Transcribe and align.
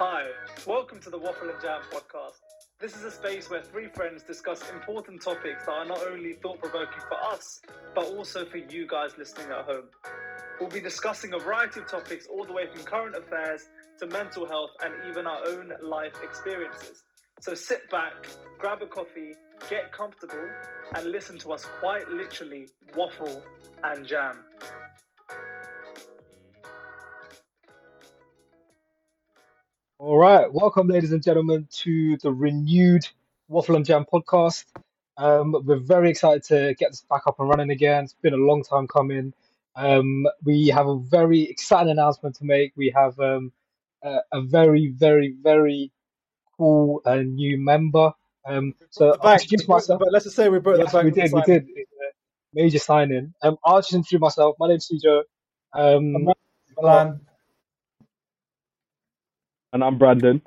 Hi, 0.00 0.28
welcome 0.64 1.00
to 1.00 1.10
the 1.10 1.18
Waffle 1.18 1.50
and 1.50 1.60
Jam 1.60 1.80
podcast. 1.92 2.38
This 2.78 2.94
is 2.94 3.02
a 3.02 3.10
space 3.10 3.50
where 3.50 3.62
three 3.62 3.88
friends 3.88 4.22
discuss 4.22 4.62
important 4.70 5.20
topics 5.20 5.66
that 5.66 5.72
are 5.72 5.84
not 5.84 6.06
only 6.06 6.34
thought 6.34 6.60
provoking 6.60 7.00
for 7.08 7.20
us, 7.32 7.60
but 7.96 8.04
also 8.04 8.44
for 8.44 8.58
you 8.58 8.86
guys 8.86 9.10
listening 9.18 9.48
at 9.50 9.64
home. 9.64 9.86
We'll 10.60 10.70
be 10.70 10.78
discussing 10.78 11.32
a 11.32 11.38
variety 11.40 11.80
of 11.80 11.88
topics, 11.88 12.28
all 12.32 12.44
the 12.44 12.52
way 12.52 12.68
from 12.72 12.84
current 12.84 13.16
affairs 13.16 13.62
to 13.98 14.06
mental 14.06 14.46
health 14.46 14.70
and 14.84 14.94
even 15.10 15.26
our 15.26 15.44
own 15.48 15.72
life 15.82 16.14
experiences. 16.22 17.02
So 17.40 17.54
sit 17.54 17.90
back, 17.90 18.12
grab 18.60 18.82
a 18.82 18.86
coffee, 18.86 19.34
get 19.68 19.90
comfortable, 19.90 20.48
and 20.94 21.06
listen 21.06 21.38
to 21.38 21.50
us 21.50 21.66
quite 21.80 22.08
literally 22.08 22.68
waffle 22.94 23.42
and 23.82 24.06
jam. 24.06 24.44
All 29.98 30.16
right, 30.16 30.52
welcome, 30.52 30.86
ladies 30.88 31.12
and 31.12 31.22
gentlemen, 31.22 31.66
to 31.78 32.16
the 32.18 32.32
renewed 32.32 33.02
Waffle 33.48 33.76
and 33.76 33.84
Jam 33.84 34.04
podcast. 34.12 34.64
Um, 35.16 35.56
we're 35.64 35.76
very 35.80 36.08
excited 36.10 36.44
to 36.44 36.74
get 36.78 36.90
this 36.90 37.04
back 37.10 37.22
up 37.26 37.40
and 37.40 37.48
running 37.48 37.70
again. 37.70 38.04
It's 38.04 38.14
been 38.14 38.34
a 38.34 38.36
long 38.36 38.62
time 38.62 38.86
coming. 38.86 39.32
Um, 39.74 40.26
we 40.44 40.68
have 40.68 40.86
a 40.86 40.98
very 40.98 41.42
exciting 41.42 41.90
announcement 41.90 42.36
to 42.36 42.44
make. 42.44 42.72
We 42.76 42.92
have 42.94 43.18
um, 43.18 43.52
a, 44.02 44.18
a 44.32 44.40
very, 44.42 44.88
very, 44.96 45.34
very 45.42 45.90
cool 46.56 47.02
uh, 47.04 47.16
new 47.16 47.58
member. 47.58 48.12
Um, 48.46 48.74
so 48.90 49.16
I'll 49.20 49.32
introduce 49.32 49.62
We 49.62 49.66
brought 49.66 49.82
the 49.86 49.94
myself. 49.94 50.00
bank. 50.00 50.12
Let's 50.12 50.24
just 50.26 50.36
say 50.36 50.48
we 50.48 50.60
brought 50.60 50.78
Yes, 50.78 50.92
the 50.92 50.98
bank. 51.02 51.14
we 51.16 51.22
did, 51.22 51.32
we 51.32 51.42
did. 51.42 51.66
Major 52.54 52.78
signing. 52.78 53.34
Um, 53.42 53.56
I'll 53.64 53.80
just 53.80 53.92
introduce 53.92 54.20
myself. 54.20 54.54
My 54.60 54.68
name's 54.68 54.88
CJ. 54.88 55.22
Um, 55.74 56.28
Milan. 56.80 57.20
And 59.72 59.84
I'm 59.84 59.98
Brandon. 59.98 60.40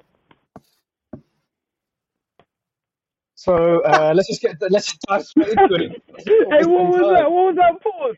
so 3.36 3.82
uh, 3.82 4.14
let's 4.16 4.28
just 4.28 4.42
get 4.42 4.56
let's 4.70 4.88
just 4.88 5.02
dive 5.08 5.26
straight 5.26 5.50
into 5.50 5.76
it. 5.76 6.02
Hey, 6.26 6.66
what 6.66 6.88
was 6.88 7.02
that? 7.16 7.32
What 7.32 7.46
was 7.46 7.56
that 7.56 7.82
pause? 7.82 8.16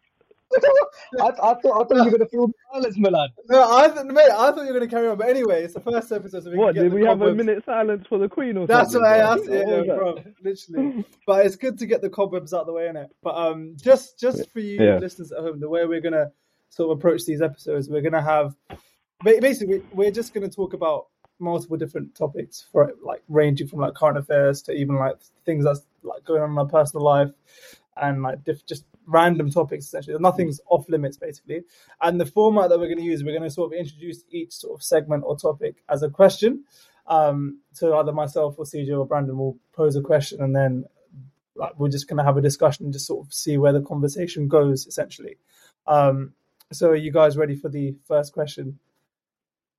I, 1.20 1.26
I 1.28 1.54
thought 1.56 1.82
I 1.82 1.84
thought 1.88 1.96
you 1.98 2.04
were 2.06 2.12
gonna 2.12 2.28
feel 2.28 2.52
silence, 2.72 2.96
Milan. 2.98 3.30
No, 3.50 3.76
I 3.76 3.88
th- 3.90 4.06
mate, 4.06 4.30
I 4.30 4.52
thought 4.52 4.60
you 4.62 4.74
were 4.74 4.80
going 4.80 4.82
to 4.82 4.96
carry 4.96 5.08
on, 5.08 5.18
but 5.18 5.28
anyway, 5.28 5.64
it's 5.64 5.74
the 5.74 5.80
first 5.80 6.12
episode, 6.12 6.44
so 6.44 6.52
we 6.52 6.58
What 6.58 6.76
can 6.76 6.76
get 6.76 6.84
did 6.84 6.92
the 6.92 6.96
we 6.98 7.06
have 7.06 7.22
a 7.24 7.34
minute 7.34 7.66
silence 7.66 8.06
for 8.08 8.20
the 8.20 8.30
Queen 8.30 8.58
or 8.58 8.68
something? 8.68 8.78
That's 8.78 8.92
something? 8.92 9.12
what 9.12 9.20
I 9.20 9.24
bro? 9.24 9.32
asked. 9.32 9.50
Yeah, 9.50 9.82
yeah, 9.84 9.96
bro, 9.96 10.24
literally. 10.44 11.06
But 11.26 11.46
it's 11.48 11.56
good 11.56 11.80
to 11.80 11.88
get 11.88 12.02
the 12.04 12.10
cobwebs 12.10 12.54
out 12.54 12.62
of 12.62 12.68
the 12.68 12.74
way, 12.74 12.84
innit? 12.84 13.08
But 13.24 13.36
um, 13.36 13.76
just 13.82 14.20
just 14.20 14.52
for 14.52 14.60
you 14.60 14.80
Yeah. 14.80 14.98
listeners 15.00 15.32
at 15.32 15.40
home, 15.40 15.60
the 15.60 15.70
way 15.70 15.86
we're 15.86 16.02
gonna 16.02 16.32
sort 16.70 16.92
of 16.92 17.00
approach 17.00 17.26
these 17.26 17.42
episodes, 17.42 17.90
we're 17.90 18.02
gonna 18.02 18.22
have 18.22 18.56
ba- 18.70 18.78
basically 19.24 19.82
we're 19.94 20.12
just 20.12 20.34
gonna 20.34 20.50
talk 20.50 20.74
about 20.74 21.08
multiple 21.40 21.78
different 21.78 22.16
topics 22.16 22.66
for 22.72 22.94
like 23.04 23.22
ranging 23.28 23.68
from 23.68 23.80
like 23.80 23.94
current 23.94 24.18
affairs 24.18 24.62
to 24.64 24.72
even 24.72 24.96
like 24.96 25.18
things 25.46 25.66
that's 25.66 25.82
like 26.04 26.24
going 26.24 26.42
on 26.42 26.52
in 26.52 26.58
our 26.58 26.66
personal 26.66 27.04
life 27.04 27.32
and 27.98 28.22
like 28.24 28.44
diff- 28.44 28.66
just 28.66 28.86
random 29.06 29.52
topics 29.52 29.86
essentially. 29.86 30.18
Nothing's 30.20 30.60
off 30.70 30.88
limits 30.90 31.18
basically. 31.18 31.64
And 32.02 32.20
the 32.20 32.26
format 32.26 32.70
that 32.70 32.80
we're 32.80 32.88
going 32.88 32.98
to 32.98 33.04
use, 33.04 33.24
we're 33.24 33.38
going 33.38 33.44
to 33.44 33.54
sort 33.54 33.74
of 33.74 33.80
introduce 33.80 34.24
each 34.30 34.54
sort 34.54 34.80
of 34.80 34.84
segment 34.84 35.24
or 35.26 35.38
topic 35.38 35.84
as 35.90 36.04
a 36.04 36.10
question. 36.10 36.64
Um, 37.08 37.60
so 37.74 37.98
either 37.98 38.14
myself 38.14 38.56
or 38.58 38.66
CJ 38.66 38.98
or 38.98 39.06
Brandon 39.06 39.38
will 39.38 39.58
pose 39.74 39.96
a 39.98 40.02
question, 40.02 40.42
and 40.42 40.56
then 40.56 40.86
like 41.56 41.78
we're 41.78 41.90
just 41.90 42.08
going 42.08 42.18
to 42.18 42.24
have 42.24 42.38
a 42.38 42.42
discussion 42.42 42.86
and 42.86 42.94
just 42.94 43.06
sort 43.06 43.26
of 43.26 43.34
see 43.34 43.58
where 43.58 43.74
the 43.74 43.82
conversation 43.82 44.48
goes 44.48 44.88
essentially. 44.88 45.38
Um, 45.86 46.34
so 46.72 46.90
are 46.90 46.96
you 46.96 47.12
guys 47.12 47.36
ready 47.36 47.56
for 47.56 47.68
the 47.70 47.96
first 48.08 48.34
question? 48.34 48.80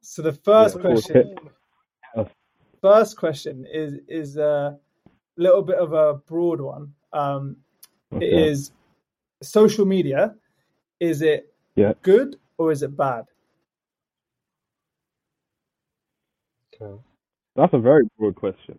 So 0.05 0.21
the 0.23 0.33
first 0.35 0.77
Yeah, 0.77 0.81
question 0.83 1.35
Yes. 2.17 2.29
first 2.83 3.17
question 3.17 3.65
is 3.65 3.95
is 4.07 4.37
a 4.37 4.79
little 5.37 5.63
bit 5.63 5.79
of 5.79 5.93
a 5.95 6.15
broad 6.15 6.61
one. 6.61 6.95
Um, 7.13 7.57
Okay. 8.13 8.49
is 8.51 8.71
social 9.43 9.87
media. 9.87 10.37
Is 11.01 11.23
it 11.23 11.53
Yeah. 11.75 11.95
good 12.03 12.39
or 12.59 12.71
is 12.71 12.83
it 12.83 12.95
bad? 12.97 13.25
That's 17.57 17.73
a 17.73 17.79
very 17.79 18.03
broad 18.19 18.35
question. 18.35 18.79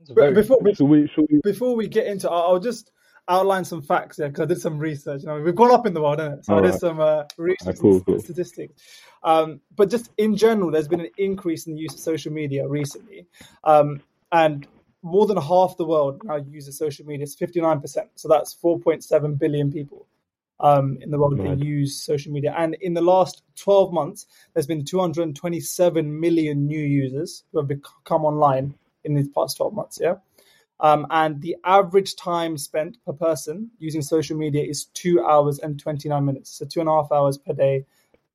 It's 0.00 0.10
a 0.10 0.14
But 0.14 0.20
very- 0.20 0.34
before 0.34 0.58
Should 0.74 0.86
we? 0.88 1.06
Should 1.08 1.26
we? 1.30 1.40
before 1.42 1.74
we 1.76 1.88
get 1.88 2.06
into, 2.06 2.30
I'll, 2.30 2.54
I'll 2.54 2.58
just 2.60 2.90
outline 3.28 3.64
some 3.64 3.82
facts 3.82 4.16
there 4.16 4.28
because 4.28 4.42
I 4.42 4.46
did 4.46 4.60
some 4.60 4.78
research. 4.78 5.22
You 5.22 5.28
know, 5.28 5.40
we've 5.40 5.54
gone 5.54 5.70
up 5.70 5.86
in 5.86 5.94
the 5.94 6.02
world? 6.02 6.18
So 6.18 6.56
I 6.56 6.60
did 6.60 6.66
Alright. 6.66 6.80
some 6.80 7.00
uh, 7.00 7.24
research 7.36 7.78
cool, 7.78 8.00
cool. 8.02 8.20
statistics. 8.20 8.82
Um, 9.22 9.60
but 9.74 9.90
just 9.90 10.10
in 10.18 10.36
general, 10.36 10.70
there's 10.70 10.88
been 10.88 11.00
an 11.00 11.10
increase 11.16 11.66
in 11.66 11.74
the 11.74 11.80
use 11.80 11.94
of 11.94 12.00
social 12.00 12.32
media 12.32 12.68
recently, 12.68 13.26
um, 13.64 14.02
and 14.32 14.66
more 15.02 15.26
than 15.26 15.36
half 15.36 15.76
the 15.76 15.84
world 15.84 16.20
now 16.24 16.36
uses 16.36 16.78
social 16.78 17.06
media. 17.06 17.24
It's 17.24 17.36
59%. 17.36 18.08
So 18.14 18.28
that's 18.28 18.54
4.7 18.54 19.38
billion 19.38 19.70
people 19.70 20.06
um, 20.60 20.98
in 21.00 21.10
the 21.10 21.18
world 21.18 21.38
Right. 21.38 21.58
that 21.58 21.64
use 21.64 22.02
social 22.02 22.32
media. 22.32 22.54
And 22.56 22.74
in 22.80 22.94
the 22.94 23.02
last 23.02 23.42
12 23.56 23.92
months, 23.92 24.26
there's 24.54 24.66
been 24.66 24.84
227 24.84 26.20
million 26.20 26.66
new 26.66 26.80
users 26.80 27.44
who 27.52 27.58
have 27.58 27.68
become 27.68 28.24
online 28.24 28.74
in 29.04 29.14
these 29.14 29.28
past 29.28 29.58
12 29.58 29.74
months. 29.74 29.98
Yeah. 30.00 30.14
Um, 30.80 31.06
and 31.10 31.40
the 31.40 31.56
average 31.64 32.16
time 32.16 32.58
spent 32.58 32.98
per 33.06 33.12
person 33.12 33.70
using 33.78 34.02
social 34.02 34.36
media 34.36 34.64
is 34.64 34.86
two 34.86 35.24
hours 35.24 35.58
and 35.60 35.78
29 35.78 36.24
minutes. 36.24 36.50
So 36.50 36.66
two 36.66 36.80
and 36.80 36.88
a 36.88 36.92
half 36.92 37.12
hours 37.12 37.38
per 37.38 37.52
day, 37.52 37.86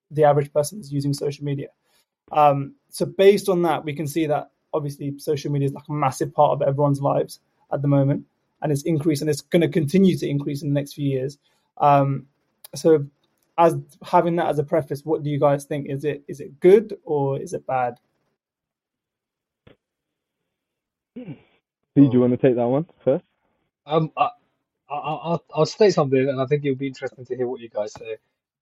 the 0.10 0.24
average 0.24 0.52
person 0.54 0.80
is 0.80 0.92
using 0.92 1.14
social 1.14 1.44
media. 1.44 1.68
Um, 2.32 2.76
so 2.90 3.06
based 3.06 3.50
on 3.50 3.64
that, 3.64 3.84
we 3.84 3.94
can 3.94 4.08
see 4.08 4.28
that 4.28 4.52
obviously 4.74 5.18
social 5.20 5.52
media 5.52 5.68
is 5.68 5.74
like 5.74 5.88
a 5.90 5.94
massive 5.94 6.34
part 6.34 6.52
of 6.52 6.62
everyone's 6.68 7.02
lives 7.02 7.40
at 7.72 7.82
the 7.82 7.88
moment, 7.88 8.26
and 8.62 8.72
it's 8.72 8.84
increased 8.84 9.22
and 9.22 9.30
It's 9.30 9.42
going 9.42 9.62
to 9.62 9.70
continue 9.70 10.18
to 10.18 10.28
increase 10.28 10.62
in 10.62 10.70
the 10.70 10.74
next 10.74 10.94
few 10.94 11.08
years. 11.08 11.38
Um, 11.78 12.28
so, 12.76 13.06
as 13.58 13.76
having 14.04 14.38
that 14.38 14.48
as 14.48 14.60
a 14.60 14.64
preface, 14.64 15.04
what 15.04 15.24
do 15.24 15.30
you 15.30 15.40
guys 15.40 15.66
think? 15.66 15.90
Is 15.90 16.06
it 16.06 16.24
is 16.28 16.40
it 16.40 16.60
good 16.60 16.98
or 17.04 17.40
is 17.40 17.54
it 17.54 17.66
bad? 17.68 18.00
Do 22.08 22.14
you 22.14 22.22
want 22.22 22.32
to 22.34 22.38
take 22.38 22.56
that 22.56 22.68
one 22.68 22.86
first? 23.04 23.26
Um, 23.86 24.12
I, 24.18 24.30
I, 24.90 24.96
I'll, 24.96 25.44
I'll 25.54 25.66
state 25.66 25.94
something, 25.94 26.20
and 26.30 26.40
I 26.42 26.46
think 26.46 26.64
it'll 26.66 26.78
be 26.78 26.88
interesting 26.88 27.26
to 27.26 27.36
hear 27.36 27.48
what 27.48 27.60
you 27.60 27.70
guys 27.70 27.94
say. 27.94 28.18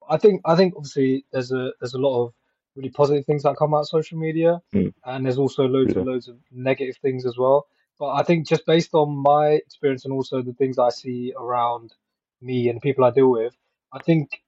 I 0.09 0.17
think, 0.17 0.41
I 0.45 0.55
think 0.55 0.73
obviously 0.75 1.25
there's 1.31 1.51
a 1.51 1.71
there's 1.79 1.93
a 1.93 1.97
lot 1.99 2.25
of 2.25 2.33
really 2.75 2.89
positive 2.89 3.25
things 3.25 3.43
that 3.43 3.57
come 3.57 3.73
out 3.73 3.81
of 3.81 3.87
social 3.89 4.17
media, 4.17 4.61
Mm. 4.73 4.93
and 5.05 5.25
there's 5.25 5.37
also 5.37 5.65
loads 5.67 5.93
and 5.93 6.05
loads 6.05 6.27
of 6.27 6.37
negative 6.51 6.95
things 7.01 7.25
as 7.25 7.37
well. 7.37 7.67
But 7.99 8.11
I 8.13 8.23
think 8.23 8.47
just 8.47 8.65
based 8.65 8.93
on 8.93 9.17
my 9.17 9.47
experience 9.49 10.05
and 10.05 10.13
also 10.13 10.41
the 10.41 10.53
things 10.53 10.77
I 10.79 10.89
see 10.89 11.33
around 11.37 11.93
me 12.41 12.69
and 12.69 12.77
the 12.77 12.81
people 12.81 13.03
I 13.03 13.11
deal 13.11 13.29
with, 13.31 13.55
I 13.91 13.99
think 13.99 14.41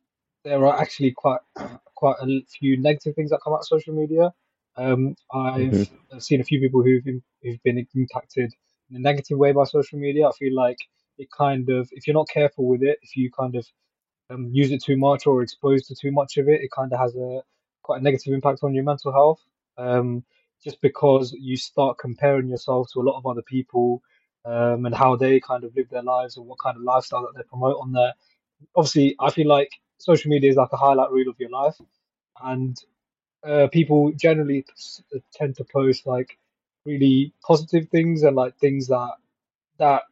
there 0.44 0.64
are 0.66 0.80
actually 0.80 1.12
quite 1.12 1.42
quite 1.96 2.16
a 2.22 2.42
few 2.60 2.78
negative 2.78 3.16
things 3.16 3.32
that 3.32 3.42
come 3.44 3.54
out 3.54 3.60
of 3.60 3.66
social 3.66 3.94
media. 3.94 4.34
Um, 4.78 5.16
I've 5.34 5.72
Mhm. 5.74 6.22
Seen 6.22 6.40
a 6.42 6.44
few 6.44 6.60
people 6.60 6.82
who've 6.84 7.04
who've 7.44 7.64
been 7.64 7.86
impacted 7.96 8.54
in 8.90 8.96
a 8.96 9.00
negative 9.00 9.38
way 9.38 9.52
by 9.52 9.64
social 9.64 10.00
media. 10.00 10.28
I 10.28 10.32
feel 10.32 10.56
like 10.56 10.78
it 11.18 11.30
kind 11.32 11.70
of, 11.70 11.90
if 11.92 12.08
you're 12.08 12.14
not 12.14 12.30
careful 12.30 12.68
with 12.68 12.82
it, 12.84 13.00
if 13.02 13.16
you 13.16 13.32
kind 13.32 13.56
of 13.56 13.68
um, 14.30 14.50
use 14.52 14.72
it 14.72 14.84
too 14.84 14.98
much 14.98 15.28
or 15.28 15.42
exposed 15.42 15.88
to 15.88 15.96
too 15.96 16.12
much 16.12 16.38
of 16.38 16.48
it, 16.48 16.62
it 16.62 16.72
kind 16.72 16.92
of 16.94 17.00
has 17.00 17.16
a 17.16 17.42
quite 17.82 18.02
a 18.02 18.04
negative 18.04 18.34
impact 18.34 18.60
on 18.64 18.74
your 18.74 18.84
mental 18.84 19.12
health. 19.12 19.42
Um, 19.78 20.24
just 20.64 20.82
because 20.82 21.34
you 21.34 21.56
start 21.56 21.98
comparing 21.98 22.48
yourself 22.48 22.90
to 22.94 23.00
a 23.00 23.04
lot 23.04 23.18
of 23.18 23.26
other 23.26 23.42
people 23.42 24.02
um, 24.46 24.86
and 24.86 24.94
how 24.94 25.16
they 25.16 25.40
kind 25.40 25.64
of 25.64 25.76
live 25.76 25.90
their 25.90 26.04
lives 26.04 26.38
and 26.38 26.46
what 26.46 26.60
kind 26.60 26.78
of 26.78 26.84
lifestyle 26.84 27.22
that 27.22 27.36
they 27.36 27.48
promote 27.48 27.78
on 27.80 27.92
there. 27.92 28.14
Obviously, 28.76 29.16
I 29.20 29.32
feel 29.32 29.48
like 29.48 29.72
social 29.98 30.30
media 30.30 30.50
is 30.50 30.58
like 30.58 30.74
a 30.74 30.78
highlight 30.78 31.12
reel 31.12 31.30
of 31.30 31.40
your 31.40 31.50
life, 31.50 31.76
and 32.44 32.78
uh, 33.44 33.68
people 33.72 34.12
generally 34.14 34.66
tend 35.34 35.56
to 35.56 35.64
post 35.64 36.06
like 36.06 36.38
really 36.90 37.34
positive 37.46 37.90
things 37.90 38.24
and 38.24 38.36
like 38.36 38.58
things 38.58 38.88
that 38.88 39.12
that 39.78 40.04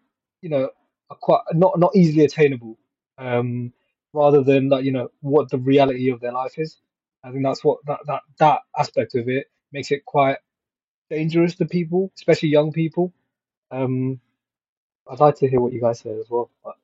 you 0.41 0.49
know 0.49 0.69
are 1.09 1.17
quite 1.17 1.41
not 1.53 1.79
not 1.79 1.95
easily 1.95 2.25
attainable 2.25 2.77
um 3.17 3.73
rather 4.13 4.43
than 4.43 4.69
like 4.69 4.85
you 4.85 4.91
know 4.91 5.09
what 5.21 5.49
the 5.49 5.57
reality 5.57 6.09
of 6.09 6.19
their 6.21 6.33
life 6.33 6.53
is 6.57 6.77
i 7.23 7.31
think 7.31 7.43
that's 7.43 7.63
what 7.63 7.79
that 7.87 7.99
that 8.07 8.21
that 8.39 8.61
aspect 8.77 9.15
of 9.15 9.29
it 9.29 9.47
makes 9.73 9.91
it 9.91 10.05
quite 10.05 10.37
dangerous 11.09 11.55
to 11.55 11.65
people 11.65 12.11
especially 12.17 12.49
young 12.49 12.71
people 12.71 13.13
um 13.71 14.19
i'd 15.11 15.19
like 15.19 15.35
to 15.37 15.49
hear 15.49 15.61
what 15.61 15.73
you 15.73 15.81
guys 15.81 15.99
say 15.99 16.11
as 16.11 16.29
well 16.29 16.51
but 16.63 16.75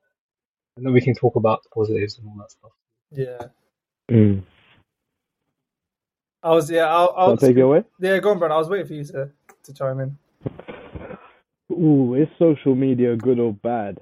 and 0.78 0.86
then 0.86 0.94
we 0.94 1.02
can 1.02 1.14
talk 1.16 1.36
about 1.36 1.64
the 1.64 1.70
positives 1.70 2.18
and 2.18 2.28
all 2.28 2.36
that 2.38 2.52
stuff 2.52 2.72
Yeah, 3.12 3.48
Mm. 4.12 4.44
I 6.44 6.52
was. 6.52 6.70
Yeah, 6.70 6.94
I'll, 6.94 7.14
I 7.16 7.22
I'll 7.24 7.38
take 7.38 7.58
it 7.58 7.62
away? 7.62 7.86
Yeah, 8.00 8.20
go 8.20 8.32
on, 8.32 8.40
Brandon. 8.40 8.56
I 8.56 8.60
was 8.60 8.70
waiting 8.70 8.88
for 8.88 8.94
you 8.94 9.06
to 9.06 9.32
to 9.64 9.74
chime 9.74 10.00
in. 10.00 10.18
Ooh, 11.72 12.16
is 12.16 12.28
social 12.38 12.76
media 12.76 13.16
good 13.16 13.40
or 13.40 13.54
bad? 13.54 14.00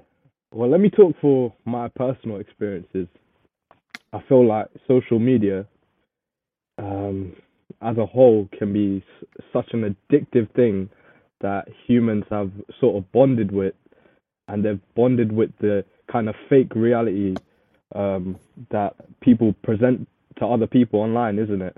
Well, 0.52 0.68
let 0.70 0.80
me 0.80 0.90
talk 0.90 1.14
for 1.20 1.52
my 1.64 1.88
personal 1.88 2.38
experiences. 2.38 3.08
I 4.12 4.20
feel 4.28 4.46
like 4.46 4.66
social 4.86 5.18
media, 5.18 5.66
um, 6.78 7.34
as 7.80 7.96
a 7.96 8.06
whole 8.06 8.48
can 8.58 8.72
be 8.72 9.02
s- 9.22 9.42
such 9.52 9.72
an 9.72 9.96
addictive 10.10 10.50
thing 10.52 10.90
that 11.40 11.68
humans 11.86 12.24
have 12.30 12.50
sort 12.80 12.96
of 12.96 13.10
bonded 13.12 13.50
with, 13.52 13.74
and 14.48 14.64
they've 14.64 14.80
bonded 14.94 15.32
with 15.32 15.50
the 15.60 15.84
kind 16.10 16.28
of 16.28 16.34
fake 16.48 16.74
reality 16.74 17.34
um, 17.94 18.38
that 18.70 18.94
people 19.20 19.54
present 19.62 20.06
to 20.38 20.46
other 20.46 20.66
people 20.66 21.00
online, 21.00 21.38
isn't 21.38 21.62
it? 21.62 21.76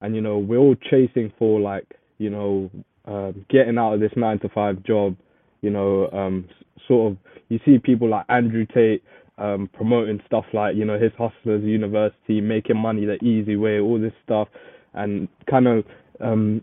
And 0.00 0.14
you 0.14 0.20
know, 0.20 0.38
we're 0.38 0.58
all 0.58 0.74
chasing 0.90 1.32
for 1.38 1.60
like, 1.60 1.86
you 2.18 2.30
know, 2.30 2.70
um, 3.06 3.44
getting 3.48 3.78
out 3.78 3.94
of 3.94 4.00
this 4.00 4.12
nine 4.16 4.38
to 4.40 4.48
five 4.48 4.82
job. 4.82 5.16
You 5.62 5.70
know, 5.70 6.10
um, 6.12 6.48
sort 6.86 7.12
of. 7.12 7.18
You 7.48 7.60
see 7.64 7.78
people 7.78 8.10
like 8.10 8.26
Andrew 8.28 8.66
Tate 8.66 9.04
um, 9.38 9.68
promoting 9.72 10.20
stuff 10.26 10.44
like, 10.52 10.76
you 10.76 10.84
know, 10.84 10.98
his 10.98 11.12
Hustlers 11.18 11.62
University, 11.62 12.40
making 12.40 12.76
money 12.76 13.04
the 13.04 13.22
easy 13.24 13.56
way, 13.56 13.78
all 13.78 14.00
this 14.00 14.12
stuff, 14.24 14.48
and 14.94 15.28
kind 15.48 15.66
of 15.66 15.84
um, 16.20 16.62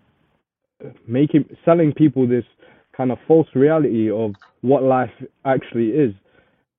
making 1.08 1.46
selling 1.64 1.94
people 1.94 2.28
this 2.28 2.46
kind 2.96 3.12
of 3.12 3.18
false 3.28 3.48
reality 3.54 4.10
of 4.12 4.34
what 4.62 4.84
life 4.84 5.12
actually 5.46 5.90
is. 5.90 6.14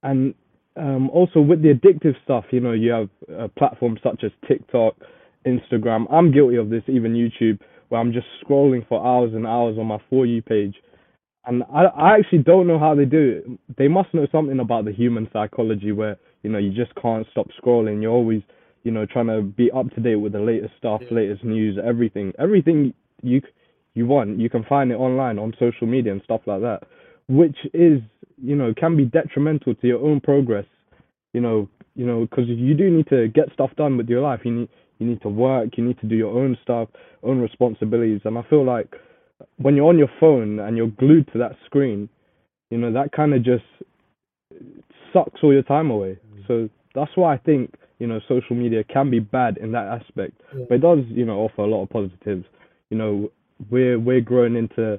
And 0.02 0.34
um, 0.76 1.10
also 1.10 1.40
with 1.40 1.62
the 1.62 1.72
addictive 1.72 2.14
stuff, 2.24 2.44
you 2.50 2.60
know, 2.60 2.72
you 2.72 2.90
have 2.90 3.08
uh, 3.38 3.48
platforms 3.56 4.00
such 4.02 4.24
as 4.24 4.32
TikTok, 4.48 4.96
Instagram. 5.46 6.06
I'm 6.10 6.32
guilty 6.32 6.56
of 6.56 6.70
this, 6.70 6.82
even 6.88 7.14
YouTube, 7.14 7.60
where 7.94 8.00
I'm 8.00 8.12
just 8.12 8.26
scrolling 8.44 8.86
for 8.88 9.06
hours 9.06 9.34
and 9.34 9.46
hours 9.46 9.78
on 9.78 9.86
my 9.86 9.98
For 10.10 10.26
You 10.26 10.42
page. 10.42 10.74
And 11.46 11.62
I, 11.72 11.84
I 11.84 12.18
actually 12.18 12.38
don't 12.38 12.66
know 12.66 12.76
how 12.78 12.92
they 12.96 13.04
do 13.04 13.40
it. 13.46 13.76
They 13.78 13.86
must 13.86 14.12
know 14.12 14.26
something 14.32 14.58
about 14.58 14.84
the 14.84 14.90
human 14.92 15.28
psychology 15.32 15.92
where, 15.92 16.16
you 16.42 16.50
know, 16.50 16.58
you 16.58 16.72
just 16.72 16.92
can't 16.96 17.24
stop 17.30 17.46
scrolling. 17.62 18.02
You're 18.02 18.10
always, 18.10 18.42
you 18.82 18.90
know, 18.90 19.06
trying 19.06 19.28
to 19.28 19.42
be 19.42 19.70
up 19.70 19.94
to 19.94 20.00
date 20.00 20.16
with 20.16 20.32
the 20.32 20.40
latest 20.40 20.74
stuff, 20.76 21.02
Yeah. 21.02 21.14
latest 21.18 21.44
news, 21.44 21.78
everything. 21.78 22.32
Everything 22.36 22.92
you 23.22 23.40
you 23.96 24.08
want, 24.08 24.40
you 24.40 24.50
can 24.50 24.64
find 24.64 24.90
it 24.90 24.96
online 24.96 25.38
on 25.38 25.54
social 25.60 25.86
media 25.86 26.10
and 26.10 26.20
stuff 26.24 26.40
like 26.46 26.62
that, 26.62 26.82
which 27.28 27.56
is, 27.72 28.00
you 28.42 28.56
know, 28.56 28.74
can 28.74 28.96
be 28.96 29.04
detrimental 29.04 29.72
to 29.76 29.86
your 29.86 30.00
own 30.00 30.18
progress. 30.20 30.66
You 31.32 31.42
know, 31.42 31.68
you 31.94 32.04
know, 32.04 32.22
because 32.22 32.48
you 32.48 32.74
do 32.74 32.90
need 32.90 33.06
to 33.10 33.28
get 33.28 33.52
stuff 33.52 33.70
done 33.76 33.96
with 33.96 34.08
your 34.08 34.20
life. 34.20 34.40
You 34.44 34.50
need 34.52 34.68
you 34.98 35.06
need 35.06 35.22
to 35.22 35.28
work. 35.28 35.76
You 35.76 35.84
need 35.84 35.98
to 36.00 36.06
do 36.06 36.14
your 36.14 36.36
own 36.36 36.56
stuff, 36.62 36.88
own 37.22 37.40
responsibilities. 37.40 38.20
And 38.24 38.38
I 38.38 38.42
feel 38.48 38.64
like 38.64 38.94
when 39.56 39.76
you're 39.76 39.88
on 39.88 39.98
your 39.98 40.10
phone 40.20 40.58
and 40.60 40.76
you're 40.76 40.88
glued 40.88 41.30
to 41.32 41.38
that 41.38 41.56
screen, 41.66 42.08
you 42.70 42.78
know, 42.78 42.92
that 42.92 43.12
kind 43.12 43.34
of 43.34 43.44
just 43.44 43.64
sucks 45.12 45.40
all 45.42 45.52
your 45.52 45.62
time 45.62 45.90
away. 45.90 46.18
Mm. 46.34 46.46
So 46.46 46.68
that's 46.94 47.10
why 47.14 47.34
I 47.34 47.38
think, 47.38 47.74
you 47.98 48.06
know, 48.06 48.20
social 48.28 48.56
media 48.56 48.84
can 48.84 49.10
be 49.10 49.20
bad 49.20 49.58
in 49.58 49.72
that 49.72 49.86
aspect. 49.86 50.40
Yeah. 50.56 50.64
But 50.68 50.74
it 50.76 50.80
does, 50.80 50.98
you 51.08 51.24
know, 51.24 51.38
offer 51.38 51.62
a 51.62 51.66
lot 51.66 51.82
of 51.82 51.90
positives. 51.90 52.44
You 52.90 52.98
know, 52.98 53.30
we're 53.70 53.98
we're 53.98 54.20
growing 54.20 54.56
into 54.56 54.98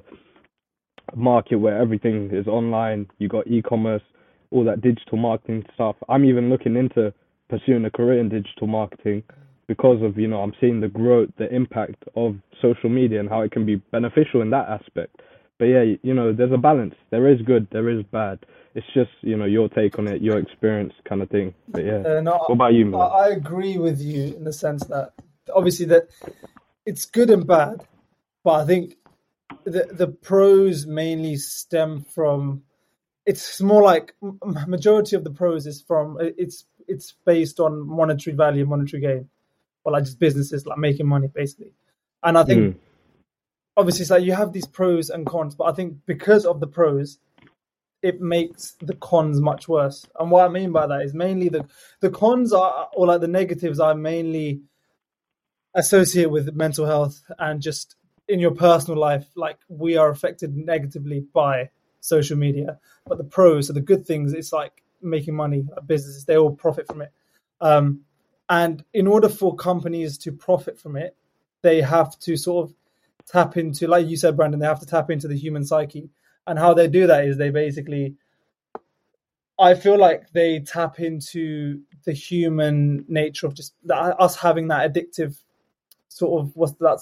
a 1.12 1.16
market 1.16 1.56
where 1.56 1.80
everything 1.80 2.30
is 2.32 2.46
online. 2.46 3.06
You 3.18 3.28
got 3.28 3.46
e-commerce, 3.46 4.02
all 4.50 4.64
that 4.64 4.80
digital 4.80 5.18
marketing 5.18 5.64
stuff. 5.74 5.96
I'm 6.08 6.24
even 6.24 6.50
looking 6.50 6.76
into 6.76 7.12
pursuing 7.48 7.84
a 7.84 7.90
career 7.90 8.20
in 8.20 8.28
digital 8.28 8.66
marketing 8.66 9.22
because 9.68 10.02
of, 10.02 10.18
you 10.18 10.28
know, 10.28 10.40
I'm 10.42 10.52
seeing 10.60 10.80
the 10.80 10.88
growth, 10.88 11.30
the 11.38 11.52
impact 11.54 12.04
of 12.14 12.36
social 12.62 12.90
media 12.90 13.20
and 13.20 13.28
how 13.28 13.40
it 13.42 13.52
can 13.52 13.66
be 13.66 13.76
beneficial 13.76 14.42
in 14.42 14.50
that 14.50 14.68
aspect. 14.68 15.16
But 15.58 15.66
yeah, 15.66 15.84
you 16.02 16.14
know, 16.14 16.32
there's 16.32 16.52
a 16.52 16.58
balance. 16.58 16.94
There 17.10 17.32
is 17.32 17.40
good, 17.42 17.66
there 17.72 17.88
is 17.88 18.04
bad. 18.12 18.40
It's 18.74 18.86
just, 18.92 19.10
you 19.22 19.36
know, 19.36 19.46
your 19.46 19.68
take 19.70 19.98
on 19.98 20.06
it, 20.06 20.20
your 20.20 20.38
experience 20.38 20.92
kind 21.08 21.22
of 21.22 21.30
thing. 21.30 21.54
But 21.68 21.84
yeah. 21.84 22.02
Uh, 22.06 22.20
no, 22.20 22.36
What 22.46 22.50
about 22.52 22.74
you, 22.74 22.86
man? 22.86 23.00
I 23.00 23.28
agree 23.28 23.78
with 23.78 24.00
you 24.00 24.36
in 24.36 24.44
the 24.44 24.52
sense 24.52 24.84
that 24.86 25.12
obviously 25.54 25.86
that 25.86 26.08
it's 26.84 27.06
good 27.06 27.30
and 27.30 27.46
bad, 27.46 27.86
but 28.44 28.60
I 28.60 28.64
think 28.66 28.96
the 29.64 29.88
the 29.90 30.08
pros 30.08 30.86
mainly 30.86 31.36
stem 31.36 32.02
from 32.02 32.62
it's 33.24 33.60
more 33.60 33.82
like 33.82 34.14
majority 34.66 35.16
of 35.16 35.24
the 35.24 35.30
pros 35.30 35.66
is 35.66 35.82
from 35.82 36.18
it's 36.20 36.64
it's 36.86 37.14
based 37.24 37.58
on 37.58 37.86
monetary 37.86 38.36
value, 38.36 38.64
monetary 38.64 39.00
gain, 39.02 39.28
or 39.86 39.92
like 39.92 40.04
just 40.04 40.18
businesses 40.18 40.66
like 40.66 40.78
making 40.78 41.06
money 41.06 41.28
basically. 41.28 41.72
And 42.24 42.36
I 42.36 42.42
think 42.42 42.74
Mm. 42.74 42.78
obviously 43.76 44.02
it's 44.02 44.10
like 44.10 44.24
you 44.24 44.32
have 44.32 44.52
these 44.52 44.66
pros 44.66 45.10
and 45.10 45.24
cons, 45.24 45.54
but 45.54 45.64
I 45.64 45.72
think 45.72 45.98
because 46.06 46.44
of 46.44 46.58
the 46.58 46.66
pros, 46.66 47.18
it 48.02 48.20
makes 48.20 48.72
the 48.80 48.96
cons 48.96 49.40
much 49.40 49.68
worse. 49.68 50.04
And 50.18 50.30
what 50.32 50.44
I 50.44 50.48
mean 50.48 50.72
by 50.72 50.88
that 50.88 51.02
is 51.02 51.14
mainly 51.14 51.48
the 51.48 51.66
the 52.00 52.10
cons 52.10 52.52
are 52.52 52.88
or 52.94 53.06
like 53.06 53.20
the 53.20 53.28
negatives 53.28 53.78
are 53.78 53.94
mainly 53.94 54.62
associated 55.74 56.30
with 56.30 56.52
mental 56.56 56.84
health 56.84 57.22
and 57.38 57.62
just 57.62 57.94
in 58.28 58.40
your 58.40 58.54
personal 58.56 58.98
life, 58.98 59.26
like 59.36 59.58
we 59.68 59.96
are 59.96 60.10
affected 60.10 60.56
negatively 60.56 61.20
by 61.32 61.70
social 62.00 62.36
media. 62.36 62.80
But 63.06 63.18
the 63.18 63.24
pros, 63.24 63.68
so 63.68 63.72
the 63.72 63.80
good 63.80 64.04
things, 64.04 64.32
it's 64.32 64.52
like 64.52 64.82
making 65.00 65.36
money, 65.36 65.64
businesses, 65.86 66.24
they 66.24 66.36
all 66.36 66.50
profit 66.50 66.88
from 66.88 67.02
it. 67.02 67.12
Um, 67.60 68.00
and 68.48 68.84
in 68.92 69.06
order 69.06 69.28
for 69.28 69.54
companies 69.54 70.18
to 70.18 70.32
profit 70.32 70.78
from 70.78 70.96
it, 70.96 71.16
they 71.62 71.80
have 71.80 72.18
to 72.20 72.36
sort 72.36 72.68
of 72.68 72.76
tap 73.26 73.56
into, 73.56 73.88
like 73.88 74.06
you 74.06 74.16
said, 74.16 74.36
Brandon, 74.36 74.60
they 74.60 74.66
have 74.66 74.80
to 74.80 74.86
tap 74.86 75.10
into 75.10 75.26
the 75.28 75.36
human 75.36 75.64
psyche. 75.64 76.08
And 76.46 76.58
how 76.58 76.74
they 76.74 76.86
do 76.86 77.08
that 77.08 77.24
is 77.26 77.36
they 77.36 77.50
basically, 77.50 78.14
I 79.58 79.74
feel 79.74 79.98
like 79.98 80.30
they 80.32 80.60
tap 80.60 81.00
into 81.00 81.80
the 82.04 82.12
human 82.12 83.04
nature 83.08 83.46
of 83.46 83.54
just 83.54 83.74
that, 83.84 84.20
us 84.20 84.36
having 84.36 84.68
that 84.68 84.92
addictive 84.92 85.36
sort 86.08 86.40
of 86.40 86.54
what's 86.54 86.72
that? 86.74 87.00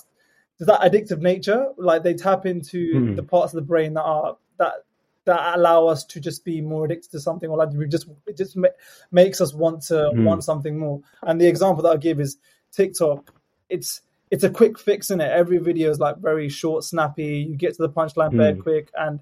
Does 0.58 0.66
that 0.68 0.80
addictive 0.80 1.20
nature? 1.20 1.72
Like 1.76 2.02
they 2.02 2.14
tap 2.14 2.46
into 2.46 2.92
Hmm. 2.92 3.14
the 3.16 3.22
parts 3.22 3.52
of 3.52 3.56
the 3.56 3.66
brain 3.66 3.94
that 3.94 4.02
are 4.02 4.36
that 4.58 4.84
that 5.24 5.56
allow 5.56 5.86
us 5.86 6.04
to 6.04 6.20
just 6.20 6.44
be 6.44 6.60
more 6.60 6.84
addicted 6.84 7.10
to 7.12 7.20
something, 7.20 7.48
or 7.50 7.56
like 7.56 7.70
we 7.72 7.86
just 7.88 8.06
it 8.26 8.36
just 8.36 8.56
ma- 8.56 8.68
makes 9.10 9.40
us 9.40 9.54
want 9.54 9.82
to 9.84 10.10
Hmm. 10.10 10.24
want 10.24 10.44
something 10.44 10.78
more. 10.78 11.00
And 11.22 11.40
the 11.40 11.46
example 11.46 11.82
that 11.84 11.90
I 11.92 11.96
give 11.96 12.20
is 12.20 12.36
TikTok. 12.72 13.32
It's 13.68 14.02
it's 14.30 14.44
a 14.44 14.50
quick 14.50 14.78
fix 14.78 15.10
in 15.10 15.20
it. 15.20 15.30
Every 15.30 15.58
video 15.58 15.90
is 15.90 16.00
like 16.00 16.18
very 16.18 16.48
short, 16.48 16.84
snappy. 16.84 17.46
You 17.48 17.56
get 17.56 17.74
to 17.76 17.82
the 17.82 17.88
punchline 17.90 18.32
very 18.36 18.54
Hmm. 18.54 18.60
quick, 18.60 18.90
and 18.98 19.20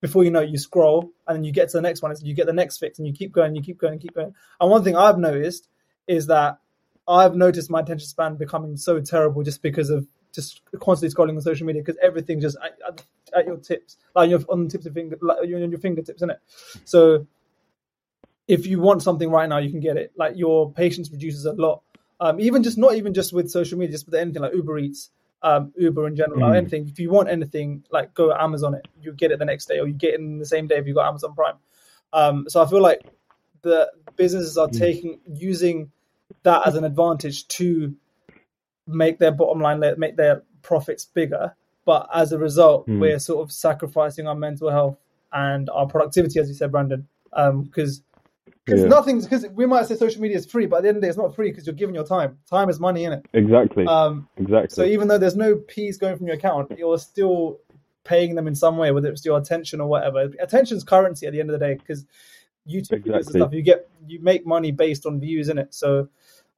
before 0.00 0.24
you 0.24 0.30
know 0.30 0.40
it, 0.40 0.50
you 0.50 0.58
scroll, 0.58 1.10
and 1.26 1.36
then 1.36 1.44
you 1.44 1.52
get 1.52 1.68
to 1.70 1.78
the 1.78 1.82
next 1.82 2.02
one. 2.02 2.10
It's 2.10 2.22
you 2.22 2.34
get 2.34 2.46
the 2.46 2.52
next 2.52 2.78
fix, 2.78 2.98
and 2.98 3.06
you 3.06 3.12
keep 3.14 3.32
going, 3.32 3.54
you 3.54 3.62
keep 3.62 3.78
going, 3.78 3.98
keep 3.98 4.14
going. 4.14 4.34
And 4.60 4.70
one 4.70 4.82
thing 4.84 4.96
I've 4.96 5.18
noticed 5.18 5.68
is 6.06 6.26
that 6.26 6.58
I've 7.06 7.34
noticed 7.34 7.70
my 7.70 7.80
attention 7.80 8.08
span 8.08 8.36
becoming 8.36 8.76
so 8.76 9.00
terrible 9.00 9.42
just 9.42 9.62
because 9.62 9.90
of 9.90 10.06
just 10.34 10.60
constantly 10.80 11.14
scrolling 11.14 11.36
on 11.36 11.40
social 11.40 11.66
media 11.66 11.82
because 11.82 11.98
everything 12.02 12.40
just 12.40 12.56
at, 12.62 12.76
at, 12.86 13.02
at 13.36 13.46
your 13.46 13.56
tips, 13.56 13.96
like 14.14 14.30
you're 14.30 14.42
on 14.48 14.64
the 14.64 14.70
tips 14.70 14.86
of 14.86 14.94
finger, 14.94 15.16
like 15.22 15.38
you're 15.44 15.62
on 15.62 15.70
your 15.70 15.80
fingertips, 15.80 16.18
isn't 16.18 16.30
it? 16.30 16.40
So 16.84 17.26
if 18.46 18.66
you 18.66 18.80
want 18.80 19.02
something 19.02 19.30
right 19.30 19.48
now, 19.48 19.58
you 19.58 19.70
can 19.70 19.80
get 19.80 19.96
it. 19.96 20.12
Like 20.16 20.36
your 20.36 20.70
patience 20.72 21.10
reduces 21.10 21.46
a 21.46 21.52
lot. 21.52 21.82
Um, 22.20 22.40
even 22.40 22.62
just 22.62 22.78
not 22.78 22.94
even 22.94 23.14
just 23.14 23.32
with 23.32 23.50
social 23.50 23.78
media, 23.78 23.92
just 23.92 24.06
with 24.06 24.14
anything 24.14 24.42
like 24.42 24.54
Uber 24.54 24.78
Eats, 24.78 25.10
um, 25.42 25.72
Uber 25.76 26.06
in 26.06 26.16
general, 26.16 26.40
Mm. 26.50 26.56
anything. 26.56 26.88
If 26.88 26.98
you 26.98 27.10
want 27.10 27.28
anything, 27.28 27.84
like 27.90 28.14
go 28.14 28.32
Amazon 28.32 28.74
it, 28.74 28.86
you 29.00 29.12
get 29.12 29.30
it 29.30 29.38
the 29.38 29.44
next 29.44 29.66
day, 29.66 29.78
or 29.78 29.86
you 29.86 29.94
get 29.94 30.14
it 30.14 30.20
in 30.20 30.38
the 30.38 30.46
same 30.46 30.66
day 30.66 30.76
if 30.76 30.86
you 30.86 30.94
got 30.94 31.08
Amazon 31.08 31.34
Prime. 31.34 31.56
Um, 32.12 32.44
so 32.48 32.62
I 32.62 32.66
feel 32.66 32.80
like 32.80 33.04
the 33.62 33.90
businesses 34.16 34.56
are 34.56 34.68
Mm. 34.68 34.78
taking 34.78 35.20
using 35.26 35.90
that 36.44 36.66
as 36.66 36.76
an 36.76 36.84
advantage 36.84 37.48
to 37.48 37.94
make 38.86 39.18
their 39.18 39.32
bottom 39.32 39.60
line, 39.60 39.80
make 39.98 40.16
their 40.16 40.42
profits 40.62 41.04
bigger. 41.06 41.54
But 41.84 42.08
as 42.14 42.32
a 42.32 42.38
result, 42.38 42.86
Mm. 42.88 43.00
we're 43.00 43.18
sort 43.18 43.42
of 43.42 43.52
sacrificing 43.52 44.26
our 44.26 44.34
mental 44.34 44.70
health 44.70 44.98
and 45.32 45.68
our 45.70 45.86
productivity, 45.86 46.40
as 46.40 46.48
you 46.48 46.54
said, 46.54 46.70
Brandon. 46.72 47.06
Because 47.32 48.02
because 48.64 48.80
Yeah. 48.80 48.88
nothing's 48.88 49.24
because 49.24 49.46
we 49.48 49.66
might 49.66 49.84
say 49.84 49.94
social 49.94 50.22
media 50.22 50.38
is 50.38 50.46
free, 50.46 50.64
but 50.64 50.76
at 50.76 50.82
the 50.84 50.88
end 50.88 50.96
of 50.96 51.02
the 51.02 51.06
day, 51.06 51.10
it's 51.10 51.18
not 51.18 51.34
free 51.34 51.50
because 51.50 51.66
you're 51.66 51.74
giving 51.74 51.94
your 51.94 52.04
time. 52.06 52.38
Time 52.48 52.70
is 52.70 52.80
money, 52.80 53.04
in 53.04 53.12
it. 53.12 53.26
Exactly. 53.34 53.86
Um, 53.86 54.26
exactly. 54.38 54.74
so 54.74 54.84
even 54.84 55.06
though 55.08 55.18
there's 55.18 55.36
no 55.36 55.56
P's 55.56 55.98
going 55.98 56.16
from 56.16 56.26
your 56.26 56.36
account, 56.36 56.72
you're 56.78 56.96
still 56.98 57.60
paying 58.04 58.34
them 58.34 58.46
in 58.46 58.54
some 58.54 58.78
way, 58.78 58.90
whether 58.90 59.10
it's 59.10 59.22
your 59.24 59.36
attention 59.38 59.80
or 59.82 59.88
whatever. 59.88 60.30
Attention's 60.40 60.82
currency 60.82 61.26
at 61.26 61.32
the 61.34 61.40
end 61.40 61.50
of 61.50 61.58
the 61.60 61.66
day 61.66 61.74
because 61.74 62.06
YouTube 62.66 63.02
videos 63.02 63.04
and 63.04 63.16
Exactly. 63.16 63.40
stuff, 63.40 63.52
you 63.52 63.60
get 63.62 63.86
you 64.06 64.20
make 64.22 64.46
money 64.46 64.70
based 64.72 65.04
on 65.04 65.20
views 65.20 65.50
in 65.50 65.58
it. 65.58 65.74
So 65.74 66.08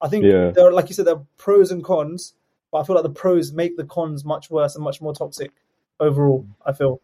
I 0.01 0.09
think 0.09 0.25
Yeah. 0.25 0.51
there, 0.51 0.67
are, 0.69 0.73
like 0.73 0.89
you 0.89 0.95
said, 0.95 1.07
there 1.07 1.17
are 1.17 1.27
pros 1.39 1.71
and 1.71 1.83
cons, 1.83 2.35
but 2.71 2.79
I 2.79 2.85
feel 2.85 2.95
like 2.97 3.03
the 3.05 3.11
pros 3.11 3.53
make 3.53 3.77
the 3.77 3.85
cons 3.85 4.25
much 4.25 4.51
worse 4.51 4.75
and 4.75 4.85
much 4.85 5.01
more 5.01 5.15
toxic 5.15 5.53
overall. 6.01 6.47
I 6.65 6.73
feel. 6.73 7.01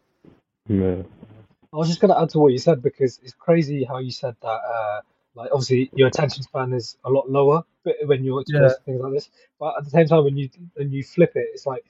yeah. 0.69 1.03
I 1.73 1.77
was 1.77 1.89
just 1.89 2.01
going 2.01 2.13
to 2.13 2.21
add 2.21 2.29
to 2.31 2.39
what 2.39 2.53
you 2.53 2.59
said 2.59 2.83
because 2.83 3.19
it's 3.23 3.33
crazy 3.33 3.85
how 3.85 3.99
you 3.99 4.11
said 4.11 4.37
that. 4.43 4.49
Uh, 4.49 5.01
like 5.35 5.49
obviously 5.51 5.91
your 5.95 6.09
attention 6.09 6.43
span 6.43 6.75
is 6.75 6.99
a 7.07 7.11
lot 7.11 7.31
lower 7.31 7.63
when 8.05 8.23
you're 8.23 8.43
exposed 8.43 8.77
Yeah. 8.81 8.85
things 8.85 9.01
like 9.01 9.13
this. 9.15 9.31
But 9.59 9.79
at 9.79 9.85
the 9.85 9.91
same 9.91 10.07
time, 10.07 10.25
when 10.25 10.37
you 10.37 10.51
when 10.75 10.93
you 10.93 11.03
flip 11.03 11.33
it, 11.35 11.47
it's 11.55 11.65
like 11.65 11.85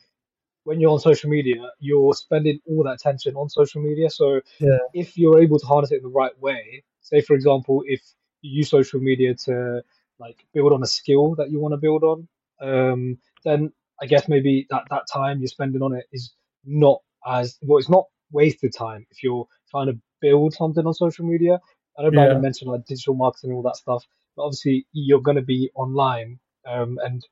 when 0.62 0.78
you're 0.78 0.92
on 0.92 1.00
social 1.00 1.28
media, 1.28 1.72
you're 1.80 2.14
spending 2.14 2.60
all 2.68 2.84
that 2.84 2.92
attention 2.94 3.34
on 3.34 3.48
social 3.48 3.82
media. 3.82 4.08
So 4.10 4.40
Yeah. 4.60 4.78
if 4.94 5.18
you're 5.18 5.42
able 5.42 5.58
to 5.58 5.66
harness 5.66 5.90
it 5.90 5.96
in 5.96 6.02
the 6.04 6.08
right 6.08 6.38
way, 6.40 6.84
say 7.00 7.20
for 7.20 7.34
example, 7.34 7.82
if 7.88 8.00
you 8.42 8.58
use 8.58 8.70
social 8.70 9.00
media 9.00 9.34
to 9.34 9.82
like 10.22 10.46
build 10.54 10.72
on 10.72 10.82
a 10.82 10.86
skill 10.86 11.36
that 11.36 11.50
you 11.50 11.60
want 11.60 11.74
to 11.74 11.78
build 11.78 12.04
on, 12.04 12.28
um, 12.62 13.18
then 13.44 13.72
I 14.02 14.06
guess 14.06 14.28
maybe 14.28 14.66
that 14.70 14.84
that 14.90 15.04
time 15.12 15.40
you're 15.40 15.48
spending 15.48 15.82
on 15.82 15.94
it 15.94 16.06
is 16.12 16.34
not 16.64 17.00
as 17.26 17.58
well. 17.62 17.78
It's 17.78 17.90
not 17.90 18.06
wasted 18.32 18.74
time 18.76 19.06
if 19.10 19.22
you're 19.22 19.46
trying 19.70 19.88
to 19.88 19.98
build 20.22 20.54
something 20.54 20.86
on 20.86 20.94
social 20.94 21.26
media. 21.26 21.60
I 21.98 22.02
don't 22.02 22.14
Yeah. 22.14 22.40
mentioned 22.40 22.70
like 22.70 22.86
digital 22.86 23.14
marketing 23.14 23.50
and 23.50 23.56
all 23.56 23.62
that 23.64 23.76
stuff, 23.76 24.04
but 24.36 24.44
obviously 24.44 24.86
you're 24.92 25.20
going 25.20 25.36
to 25.36 25.42
be 25.42 25.70
online, 25.74 26.40
um, 26.66 26.98
and 27.04 27.22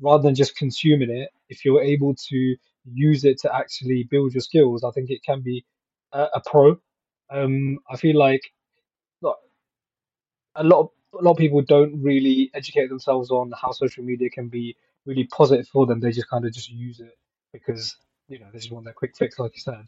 rather 0.00 0.22
than 0.22 0.36
just 0.36 0.56
consuming 0.56 1.10
it, 1.10 1.30
if 1.48 1.64
you're 1.64 1.82
able 1.82 2.14
to 2.30 2.56
use 2.84 3.24
it 3.24 3.38
to 3.40 3.54
actually 3.54 4.06
build 4.10 4.34
your 4.34 4.42
skills, 4.42 4.84
I 4.84 4.90
think 4.92 5.10
it 5.10 5.22
can 5.24 5.42
be 5.42 5.64
a, 6.12 6.26
a 6.34 6.42
pro. 6.46 6.78
Um, 7.30 7.80
I 7.90 7.96
feel 7.96 8.18
like 8.18 8.42
a 10.56 10.64
lot 10.64 10.80
of 10.80 10.90
a 11.18 11.22
lot 11.22 11.32
of 11.32 11.36
people 11.38 11.62
don't 11.62 12.02
really 12.02 12.50
educate 12.54 12.88
themselves 12.88 13.30
on 13.30 13.52
how 13.60 13.72
social 13.72 14.04
media 14.04 14.30
can 14.30 14.48
be 14.48 14.76
really 15.06 15.24
positive 15.24 15.68
for 15.68 15.86
them. 15.86 16.00
They 16.00 16.12
just 16.12 16.28
kind 16.28 16.44
of 16.44 16.52
just 16.52 16.70
use 16.70 17.00
it 17.00 17.16
because 17.52 17.96
you 18.28 18.38
know 18.38 18.46
they 18.52 18.58
just 18.58 18.72
want 18.72 18.84
their 18.84 18.94
quick 18.94 19.16
fix, 19.16 19.38
like 19.38 19.54
you 19.54 19.60
said. 19.60 19.86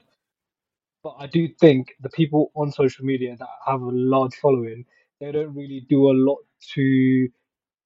But 1.03 1.17
I 1.19 1.27
do 1.27 1.49
think 1.61 1.95
the 2.01 2.11
people 2.11 2.51
on 2.55 2.73
social 2.73 3.05
media 3.05 3.37
that 3.39 3.49
have 3.67 3.81
a 3.81 3.91
large 3.91 4.35
following, 4.37 4.85
they 5.21 5.33
don't 5.33 5.55
really 5.55 5.87
do 5.89 6.11
a 6.11 6.15
lot 6.15 6.39
to 6.75 7.29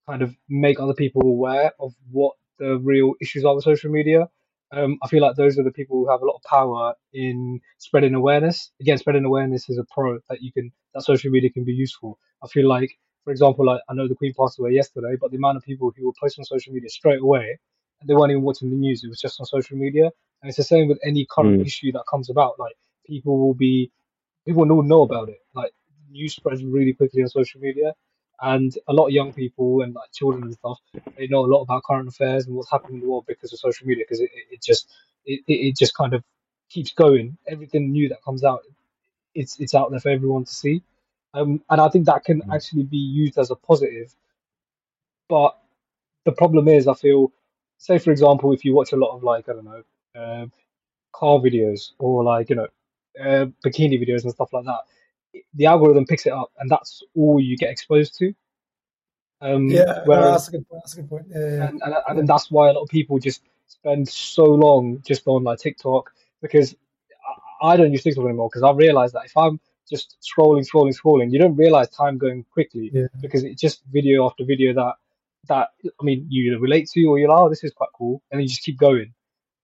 kind 0.09 0.23
of 0.23 0.35
make 0.49 0.80
other 0.80 0.94
people 0.94 1.23
aware 1.23 1.73
of 1.80 1.94
what 2.11 2.35
the 2.59 2.78
real 2.78 3.14
issues 3.20 3.44
are 3.44 3.54
with 3.54 3.64
social 3.64 3.90
media. 3.90 4.28
Um, 4.73 4.99
I 5.02 5.09
feel 5.09 5.23
like 5.23 5.37
those 5.37 5.59
are 5.59 5.64
the 5.64 5.73
people 5.73 5.99
who 5.99 6.11
have 6.11 6.23
a 6.23 6.25
lot 6.25 6.37
of 6.37 6.42
power 6.42 6.94
in 7.12 7.61
spreading 7.78 8.14
awareness. 8.14 8.70
Again, 8.80 8.99
spreading 8.99 9.25
awareness 9.25 9.68
is 9.68 9.78
a 9.78 9.85
pro 9.92 10.18
that 10.28 10.42
you 10.42 10.52
can 10.52 10.73
that 10.94 11.02
social 11.02 11.30
media 11.30 11.50
can 11.50 11.64
be 11.64 11.73
useful. 11.73 12.18
I 12.42 12.49
feel 12.49 12.68
like, 12.68 12.90
for 13.24 13.30
example, 13.30 13.66
like 13.66 13.80
I 13.88 13.94
know 13.94 14.08
the 14.08 14.14
Queen 14.14 14.34
passed 14.38 14.58
away 14.58 14.72
yesterday, 14.72 15.16
but 15.20 15.30
the 15.30 15.36
amount 15.36 15.58
of 15.58 15.64
people 15.64 15.92
who 15.96 16.06
were 16.06 16.12
posting 16.20 16.42
on 16.42 16.46
social 16.46 16.72
media 16.72 16.88
straight 16.88 17.20
away 17.20 17.58
and 18.00 18.08
they 18.08 18.14
weren't 18.14 18.30
even 18.32 18.42
watching 18.42 18.70
the 18.70 18.76
news, 18.76 19.04
it 19.04 19.08
was 19.08 19.20
just 19.20 19.40
on 19.40 19.46
social 19.46 19.76
media. 19.76 20.06
And 20.42 20.48
it's 20.48 20.56
the 20.56 20.64
same 20.64 20.88
with 20.88 20.98
any 21.04 21.26
current 21.30 21.60
Mm. 21.60 21.66
issue 21.66 21.92
that 21.92 22.04
comes 22.10 22.30
about. 22.30 22.58
Like 22.58 22.76
people 23.06 23.38
will 23.38 23.54
be 23.54 23.90
people 24.46 24.66
will 24.66 24.82
know 24.82 25.02
about 25.02 25.28
it. 25.28 25.38
Like 25.54 25.72
news 26.10 26.34
spreads 26.34 26.64
really 26.64 26.94
quickly 26.94 27.22
on 27.22 27.28
social 27.28 27.60
media, 27.60 27.94
and 28.40 28.72
a 28.88 28.92
lot 28.92 29.06
of 29.08 29.12
young 29.12 29.32
people 29.32 29.82
and 29.82 29.94
like 29.94 30.12
children 30.12 30.44
and 30.44 30.54
stuff, 30.54 30.78
they 31.16 31.26
know 31.28 31.44
a 31.44 31.52
lot 31.54 31.62
about 31.62 31.84
current 31.84 32.08
affairs 32.08 32.46
and 32.46 32.56
what's 32.56 32.70
happening 32.70 32.96
in 32.96 33.00
the 33.02 33.08
world 33.10 33.26
because 33.28 33.52
of 33.52 33.58
social 33.58 33.86
media. 33.86 34.04
Because 34.04 34.20
it, 34.20 34.30
it, 34.50 34.62
just 34.62 34.90
it 35.26 35.42
it 35.46 35.76
just 35.78 35.94
kind 35.94 36.14
of 36.14 36.24
keeps 36.70 36.92
going. 36.92 37.36
Everything 37.46 37.92
new 37.92 38.08
that 38.10 38.22
comes 38.24 38.44
out, 38.44 38.62
it's 39.34 39.60
it's 39.60 39.74
out 39.74 39.90
there 39.90 40.00
for 40.00 40.10
everyone 40.10 40.44
to 40.44 40.52
see. 40.52 40.82
Um, 41.34 41.62
and 41.70 41.80
I 41.80 41.88
think 41.88 42.06
that 42.06 42.25
can 42.25 42.40
Mm. 42.42 42.54
actually 42.54 42.82
be 42.84 42.96
used 42.99 43.38
as 43.38 43.50
a 43.50 43.56
positive. 43.56 44.14
But 45.28 45.56
the 46.25 46.32
problem 46.32 46.68
is, 46.68 46.88
I 46.88 46.94
feel, 46.94 47.32
say 47.78 47.99
for 47.99 48.10
example, 48.10 48.52
if 48.52 48.64
you 48.64 48.75
watch 48.75 48.92
a 48.92 48.96
lot 48.96 49.14
of 49.14 49.22
like 49.22 49.49
I 49.49 49.52
don't 49.52 49.64
know, 49.64 49.82
uh, 50.14 50.46
car 51.12 51.38
videos 51.38 51.92
or 51.99 52.25
like 52.25 52.50
you 52.50 52.56
know, 52.56 52.68
uh, 53.20 53.46
bikini 53.64 54.00
videos 54.00 54.25
and 54.25 54.32
stuff 54.32 54.52
like 54.52 54.64
that, 54.64 54.80
the 55.54 55.66
algorithm 55.66 56.06
picks 56.06 56.26
it 56.26 56.32
up, 56.32 56.50
and 56.58 56.70
that's 56.70 57.02
all 57.14 57.38
you 57.40 57.56
get 57.56 57.70
exposed 57.70 58.18
to. 58.18 58.34
Um, 59.40 59.68
Yeah, 59.68 60.02
no, 60.06 60.32
that's 60.32 60.49
a 60.49 60.50
good 60.50 60.68
point. 60.68 60.82
That's 60.82 60.94
a 60.94 60.96
good 61.02 61.08
point. 61.10 61.26
Yeah, 61.30 61.68
and, 61.68 61.80
and, 61.82 62.18
and 62.18 62.28
that's 62.28 62.50
why 62.50 62.68
a 62.68 62.72
lot 62.72 62.82
of 62.82 62.88
people 62.88 63.18
just 63.18 63.42
spend 63.68 64.08
so 64.08 64.44
long 64.44 65.00
just 65.06 65.26
on 65.26 65.44
like 65.44 65.60
TikTok 65.60 66.12
because 66.42 66.75
I, 67.62 67.68
I 67.68 67.76
don't 67.76 67.92
use 67.92 68.02
TikTok 68.02 68.25
anymore 68.25 68.49
because 68.50 68.62
I 68.62 68.72
realized 68.72 69.14
that 69.14 69.25
if 69.26 69.37
I'm 69.37 69.60
just 69.90 70.16
scrolling, 70.23 70.66
scrolling, 70.68 70.94
scrolling, 70.99 71.32
you 71.32 71.38
don't 71.38 71.56
realize 71.56 71.88
time 71.90 72.18
going 72.18 72.44
quickly 72.52 72.90
Yeah. 72.94 73.06
because 73.20 73.44
it's 73.44 73.61
just 73.61 73.82
video 73.92 74.26
after 74.26 74.44
video 74.44 74.73
that 74.75 74.94
that 75.49 75.68
I 76.00 76.04
mean 76.04 76.26
you 76.28 76.52
either 76.52 76.61
relate 76.61 76.88
to 76.90 77.04
or 77.06 77.18
you're 77.18 77.28
like, 77.30 77.38
oh, 77.40 77.49
this 77.49 77.64
is 77.64 77.73
quite 77.73 77.90
cool, 77.97 78.23
and 78.30 78.38
then 78.38 78.42
you 78.42 78.49
just 78.49 78.62
keep 78.62 78.78
going. 78.78 79.12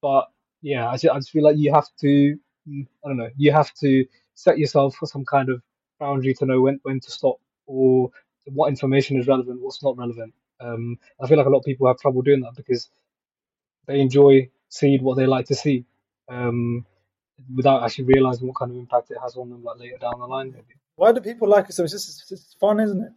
But 0.03 0.27
yeah, 0.63 0.89
I 0.89 0.95
just, 0.95 1.15
I 1.15 1.19
just 1.19 1.31
feel 1.31 1.45
like 1.45 1.57
you 1.59 1.73
have 1.73 1.89
to, 2.01 2.39
mm, 2.69 2.87
I 3.05 3.09
don't 3.09 3.19
know, 3.19 3.31
you 3.37 3.53
have 3.53 3.73
to 3.75 4.05
set 4.35 4.59
yourself 4.59 4.97
for 4.97 5.07
some 5.07 5.25
kind 5.25 5.49
of 5.49 5.63
boundary 6.01 6.35
to 6.35 6.47
know 6.47 6.61
when 6.63 6.81
when 6.83 7.01
to 7.01 7.11
stop 7.11 7.37
or 7.67 8.11
what 8.47 8.69
information 8.69 9.19
is 9.19 9.27
relevant, 9.27 9.61
what's 9.63 9.83
not 9.83 9.97
relevant. 9.99 10.35
Um, 10.61 10.99
I 11.21 11.27
feel 11.29 11.37
like 11.39 11.47
a 11.47 11.51
lot 11.51 11.59
of 11.61 11.65
people 11.65 11.87
have 11.89 11.99
trouble 11.99 12.23
doing 12.23 12.41
that 12.41 12.55
because 12.57 12.89
they 13.87 14.01
enjoy 14.01 14.51
seeing 14.69 15.03
what 15.03 15.17
they 15.17 15.27
like 15.27 15.47
to 15.47 15.55
see, 15.55 15.85
um, 16.29 16.87
without 17.55 17.83
actually 17.83 18.05
realizing 18.05 18.49
what 18.49 18.57
kind 18.57 18.71
of 18.73 18.79
impact 18.79 19.11
it 19.11 19.19
has 19.23 19.37
on 19.37 19.51
them, 19.51 19.63
like 19.63 19.79
later 19.79 19.99
down 19.99 20.19
the 20.19 20.27
line. 20.27 20.51
Maybe. 20.53 20.75
Why 20.97 21.13
do 21.13 21.21
people 21.21 21.49
like 21.49 21.69
it 21.69 21.75
so? 21.75 21.85
It's 21.85 21.93
just 21.93 22.09
it's 22.09 22.29
just 22.29 22.59
fun, 22.59 22.81
isn't 22.81 23.03
it? 23.03 23.13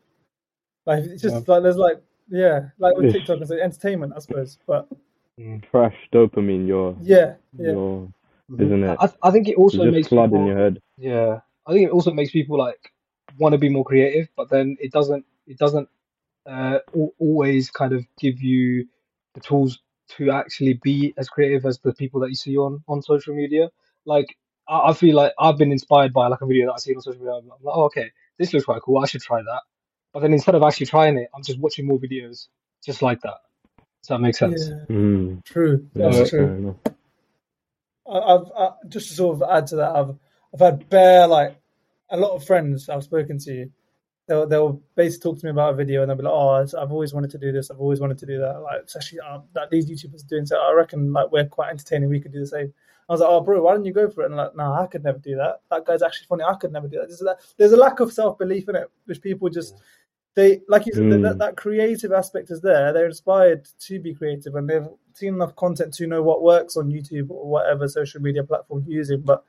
Like 0.85 1.03
it's 1.05 1.21
just 1.21 1.47
Yeah. 1.47 1.53
like 1.53 1.63
there's 1.63 1.77
like 1.77 2.01
yeah, 2.29 2.69
like 2.77 2.95
with 2.95 3.11
TikTok, 3.11 3.41
it's 3.41 3.49
like 3.49 3.59
entertainment, 3.59 4.13
I 4.15 4.19
suppose. 4.19 4.59
But 4.67 4.87
Fresh 5.71 5.95
dopamine, 6.13 6.67
you're, 6.67 6.95
yeah, 7.01 7.35
yeah, 7.57 7.71
you're, 7.71 8.11
isn't 8.59 8.83
it? 8.83 8.97
I, 8.99 9.09
I 9.23 9.31
think 9.31 9.47
it 9.47 9.55
also 9.55 9.83
You 9.83 9.91
makes 9.91 10.05
just 10.05 10.09
flood 10.09 10.31
people, 10.31 10.41
in 10.41 10.47
your 10.47 10.57
head. 10.57 10.81
yeah, 10.97 11.39
I 11.65 11.73
think 11.73 11.87
it 11.87 11.91
also 11.91 12.11
makes 12.11 12.31
people 12.31 12.57
like 12.57 12.91
want 13.37 13.53
to 13.53 13.57
be 13.57 13.69
more 13.69 13.85
creative, 13.85 14.27
but 14.35 14.49
then 14.49 14.75
it 14.81 14.91
doesn't, 14.91 15.25
it 15.47 15.57
doesn't 15.57 15.87
uh, 16.45 16.79
always 17.19 17.71
kind 17.71 17.93
of 17.93 18.05
give 18.19 18.41
you 18.41 18.85
the 19.33 19.39
tools 19.39 19.79
to 20.17 20.31
actually 20.31 20.73
be 20.73 21.13
as 21.17 21.29
creative 21.29 21.65
as 21.65 21.79
the 21.79 21.93
people 21.93 22.19
that 22.19 22.29
you 22.29 22.35
see 22.35 22.57
on 22.57 22.83
on 22.87 23.01
social 23.01 23.33
media. 23.33 23.69
Like 24.09 24.35
I, 24.67 24.89
I 24.89 24.93
feel 24.93 25.15
like 25.15 25.33
I've 25.39 25.57
been 25.57 25.71
inspired 25.71 26.11
by 26.13 26.27
like 26.27 26.41
a 26.41 26.45
video 26.45 26.67
that 26.67 26.73
I 26.73 26.77
see 26.77 26.93
on 26.95 27.01
social 27.01 27.19
media. 27.21 27.35
I'm 27.35 27.47
like, 27.47 27.75
oh, 27.75 27.83
okay, 27.85 28.11
this 28.37 28.51
looks 28.53 28.65
quite 28.65 28.81
cool. 28.81 28.97
I 28.97 29.05
should 29.05 29.21
try 29.21 29.41
that. 29.41 29.61
But 30.13 30.21
then 30.21 30.33
instead 30.33 30.55
of 30.55 30.63
actually 30.63 30.87
trying 30.87 31.17
it, 31.17 31.29
I'm 31.35 31.43
just 31.43 31.59
watching 31.59 31.85
more 31.85 31.99
videos 31.99 32.47
just 32.83 33.01
like 33.01 33.21
that. 33.21 33.37
Does 34.01 34.07
that 34.09 34.19
make 34.21 34.35
sense? 34.35 34.67
yeah. 34.69 34.95
Mm. 34.95 35.45
True, 35.45 35.87
that's 35.93 36.17
fair 36.17 36.47
true. 36.47 36.75
I- 38.09 38.19
I've 38.19 38.51
I, 38.57 38.69
just 38.87 39.09
to 39.09 39.13
sort 39.15 39.35
of 39.35 39.43
add 39.49 39.67
to 39.67 39.75
that. 39.77 39.95
I've 39.95 40.15
I've 40.53 40.59
had 40.59 40.89
bare 40.89 41.27
like 41.27 41.55
a 42.09 42.17
lot 42.17 42.31
of 42.31 42.43
friends 42.43 42.89
I've 42.89 43.03
spoken 43.03 43.37
to. 43.39 43.69
They'll 44.27 44.47
they'll 44.47 44.81
basically 44.95 45.31
talk 45.31 45.39
to 45.39 45.45
me 45.45 45.51
about 45.51 45.73
a 45.73 45.75
video 45.75 46.01
and 46.01 46.09
they'll 46.09 46.17
be 46.17 46.23
like, 46.23 46.33
"Oh, 46.33 46.65
I've 46.81 46.91
always 46.91 47.13
wanted 47.13 47.31
to 47.31 47.37
do 47.37 47.51
this. 47.51 47.69
I've 47.69 47.79
always 47.79 47.99
wanted 47.99 48.17
to 48.19 48.25
do 48.25 48.39
that." 48.39 48.61
Like, 48.61 48.81
especially 48.85 49.19
uh, 49.19 49.39
that 49.53 49.69
these 49.69 49.89
YouTubers 49.89 50.23
are 50.25 50.27
doing. 50.27 50.45
So 50.45 50.57
I 50.57 50.73
reckon 50.73 51.13
like 51.13 51.31
we're 51.31 51.45
quite 51.45 51.69
entertaining. 51.69 52.09
We 52.09 52.19
could 52.19 52.31
do 52.33 52.39
the 52.39 52.47
same. 52.47 52.73
I 53.09 53.13
was 53.13 53.21
like, 53.21 53.29
"Oh, 53.29 53.41
bro, 53.41 53.61
why 53.63 53.73
don't 53.73 53.85
you 53.85 53.93
go 53.93 54.07
for 54.09 54.21
it?" 54.21 54.27
And 54.27 54.35
like, 54.35 54.55
"No, 54.55 54.71
I 54.71 54.85
could 54.87 55.03
never 55.03 55.17
do 55.17 55.35
that. 55.37 55.61
That 55.71 55.85
guy's 55.85 56.03
actually 56.03 56.27
funny. 56.27 56.43
I 56.43 56.53
could 56.55 56.71
never 56.71 56.87
do 56.87 56.99
that." 56.99 57.07
There's 57.07 57.21
a, 57.21 57.35
there's 57.57 57.71
a 57.73 57.77
lack 57.77 57.99
of 57.99 58.13
self 58.13 58.37
belief 58.37 58.69
in 58.69 58.75
it, 58.75 58.89
which 59.05 59.21
people 59.21 59.49
just 59.49 59.75
they 60.35 60.61
like 60.67 60.85
you 60.85 60.93
said 60.93 61.03
Mm. 61.03 61.23
that, 61.23 61.37
that 61.39 61.57
creative 61.57 62.11
aspect 62.11 62.51
is 62.51 62.61
there. 62.61 62.93
They're 62.93 63.07
inspired 63.07 63.67
to 63.87 63.99
be 63.99 64.13
creative 64.13 64.53
and 64.55 64.69
they've 64.69 64.87
seen 65.13 65.33
enough 65.33 65.55
content 65.55 65.93
to 65.95 66.07
know 66.07 66.21
what 66.21 66.43
works 66.43 66.77
on 66.77 66.91
YouTube 66.91 67.31
or 67.31 67.47
whatever 67.49 67.87
social 67.87 68.21
media 68.21 68.43
platform 68.43 68.85
you're 68.87 68.99
using, 68.99 69.21
but 69.21 69.43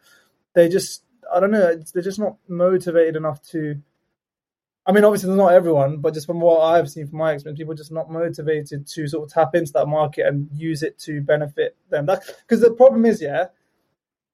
they 0.55 0.69
just 0.69 1.05
I 1.33 1.39
don't 1.39 1.51
know, 1.53 1.77
they're 1.93 2.03
just 2.03 2.19
not 2.19 2.37
motivated 2.49 3.15
enough 3.15 3.43
to 3.51 3.81
I 4.87 4.93
mean 4.93 5.05
obviously 5.05 5.35
not 5.35 5.53
everyone, 5.53 5.99
but 5.99 6.15
just 6.15 6.27
from 6.27 6.41
what 6.41 6.61
I've 6.61 6.91
seen 6.91 7.07
from 7.07 7.19
my 7.19 7.33
experience, 7.33 7.59
people 7.59 7.75
are 7.75 7.77
just 7.77 7.93
not 7.93 8.11
motivated 8.11 8.87
to 8.89 9.07
sort 9.07 9.25
of 9.25 9.33
tap 9.33 9.55
into 9.55 9.73
that 9.73 9.87
market 9.87 10.27
and 10.27 10.49
use 10.53 10.83
it 10.83 10.99
to 11.01 11.21
benefit 11.21 11.77
them. 11.91 12.07
Because 12.07 12.61
the 12.61 12.73
problem 12.73 13.05
is, 13.05 13.21
yeah, 13.21 13.47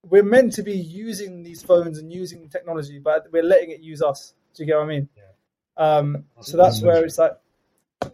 we're 0.03 0.23
meant 0.23 0.53
to 0.53 0.63
be 0.63 0.73
using 0.73 1.43
these 1.43 1.63
phones 1.63 1.99
and 1.99 2.13
using 2.13 2.49
technology, 2.49 2.99
but 2.99 3.27
we're 3.33 3.43
letting 3.43 3.71
it 3.71 3.81
use 3.81 4.03
us. 4.03 4.35
Do 4.55 4.63
you 4.63 4.67
get 4.69 4.77
what 4.77 4.85
I 4.85 4.87
mean? 4.87 5.09
Um, 5.77 6.25
so 6.41 6.57
that's 6.57 6.81
where 6.81 7.05
it's 7.05 7.19
like, 7.19 7.37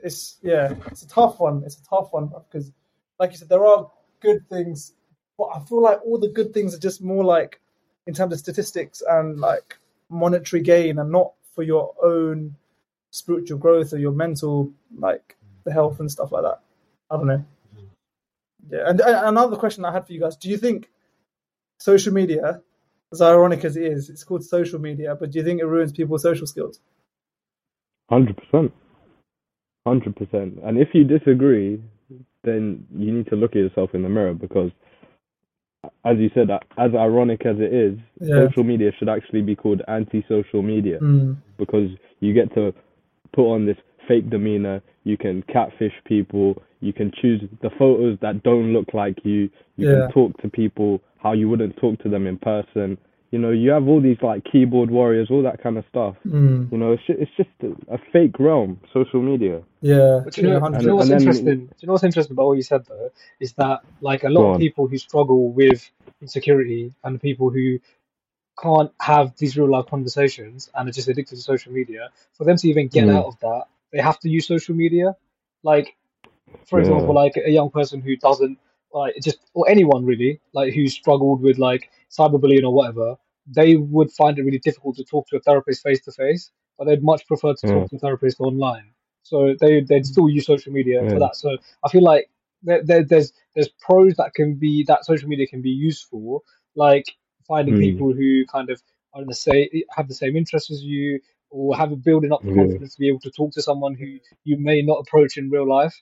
it's 0.03 0.39
yeah, 0.43 0.75
it's 0.87 1.03
a 1.03 1.09
tough 1.09 1.39
one. 1.39 1.63
It's 1.65 1.77
a 1.77 1.85
tough 1.85 2.13
one 2.13 2.29
because, 2.29 2.73
like 3.21 3.33
you 3.33 3.37
said, 3.37 3.49
there 3.51 3.67
are 3.67 3.91
good 4.21 4.49
things, 4.49 4.95
but 5.37 5.49
I 5.55 5.61
feel 5.61 5.83
like 5.83 6.01
all 6.05 6.19
the 6.19 6.29
good 6.31 6.55
things 6.55 6.75
are 6.75 6.81
just 6.81 7.03
more 7.03 7.25
like 7.25 7.61
in 8.07 8.15
terms 8.15 8.33
of 8.33 8.39
statistics 8.39 9.03
and 9.07 9.39
like 9.39 9.77
monetary 10.09 10.63
gain, 10.63 10.99
and 10.99 11.13
not 11.13 11.33
for 11.55 11.63
your 11.63 11.95
own 12.03 12.57
spiritual 13.11 13.59
growth 13.59 13.93
or 13.93 13.99
your 13.99 14.13
mental 14.13 14.73
like 14.97 15.37
the 15.65 15.73
health 15.73 16.01
and 16.01 16.11
stuff 16.11 16.33
like 16.33 16.43
that. 16.43 16.61
I 17.11 17.17
don't 17.17 17.27
know. 17.27 17.45
Mm-hmm. 17.75 18.75
Yeah, 18.75 18.89
and, 18.89 19.01
and 19.01 19.27
another 19.27 19.57
question 19.57 19.85
I 19.85 19.93
had 19.93 20.07
for 20.07 20.13
you 20.13 20.21
guys: 20.21 20.37
Do 20.37 20.49
you 20.49 20.57
think 20.57 20.89
social 21.79 22.13
media, 22.13 22.63
as 23.13 23.21
ironic 23.21 23.65
as 23.65 23.77
it 23.77 23.85
is, 23.85 24.09
it's 24.09 24.25
called 24.25 24.45
social 24.45 24.81
media, 24.81 25.17
but 25.19 25.31
do 25.31 25.39
you 25.39 25.45
think 25.45 25.61
it 25.61 25.67
ruins 25.67 25.93
people's 25.93 26.23
social 26.23 26.47
skills? 26.47 26.81
Hundred 28.09 28.37
percent, 28.37 28.73
hundred 29.87 30.17
percent. 30.17 30.59
And 30.65 30.79
if 30.79 30.89
you 30.95 31.05
disagree, 31.05 31.83
then 32.45 32.87
you 32.97 33.13
need 33.13 33.27
to 33.29 33.37
look 33.37 33.53
at 33.53 33.59
yourself 33.59 33.95
in 33.95 34.03
the 34.03 34.09
mirror 34.09 34.35
because, 34.35 34.71
as 36.05 36.19
you 36.19 36.31
said, 36.35 36.49
as 36.79 36.95
ironic 36.95 37.45
as 37.45 37.57
it 37.59 37.73
is, 37.73 37.99
Yeah. 38.21 38.47
social 38.47 38.65
media 38.65 38.93
should 38.93 39.09
actually 39.09 39.43
be 39.43 39.57
called 39.57 39.83
anti-social 39.89 40.63
media 40.63 40.99
Mm. 41.01 41.37
because 41.59 41.91
you 42.21 42.33
get 42.33 42.53
to 42.55 42.73
put 43.33 43.47
on 43.53 43.67
this 43.67 43.77
fake 44.07 44.31
demeanor. 44.31 44.81
You 45.05 45.17
can 45.17 45.43
catfish 45.43 45.95
people. 46.05 46.63
You 46.81 46.93
can 46.93 47.11
choose 47.11 47.43
the 47.61 47.71
photos 47.71 48.19
that 48.21 48.43
don't 48.43 48.73
look 48.73 48.95
like 48.95 49.25
you. 49.25 49.51
You 49.77 49.89
Yeah. 49.89 49.93
can 50.03 50.13
talk 50.13 50.41
to 50.43 50.49
people 50.49 51.01
how 51.19 51.33
you 51.33 51.49
wouldn't 51.49 51.77
talk 51.77 51.99
to 52.01 52.09
them 52.09 52.27
in 52.27 52.37
person. 52.37 52.97
You 53.33 53.39
know, 53.39 53.51
you 53.51 53.71
have 53.71 53.89
all 53.89 54.01
these 54.01 54.19
like 54.23 54.45
keyboard 54.45 54.91
warriors, 54.91 55.29
all 55.31 55.43
that 55.43 55.63
kind 55.63 55.79
of 55.79 55.85
stuff. 55.89 56.17
Mm. 56.27 56.71
You 56.71 56.77
know, 56.79 56.93
it's 56.93 57.03
just, 57.07 57.19
it's 57.19 57.31
just 57.37 57.49
a, 57.63 57.95
a 57.95 57.99
fake 58.13 58.39
realm, 58.39 58.79
social 58.93 59.23
media. 59.23 59.63
Yeah, 59.81 60.21
But 60.23 60.35
do 60.35 60.43
you 60.43 60.49
know, 60.49 60.55
yeah, 60.55 60.61
do 60.61 60.65
100%. 60.77 60.81
you 60.83 60.87
know 60.89 60.95
what's 60.97 61.09
And 61.09 61.13
then- 61.13 61.21
interesting? 61.23 61.61
Do 61.67 61.75
you 61.81 61.87
know 61.87 61.93
what's 61.95 62.05
interesting 62.05 62.35
about 62.37 62.47
what 62.49 62.59
you 62.59 62.63
said 62.63 62.85
though? 62.87 63.11
Is 63.41 63.55
that 63.55 63.81
like 64.03 64.23
a 64.25 64.29
lot 64.29 64.53
of 64.53 64.61
people 64.61 64.87
who 64.87 64.99
struggle 64.99 65.51
with 65.51 65.91
insecurity 66.21 66.93
and 67.03 67.21
people 67.21 67.49
who 67.51 67.79
can't 68.63 68.93
have 69.01 69.35
these 69.39 69.57
real 69.57 69.71
life 69.71 69.87
conversations 69.87 70.71
and 70.75 70.89
are 70.89 70.93
just 70.93 71.09
addicted 71.09 71.37
to 71.37 71.43
social 71.43 71.73
media, 71.73 72.11
for 72.35 72.45
them 72.45 72.57
to 72.59 72.69
even 72.69 72.89
get 72.89 73.05
Mm. 73.07 73.17
out 73.17 73.25
of 73.25 73.41
that, 73.41 73.65
they 73.93 74.01
have 74.01 74.19
to 74.21 74.29
use 74.29 74.47
social 74.47 74.75
media. 74.75 75.17
Like, 75.63 75.97
for 76.69 76.79
Yeah. 76.79 76.87
example, 76.87 77.15
like 77.15 77.37
a 77.39 77.51
young 77.51 77.71
person 77.71 78.03
who 78.03 78.15
doesn't 78.17 78.59
like 78.95 79.15
just 79.23 79.39
or 79.55 79.69
anyone 79.69 80.05
really 80.05 80.41
like 80.53 80.75
who 80.75 80.87
struggled 80.89 81.43
with 81.43 81.59
like 81.59 81.91
cyberbullying 82.11 82.65
or 82.65 82.73
whatever, 82.73 83.17
they 83.47 83.77
would 83.77 84.11
find 84.13 84.39
it 84.39 84.43
really 84.45 84.59
difficult 84.59 84.97
to 84.97 85.05
talk 85.05 85.27
to 85.29 85.37
a 85.37 85.41
therapist 85.41 85.83
face 85.83 86.01
to 86.03 86.13
face, 86.13 86.51
but 86.79 86.87
they'd 86.87 87.03
much 87.03 87.27
prefer 87.27 87.55
to 87.55 87.67
Yeah. 87.67 87.73
talk 87.73 87.89
to 87.91 87.97
a 87.97 87.99
therapist 87.99 88.41
online. 88.41 88.93
So 89.23 89.55
they 89.61 89.81
they'd 89.81 90.07
still 90.07 90.29
use 90.29 90.47
social 90.47 90.73
media 90.73 91.05
for 91.11 91.19
that. 91.21 91.37
So 91.37 91.57
I 91.85 91.89
feel 91.89 92.03
like 92.03 92.31
there, 92.63 92.83
there, 92.85 93.05
there's 93.05 93.33
there's 93.55 93.69
pros 93.81 94.15
that 94.17 94.35
can 94.35 94.55
be 94.55 94.85
that 94.89 95.05
social 95.05 95.29
media 95.29 95.47
can 95.47 95.63
be 95.63 95.71
useful 95.71 96.43
like 96.75 97.07
finding 97.47 97.75
Mm. 97.75 97.81
people 97.81 98.13
who 98.13 98.45
kind 98.47 98.71
of 98.71 98.83
are 99.15 99.23
in 99.23 99.29
the 99.29 99.35
same 99.35 99.69
have 99.91 100.09
the 100.09 100.15
same 100.15 100.37
interests 100.37 100.71
as 100.71 100.83
you, 100.83 101.21
or 101.51 101.77
have 101.77 101.93
a 101.93 101.97
building 101.97 102.33
up 102.33 102.43
the 102.43 102.51
Yeah. 102.51 102.55
confidence 102.55 102.95
to 102.95 103.01
be 103.01 103.09
able 103.09 103.21
to 103.21 103.31
talk 103.31 103.53
to 103.53 103.63
someone 103.63 103.95
who 103.95 104.19
you 104.45 104.57
may 104.59 104.83
not 104.83 104.99
approach 105.01 105.37
in 105.37 105.51
real 105.51 105.69
life. 105.69 105.95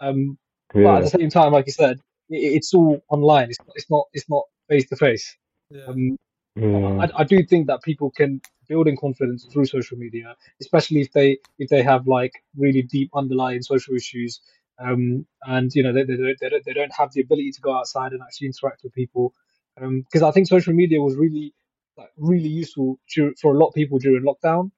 Um, 0.00 0.38
but 0.74 0.96
at 0.98 1.04
the 1.04 1.18
same 1.18 1.30
time, 1.30 1.52
like 1.52 1.66
you 1.66 1.72
said, 1.72 2.00
it's 2.28 2.74
all 2.74 3.02
online. 3.08 3.50
It's 3.50 3.58
it's 3.74 3.90
not 3.90 4.06
it's 4.12 4.28
not 4.28 4.44
face 4.68 4.88
to 4.88 4.96
face. 4.96 5.36
Yeah. 5.70 5.84
Um, 5.88 6.16
yeah. 6.56 7.06
I, 7.14 7.20
I 7.20 7.24
do 7.24 7.42
think 7.44 7.66
that 7.66 7.82
people 7.82 8.10
can 8.10 8.40
build 8.68 8.88
in 8.88 8.96
confidence 8.96 9.44
through 9.52 9.66
social 9.66 9.98
media, 9.98 10.34
especially 10.60 11.00
if 11.02 11.12
they 11.12 11.38
if 11.58 11.68
they 11.68 11.82
have 11.82 12.06
like 12.06 12.32
really 12.56 12.82
deep 12.82 13.10
underlying 13.14 13.62
social 13.62 13.94
issues, 13.94 14.40
um, 14.78 15.26
and 15.42 15.70
you 15.74 15.82
know 15.82 15.92
they, 15.92 16.04
they, 16.04 16.16
don't- 16.16 16.38
they, 16.40 16.48
don't, 16.48 16.64
they 16.64 16.72
don't 16.72 16.92
have 16.96 17.12
the 17.12 17.20
ability 17.20 17.52
to 17.52 17.60
go 17.60 17.74
outside 17.76 18.12
and 18.12 18.22
actually 18.22 18.46
interact 18.48 18.82
with 18.82 18.92
people. 18.92 19.32
Because 19.78 20.22
I 20.22 20.30
think 20.30 20.48
social 20.48 20.72
media 20.72 21.02
was 21.02 21.16
really 21.16 21.52
like 21.98 22.10
really 22.16 22.48
useful 22.48 22.98
dur- 23.14 23.34
for 23.40 23.54
a 23.54 23.58
lot 23.58 23.68
of 23.68 23.74
people 23.74 23.98
during 23.98 24.24
lockdown, 24.24 24.70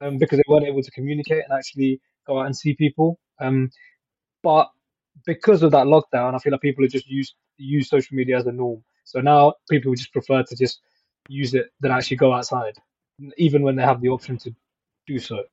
um, 0.00 0.16
because 0.18 0.38
they 0.38 0.44
weren't 0.48 0.66
able 0.66 0.82
to 0.82 0.90
communicate 0.90 1.44
and 1.44 1.52
actually 1.56 2.00
go 2.26 2.40
out 2.40 2.46
and 2.46 2.56
see 2.56 2.74
people. 2.74 3.18
Um, 3.38 3.70
but 4.42 4.70
because 5.24 5.62
of 5.62 5.72
that 5.72 5.86
lockdown, 5.86 6.34
I 6.34 6.38
feel 6.38 6.52
like 6.52 6.60
people 6.60 6.84
have 6.84 6.92
just 6.92 7.08
used 7.08 7.34
use 7.58 7.88
social 7.88 8.14
media 8.16 8.36
as 8.36 8.46
a 8.46 8.52
norm. 8.52 8.82
So 9.04 9.20
now 9.20 9.54
people 9.70 9.94
just 9.94 10.12
prefer 10.12 10.42
to 10.42 10.56
just 10.56 10.80
use 11.28 11.54
it 11.54 11.70
than 11.80 11.90
actually 11.92 12.18
go 12.18 12.32
outside, 12.32 12.76
even 13.36 13.62
when 13.62 13.76
they 13.76 13.82
have 13.82 14.00
the 14.00 14.08
option 14.08 14.36
to 14.38 14.54
do 15.06 15.18
so. 15.18 15.44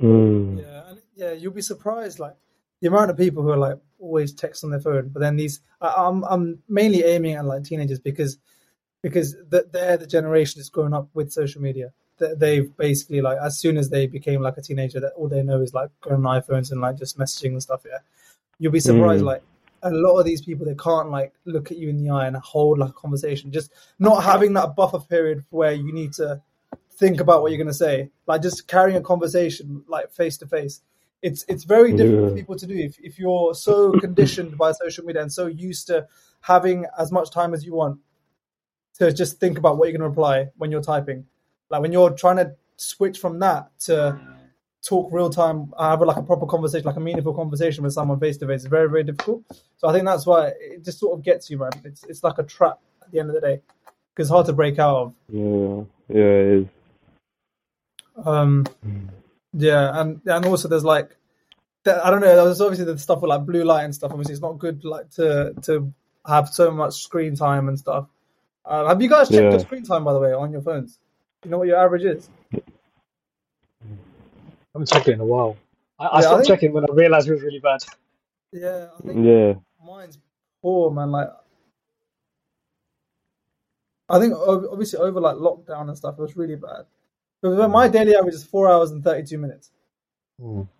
Mm. 0.00 0.60
Yeah, 0.60 0.88
and 0.88 0.98
yeah, 1.16 1.32
you'll 1.32 1.52
be 1.52 1.62
surprised 1.62 2.18
like 2.18 2.34
the 2.80 2.88
amount 2.88 3.10
of 3.10 3.16
people 3.16 3.42
who 3.42 3.50
are 3.50 3.56
like 3.56 3.78
always 3.98 4.32
text 4.32 4.64
on 4.64 4.70
their 4.70 4.80
phone. 4.80 5.08
But 5.08 5.20
then 5.20 5.36
these, 5.36 5.60
I, 5.80 5.94
I'm 5.96 6.24
I'm 6.24 6.62
mainly 6.68 7.02
aiming 7.04 7.34
at 7.34 7.44
like 7.44 7.64
teenagers 7.64 7.98
because 7.98 8.38
because 9.02 9.36
th- 9.50 9.64
they're 9.72 9.96
the 9.96 10.06
generation 10.06 10.58
that's 10.60 10.68
grown 10.68 10.94
up 10.94 11.08
with 11.14 11.32
social 11.32 11.62
media. 11.62 11.92
They- 12.18 12.34
They've 12.34 12.76
basically 12.76 13.20
like 13.20 13.38
as 13.38 13.58
soon 13.58 13.76
as 13.76 13.90
they 13.90 14.06
became 14.06 14.40
like 14.42 14.56
a 14.58 14.62
teenager, 14.62 15.00
that 15.00 15.12
all 15.14 15.28
they 15.28 15.42
know 15.42 15.60
is 15.60 15.74
like 15.74 15.90
going 16.00 16.24
on 16.24 16.40
iPhones 16.40 16.70
and 16.72 16.80
like 16.80 16.96
just 16.98 17.18
messaging 17.18 17.52
and 17.52 17.62
stuff. 17.62 17.82
Yeah, 17.86 17.98
you'll 18.58 18.72
be 18.72 18.80
surprised 18.80 19.22
Mm. 19.22 19.26
like 19.26 19.42
a 19.82 19.90
lot 19.90 20.18
of 20.18 20.24
these 20.24 20.40
people 20.40 20.64
they 20.64 20.74
can't 20.76 21.10
like 21.10 21.32
look 21.44 21.70
at 21.70 21.76
you 21.76 21.88
in 21.90 21.98
the 22.02 22.08
eye 22.10 22.26
and 22.26 22.36
hold 22.36 22.78
like 22.78 22.90
a 22.90 22.94
conversation. 22.94 23.52
Just 23.52 23.70
not 23.98 24.22
having 24.24 24.54
that 24.54 24.74
buffer 24.74 24.98
period 25.00 25.44
where 25.50 25.72
you 25.72 25.92
need 25.92 26.12
to 26.14 26.40
think 26.92 27.20
about 27.20 27.42
what 27.42 27.50
you're 27.50 27.58
going 27.58 27.66
to 27.66 27.74
say. 27.74 28.08
Like 28.26 28.40
just 28.40 28.66
carrying 28.66 28.96
a 28.96 29.02
conversation 29.02 29.84
like 29.88 30.10
face 30.10 30.38
to 30.38 30.46
face. 30.46 30.80
It's 31.20 31.44
it's 31.48 31.64
very 31.64 31.92
difficult 31.92 32.30
for 32.30 32.36
people 32.36 32.56
to 32.56 32.66
do. 32.66 32.74
If, 32.74 32.98
if 32.98 33.18
you're 33.18 33.54
so 33.54 33.92
conditioned 34.00 34.56
by 34.56 34.72
social 34.72 35.04
media 35.04 35.22
and 35.22 35.32
so 35.32 35.46
used 35.46 35.86
to 35.88 36.06
having 36.40 36.86
as 36.98 37.12
much 37.12 37.30
time 37.30 37.52
as 37.54 37.64
you 37.64 37.74
want 37.74 37.98
to 38.98 39.12
just 39.12 39.40
think 39.40 39.58
about 39.58 39.76
what 39.76 39.86
you're 39.88 39.98
going 39.98 40.02
to 40.02 40.08
reply 40.08 40.48
when 40.56 40.70
you're 40.70 40.82
typing. 40.82 41.26
Like 41.70 41.82
when 41.82 41.92
you're 41.92 42.10
trying 42.10 42.36
to 42.36 42.54
switch 42.76 43.18
from 43.18 43.38
that 43.40 43.70
to 43.80 44.18
talk 44.84 45.10
real 45.12 45.30
time 45.30 45.72
have 45.78 46.00
like 46.02 46.16
a 46.16 46.22
proper 46.22 46.46
conversation 46.46 46.84
like 46.86 46.96
a 46.96 47.00
meaningful 47.00 47.32
conversation 47.34 47.82
with 47.84 47.92
someone 47.92 48.18
face 48.20 48.36
to 48.36 48.46
face 48.46 48.60
is 48.60 48.66
very 48.66 48.88
very 48.88 49.02
difficult 49.02 49.42
so 49.78 49.88
i 49.88 49.92
think 49.92 50.04
that's 50.04 50.26
why 50.26 50.48
it 50.60 50.84
just 50.84 50.98
sort 50.98 51.18
of 51.18 51.24
gets 51.24 51.48
you 51.50 51.56
man 51.58 51.70
it's 51.84 52.04
it's 52.04 52.22
like 52.22 52.36
a 52.38 52.42
trap 52.42 52.78
at 53.02 53.10
the 53.10 53.18
end 53.18 53.28
of 53.30 53.34
the 53.34 53.40
day 53.40 53.60
because 54.14 54.26
it's 54.28 54.30
hard 54.30 54.46
to 54.46 54.52
break 54.52 54.78
out 54.78 54.96
of 54.96 55.14
Yeah. 55.28 55.84
Yeah, 56.08 56.22
it 56.24 56.46
is. 56.60 56.66
um. 58.24 58.66
Yeah, 59.56 60.00
and 60.00 60.20
and 60.26 60.44
also 60.46 60.66
there's 60.68 60.84
like, 60.84 61.16
that, 61.84 62.04
I 62.04 62.10
don't 62.10 62.20
know. 62.20 62.44
There's 62.44 62.60
obviously 62.60 62.86
the 62.86 62.98
stuff 62.98 63.22
with 63.22 63.28
like 63.28 63.46
blue 63.46 63.62
light 63.62 63.84
and 63.84 63.94
stuff. 63.94 64.10
Obviously, 64.10 64.32
it's 64.32 64.42
not 64.42 64.58
good 64.58 64.84
like 64.84 65.08
to 65.12 65.54
to 65.62 65.92
have 66.26 66.48
so 66.48 66.72
much 66.72 67.02
screen 67.02 67.36
time 67.36 67.68
and 67.68 67.78
stuff. 67.78 68.06
Uh, 68.64 68.86
have 68.88 69.00
you 69.00 69.08
guys 69.08 69.28
checked 69.28 69.42
Yeah. 69.42 69.50
your 69.50 69.60
screen 69.60 69.84
time 69.84 70.02
by 70.04 70.12
the 70.12 70.18
way 70.18 70.32
on 70.32 70.50
your 70.50 70.60
phones? 70.62 70.98
You 71.44 71.50
know 71.52 71.58
what 71.58 71.68
your 71.68 71.78
average 71.78 72.02
is? 72.02 72.28
I 74.74 74.78
haven't 74.78 74.88
checked 74.92 75.08
it 75.08 75.12
in 75.12 75.20
a 75.20 75.24
while. 75.24 75.56
I, 75.98 76.06
I 76.06 76.06
Yeah, 76.06 76.16
I 76.16 76.20
stopped 76.22 76.36
think- 76.38 76.48
checking 76.48 76.72
when 76.72 76.84
I 76.90 76.92
realized 76.92 77.28
it 77.28 77.32
was 77.32 77.42
really 77.42 77.60
bad. 77.60 77.80
Yeah, 78.52 78.88
I 78.98 79.06
think 79.06 79.24
Yeah. 79.24 79.54
mine's 79.84 80.18
poor, 80.62 80.90
man. 80.90 81.10
Like, 81.12 81.28
I 84.08 84.18
think 84.20 84.34
obviously 84.34 84.98
over 84.98 85.20
like 85.20 85.36
lockdown 85.36 85.88
and 85.88 85.96
stuff, 85.96 86.16
it 86.18 86.22
was 86.22 86.36
really 86.36 86.56
bad. 86.56 86.84
But 87.40 87.68
my 87.68 87.88
daily 87.88 88.16
average 88.16 88.34
is 88.34 88.44
four 88.44 88.70
hours 88.70 88.90
and 88.90 89.02
thirty 89.02 89.26
two 89.26 89.38
minutes. 89.38 89.70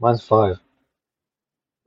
mine's 0.00 0.22
five. 0.26 0.58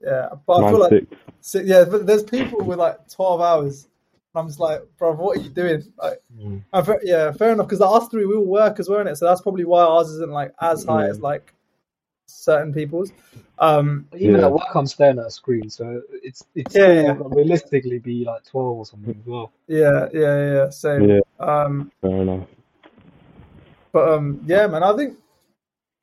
Yeah, 0.01 0.29
but 0.45 0.63
I 0.63 0.69
feel 0.69 0.79
like 0.79 0.89
six. 0.91 1.05
So, 1.41 1.59
yeah, 1.59 1.83
but 1.85 2.05
there's 2.05 2.23
people 2.23 2.63
with 2.63 2.77
like 2.79 3.09
12 3.09 3.41
hours. 3.41 3.87
And 4.33 4.41
I'm 4.41 4.47
just 4.47 4.59
like, 4.59 4.81
bro, 4.97 5.13
what 5.13 5.37
are 5.37 5.41
you 5.41 5.49
doing? 5.49 5.83
Like, 5.97 6.21
Mm. 6.37 6.63
and 6.71 6.85
fair, 6.85 6.99
yeah, 7.03 7.31
fair 7.31 7.51
enough. 7.53 7.65
Because 7.67 7.79
the 7.79 7.87
us 7.87 8.07
three, 8.09 8.25
we 8.25 8.35
all 8.35 8.45
work 8.45 8.79
as 8.79 8.87
well 8.89 8.99
in 9.01 9.07
it. 9.07 9.15
So 9.15 9.25
that's 9.25 9.41
probably 9.41 9.65
why 9.65 9.81
ours 9.83 10.09
isn't 10.11 10.31
like 10.31 10.53
as 10.61 10.83
high 10.83 11.05
Yeah. 11.05 11.09
as 11.11 11.19
like 11.19 11.53
certain 12.27 12.73
people's. 12.73 13.11
Um, 13.59 14.07
even 14.15 14.39
Yeah. 14.39 14.45
at 14.47 14.51
work, 14.51 14.75
I'm 14.75 14.85
staring 14.85 15.19
at 15.19 15.25
a 15.25 15.31
screen, 15.31 15.69
so 15.69 16.01
it's 16.11 16.45
it's 16.53 16.75
Yeah, 16.75 16.93
yeah. 17.01 17.17
realistically 17.19 17.99
be 17.99 18.23
like 18.23 18.43
twelve 18.45 18.77
or 18.77 18.85
something 18.85 19.15
as 19.19 19.25
well. 19.25 19.51
yeah, 19.67 20.07
yeah, 20.13 20.53
yeah. 20.53 20.69
Same. 20.69 21.09
Yeah. 21.09 21.19
Um, 21.39 21.91
Fair 22.01 22.21
enough. 22.21 22.47
but 23.91 24.09
um, 24.09 24.41
yeah, 24.45 24.67
man, 24.67 24.83
I 24.83 24.95
think 24.95 25.17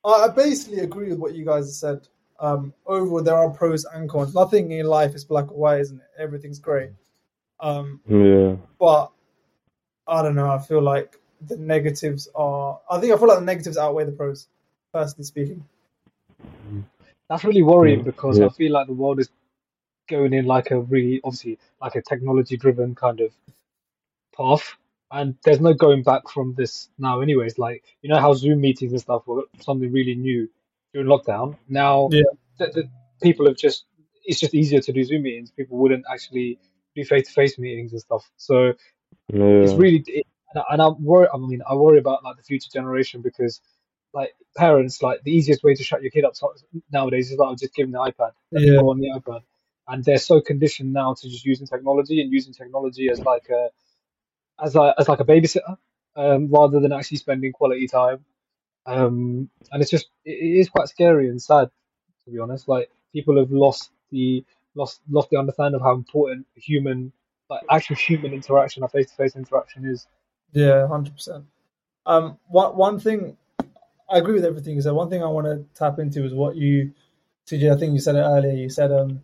I 0.03 0.09
I 0.25 0.27
basically 0.29 0.79
agree 0.79 1.09
with 1.09 1.19
what 1.19 1.35
you 1.35 1.45
guys 1.45 1.65
have 1.65 1.73
said. 2.01 2.07
Um, 2.37 2.73
overall, 2.85 3.23
there 3.23 3.35
are 3.35 3.49
pros 3.49 3.85
and 3.85 4.09
cons. 4.09 4.35
Nothing 4.35 4.71
in 4.71 4.85
life 4.85 5.15
is 5.15 5.23
black 5.23 5.49
or 5.51 5.57
white, 5.57 5.79
isn't 5.79 5.97
it? 5.99 6.07
Everything's 6.21 6.59
great. 6.59 6.89
Um, 7.61 8.01
Yeah. 8.07 8.57
but 8.77 9.11
I 10.05 10.21
don't 10.21 10.35
know. 10.35 10.49
I 10.51 10.59
feel 10.59 10.81
like 10.81 11.17
the 11.47 11.55
negatives 11.55 12.27
are. 12.35 12.79
I 12.91 12.99
think 12.99 13.13
I 13.13 13.17
feel 13.17 13.29
like 13.29 13.39
the 13.39 13.45
negatives 13.45 13.77
outweigh 13.77 14.03
the 14.03 14.11
pros, 14.11 14.47
personally 14.91 15.23
speaking. 15.23 15.63
That's 17.29 17.43
really 17.43 17.63
worrying 17.63 18.01
Mm, 18.01 18.05
because 18.05 18.39
yeah. 18.39 18.45
I 18.45 18.49
feel 18.49 18.71
like 18.71 18.87
the 18.87 18.93
world 18.93 19.19
is 19.19 19.29
going 20.07 20.33
in 20.33 20.45
like 20.45 20.71
a 20.71 20.79
really 20.79 21.19
obviously 21.23 21.57
like 21.81 21.95
a 21.95 22.01
technology 22.01 22.57
driven 22.57 22.93
kind 22.95 23.19
of 23.21 23.31
path, 24.35 24.75
and 25.11 25.35
there's 25.43 25.61
no 25.61 25.73
going 25.73 26.03
back 26.03 26.29
from 26.29 26.53
this 26.55 26.89
now. 26.97 27.21
Anyways, 27.21 27.57
like 27.57 27.83
you 28.01 28.09
know 28.09 28.19
how 28.19 28.33
Zoom 28.33 28.61
meetings 28.61 28.91
and 28.91 29.01
stuff 29.01 29.25
were 29.27 29.43
something 29.59 29.91
really 29.91 30.15
new 30.15 30.49
during 30.93 31.07
lockdown. 31.07 31.57
Now 31.67 32.09
Yeah. 32.11 32.23
the, 32.59 32.67
the 32.67 32.89
people 33.21 33.47
have 33.47 33.57
just 33.57 33.85
it's 34.25 34.39
just 34.39 34.53
easier 34.53 34.81
to 34.81 34.91
do 34.91 35.03
Zoom 35.03 35.23
meetings. 35.23 35.51
People 35.51 35.77
wouldn't 35.77 36.05
actually 36.11 36.59
do 36.95 37.03
face 37.03 37.27
to 37.27 37.33
face 37.33 37.57
meetings 37.57 37.91
and 37.91 38.01
stuff. 38.01 38.29
So 38.37 38.73
it's 39.63 39.73
really 39.73 40.03
it, 40.07 40.25
and 40.53 40.61
I- 40.63 40.73
and 40.73 40.81
I 40.81 40.89
worry. 40.89 41.27
I 41.33 41.37
mean, 41.37 41.61
I 41.67 41.75
worry 41.75 41.99
about 41.99 42.23
like 42.23 42.37
the 42.37 42.43
future 42.43 42.69
generation 42.71 43.21
because 43.21 43.61
like 44.15 44.33
parents, 44.55 45.03
like 45.03 45.21
the 45.23 45.31
easiest 45.31 45.63
way 45.63 45.75
to 45.75 45.83
shut 45.83 46.01
your 46.01 46.09
kid 46.09 46.23
up 46.23 46.33
nowadays 46.91 47.31
is 47.31 47.37
like 47.37 47.57
just 47.57 47.75
give 47.75 47.91
them 47.91 47.91
the 47.91 47.99
iPad. 47.99 48.31
Yeah. 48.51 48.79
go 48.79 48.89
on 48.89 48.99
the 48.99 49.09
iPad, 49.09 49.41
and 49.87 50.03
they're 50.03 50.17
so 50.17 50.41
conditioned 50.41 50.93
now 50.93 51.13
to 51.13 51.29
just 51.29 51.45
using 51.45 51.67
technology 51.67 52.21
and 52.21 52.31
using 52.31 52.53
technology 52.53 53.09
as 53.09 53.19
like 53.19 53.49
a 53.49 53.69
as 54.63 54.75
a 54.75 54.95
as 54.97 55.09
like 55.09 55.19
a 55.19 55.25
babysitter, 55.25 55.77
um, 56.15 56.47
rather 56.47 56.79
than 56.79 56.93
actually 56.93 57.17
spending 57.17 57.51
quality 57.51 57.87
time. 57.87 58.25
Um, 58.87 59.49
and 59.71 59.81
it's 59.81 59.91
just 59.91 60.07
it, 60.23 60.31
it 60.31 60.59
is 60.59 60.69
quite 60.69 60.87
scary 60.87 61.29
and 61.29 61.41
sad 61.41 61.69
to 62.23 62.31
be 62.31 62.39
honest. 62.39 62.67
Like 62.67 62.89
people 63.13 63.37
have 63.37 63.51
lost 63.51 63.91
the 64.11 64.45
lost 64.75 65.01
lost 65.09 65.29
the 65.29 65.37
understanding 65.37 65.75
of 65.75 65.85
how 65.85 65.93
important 65.93 66.47
human 66.55 67.11
like 67.49 67.63
actual 67.69 67.97
human 67.97 68.33
interaction, 68.33 68.83
a 68.83 68.87
face 68.87 69.09
to 69.09 69.15
face 69.15 69.35
interaction 69.35 69.85
is. 69.85 70.07
Yeah, 70.53 70.87
hundred 70.87 71.15
percent. 71.15 71.45
Um, 72.05 72.37
one 72.47 72.77
one 72.77 72.99
thing 72.99 73.35
I 74.09 74.17
agree 74.17 74.33
with 74.33 74.45
everything 74.45 74.75
you 74.75 74.81
said. 74.81 74.93
One 74.93 75.09
thing 75.09 75.23
I 75.23 75.27
want 75.27 75.47
to 75.47 75.65
tap 75.73 75.99
into 75.99 76.23
is 76.25 76.33
what 76.33 76.55
you, 76.55 76.93
CJ. 77.47 77.73
I 77.73 77.77
think 77.77 77.93
you 77.93 77.99
said 77.99 78.15
it 78.15 78.19
earlier. 78.19 78.53
You 78.53 78.69
said 78.69 78.91
um, 78.91 79.21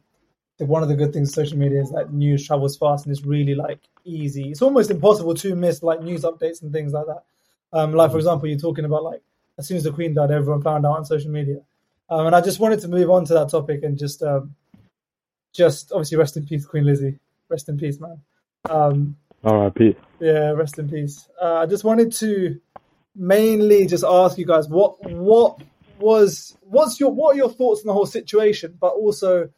that 0.57 0.65
one 0.65 0.83
of 0.83 0.89
the 0.89 0.95
good 0.95 1.13
things 1.13 1.29
of 1.29 1.35
social 1.35 1.57
media 1.57 1.81
is 1.81 1.91
that 1.91 2.13
news 2.13 2.45
travels 2.45 2.77
fast 2.77 3.05
and 3.05 3.15
it's 3.15 3.25
really 3.25 3.55
like 3.55 3.79
easy. 4.03 4.49
It's 4.49 4.61
almost 4.61 4.91
impossible 4.91 5.35
to 5.35 5.55
miss 5.55 5.83
like 5.83 6.01
news 6.01 6.23
updates 6.23 6.61
and 6.61 6.71
things 6.71 6.93
like 6.93 7.05
that. 7.05 7.23
Um, 7.73 7.93
like 7.93 8.11
for 8.11 8.17
example, 8.17 8.47
you're 8.47 8.59
talking 8.59 8.85
about 8.85 9.03
like 9.03 9.21
as 9.57 9.67
soon 9.67 9.77
as 9.77 9.83
the 9.83 9.91
Queen 9.91 10.13
died, 10.13 10.31
everyone 10.31 10.61
found 10.61 10.85
out 10.85 10.97
on 10.97 11.05
social 11.05 11.31
media. 11.31 11.57
Um, 12.09 12.27
and 12.27 12.35
I 12.35 12.41
just 12.41 12.59
wanted 12.59 12.79
to 12.81 12.87
move 12.87 13.09
on 13.09 13.25
to 13.25 13.33
that 13.35 13.49
topic 13.49 13.83
and 13.83 13.97
just 13.97 14.21
um, 14.23 14.55
just 15.53 15.91
obviously 15.91 16.17
rest 16.17 16.37
in 16.37 16.45
peace, 16.45 16.65
Queen 16.65 16.85
Lizzie. 16.85 17.19
Rest 17.49 17.69
in 17.69 17.77
peace, 17.77 17.99
man. 17.99 18.21
Um, 18.69 19.15
R.I.P. 19.43 19.95
yeah, 20.19 20.51
rest 20.51 20.77
in 20.77 20.89
peace. 20.89 21.27
Uh, 21.41 21.55
I 21.55 21.65
just 21.65 21.83
wanted 21.83 22.11
to 22.13 22.59
mainly 23.15 23.85
just 23.85 24.03
ask 24.03 24.37
you 24.37 24.45
guys 24.45 24.67
what 24.67 24.95
what 25.11 25.59
was 25.99 26.57
what's 26.61 26.99
your 26.99 27.11
what 27.11 27.35
are 27.35 27.37
your 27.37 27.49
thoughts 27.49 27.81
on 27.81 27.87
the 27.87 27.93
whole 27.93 28.05
situation, 28.05 28.77
but 28.79 28.93
also 28.93 29.49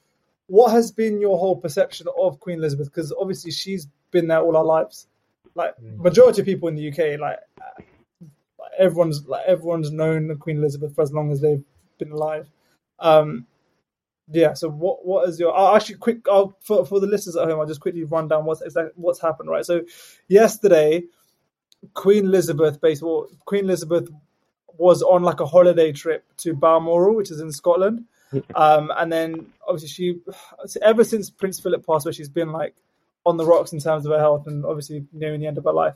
what 0.48 0.72
has 0.72 0.92
been 0.92 1.22
your 1.22 1.38
whole 1.38 1.56
perception 1.56 2.08
of 2.20 2.40
Queen 2.40 2.58
Elizabeth? 2.58 2.88
Because 2.88 3.14
obviously 3.20 3.52
she's 3.52 3.88
been 4.12 4.28
there 4.28 4.42
all 4.42 4.58
our 4.58 4.64
lives. 4.64 5.08
Like 5.56 5.76
majority 5.82 6.42
of 6.42 6.46
people 6.46 6.68
in 6.68 6.76
the 6.76 6.90
UK, 6.90 7.20
like 7.20 7.40
everyone's 8.78 9.26
like 9.28 9.46
everyone's 9.46 9.92
known 9.92 10.36
Queen 10.38 10.58
Elizabeth 10.58 10.96
for 10.96 11.02
as 11.02 11.14
long 11.14 11.32
as 11.32 11.42
they've 11.42 11.64
been 11.98 12.12
alive. 12.12 12.50
Um, 13.00 13.46
yeah. 14.32 14.54
So 14.54 14.70
what 14.70 15.06
what 15.06 15.30
is 15.30 15.40
your? 15.40 15.56
I'll 15.56 15.76
actually 15.76 15.96
quick. 15.96 16.28
I'll 16.30 16.56
for 16.62 16.86
for 16.86 17.00
the 17.00 17.08
listeners 17.08 17.36
at 17.36 17.48
home. 17.48 17.60
I'll 17.60 17.68
just 17.68 17.82
quickly 17.82 18.04
run 18.04 18.28
down 18.28 18.46
what's 18.46 18.62
exactly 18.62 18.94
what's 18.96 19.22
happened. 19.22 19.50
Right. 19.50 19.66
So 19.66 19.82
yesterday, 20.28 21.04
Queen 21.94 22.26
Elizabeth, 22.26 22.80
basically, 22.82 23.28
Queen 23.46 23.66
Elizabeth 23.66 24.10
was 24.78 25.02
on 25.02 25.24
like 25.24 25.40
a 25.40 25.46
holiday 25.46 25.92
trip 25.92 26.26
to 26.38 26.54
Balmoral, 26.54 27.16
which 27.16 27.32
is 27.32 27.40
in 27.40 27.52
Scotland. 27.52 28.06
Um, 28.56 28.92
and 28.98 29.12
then 29.12 29.48
obviously 29.68 29.90
she, 29.90 30.20
ever 30.82 31.04
since 31.04 31.30
Prince 31.30 31.60
Philip 31.60 31.86
passed 31.86 32.06
away, 32.06 32.14
she's 32.14 32.30
been 32.30 32.52
like 32.52 32.76
on 33.26 33.38
the 33.38 33.46
rocks 33.46 33.74
in 33.74 33.80
terms 33.80 34.06
of 34.06 34.12
her 34.12 34.20
health 34.20 34.48
and 34.48 34.66
obviously 34.66 35.06
nearing 35.14 35.40
the 35.40 35.48
end 35.48 35.58
of 35.58 35.66
her 35.66 35.74
life. 35.74 35.94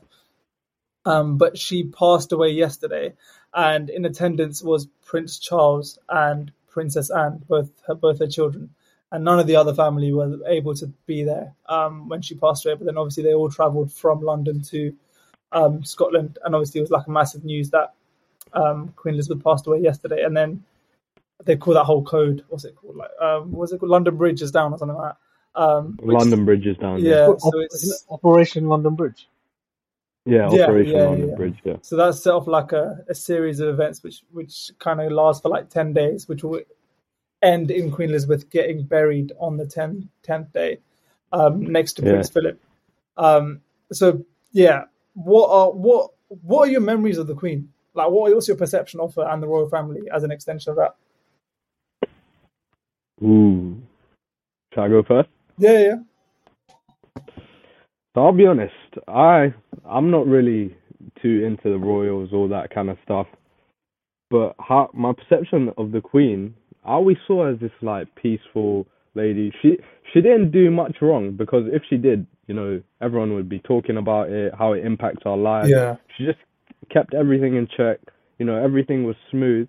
Um, 1.05 1.37
but 1.37 1.57
she 1.57 1.85
passed 1.85 2.31
away 2.33 2.49
yesterday, 2.49 3.13
and 3.53 3.89
in 3.89 4.03
attendance 4.03 4.61
was 4.61 4.87
Prince 5.05 5.39
Charles 5.39 5.97
and 6.09 6.51
Princess 6.67 7.09
Anne, 7.09 7.43
both 7.47 7.71
her 7.87 7.95
both 7.95 8.19
her 8.19 8.27
children, 8.27 8.71
and 9.11 9.23
none 9.23 9.39
of 9.39 9.47
the 9.47 9.55
other 9.55 9.73
family 9.73 10.11
were 10.11 10.37
able 10.45 10.75
to 10.75 10.87
be 11.05 11.23
there 11.23 11.55
um, 11.67 12.09
when 12.09 12.21
she 12.21 12.35
passed 12.35 12.65
away. 12.65 12.75
But 12.75 12.85
then 12.85 12.97
obviously 12.97 13.23
they 13.23 13.33
all 13.33 13.49
travelled 13.49 13.93
from 13.93 14.21
London 14.21 14.61
to 14.63 14.93
um, 15.51 15.83
Scotland, 15.83 16.37
and 16.43 16.53
obviously 16.55 16.79
it 16.79 16.83
was 16.83 16.91
like 16.91 17.07
a 17.07 17.11
massive 17.11 17.43
news 17.45 17.69
that 17.71 17.93
um, 18.53 18.93
Queen 18.95 19.13
Elizabeth 19.15 19.43
passed 19.43 19.67
away 19.67 19.79
yesterday, 19.79 20.23
and 20.23 20.35
then 20.35 20.63
they 21.45 21.55
call 21.55 21.73
that 21.75 21.83
whole 21.85 22.03
code. 22.03 22.43
What's 22.49 22.65
it 22.65 22.75
called? 22.75 22.95
Like, 22.97 23.11
um, 23.21 23.51
was 23.51 23.71
it 23.71 23.79
called? 23.79 23.91
London 23.91 24.17
Bridge 24.17 24.41
is 24.41 24.51
down 24.51 24.73
or 24.73 24.77
something 24.77 24.97
like 24.97 25.13
that. 25.55 25.61
Um, 25.61 25.97
which- 26.01 26.13
London 26.15 26.45
Bridge 26.45 26.67
is 26.67 26.77
down. 26.77 26.99
Yeah, 26.99 27.27
so 27.37 27.59
isn't 27.59 27.63
it's 27.65 28.05
Operation 28.09 28.67
London 28.67 28.95
Bridge. 28.95 29.27
Yeah, 30.25 30.49
Yeah, 30.51 30.63
Operation 30.65 30.93
yeah, 30.95 31.03
London 31.05 31.29
yeah. 31.29 31.35
Bridge. 31.35 31.57
Yeah. 31.63 31.75
so 31.81 31.95
that 31.95 32.13
set 32.15 32.33
off 32.33 32.47
like 32.47 32.73
a, 32.73 32.97
a 33.07 33.15
series 33.15 33.61
of 33.61 33.69
events 33.69 34.03
which 34.03 34.23
which 34.31 34.71
kind 34.77 34.99
of 34.99 35.09
lasts 35.11 35.41
for 35.41 35.47
like 35.49 35.69
ten 35.69 35.93
days, 35.93 36.27
which 36.27 36.43
will 36.43 36.59
end 37.41 37.71
in 37.71 37.91
Queen 37.91 38.09
Elizabeth 38.09 38.49
getting 38.49 38.83
buried 38.83 39.31
on 39.39 39.57
the 39.57 39.63
10th, 39.65 40.07
10th 40.27 40.51
day 40.53 40.79
um, 41.31 41.61
next 41.71 41.93
to 41.93 42.01
Yeah. 42.03 42.11
Prince 42.13 42.29
Philip. 42.29 42.59
Um, 43.15 43.61
so 43.91 44.25
yeah, 44.51 44.85
what 45.17 45.49
are 45.49 45.71
what 45.71 46.11
what 46.29 46.69
are 46.69 46.71
your 46.71 46.81
memories 46.81 47.17
of 47.19 47.27
the 47.27 47.35
Queen? 47.35 47.69
Like, 47.95 48.11
what 48.11 48.33
what's 48.33 48.47
your 48.47 48.57
perception 48.57 49.01
of 49.01 49.15
her 49.15 49.27
and 49.29 49.43
the 49.43 49.47
royal 49.47 49.69
family 49.69 50.03
as 50.13 50.23
an 50.23 50.31
extension 50.31 50.71
of 50.71 50.77
that? 50.77 50.95
Ooh. 53.23 53.77
Shall 54.73 54.85
I 54.85 54.89
go 54.89 55.03
first? 55.07 55.29
Yeah, 55.57 55.79
yeah, 55.79 55.95
So 58.15 58.25
I'll 58.25 58.33
be 58.33 58.47
honest, 58.47 58.73
I 59.07 59.53
I'm 59.89 60.11
not 60.11 60.27
really 60.27 60.75
too 61.21 61.45
into 61.45 61.69
the 61.71 61.79
royals, 61.79 62.31
all 62.33 62.49
that 62.49 62.73
kind 62.73 62.89
of 62.89 62.97
stuff. 63.05 63.27
But 64.29 64.55
how, 64.59 64.89
my 64.93 65.13
perception 65.13 65.71
of 65.77 65.91
the 65.91 66.01
Queen, 66.01 66.55
I 66.85 66.93
always 66.93 67.17
saw 67.27 67.45
her 67.45 67.51
as 67.53 67.59
this 67.59 67.71
like 67.81 68.07
peaceful 68.15 68.87
lady. 69.15 69.53
She 69.61 69.77
she 70.13 70.21
didn't 70.21 70.51
do 70.51 70.71
much 70.71 70.97
wrong 71.01 71.33
because 71.37 71.65
if 71.71 71.83
she 71.89 71.97
did, 71.97 72.27
you 72.47 72.53
know, 72.55 72.81
everyone 73.01 73.33
would 73.33 73.49
be 73.49 73.59
talking 73.59 73.97
about 73.97 74.29
it, 74.29 74.53
how 74.57 74.73
it 74.73 74.85
impacts 74.85 75.23
our 75.25 75.37
lives. 75.37 75.69
yeah, 75.69 75.95
She 76.17 76.25
just 76.25 76.39
kept 76.89 77.13
everything 77.13 77.55
in 77.55 77.67
check. 77.77 77.99
You 78.39 78.45
know, 78.45 78.55
everything 78.63 79.03
was 79.05 79.15
smooth. 79.31 79.67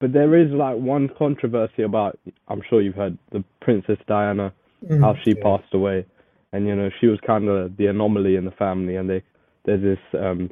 But 0.00 0.12
there 0.12 0.36
is 0.36 0.50
like 0.52 0.76
one 0.76 1.08
controversy 1.18 1.82
about. 1.82 2.18
I'm 2.48 2.62
sure 2.70 2.80
you've 2.82 2.94
heard 2.94 3.18
the 3.32 3.42
Princess 3.60 3.98
Diana 4.06 4.52
Mhm. 4.84 5.00
how 5.00 5.14
she 5.24 5.30
Yeah. 5.30 5.42
passed 5.42 5.74
away, 5.74 6.06
and 6.52 6.66
you 6.68 6.76
know 6.76 6.90
she 7.00 7.08
was 7.08 7.18
kind 7.20 7.48
of 7.48 7.76
the 7.76 7.86
anomaly 7.86 8.36
in 8.36 8.44
the 8.44 8.52
family, 8.52 8.96
and 8.96 9.10
they 9.10 9.22
there's 9.64 9.82
this 9.82 9.98
um 10.14 10.50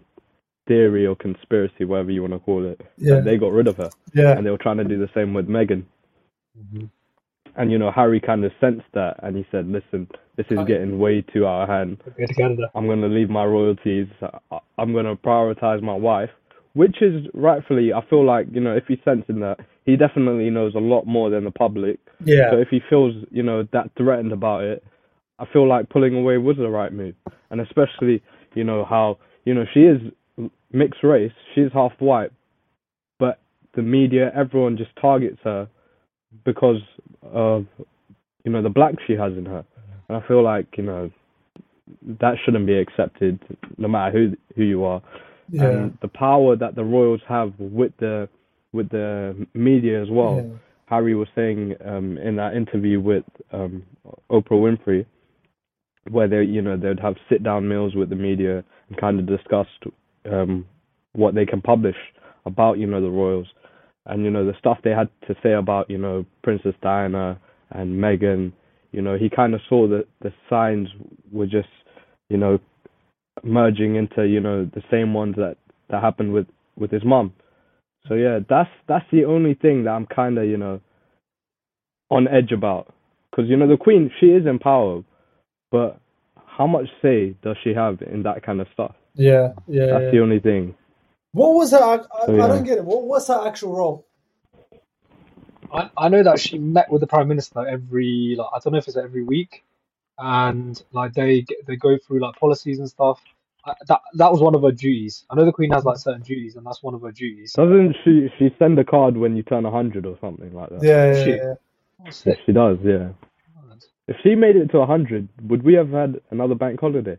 theory 0.66 1.06
or 1.06 1.14
conspiracy, 1.16 1.84
whatever 1.84 2.10
you 2.10 2.22
want 2.22 2.32
to 2.34 2.40
call 2.40 2.64
it, 2.66 2.80
yeah, 2.98 3.16
that 3.16 3.24
they 3.24 3.36
got 3.38 3.52
rid 3.52 3.68
of 3.68 3.76
her, 3.76 3.92
yeah, 4.14 4.32
and 4.36 4.44
they 4.44 4.50
were 4.50 4.58
trying 4.58 4.78
to 4.78 4.84
do 4.84 4.98
the 4.98 5.10
same 5.14 5.32
with 5.34 5.48
Meghan, 5.48 5.84
Mm-hmm. 6.58 6.86
And 7.56 7.70
you 7.70 7.78
know 7.78 7.90
Harry 7.90 8.20
kind 8.20 8.44
of 8.44 8.52
sensed 8.60 8.86
that, 8.94 9.16
and 9.22 9.36
he 9.36 9.46
said, 9.50 9.66
"Listen, 9.68 10.08
this 10.36 10.46
is 10.50 10.58
getting 10.66 10.98
way 10.98 11.22
too 11.22 11.46
out 11.46 11.62
of 11.62 11.68
hand. 11.68 12.02
To. 12.04 12.68
I'm 12.74 12.86
gonna 12.86 13.08
leave 13.08 13.30
my 13.30 13.44
royalties. 13.44 14.06
I'm 14.78 14.92
gonna 14.94 15.16
prioritize 15.16 15.82
my 15.82 15.94
wife." 15.94 16.30
Which 16.74 17.00
is 17.00 17.26
rightfully, 17.32 17.94
I 17.94 18.02
feel 18.10 18.22
like, 18.22 18.48
you 18.52 18.60
know, 18.60 18.76
if 18.76 18.84
he's 18.86 18.98
sensing 19.02 19.40
that, 19.40 19.60
he 19.86 19.96
definitely 19.96 20.50
knows 20.50 20.74
a 20.74 20.78
lot 20.78 21.06
more 21.06 21.30
than 21.30 21.44
the 21.44 21.50
public. 21.50 21.98
yeah, 22.22 22.50
So 22.50 22.58
if 22.58 22.68
he 22.68 22.80
feels, 22.90 23.14
you 23.30 23.42
know, 23.42 23.66
that 23.72 23.92
threatened 23.96 24.30
about 24.30 24.62
it, 24.64 24.84
I 25.38 25.46
feel 25.46 25.66
like 25.66 25.88
pulling 25.88 26.14
away 26.14 26.36
was 26.36 26.58
the 26.58 26.68
right 26.68 26.92
move. 26.92 27.14
And 27.50 27.62
especially, 27.62 28.22
you 28.54 28.62
know, 28.62 28.84
how, 28.84 29.16
you 29.46 29.54
know, 29.54 29.64
she 29.72 29.84
is 29.84 30.02
mixed 30.70 31.02
race, 31.02 31.32
she's 31.54 31.72
half 31.72 31.92
white, 31.98 32.30
but 33.18 33.38
the 33.74 33.80
media, 33.82 34.30
everyone 34.34 34.76
just 34.76 34.94
targets 35.00 35.38
her 35.44 35.68
because 36.44 36.82
of, 37.32 37.66
you 38.44 38.52
know, 38.52 38.62
the 38.62 38.68
black 38.68 38.94
she 39.06 39.14
has 39.14 39.32
in 39.32 39.46
her. 39.46 39.64
And 40.08 40.16
I 40.16 40.26
feel 40.26 40.42
like, 40.42 40.66
you 40.76 40.84
know, 40.84 41.10
that 42.20 42.34
shouldn't 42.44 42.66
be 42.66 42.78
accepted 42.78 43.40
no 43.78 43.88
matter 43.88 44.10
who 44.12 44.36
who 44.56 44.64
you 44.64 44.84
are 44.84 45.02
yeah, 45.50 45.64
and 45.64 45.98
the 46.02 46.08
power 46.08 46.56
that 46.56 46.74
the 46.74 46.84
royals 46.84 47.20
have 47.28 47.52
with 47.58 47.92
the 47.98 48.28
with 48.72 48.88
the 48.90 49.46
media 49.54 50.02
as 50.02 50.08
well. 50.10 50.36
yeah. 50.36 50.56
Harry 50.86 51.14
was 51.16 51.28
saying 51.34 51.74
um, 51.84 52.16
in 52.18 52.36
that 52.36 52.54
interview 52.54 53.00
with 53.00 53.24
um, 53.52 53.82
Oprah 54.30 54.50
Winfrey, 54.52 55.04
where 56.10 56.28
they, 56.28 56.44
you 56.44 56.62
know, 56.62 56.76
they'd 56.76 57.00
have 57.00 57.16
sit-down 57.28 57.68
meals 57.68 57.96
with 57.96 58.08
the 58.08 58.14
media 58.14 58.62
and 58.88 58.96
kind 58.96 59.18
of 59.18 59.26
discussed 59.26 59.82
um, 60.30 60.64
what 61.12 61.34
they 61.34 61.44
can 61.44 61.60
publish 61.60 61.96
about, 62.44 62.78
you 62.78 62.86
know, 62.86 63.00
the 63.00 63.10
royals, 63.10 63.48
and 64.06 64.24
you 64.24 64.30
know 64.30 64.44
the 64.46 64.54
stuff 64.58 64.78
they 64.84 64.90
had 64.90 65.08
to 65.28 65.34
say 65.42 65.52
about, 65.52 65.90
you 65.90 65.98
know, 65.98 66.24
Princess 66.42 66.74
Diana 66.82 67.40
and 67.70 67.98
Meghan. 68.00 68.52
You 68.92 69.02
know, 69.02 69.16
he 69.18 69.28
kind 69.28 69.54
of 69.54 69.60
saw 69.68 69.86
that 69.88 70.06
the 70.22 70.32
signs 70.48 70.88
were 71.30 71.46
just, 71.46 71.68
you 72.30 72.36
know, 72.38 72.58
merging 73.42 73.96
into, 73.96 74.26
you 74.26 74.40
know, 74.40 74.64
the 74.64 74.82
same 74.90 75.12
ones 75.12 75.36
that 75.36 75.56
that 75.90 76.02
happened 76.02 76.32
with 76.32 76.46
with 76.76 76.90
his 76.90 77.04
mum. 77.04 77.32
So 78.08 78.14
yeah, 78.14 78.40
that's 78.48 78.70
that's 78.88 79.04
the 79.12 79.24
only 79.24 79.54
thing 79.54 79.84
that 79.84 79.90
I'm 79.90 80.06
kind 80.06 80.38
of 80.38 80.44
you 80.46 80.56
know 80.56 80.80
on 82.10 82.28
edge 82.28 82.52
about, 82.52 82.94
because 83.30 83.48
you 83.50 83.56
know 83.56 83.68
the 83.68 83.76
Queen 83.76 84.10
she 84.20 84.26
is 84.26 84.46
in 84.46 84.58
power, 84.58 85.02
but 85.70 85.98
how 86.46 86.66
much 86.66 86.86
say 87.02 87.34
does 87.42 87.56
she 87.62 87.74
have 87.74 88.00
in 88.02 88.22
that 88.22 88.44
kind 88.44 88.60
of 88.60 88.68
stuff? 88.72 88.94
yeah, 89.14 89.48
yeah, 89.66 89.86
That's 89.86 90.04
yeah. 90.04 90.10
the 90.12 90.20
only 90.20 90.40
thing. 90.40 90.74
What 91.36 91.54
was 91.54 91.72
her? 91.72 91.78
I, 91.78 91.96
I, 91.96 92.26
So, 92.26 92.34
I 92.42 92.48
don't 92.48 92.64
get 92.64 92.78
it. 92.78 92.84
What, 92.84 93.02
what's 93.04 93.28
her 93.28 93.46
actual 93.46 93.76
role? 93.76 94.06
I, 95.72 95.90
I 95.98 96.08
know 96.08 96.22
that 96.22 96.40
she 96.40 96.58
met 96.58 96.90
with 96.90 97.00
the 97.00 97.06
prime 97.06 97.28
minister 97.28 97.66
every 97.66 98.36
like 98.38 98.48
I 98.54 98.58
don't 98.60 98.72
know 98.72 98.78
if 98.78 98.88
it's 98.88 98.96
every 98.96 99.22
week, 99.22 99.64
and 100.18 100.80
like 100.92 101.12
they 101.14 101.42
get- 101.42 101.66
they 101.66 101.76
go 101.76 101.98
through 101.98 102.20
like 102.20 102.36
policies 102.36 102.78
and 102.78 102.88
stuff. 102.88 103.20
I, 103.66 103.74
that 103.88 104.00
that 104.14 104.32
was 104.32 104.40
one 104.40 104.54
of 104.54 104.62
her 104.62 104.72
duties. 104.72 105.24
I 105.28 105.34
know 105.34 105.44
the 105.44 105.52
queen 105.52 105.72
has 105.72 105.84
like 105.84 105.98
certain 105.98 106.22
duties, 106.22 106.56
and 106.56 106.64
that's 106.64 106.82
one 106.82 106.94
of 106.94 107.02
her 107.02 107.12
duties. 107.12 107.52
Doesn't 107.52 107.96
she 108.04 108.28
she 108.38 108.54
send 108.58 108.78
a 108.78 108.84
card 108.84 109.16
when 109.16 109.36
you 109.36 109.42
turn 109.42 109.64
hundred 109.64 110.06
or 110.06 110.16
something 110.20 110.54
like 110.54 110.70
that? 110.70 110.82
Yeah, 110.82 111.12
yeah, 111.12 111.24
She- 111.24 111.30
yeah. 111.32 111.54
What's 111.98 112.24
Yes, 112.26 112.36
she 112.46 112.52
does. 112.52 112.78
Yeah. 112.84 113.08
If 114.08 114.16
she 114.22 114.36
made 114.36 114.56
it 114.56 114.70
to 114.70 114.86
hundred, 114.86 115.28
would 115.42 115.64
we 115.64 115.74
have 115.74 115.90
had 115.90 116.20
another 116.30 116.54
bank 116.54 116.80
holiday? 116.80 117.18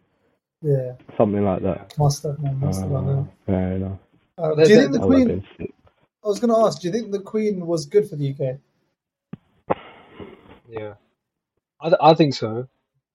yeah. 0.62 0.94
Something 1.18 1.44
like 1.44 1.62
that. 1.64 1.94
Must 2.00 2.24
have, 2.24 2.40
man. 2.40 2.60
Must 2.60 2.82
have. 2.82 2.94
Uh, 2.94 3.02
man. 3.02 3.30
fair 3.46 3.74
enough. 3.74 4.00
Uh, 4.38 4.56
do 4.56 4.74
you 4.74 4.80
think 4.80 4.94
the 4.94 5.00
That 5.00 5.08
would 5.08 5.16
have 5.16 5.26
Queen? 5.26 5.46
I 6.26 6.28
was 6.28 6.40
going 6.40 6.54
to 6.54 6.60
ask. 6.68 6.82
Do 6.82 6.88
you 6.88 6.94
think 6.94 7.12
the 7.12 7.22
Queen 7.22 7.66
was 7.68 7.86
good 7.88 8.10
for 8.10 8.16
the 8.18 8.32
UK? 8.32 8.60
Yeah, 10.68 10.96
I, 11.82 11.90
th- 11.90 12.00
I 12.02 12.14
think 12.16 12.36
so 12.36 12.68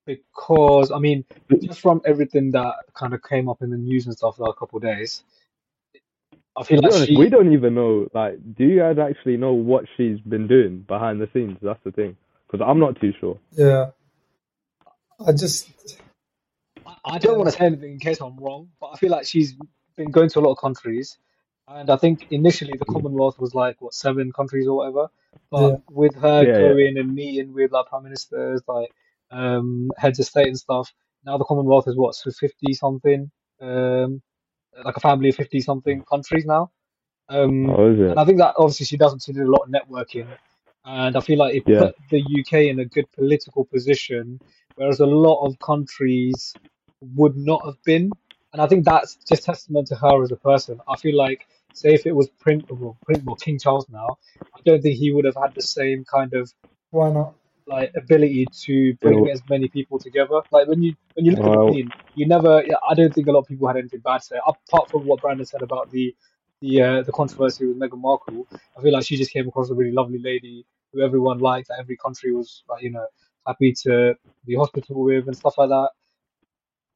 because 0.06 0.90
I 0.92 0.98
mean 0.98 1.24
just 1.66 1.80
from 1.80 2.02
everything 2.06 2.52
that 2.52 2.74
kind 2.94 3.14
of 3.14 3.22
came 3.22 3.48
up 3.48 3.62
in 3.62 3.70
the 3.70 3.76
news 3.78 4.06
and 4.06 4.16
stuff 4.16 4.37
the 4.38 4.44
last 4.44 4.58
couple 4.58 4.78
of 4.78 4.82
days, 4.85 5.24
I 6.56 6.64
feel 6.64 6.80
To 6.82 6.82
like 6.82 6.92
honest, 6.92 7.12
she. 7.12 7.16
we 7.16 7.30
don't 7.30 7.52
even 7.54 7.74
know. 7.74 8.08
Like, 8.14 8.38
do 8.56 8.64
you 8.64 8.80
guys 8.80 8.96
actually 8.98 9.37
know 9.38 9.52
what 9.54 9.87
she's 9.96 10.20
been 10.20 10.48
doing 10.48 10.85
behind 10.88 11.20
the 11.20 11.28
scenes? 11.35 11.58
That's 11.62 11.80
the 11.85 11.92
thing. 11.92 12.16
Because 12.50 12.66
I'm 12.68 12.80
not 12.80 13.00
too 13.00 13.12
sure. 13.20 13.38
Yeah. 13.52 13.90
I 15.26 15.32
just. 15.32 15.70
I- 16.87 16.96
I 17.04 17.18
don't 17.18 17.38
want 17.38 17.50
to 17.50 17.56
say 17.56 17.66
anything 17.66 17.92
in 17.92 17.98
case 18.00 18.20
I'm 18.20 18.37
wrong, 18.38 18.70
but 18.80 18.88
I 18.88 18.96
feel 18.98 19.11
like 19.11 19.26
she's 19.26 19.56
been 19.96 20.11
going 20.11 20.28
to 20.31 20.40
a 20.40 20.42
lot 20.42 20.52
of 20.52 20.59
countries, 20.59 21.18
and 21.68 21.90
I 21.90 21.96
think 21.96 22.26
initially 22.31 22.76
the 22.78 22.85
Commonwealth 22.85 23.38
was 23.38 23.55
like 23.55 23.81
what 23.81 23.94
seven 23.94 24.33
countries 24.33 24.66
or 24.66 24.76
whatever. 24.76 25.09
But 25.50 25.70
Yeah. 25.70 25.76
with 25.90 26.14
her 26.16 26.44
Yeah, 26.46 26.52
yeah. 26.52 26.59
going 26.59 26.98
and 26.98 27.14
meeting 27.14 27.52
with 27.52 27.72
like 27.72 27.87
prime 27.87 28.05
ministers, 28.05 28.62
like 28.66 28.90
um, 29.31 29.90
heads 29.98 30.18
of 30.18 30.26
state 30.26 30.46
and 30.48 30.59
stuff, 30.59 30.92
now 31.24 31.38
the 31.38 31.44
Commonwealth 31.44 31.88
is 31.88 31.96
what 31.96 32.14
so 32.14 32.31
fifty 32.31 32.72
something, 32.72 33.31
um, 33.61 34.22
like 34.85 34.96
a 34.96 35.00
family 35.00 35.28
of 35.28 35.37
fifty 35.37 35.61
something 35.61 36.02
countries 36.05 36.44
now. 36.46 36.70
Um, 37.28 37.70
Oh, 37.70 37.92
is 37.92 38.00
it? 38.00 38.11
and 38.11 38.18
I 38.18 38.24
think 38.24 38.38
that 38.38 38.55
obviously 38.59 38.87
she 38.87 38.96
doesn't. 38.96 39.22
She 39.22 39.33
did 39.33 39.42
a 39.42 39.50
lot 39.50 39.62
of 39.64 39.70
networking, 39.70 40.26
and 40.85 41.16
I 41.16 41.20
feel 41.20 41.38
like 41.38 41.55
it 41.55 41.66
Yeah. 41.66 41.78
put 41.81 41.96
the 42.11 42.20
UK 42.20 42.68
in 42.68 42.81
a 42.81 42.85
good 42.85 43.11
political 43.12 43.64
position, 43.64 44.40
whereas 44.76 45.00
a 45.00 45.07
lot 45.07 45.44
of 45.46 45.59
countries 45.61 46.57
would 47.00 47.37
not 47.37 47.64
have 47.66 47.83
been. 47.85 48.11
And 48.53 48.61
I 48.61 48.67
think 48.67 48.85
that's 48.85 49.17
just 49.29 49.45
testament 49.45 49.87
to 49.88 49.97
her 49.97 50.23
as 50.23 50.31
a 50.31 50.37
person. 50.37 50.81
I 50.88 50.97
feel 50.97 51.17
like, 51.17 51.47
say, 51.73 51.95
if 51.95 52.07
it 52.07 52.12
was 52.15 52.29
Prince, 52.38 52.65
well, 52.69 52.97
Prince, 53.05 53.23
well, 53.25 53.37
King 53.37 53.59
Charles 53.59 53.88
now, 53.88 54.19
I 54.43 54.61
don't 54.65 54.83
think 54.83 54.99
he 54.99 55.12
would 55.12 55.25
have 55.25 55.37
had 55.37 55.55
the 55.55 55.62
same 55.62 56.05
kind 56.05 56.35
of 56.35 56.53
Why 56.91 57.11
not? 57.11 57.35
like 57.67 57.93
ability 57.97 58.47
to 58.65 58.95
bring 58.97 59.25
Yeah. 59.27 59.33
as 59.33 59.43
many 59.49 59.69
people 59.69 59.99
together. 59.99 60.41
Like 60.51 60.69
when 60.69 60.83
you 60.83 60.95
when 61.15 61.25
you 61.25 61.33
look 61.33 61.41
at 61.41 61.45
the 61.53 61.59
Well- 61.59 61.69
Queen, 61.71 61.91
you 62.15 62.27
never. 62.27 62.62
I 62.91 62.95
don't 62.95 63.15
think 63.15 63.27
a 63.29 63.33
lot 63.33 63.41
of 63.41 63.47
people 63.49 63.67
had 63.69 63.77
anything 63.79 64.01
bad 64.01 64.19
to 64.19 64.25
say, 64.25 64.37
apart 64.47 64.91
from 64.91 65.07
what 65.07 65.21
Brandon 65.23 65.47
said 65.47 65.62
about 65.62 65.91
the 65.91 66.15
the 66.61 66.83
uh, 66.83 67.03
the 67.03 67.12
controversy 67.12 67.67
with 67.67 67.79
Meghan 67.79 68.01
Markle. 68.01 68.47
I 68.77 68.83
feel 68.83 68.93
like 68.93 69.07
she 69.07 69.17
just 69.17 69.33
came 69.33 69.49
across 69.49 69.71
a 69.71 69.75
really 69.75 69.93
lovely 69.93 70.19
lady 70.19 70.67
who 70.93 71.01
everyone 71.01 71.38
liked, 71.38 71.69
that 71.69 71.79
every 71.81 71.97
country 71.97 72.35
was 72.35 72.65
like 72.69 72.83
you 72.83 72.91
know 72.91 73.07
happy 73.47 73.73
to 73.85 74.15
be 74.45 74.55
hospitable 74.57 75.03
with 75.05 75.27
and 75.27 75.37
stuff 75.37 75.57
like 75.57 75.71
that. 75.71 75.91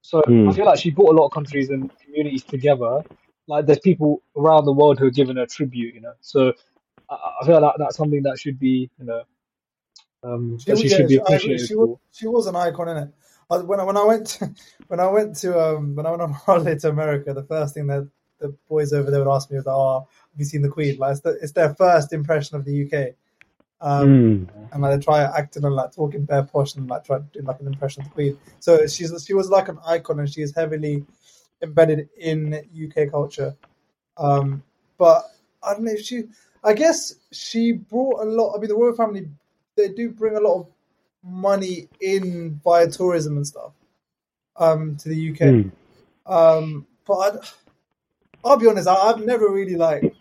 So 0.06 0.22
I 0.46 0.52
Hmm. 0.52 0.52
feel 0.52 0.66
like 0.66 0.78
she 0.78 0.90
brought 0.92 1.10
a 1.16 1.18
lot 1.18 1.26
of 1.26 1.32
countries 1.32 1.70
and 1.70 1.90
communities 1.98 2.44
together. 2.44 3.02
Like 3.48 3.66
there's 3.66 3.80
people 3.80 4.22
around 4.36 4.64
the 4.64 4.72
world 4.72 5.00
who 5.00 5.06
are 5.06 5.10
giving 5.10 5.34
her 5.36 5.46
tribute, 5.46 5.96
you 5.96 6.00
know. 6.00 6.12
So 6.20 6.52
I, 7.10 7.16
I 7.42 7.44
feel 7.46 7.60
like 7.60 7.74
that's 7.76 7.96
something 7.96 8.22
that 8.22 8.38
should 8.38 8.56
be, 8.60 8.88
you 9.00 9.04
know, 9.04 9.22
um, 10.22 10.58
that 10.68 10.78
she 10.78 10.88
yeah, 10.88 10.96
should 10.96 11.08
be 11.08 11.16
I 11.16 11.22
appreciated 11.22 11.66
She 11.66 11.74
for. 11.74 11.88
was, 11.88 11.98
she 12.12 12.28
was 12.28 12.46
an 12.46 12.54
icon 12.54 12.88
in 12.88 12.96
it. 12.98 13.14
I, 13.50 13.58
when 13.58 13.80
I 13.80 13.82
when 13.82 13.96
I 13.96 14.04
went 14.04 14.28
to, 14.28 14.54
when 14.86 15.00
I 15.00 15.08
went 15.08 15.34
to 15.38 15.58
um 15.60 15.96
when 15.96 16.06
I 16.06 16.10
went 16.10 16.22
on 16.22 16.32
holiday 16.46 16.78
to 16.78 16.88
America, 16.88 17.34
the 17.34 17.42
first 17.42 17.74
thing 17.74 17.88
that 17.88 18.08
the 18.38 18.54
boys 18.68 18.92
over 18.92 19.10
there 19.10 19.24
would 19.24 19.34
ask 19.34 19.50
me 19.50 19.56
was, 19.56 19.66
"Oh, 19.66 20.06
have 20.08 20.38
you 20.38 20.44
seen 20.44 20.62
the 20.62 20.68
Queen?" 20.68 20.98
Like 20.98 21.12
it's, 21.12 21.20
the, 21.22 21.30
it's 21.42 21.52
their 21.52 21.74
first 21.74 22.12
impression 22.12 22.56
of 22.56 22.64
the 22.64 22.84
UK, 22.84 23.16
um, 23.80 24.08
Mm. 24.08 24.72
and 24.72 24.82
like 24.82 24.98
they 24.98 25.04
try 25.04 25.22
acting 25.22 25.64
and 25.64 25.74
like 25.74 25.92
talking 25.92 26.24
bare 26.24 26.44
posh 26.44 26.74
and 26.76 26.88
like 26.88 27.04
try 27.04 27.18
to 27.18 27.24
do 27.32 27.40
like 27.42 27.60
an 27.60 27.66
impression 27.66 28.02
of 28.02 28.08
the 28.08 28.14
Queen. 28.14 28.38
So 28.60 28.86
she's 28.86 29.12
she 29.24 29.34
was 29.34 29.50
like 29.50 29.68
an 29.68 29.78
icon, 29.86 30.20
and 30.20 30.30
she 30.30 30.42
is 30.42 30.54
heavily 30.54 31.04
embedded 31.62 32.08
in 32.16 32.54
UK 32.54 33.10
culture. 33.10 33.54
Um, 34.16 34.62
but 34.98 35.24
I 35.62 35.74
don't 35.74 35.84
know 35.84 35.92
if 35.92 36.02
she. 36.02 36.24
I 36.64 36.72
guess 36.72 37.14
she 37.30 37.72
brought 37.72 38.22
a 38.22 38.28
lot. 38.28 38.54
I 38.56 38.60
mean, 38.60 38.68
the 38.68 38.74
royal 38.74 38.94
family 38.94 39.28
they 39.76 39.88
do 39.88 40.10
bring 40.10 40.36
a 40.36 40.40
lot 40.40 40.60
of 40.60 40.66
money 41.22 41.88
in 42.00 42.60
via 42.64 42.88
tourism 42.88 43.36
and 43.36 43.46
stuff 43.46 43.72
um, 44.56 44.96
to 44.96 45.08
the 45.08 45.30
UK. 45.30 45.38
Mm. 45.38 45.72
Um, 46.26 46.86
but 47.06 47.14
I'd, 47.14 47.38
I'll 48.44 48.56
be 48.56 48.66
honest, 48.68 48.88
I, 48.88 48.94
I've 48.94 49.24
never 49.24 49.48
really 49.48 49.76
like. 49.76 50.14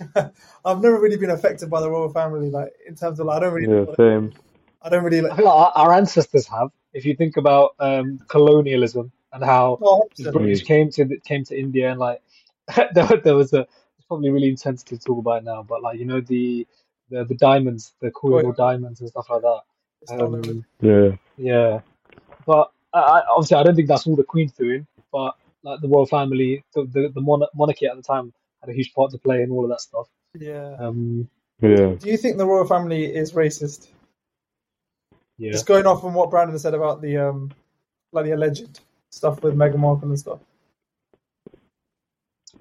I've 0.64 0.80
never 0.80 1.00
really 1.00 1.16
been 1.16 1.30
affected 1.30 1.70
by 1.70 1.80
the 1.80 1.90
royal 1.90 2.08
family, 2.10 2.50
like 2.50 2.72
in 2.86 2.94
terms 2.94 3.20
of 3.20 3.26
like, 3.26 3.36
I 3.38 3.40
don't 3.40 3.54
really, 3.54 3.72
Yeah, 3.86 3.94
same. 3.96 4.32
I 4.82 4.88
don't 4.88 5.04
really 5.04 5.18
I 5.20 5.22
like. 5.28 5.36
feel 5.36 5.46
like 5.46 5.54
our, 5.54 5.72
our 5.74 5.92
ancestors 5.94 6.46
have. 6.48 6.70
If 6.92 7.04
you 7.04 7.14
think 7.16 7.36
about 7.36 7.74
um, 7.80 8.20
colonialism 8.28 9.10
and 9.32 9.44
how 9.44 9.78
Oh, 9.82 10.08
the 10.16 10.30
100%. 10.30 10.32
British 10.32 10.62
came 10.64 10.90
to 10.90 11.04
the, 11.04 11.18
came 11.20 11.44
to 11.44 11.58
India 11.58 11.90
and 11.90 11.98
like 11.98 12.22
there, 12.94 13.08
there 13.22 13.34
was 13.36 13.52
a 13.52 13.60
it's 13.98 14.06
probably 14.06 14.30
really 14.30 14.48
insensitive 14.48 14.98
to 15.00 15.04
talk 15.04 15.18
about 15.18 15.38
it 15.38 15.44
now, 15.44 15.62
but 15.62 15.82
like 15.82 15.98
you 15.98 16.04
know 16.04 16.20
the 16.20 16.66
the, 17.10 17.24
the 17.24 17.34
diamonds, 17.34 17.94
the 18.00 18.10
Koh-i-Noor 18.10 18.54
diamonds 18.54 19.00
and 19.00 19.08
stuff 19.10 19.28
like 19.30 19.42
that. 19.42 19.60
It's 20.02 20.12
not 20.12 20.30
like- 20.32 20.46
Um, 20.48 20.64
Yeah. 20.80 21.10
yeah, 21.36 21.80
but 22.46 22.70
I, 22.92 23.00
I, 23.00 23.22
obviously 23.34 23.56
I 23.56 23.62
don't 23.62 23.74
think 23.76 23.88
that's 23.88 24.06
all 24.06 24.16
the 24.16 24.24
Queen's 24.24 24.52
doing. 24.52 24.86
But 25.12 25.34
like 25.62 25.80
the 25.80 25.88
royal 25.88 26.06
family, 26.06 26.64
the 26.74 26.84
the, 26.84 27.08
the 27.14 27.20
mon- 27.20 27.46
monarchy 27.54 27.86
at 27.86 27.96
the 27.96 28.02
time 28.02 28.32
had 28.66 28.72
a 28.72 28.76
huge 28.76 28.94
part 28.94 29.10
to 29.12 29.18
play 29.18 29.42
in 29.42 29.50
all 29.50 29.64
of 29.64 29.70
that 29.70 29.80
stuff. 29.80 30.08
yeah. 30.38 30.76
Um, 30.78 31.28
Yeah. 31.60 31.94
Do 31.94 32.10
you 32.10 32.16
think 32.16 32.36
the 32.38 32.46
royal 32.46 32.66
family 32.66 33.04
is 33.06 33.32
racist? 33.32 33.88
yeah. 35.38 35.52
Just 35.52 35.66
going 35.66 35.86
off 35.86 36.00
from 36.00 36.14
what 36.14 36.30
Brandon 36.30 36.58
said 36.58 36.74
about 36.74 37.00
the 37.02 37.18
um, 37.18 37.52
like 38.12 38.24
the 38.26 38.32
alleged 38.32 38.80
stuff 39.10 39.42
with 39.42 39.54
Meghan 39.56 39.78
Markle 39.78 40.08
and 40.08 40.18
stuff. 40.18 40.40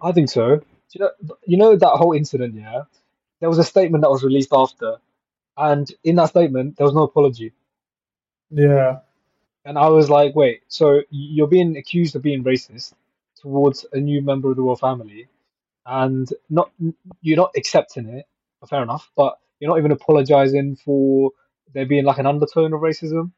I 0.02 0.12
think 0.12 0.30
so. 0.30 0.58
Do 0.58 0.64
you 0.94 1.02
know, 1.02 1.12
you 1.46 1.58
know 1.58 1.76
that 1.76 1.90
whole 1.98 2.14
incident, 2.14 2.56
yeah? 2.56 2.84
There 3.40 3.50
was 3.50 3.58
a 3.60 3.64
statement 3.64 4.04
that 4.04 4.10
was 4.10 4.24
released 4.24 4.50
after, 4.54 4.98
and 5.58 5.90
in 6.04 6.16
that 6.18 6.30
statement, 6.30 6.78
there 6.78 6.86
was 6.86 6.96
no 6.96 7.04
apology. 7.04 7.54
Yeah. 8.52 9.00
And 9.66 9.78
I 9.78 9.90
was 9.90 10.10
like, 10.10 10.36
wait, 10.36 10.64
so 10.68 11.02
you're 11.10 11.48
being 11.48 11.78
accused 11.78 12.16
of 12.16 12.22
being 12.22 12.44
racist 12.44 12.94
towards 13.42 13.86
a 13.94 14.00
new 14.00 14.22
member 14.22 14.50
of 14.52 14.58
the 14.58 14.62
royal 14.62 14.76
family, 14.76 15.28
and 15.86 16.28
not 16.50 16.72
you're 17.22 17.38
not 17.38 17.52
accepting 17.58 18.08
it. 18.10 18.26
Fair 18.70 18.82
enough, 18.84 19.12
but 19.16 19.38
you're 19.60 19.70
not 19.70 19.80
even 19.80 19.92
apologizing 19.92 20.78
for 20.78 21.32
there 21.74 21.86
being 21.86 22.06
like 22.06 22.18
an 22.18 22.26
undertone 22.26 22.74
of 22.74 22.82
racism, 22.82 23.32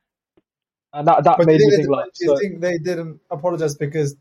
and 0.94 1.08
that 1.08 1.24
that 1.24 1.38
But 1.38 1.48
made 1.48 1.60
me 1.62 1.72
think, 1.72 1.90
like, 1.90 2.14
do 2.14 2.26
you 2.26 2.30
so, 2.30 2.38
think 2.38 2.60
they 2.62 2.78
didn't 2.78 3.20
apologize 3.32 3.76
because 3.76 4.16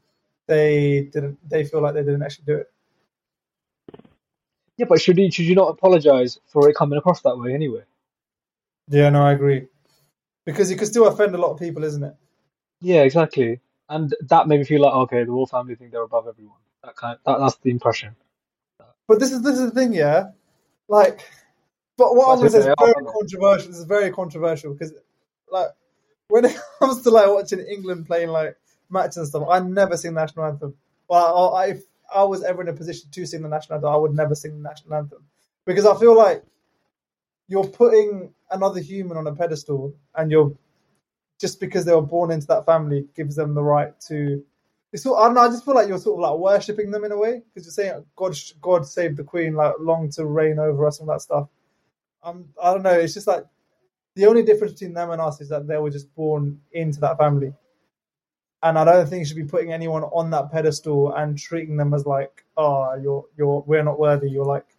they 0.47 1.11
didn't? 1.13 1.39
They 1.49 1.65
feel 1.65 1.83
like 1.83 1.95
they 1.95 2.03
didn't 2.03 2.23
actually 2.23 2.45
do 2.47 2.57
it. 2.57 2.73
yeah, 4.77 4.87
but 4.89 5.01
should 5.01 5.19
you 5.19 5.31
should 5.31 5.45
you 5.47 5.55
not 5.55 5.69
apologize 5.69 6.39
for 6.47 6.69
it 6.69 6.77
coming 6.77 6.99
across 6.99 7.21
that 7.23 7.37
way 7.39 7.55
anyway? 7.55 7.83
Yeah, 8.89 9.11
no, 9.11 9.23
I 9.23 9.33
agree. 9.33 9.67
Because 10.45 10.71
you 10.71 10.77
could 10.77 10.89
still 10.89 11.07
offend 11.07 11.35
a 11.35 11.39
lot 11.39 11.53
of 11.53 11.59
people, 11.59 11.85
isn't 11.85 12.03
it? 12.03 12.15
Yeah, 12.81 13.03
exactly. 13.03 13.61
And 13.89 14.15
that 14.29 14.49
made 14.49 14.59
me 14.59 14.65
feel 14.65 14.83
like, 14.83 14.95
okay, 14.95 15.25
the 15.25 15.31
royal 15.31 15.47
family 15.47 15.75
think 15.75 15.91
they're 15.93 16.03
above 16.03 16.29
everyone. 16.29 16.59
That 16.85 16.97
kind, 16.97 17.18
that, 17.25 17.38
that's 17.38 17.57
the 17.57 17.70
impression. 17.70 18.14
But 19.09 19.20
this 19.20 19.33
is 19.33 19.42
this 19.42 19.59
is 19.59 19.70
the 19.70 19.81
thing, 19.81 19.92
yeah. 19.92 20.31
Like, 20.88 21.20
but 21.97 22.14
what 22.14 22.29
I'm 22.29 22.38
gonna 22.38 22.51
That's 22.51 22.64
say 22.64 22.70
it, 22.70 22.73
is 22.73 22.75
are, 22.79 22.92
very 22.92 23.05
controversial. 23.07 23.68
This 23.68 23.79
is 23.79 23.85
very 23.85 24.11
controversial 24.11 24.73
because, 24.73 24.92
like, 25.51 25.68
when 26.29 26.44
it 26.44 26.57
comes 26.79 27.03
to 27.03 27.11
like 27.11 27.29
watching 27.29 27.61
England 27.61 28.07
playing 28.07 28.29
like 28.29 28.57
matches 28.90 29.16
and 29.16 29.29
stuff, 29.29 29.47
I 29.49 29.61
never 29.61 29.97
sing 29.97 30.14
the 30.14 30.20
national 30.20 30.47
anthem. 30.47 30.75
Well, 31.09 31.55
I, 31.55 31.66
if 31.66 31.83
I 32.14 32.25
was 32.25 32.42
ever 32.42 32.62
in 32.62 32.68
a 32.68 32.73
position 32.73 33.11
to 33.11 33.27
sing 33.27 33.42
the 33.42 33.49
national 33.49 33.77
anthem, 33.77 33.90
I 33.90 33.97
would 33.97 34.14
never 34.14 34.35
sing 34.35 34.53
the 34.53 34.68
national 34.68 34.94
anthem 34.94 35.25
because 35.64 35.87
I 35.87 35.99
feel 35.99 36.16
like 36.16 36.44
you're 37.49 37.66
putting 37.66 38.33
another 38.51 38.81
human 38.81 39.16
on 39.16 39.27
a 39.27 39.35
pedestal, 39.35 39.94
and 40.14 40.31
you're 40.31 40.55
just 41.40 41.61
because 41.61 41.85
they 41.85 41.94
were 41.94 42.03
born 42.03 42.31
into 42.31 42.47
that 42.47 42.66
family 42.66 43.07
gives 43.14 43.37
them 43.37 43.55
the 43.55 43.62
right 43.62 43.99
to. 44.09 44.44
It's 44.94 45.02
sort, 45.02 45.20
I 45.20 45.24
don't 45.24 45.35
know. 45.35 45.40
I 45.40 45.48
just 45.48 45.64
feel 45.64 45.74
like 45.74 45.88
you're 45.88 45.98
sort 45.98 46.20
of 46.20 46.30
like 46.30 46.38
worshiping 46.38 46.92
them 46.92 47.04
in 47.04 47.11
a 47.11 47.18
way 47.18 47.42
because 47.52 47.66
you're 47.66 47.72
saying 47.72 48.04
God, 48.14 48.38
God 48.62 48.87
save 48.87 49.16
the 49.16 49.24
Queen, 49.24 49.54
like 49.57 49.74
long 49.80 50.09
to 50.12 50.24
reign 50.24 50.61
over 50.61 50.87
us 50.87 51.00
and 51.00 51.09
that 51.09 51.20
stuff. 51.20 51.48
Um, 52.22 52.44
I 52.62 52.72
don't 52.72 52.85
know. 52.85 52.92
It's 52.92 53.12
just 53.12 53.26
like 53.26 53.44
the 54.14 54.26
only 54.26 54.44
difference 54.44 54.74
between 54.74 54.94
them 54.94 55.11
and 55.11 55.20
us 55.20 55.40
is 55.40 55.48
that 55.48 55.66
they 55.66 55.78
were 55.78 55.90
just 55.90 56.14
born 56.14 56.61
into 56.70 57.00
that 57.00 57.18
family, 57.18 57.52
and 58.62 58.78
I 58.78 58.85
don't 58.85 59.09
think 59.09 59.18
you 59.18 59.26
should 59.26 59.37
be 59.37 59.42
putting 59.42 59.72
anyone 59.72 60.04
on 60.04 60.30
that 60.30 60.52
pedestal 60.52 61.12
and 61.16 61.37
treating 61.37 61.76
them 61.76 61.92
as 61.92 62.07
like, 62.07 62.44
oh, 62.57 62.94
you're 62.94 63.24
you're 63.37 63.64
we're 63.66 63.83
not 63.83 63.98
worthy. 63.98 64.30
You're 64.30 64.44
like 64.44 64.76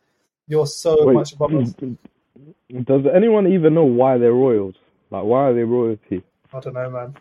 you're 0.47 0.65
so 0.65 0.95
Wait, 1.01 1.13
much 1.13 1.33
above 1.33 1.51
mm, 1.51 1.61
us. 1.61 1.73
Mm, 1.73 2.85
does 2.85 3.05
anyone 3.13 3.47
even 3.51 3.73
know 3.73 3.83
why 3.83 4.17
they're 4.17 4.31
royals? 4.31 4.75
Like, 5.11 5.25
why 5.25 5.49
are 5.49 5.53
they 5.53 5.63
royalty? 5.63 6.23
I 6.53 6.59
don't 6.61 6.73
know, 6.73 6.89
man. 6.89 7.15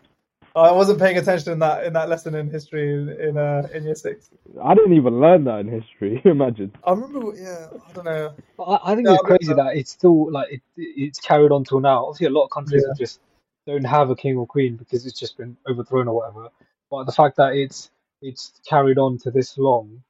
I 0.55 0.71
wasn't 0.73 0.99
paying 0.99 1.17
attention 1.17 1.53
in 1.53 1.59
that 1.59 1.85
in 1.85 1.93
that 1.93 2.09
lesson 2.09 2.35
in 2.35 2.49
history 2.49 2.93
in 2.93 3.09
in, 3.09 3.37
uh, 3.37 3.67
in 3.73 3.85
year 3.85 3.95
six. 3.95 4.29
I 4.63 4.75
didn't 4.75 4.93
even 4.93 5.19
learn 5.21 5.45
that 5.45 5.59
in 5.61 5.67
history. 5.69 6.21
Imagine. 6.25 6.71
I 6.83 6.91
remember, 6.93 7.33
yeah, 7.37 7.67
I 7.89 7.93
don't 7.93 8.05
know. 8.05 8.35
But 8.57 8.63
I, 8.65 8.93
I 8.93 8.95
think 8.95 9.09
Yeah, 9.09 9.11
it's 9.11 9.23
I 9.23 9.23
crazy 9.23 9.53
that 9.53 9.77
it's 9.77 9.91
still 9.91 10.31
like 10.31 10.51
it, 10.51 10.61
it's 10.77 11.19
carried 11.19 11.51
on 11.51 11.63
till 11.65 11.81
now. 11.81 12.05
Obviously, 12.05 12.27
a 12.27 12.31
lot 12.31 12.45
of 12.45 12.51
countries 12.51 12.85
Yeah. 12.85 12.93
just 12.97 13.21
don't 13.67 13.85
have 13.85 14.09
a 14.11 14.15
king 14.17 14.37
or 14.37 14.47
queen 14.47 14.77
because 14.77 15.05
it's 15.05 15.19
just 15.19 15.37
been 15.37 15.57
overthrown 15.69 16.07
or 16.09 16.15
whatever. 16.15 16.49
But 16.91 17.05
the 17.05 17.13
fact 17.13 17.37
that 17.37 17.53
it's 17.55 17.91
it's 18.21 18.53
carried 18.69 18.97
on 18.99 19.19
to 19.19 19.31
this 19.31 19.57
long, 19.57 20.03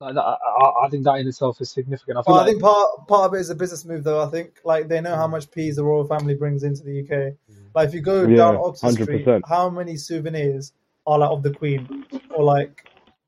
like 0.00 0.14
that, 0.16 0.22
I, 0.22 0.34
I- 0.34 0.86
I 0.86 0.90
think 0.90 1.04
that 1.04 1.16
in 1.16 1.28
itself 1.28 1.60
is 1.60 1.70
significant. 1.70 2.18
I 2.18 2.22
feel 2.22 2.34
Well, 2.34 2.40
I 2.40 2.44
think 2.44 2.60
part 2.62 3.08
part 3.08 3.26
of 3.28 3.34
it 3.34 3.40
is 3.40 3.50
a 3.50 3.54
business 3.56 3.84
move, 3.84 4.04
though. 4.04 4.22
I 4.24 4.28
think 4.30 4.60
like 4.64 4.88
they 4.88 5.00
know 5.00 5.16
how 5.16 5.28
much 5.28 5.50
peas 5.50 5.76
the 5.76 5.84
royal 5.84 6.06
family 6.06 6.34
brings 6.34 6.62
into 6.64 6.84
the 6.84 7.00
UK. 7.02 7.34
Like 7.74 7.88
if 7.88 7.94
you 7.94 8.00
go 8.00 8.26
Yeah, 8.26 8.36
down 8.36 8.56
Oxford 8.56 8.94
100%. 8.94 9.02
Street, 9.02 9.42
how 9.48 9.68
many 9.70 9.96
souvenirs 9.96 10.72
are 11.06 11.18
like 11.18 11.30
of 11.30 11.42
the 11.42 11.52
Queen 11.52 12.04
or 12.34 12.44
like 12.44 12.84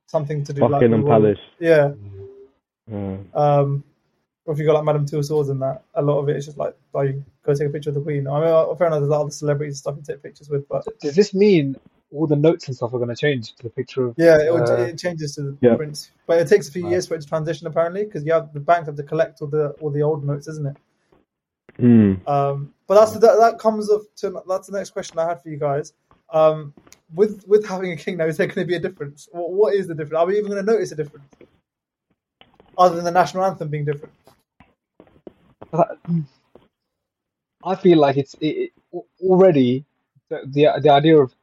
something 0.07 0.44
to 0.44 0.53
do 0.53 0.62
like 0.62 0.70
Buckingham 0.72 1.03
with 1.03 1.11
Palace. 1.11 1.38
Yeah. 1.59 1.92
Uh, 2.92 3.16
Um, 3.35 3.85
or 4.46 4.55
if 4.55 4.59
you 4.59 4.66
got 4.66 4.74
like 4.74 4.85
Madame 4.85 5.07
Tussauds 5.07 5.50
and 5.50 5.61
that, 5.62 5.83
a 5.94 6.03
lot 6.03 6.18
of 6.18 6.29
it 6.29 6.37
is 6.37 6.46
just 6.46 6.59
like, 6.59 6.74
you 6.94 7.24
go 7.44 7.55
take 7.55 7.68
a 7.68 7.70
picture 7.70 7.90
of 7.90 7.94
the 7.94 8.00
Queen. 8.00 8.26
I 8.26 8.40
mean, 8.40 8.76
fair 8.76 8.87
enough, 8.88 9.00
there's 9.00 9.12
other 9.12 9.31
celebrities 9.31 9.74
and 9.74 9.79
stuff 9.79 9.96
you 9.96 10.03
take 10.03 10.22
pictures 10.22 10.48
with, 10.48 10.68
but 10.68 10.85
does 11.00 11.14
this 11.14 11.33
mean 11.35 11.76
all 12.12 12.26
the 12.26 12.35
notes 12.37 12.66
and 12.66 12.76
stuff 12.76 12.92
are 12.92 12.98
going 12.98 13.09
to 13.11 13.14
change 13.16 13.55
to 13.55 13.62
the 13.62 13.70
picture 13.70 14.07
of. 14.09 14.14
Yeah, 14.18 14.38
it, 14.40 14.50
Uh, 14.50 14.74
it 14.83 14.98
changes 14.98 15.37
to 15.37 15.42
the 15.42 15.57
yeah. 15.61 15.76
prints, 15.76 16.11
but 16.26 16.40
it 16.40 16.48
takes 16.48 16.68
a 16.68 16.72
few 16.72 16.83
Right. 16.85 16.90
years 16.92 17.07
for 17.07 17.14
it 17.14 17.20
to 17.20 17.29
transition 17.29 17.68
apparently 17.68 18.05
because 18.05 18.24
you 18.24 18.33
have 18.33 18.53
the 18.53 18.59
banks 18.61 18.87
have 18.88 18.96
to 18.96 19.05
collect 19.05 19.40
all 19.42 19.48
the 19.48 19.68
all 19.81 19.90
the 19.90 20.03
old 20.03 20.24
notes, 20.24 20.48
isn't 20.48 20.66
it? 20.66 20.76
Mm. 21.81 22.29
Um, 22.29 22.75
but 22.87 22.95
that's 22.95 23.12
that, 23.12 23.37
that 23.38 23.59
comes 23.59 23.90
up 23.90 24.03
to 24.16 24.43
that's 24.49 24.69
the 24.69 24.77
next 24.77 24.90
question 24.90 25.19
I 25.19 25.29
had 25.29 25.43
for 25.43 25.49
you 25.49 25.57
guys. 25.57 25.93
Um, 26.33 26.75
with 27.14 27.45
with 27.49 27.66
having 27.66 27.93
a 27.93 27.97
king 27.97 28.16
now, 28.19 28.27
is 28.27 28.37
there 28.37 28.47
going 28.47 28.57
to 28.57 28.64
be 28.64 28.77
a 28.77 28.81
difference? 28.81 29.29
What, 29.33 29.51
what 29.53 29.75
is 29.75 29.87
the 29.88 29.95
difference? 29.95 30.14
Are 30.21 30.27
we 30.27 30.38
even 30.38 30.51
going 30.51 30.64
to 30.64 30.73
notice 30.73 30.93
a 30.93 30.97
difference 30.97 31.27
other 32.79 32.97
than 32.97 33.05
the 33.05 33.11
national 33.11 33.45
anthem 33.45 33.69
being 33.69 33.85
different? 33.85 34.14
I 37.64 37.75
feel 37.77 37.99
like 37.99 38.16
it's 38.16 38.35
it, 38.40 38.73
it, 38.93 39.03
already 39.23 39.85
the, 40.29 40.40
the 40.47 40.81
the 40.83 40.90
idea 40.90 41.19
of 41.19 41.35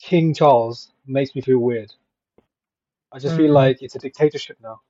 King 0.00 0.34
Charles 0.34 0.92
makes 1.06 1.34
me 1.34 1.40
feel 1.40 1.58
weird. 1.58 1.92
I 3.12 3.18
just 3.18 3.36
feel 3.36 3.50
Mm. 3.50 3.54
like 3.54 3.82
it's 3.82 3.96
a 3.96 3.98
dictatorship 3.98 4.58
now. 4.62 4.80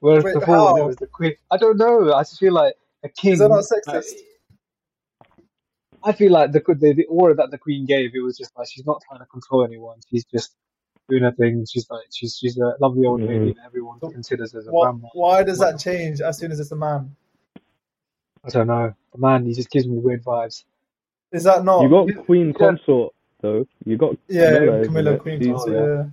Whereas 0.00 0.24
Wait, 0.24 0.34
before 0.34 0.56
how? 0.56 0.74
there 0.74 0.84
was 0.86 0.96
the 0.96 1.06
Queen. 1.06 1.34
I 1.50 1.56
don't 1.56 1.78
know. 1.78 2.12
I 2.12 2.22
just 2.22 2.38
feel 2.38 2.52
like 2.52 2.74
a 3.04 3.08
king. 3.08 3.32
Is 3.34 3.38
that 3.40 3.48
not 3.48 3.58
uh, 3.60 3.92
sexist? 3.92 4.12
I 6.04 6.12
feel 6.12 6.30
like 6.32 6.52
the 6.52 6.60
the 6.60 6.92
the 6.94 7.04
aura 7.06 7.34
that 7.34 7.50
the 7.50 7.58
Queen 7.58 7.84
gave, 7.86 8.14
it 8.14 8.20
was 8.20 8.36
just 8.38 8.56
like 8.56 8.68
she's 8.70 8.86
not 8.86 9.02
trying 9.08 9.20
to 9.20 9.26
control 9.26 9.64
anyone. 9.64 9.98
She's 10.08 10.24
just 10.24 10.54
doing 11.08 11.22
her 11.24 11.32
thing. 11.32 11.64
She's 11.68 11.88
like 11.90 12.04
she's 12.12 12.36
she's 12.36 12.58
a 12.58 12.74
lovely 12.80 13.06
old 13.06 13.22
lady 13.22 13.52
that 13.54 13.64
everyone 13.66 13.98
So 14.00 14.10
considers 14.10 14.54
as 14.54 14.66
a 14.66 14.70
What, 14.70 14.84
grandma. 14.92 15.08
why 15.14 15.42
does 15.42 15.58
that 15.58 15.78
change 15.80 16.20
as 16.20 16.38
soon 16.38 16.52
as 16.52 16.60
it's 16.60 16.72
a 16.72 16.76
man? 16.76 17.14
I 18.44 18.50
don't 18.50 18.68
know. 18.68 18.94
The 19.12 19.18
man, 19.18 19.46
he 19.46 19.52
just 19.54 19.70
gives 19.70 19.86
me 19.88 19.98
weird 19.98 20.24
vibes. 20.24 20.64
Is 21.32 21.44
that 21.44 21.64
not? 21.64 21.82
You 21.82 21.88
got 21.88 22.24
Queen 22.26 22.48
yeah. 22.48 22.52
Consort 22.52 23.12
though. 23.40 23.66
You 23.84 23.96
got 23.96 24.16
yeah, 24.28 24.58
Camilla, 24.58 24.80
isn't 24.80 24.84
Camilla? 24.86 25.18
Queen. 25.18 25.40
She's, 25.40 25.48
Consort, 25.48 25.74
yeah. 25.74 26.04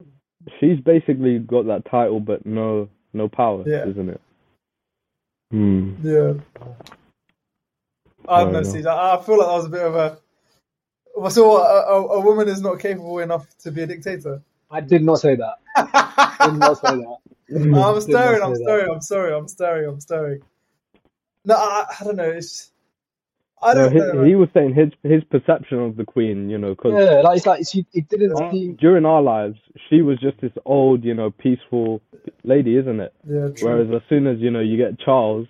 yeah. 0.00 0.50
she's 0.60 0.80
basically 0.80 1.38
got 1.38 1.66
that 1.66 1.84
title, 1.90 2.20
but 2.20 2.44
no 2.44 2.88
no 3.14 3.28
power, 3.28 3.64
Yeah. 3.66 3.86
isn't 3.88 4.08
it? 4.10 4.20
Hmm. 5.50 5.94
Yeah. 6.02 6.34
I 8.28 8.44
don't 8.44 8.52
know, 8.52 8.62
Fair 8.62 8.64
Steve. 8.64 8.86
I 8.86 9.16
I 9.16 9.22
feel 9.22 9.38
like 9.38 9.48
that 9.48 9.54
was 9.54 9.66
a 9.66 9.70
bit 9.70 9.82
of 9.86 9.96
a. 9.96 10.18
So 11.30 11.56
a, 11.58 11.62
a, 11.62 12.06
a 12.18 12.20
woman 12.20 12.48
is 12.48 12.60
not 12.62 12.80
capable 12.80 13.18
enough 13.20 13.46
to 13.60 13.72
be 13.72 13.82
a 13.82 13.86
dictator. 13.86 14.42
I 14.70 14.80
did 14.80 15.02
not 15.02 15.20
say 15.20 15.36
that. 15.36 15.56
I 15.76 16.32
did 16.40 16.54
not 16.54 16.78
say 16.78 16.96
that. 16.96 17.16
I'm 17.82 18.00
staring. 18.00 18.42
I'm 18.42 18.54
staring. 18.56 18.90
I'm 18.92 19.00
sorry. 19.02 19.34
I'm 19.34 19.48
staring. 19.48 19.88
I'm 19.88 20.00
staring. 20.00 20.42
No, 21.44 21.56
I, 21.56 21.86
I 22.00 22.04
don't 22.04 22.16
know. 22.16 22.30
It's. 22.30 22.69
I 23.62 23.74
don't 23.74 23.92
he, 23.92 23.98
know. 23.98 24.24
he 24.24 24.34
was 24.36 24.48
saying 24.54 24.74
his 24.74 24.88
his 25.02 25.22
perception 25.24 25.78
of 25.80 25.96
the 25.96 26.04
Queen, 26.04 26.48
you 26.48 26.56
know, 26.58 26.70
because 26.74 26.92
Yeah, 26.94 27.20
like 27.20 27.36
it's 27.36 27.46
like 27.46 27.62
she, 27.70 27.84
it 27.92 28.08
didn't 28.08 28.36
seem. 28.50 28.76
during 28.76 29.04
our 29.04 29.20
lives, 29.20 29.58
she 29.88 30.00
was 30.02 30.18
just 30.18 30.40
this 30.40 30.52
old, 30.64 31.04
you 31.04 31.14
know, 31.14 31.30
peaceful 31.30 32.00
lady, 32.42 32.76
isn't 32.76 33.00
it? 33.00 33.12
yeah, 33.28 33.48
true. 33.54 33.68
Whereas 33.68 33.88
as 33.94 34.02
soon 34.08 34.26
as 34.26 34.38
you 34.38 34.50
know 34.50 34.60
you 34.60 34.76
get 34.78 34.98
Charles 34.98 35.46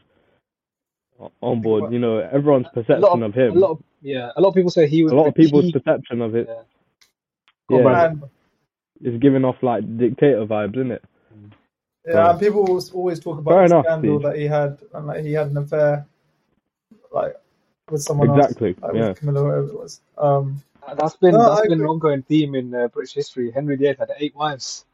on 1.43 1.61
board, 1.61 1.93
you 1.93 1.99
know, 1.99 2.19
everyone's 2.19 2.67
perception 2.73 3.05
of, 3.05 3.23
of 3.23 3.35
him, 3.35 3.57
a 3.57 3.61
lot 3.61 3.71
of 3.73 3.83
yeah, 4.03 4.31
a 4.37 4.41
lot 4.41 4.49
of 4.49 4.55
people 4.55 4.71
say 4.71 4.89
he 4.89 5.03
was 5.03 5.13
a 5.13 5.15
lot 5.15 5.27
of 5.29 5.35
people's 5.35 5.67
key- 5.67 5.73
perception 5.73 6.21
of 6.23 6.35
it, 6.35 6.49
Yeah. 7.69 7.79
Yeah, 7.79 8.13
is 9.03 9.21
giving 9.21 9.45
off 9.45 9.57
like 9.63 9.85
dictator 9.99 10.45
vibes, 10.47 10.77
isn't 10.77 10.91
it? 10.93 11.05
yeah, 12.07 12.31
and 12.31 12.41
people 12.41 12.67
always- 12.67 12.91
always 12.91 13.21
talk 13.21 13.39
about 13.39 13.53
Fair 13.53 13.69
the 13.69 13.75
enough, 13.75 13.85
scandal 13.85 14.19
Steve. 14.19 14.31
that 14.31 14.39
he 14.39 14.47
had, 14.47 14.79
and 14.95 15.07
like 15.07 15.25
he 15.25 15.33
had 15.33 15.49
an 15.49 15.59
affair, 15.59 16.07
like 17.13 17.37
with 17.91 18.03
someone 18.03 18.31
Exactly, 18.31 18.71
else, 18.71 18.83
like 18.83 18.95
yeah. 18.95 19.13
Camilla, 19.15 19.41
whoever 19.41 19.67
it 19.69 19.75
was. 19.79 20.01
Um, 20.19 20.63
That's 20.97 21.17
been 21.17 21.33
No, 21.33 21.49
that's 21.49 21.61
I 21.61 21.69
been 21.69 21.81
an 21.81 21.87
ongoing 21.87 22.23
theme 22.23 22.55
in 22.55 22.75
uh, 22.75 22.89
British 22.89 23.15
history. 23.15 23.51
Henry 23.51 23.77
VIII 23.77 23.97
had 23.99 24.11
eight 24.19 24.35
wives. 24.35 24.87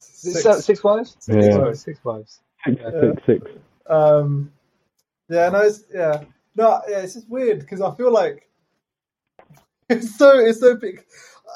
six, 0.00 0.42
Six, 0.42 0.64
six 0.64 0.84
wives? 0.84 1.16
Yeah. 1.28 1.52
Sorry, 1.52 1.76
six 1.76 2.04
wives. 2.04 2.40
Six, 2.66 2.80
Yeah. 2.82 3.00
six, 3.00 3.22
six. 3.26 3.50
Um, 3.86 4.52
yeah, 5.28 5.48
no, 5.50 5.60
it's, 5.60 5.84
yeah, 5.92 6.24
no, 6.56 6.80
yeah, 6.88 6.98
it's 7.00 7.14
just 7.14 7.28
weird 7.28 7.60
because 7.60 7.80
I 7.80 7.94
feel 7.94 8.12
like 8.12 8.48
it's 9.88 10.16
so 10.16 10.38
it's 10.38 10.60
so 10.60 10.76
big. 10.76 11.04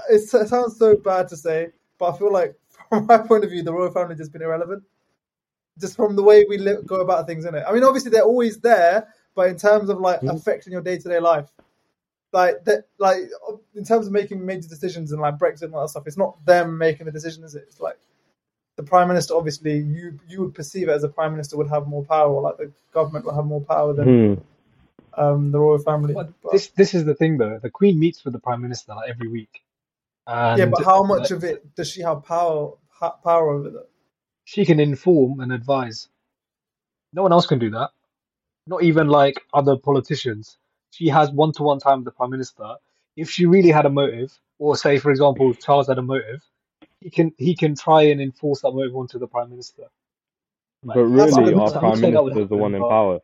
It's, 0.08 0.32
it 0.32 0.48
sounds 0.48 0.78
so 0.78 0.96
bad 0.96 1.28
to 1.28 1.36
say, 1.36 1.68
but 1.98 2.14
I 2.14 2.18
feel 2.18 2.32
like 2.32 2.54
from 2.88 3.06
my 3.06 3.18
point 3.18 3.44
of 3.44 3.50
view, 3.50 3.62
the 3.62 3.72
royal 3.72 3.90
family 3.90 4.14
just 4.16 4.32
been 4.32 4.42
irrelevant, 4.42 4.82
just 5.78 5.96
from 5.96 6.16
the 6.16 6.22
way 6.22 6.44
we 6.48 6.58
li- 6.58 6.82
go 6.86 7.00
about 7.00 7.26
things 7.26 7.44
in 7.44 7.54
it. 7.54 7.64
I 7.68 7.72
mean, 7.72 7.84
obviously 7.84 8.10
they're 8.10 8.22
always 8.22 8.58
there, 8.60 9.08
but 9.34 9.48
in 9.48 9.56
terms 9.56 9.88
of 9.88 9.98
like 10.00 10.20
Mhm. 10.20 10.34
affecting 10.36 10.72
your 10.72 10.82
day 10.82 10.98
to 10.98 11.08
day 11.08 11.20
life, 11.20 11.50
like 12.32 12.64
that, 12.64 12.86
like 12.98 13.18
in 13.74 13.84
terms 13.84 14.06
of 14.06 14.12
making 14.12 14.44
major 14.44 14.68
decisions 14.68 15.12
and 15.12 15.20
like 15.20 15.38
Brexit 15.38 15.62
and 15.62 15.74
all 15.74 15.82
that 15.82 15.88
stuff, 15.88 16.06
it's 16.06 16.16
not 16.16 16.42
them 16.46 16.78
making 16.78 17.06
the 17.06 17.12
decision, 17.12 17.44
is 17.44 17.54
it? 17.54 17.64
It's 17.68 17.80
like 17.80 17.98
the 18.76 18.82
prime 18.82 19.08
minister. 19.08 19.34
Obviously, 19.34 19.78
you 19.78 20.18
you 20.28 20.40
would 20.40 20.54
perceive 20.54 20.88
it 20.88 20.92
as 20.92 21.04
a 21.04 21.08
prime 21.08 21.32
minister 21.32 21.56
would 21.56 21.68
have 21.68 21.86
more 21.86 22.04
power, 22.04 22.32
or 22.32 22.42
like 22.42 22.56
the 22.56 22.72
government 22.92 23.26
would 23.26 23.34
have 23.34 23.44
more 23.44 23.60
power 23.60 23.92
than 23.92 24.36
Hmm. 24.36 24.40
um, 25.20 25.52
the 25.52 25.58
royal 25.58 25.78
family. 25.78 26.14
But 26.14 26.32
But- 26.42 26.52
this 26.52 26.68
this 26.68 26.94
is 26.94 27.04
the 27.04 27.14
thing 27.14 27.36
though. 27.38 27.58
The 27.58 27.70
Queen 27.70 27.98
meets 27.98 28.24
with 28.24 28.32
the 28.32 28.40
Prime 28.40 28.62
Minister 28.62 28.94
like 28.94 29.10
every 29.10 29.28
week. 29.28 29.62
And 30.26 30.58
yeah, 30.58 30.66
but 30.66 30.84
how 30.84 31.02
much 31.02 31.32
uh, 31.32 31.36
of 31.36 31.44
it 31.44 31.74
does 31.74 31.88
she 31.90 32.00
have 32.00 32.24
power 32.24 32.72
ha- 32.88 33.16
power 33.22 33.50
over? 33.50 33.70
That? 33.70 33.88
she 34.44 34.64
can 34.64 34.80
inform 34.80 35.40
and 35.40 35.52
advise. 35.52 36.08
No 37.12 37.22
one 37.22 37.32
else 37.32 37.46
can 37.46 37.58
do 37.58 37.70
that. 37.70 37.90
Not 38.66 38.82
even 38.82 39.08
like 39.08 39.42
other 39.52 39.76
politicians. 39.76 40.58
She 40.90 41.08
has 41.08 41.30
one 41.30 41.52
to 41.52 41.62
one 41.62 41.78
time 41.80 41.98
with 41.98 42.04
the 42.04 42.10
Prime 42.12 42.30
Minister. 42.30 42.74
If 43.16 43.28
she 43.30 43.46
really 43.46 43.70
had 43.70 43.86
a 43.86 43.90
motive, 43.90 44.32
or 44.58 44.76
say 44.76 44.98
for 44.98 45.10
example 45.10 45.50
if 45.50 45.60
Charles 45.60 45.88
had 45.88 45.98
a 45.98 46.02
motive, 46.02 46.42
he 47.00 47.10
can 47.10 47.32
he 47.38 47.54
can 47.56 47.74
try 47.74 48.02
and 48.02 48.20
enforce 48.20 48.60
that 48.62 48.70
motive 48.72 48.94
onto 48.96 49.18
the 49.18 49.26
Prime 49.26 49.50
Minister. 49.50 49.84
Like, 50.84 50.96
But 50.96 51.04
really, 51.04 51.54
our 51.54 51.64
I'm 51.64 51.72
prime 51.72 51.96
saying 51.96 52.14
that 52.14 52.22
minister 52.24 52.40
is 52.42 52.48
the 52.48 52.56
one 52.56 52.74
in 52.74 52.80
but- 52.80 52.88
power. 52.88 53.20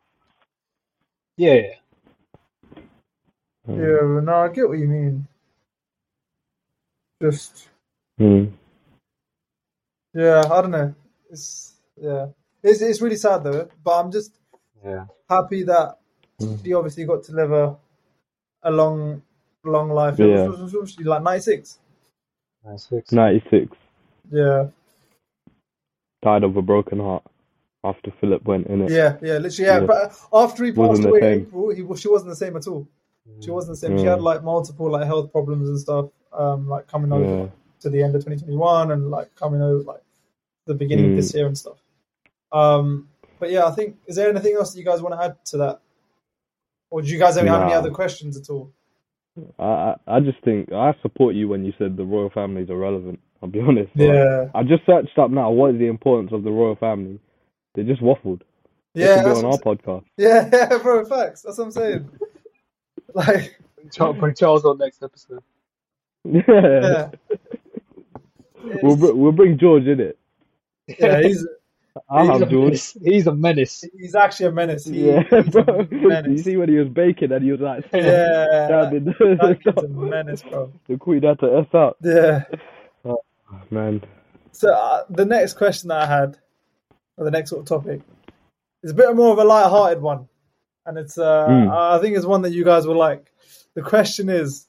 Yeah, 1.37 1.53
yeah. 1.53 1.73
Hmm. 3.65 3.79
Yeah, 3.79 4.19
no, 4.21 4.33
I 4.43 4.49
get 4.49 4.67
what 4.67 4.77
you 4.77 4.87
mean. 4.87 5.27
Just 7.21 7.69
Hmm. 8.17 8.45
yeah, 10.13 10.43
I 10.51 10.61
don't 10.61 10.71
know. 10.71 10.93
It's 11.29 11.73
yeah, 12.01 12.27
it's 12.63 12.81
it's 12.81 13.01
really 13.01 13.15
sad 13.15 13.43
though. 13.43 13.69
But 13.83 13.99
I'm 13.99 14.11
just 14.11 14.33
yeah. 14.83 15.05
Happy 15.29 15.63
that 15.63 15.97
Mm. 16.41 16.63
she 16.63 16.73
obviously 16.73 17.03
got 17.05 17.21
to 17.25 17.31
live 17.33 17.51
a 17.51 17.75
a 18.63 18.71
long 18.71 19.21
long 19.65 19.89
life. 19.89 20.17
Yeah. 20.17 20.49
She's 20.85 20.99
like 21.05 21.21
96. 21.21 21.79
Nine, 22.65 22.77
six. 22.77 23.11
96. 23.11 23.75
Yeah, 24.31 24.67
Died 26.21 26.43
of 26.43 26.55
a 26.57 26.61
broken 26.61 26.99
heart 26.99 27.23
after 27.83 28.11
Philip 28.11 28.43
went 28.45 28.67
in 28.67 28.81
it. 28.81 28.91
yeah, 28.91 29.17
yeah. 29.21 29.37
Literally, 29.37 29.67
yeah. 29.69 29.79
Yeah. 29.79 29.85
But 29.85 30.19
after 30.33 30.65
he 30.65 30.71
Wasn't 30.71 30.97
passed 31.05 31.07
away, 31.09 31.17
in 31.19 31.23
same. 31.39 31.47
April, 31.47 31.69
he 31.69 31.81
was- 31.81 31.99
she 32.01 32.07
wasn't 32.09 32.29
the 32.31 32.35
same 32.35 32.55
at 32.57 32.67
all. 32.67 32.87
She 33.41 33.51
wasn't 33.51 33.73
the 33.73 33.87
same. 33.87 33.97
She 33.97 34.03
Mm. 34.05 34.09
had 34.09 34.21
like 34.21 34.43
multiple 34.43 34.89
like 34.89 35.05
health 35.05 35.31
problems 35.31 35.69
and 35.69 35.79
stuff. 35.79 36.09
Um, 36.33 36.67
like 36.67 36.87
coming 36.87 37.11
over 37.11 37.25
Yeah. 37.43 37.47
to 37.81 37.89
the 37.89 38.03
end 38.03 38.15
of 38.15 38.21
2021 38.23 38.91
and 38.91 39.09
like 39.11 39.33
coming 39.35 39.61
over 39.61 39.83
like 39.83 40.01
the 40.65 40.73
beginning 40.75 41.05
of 41.05 41.11
Mm. 41.11 41.15
this 41.17 41.33
year 41.33 41.47
and 41.47 41.57
stuff. 41.57 41.77
Um, 42.51 43.07
but 43.39 43.51
yeah, 43.51 43.65
I 43.65 43.71
think 43.71 43.97
is 44.07 44.15
there 44.15 44.29
anything 44.29 44.55
else 44.55 44.73
that 44.73 44.79
you 44.79 44.85
guys 44.85 45.01
want 45.01 45.15
to 45.15 45.23
add 45.23 45.45
to 45.45 45.57
that, 45.57 45.81
or 46.89 47.01
do 47.01 47.07
you 47.07 47.19
guys 47.19 47.35
have 47.35 47.47
have 47.47 47.61
any 47.63 47.73
other 47.73 47.91
questions 47.91 48.37
at 48.37 48.49
all? 48.49 48.71
I, 49.57 49.63
I 49.63 49.95
I 50.07 50.19
just 50.19 50.43
think 50.43 50.71
I 50.71 50.93
support 51.01 51.35
you 51.35 51.47
when 51.47 51.63
you 51.63 51.73
said 51.77 51.95
the 51.97 52.03
royal 52.05 52.29
family 52.29 52.63
is 52.63 52.69
irrelevant. 52.69 53.19
I'll 53.41 53.49
be 53.49 53.59
honest. 53.67 53.89
Like, 53.95 54.07
Yeah, 54.07 54.49
I 54.53 54.63
just 54.63 54.85
searched 54.85 55.17
up 55.17 55.31
now 55.31 55.51
what 55.51 55.71
is 55.73 55.79
the 55.79 55.87
importance 55.87 56.31
of 56.33 56.43
the 56.43 56.51
royal 56.51 56.75
family. 56.75 57.19
They 57.75 57.83
just 57.83 58.01
waffled. 58.01 58.41
Yeah, 58.93 59.23
could 59.23 59.33
be 59.33 59.39
on 59.39 59.45
our 59.45 59.51
what, 59.51 59.63
podcast. 59.63 60.03
yeah, 60.17 60.49
yeah, 60.51 60.77
bro. 60.79 61.05
Facts. 61.05 61.43
That's 61.43 61.57
what 61.57 61.65
I'm 61.65 61.71
saying. 61.71 62.09
like, 63.13 63.59
Charles, 63.93 64.17
bring 64.17 64.35
Charles 64.35 64.65
on 64.65 64.77
next 64.77 65.03
episode. 65.03 65.43
Yeah. 66.25 66.41
yeah, 66.47 67.09
We'll 68.83 68.97
br- 68.97 69.13
we'll 69.13 69.31
bring 69.31 69.57
George 69.57 69.85
in 69.85 69.99
it. 70.01 70.17
yeah. 70.87 71.21
He's 71.21 71.47
I'll 72.09 72.31
he's, 72.31 72.41
a 72.41 72.45
have 72.45 72.49
George. 72.49 72.63
menace. 72.65 72.97
he's 73.03 73.27
a 73.27 73.33
menace. 73.33 73.83
he's 73.97 74.15
actually 74.15 74.47
a 74.47 74.51
menace. 74.51 74.85
He, 74.85 75.07
Yeah, 75.07 75.23
bro. 75.51 75.63
a 75.91 76.29
You 76.29 76.37
see 76.37 76.57
when 76.57 76.69
he 76.69 76.77
was 76.77 76.89
baking 76.89 77.31
and 77.31 77.43
he 77.43 77.51
was 77.51 77.61
like, 77.61 77.85
Yeah, 77.93 78.67
standing 78.67 79.05
that 79.19 79.59
kid's 79.63 79.83
a 79.83 79.87
menace, 79.87 80.43
bro. 80.43 80.71
the 80.87 80.97
queen 80.97 81.23
had 81.23 81.39
to 81.39 81.57
s 81.59 81.73
out. 81.73 81.97
Yeah. 82.03 82.43
Man, 83.71 84.01
So 84.51 84.71
uh, 84.73 85.03
the 85.09 85.25
next 85.25 85.53
question 85.55 85.89
that 85.89 86.01
I 86.01 86.05
had, 86.05 86.37
or 87.17 87.25
the 87.25 87.31
next 87.31 87.49
sort 87.49 87.61
of 87.61 87.67
topic, 87.67 88.01
is 88.83 88.91
a 88.91 88.93
bit 88.93 89.15
more 89.15 89.31
of 89.33 89.39
a 89.39 89.43
light-hearted 89.43 90.01
one, 90.01 90.27
and 90.85 90.97
it's 90.97 91.17
uh, 91.17 91.47
Mm. 91.47 91.69
I 91.71 91.99
think 91.99 92.15
it's 92.15 92.25
one 92.25 92.43
that 92.43 92.51
you 92.51 92.63
guys 92.63 92.85
will 92.87 92.97
like. 92.97 93.31
The 93.73 93.81
question 93.81 94.29
is, 94.29 94.67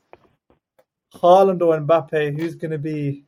Haaland 1.14 1.60
or 1.62 1.78
Mbappe, 1.78 2.38
who's 2.38 2.54
going 2.56 2.70
to 2.72 2.78
be? 2.78 3.24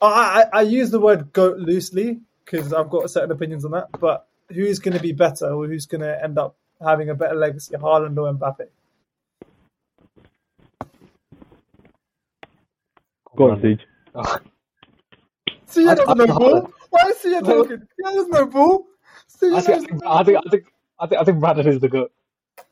I, 0.00 0.44
I 0.52 0.58
I 0.58 0.62
use 0.62 0.90
the 0.90 1.00
word 1.00 1.32
goat 1.32 1.58
loosely 1.58 2.20
because 2.44 2.72
I've 2.72 2.90
got 2.90 3.10
certain 3.10 3.30
opinions 3.30 3.64
on 3.64 3.72
that, 3.72 3.88
but 3.98 4.26
who's 4.52 4.78
going 4.78 4.96
to 4.96 5.02
be 5.02 5.12
better 5.12 5.46
or 5.52 5.66
who's 5.66 5.86
going 5.86 6.02
to 6.02 6.22
end 6.22 6.38
up 6.38 6.56
having 6.80 7.08
a 7.10 7.14
better 7.14 7.34
legacy, 7.34 7.74
Haaland 7.76 8.16
or 8.18 8.32
Mbappe? 8.34 8.66
Go 13.36 13.50
on, 13.50 13.60
Siege. 13.60 13.80
See, 15.66 15.86
I- 15.88 15.94
doesn't 15.94 16.08
I 16.10 16.14
know 16.14 16.26
think 16.26 16.38
ball. 16.38 16.70
Why 16.90 17.08
is 17.08 17.22
he 17.22 17.40
talking? 17.40 17.82
He 17.96 18.02
doesn't 18.02 18.30
know 18.30 18.46
ball. 18.46 18.86
See, 19.26 19.52
I 19.54 19.60
think, 19.60 19.90
I 20.06 20.22
think, 20.22 20.38
I 20.38 20.48
think, 20.50 20.64
I 21.00 21.06
think, 21.08 21.20
I 21.20 21.24
think 21.24 21.40
Brandon 21.40 21.66
is 21.66 21.80
the 21.80 21.88
goat. 21.88 22.12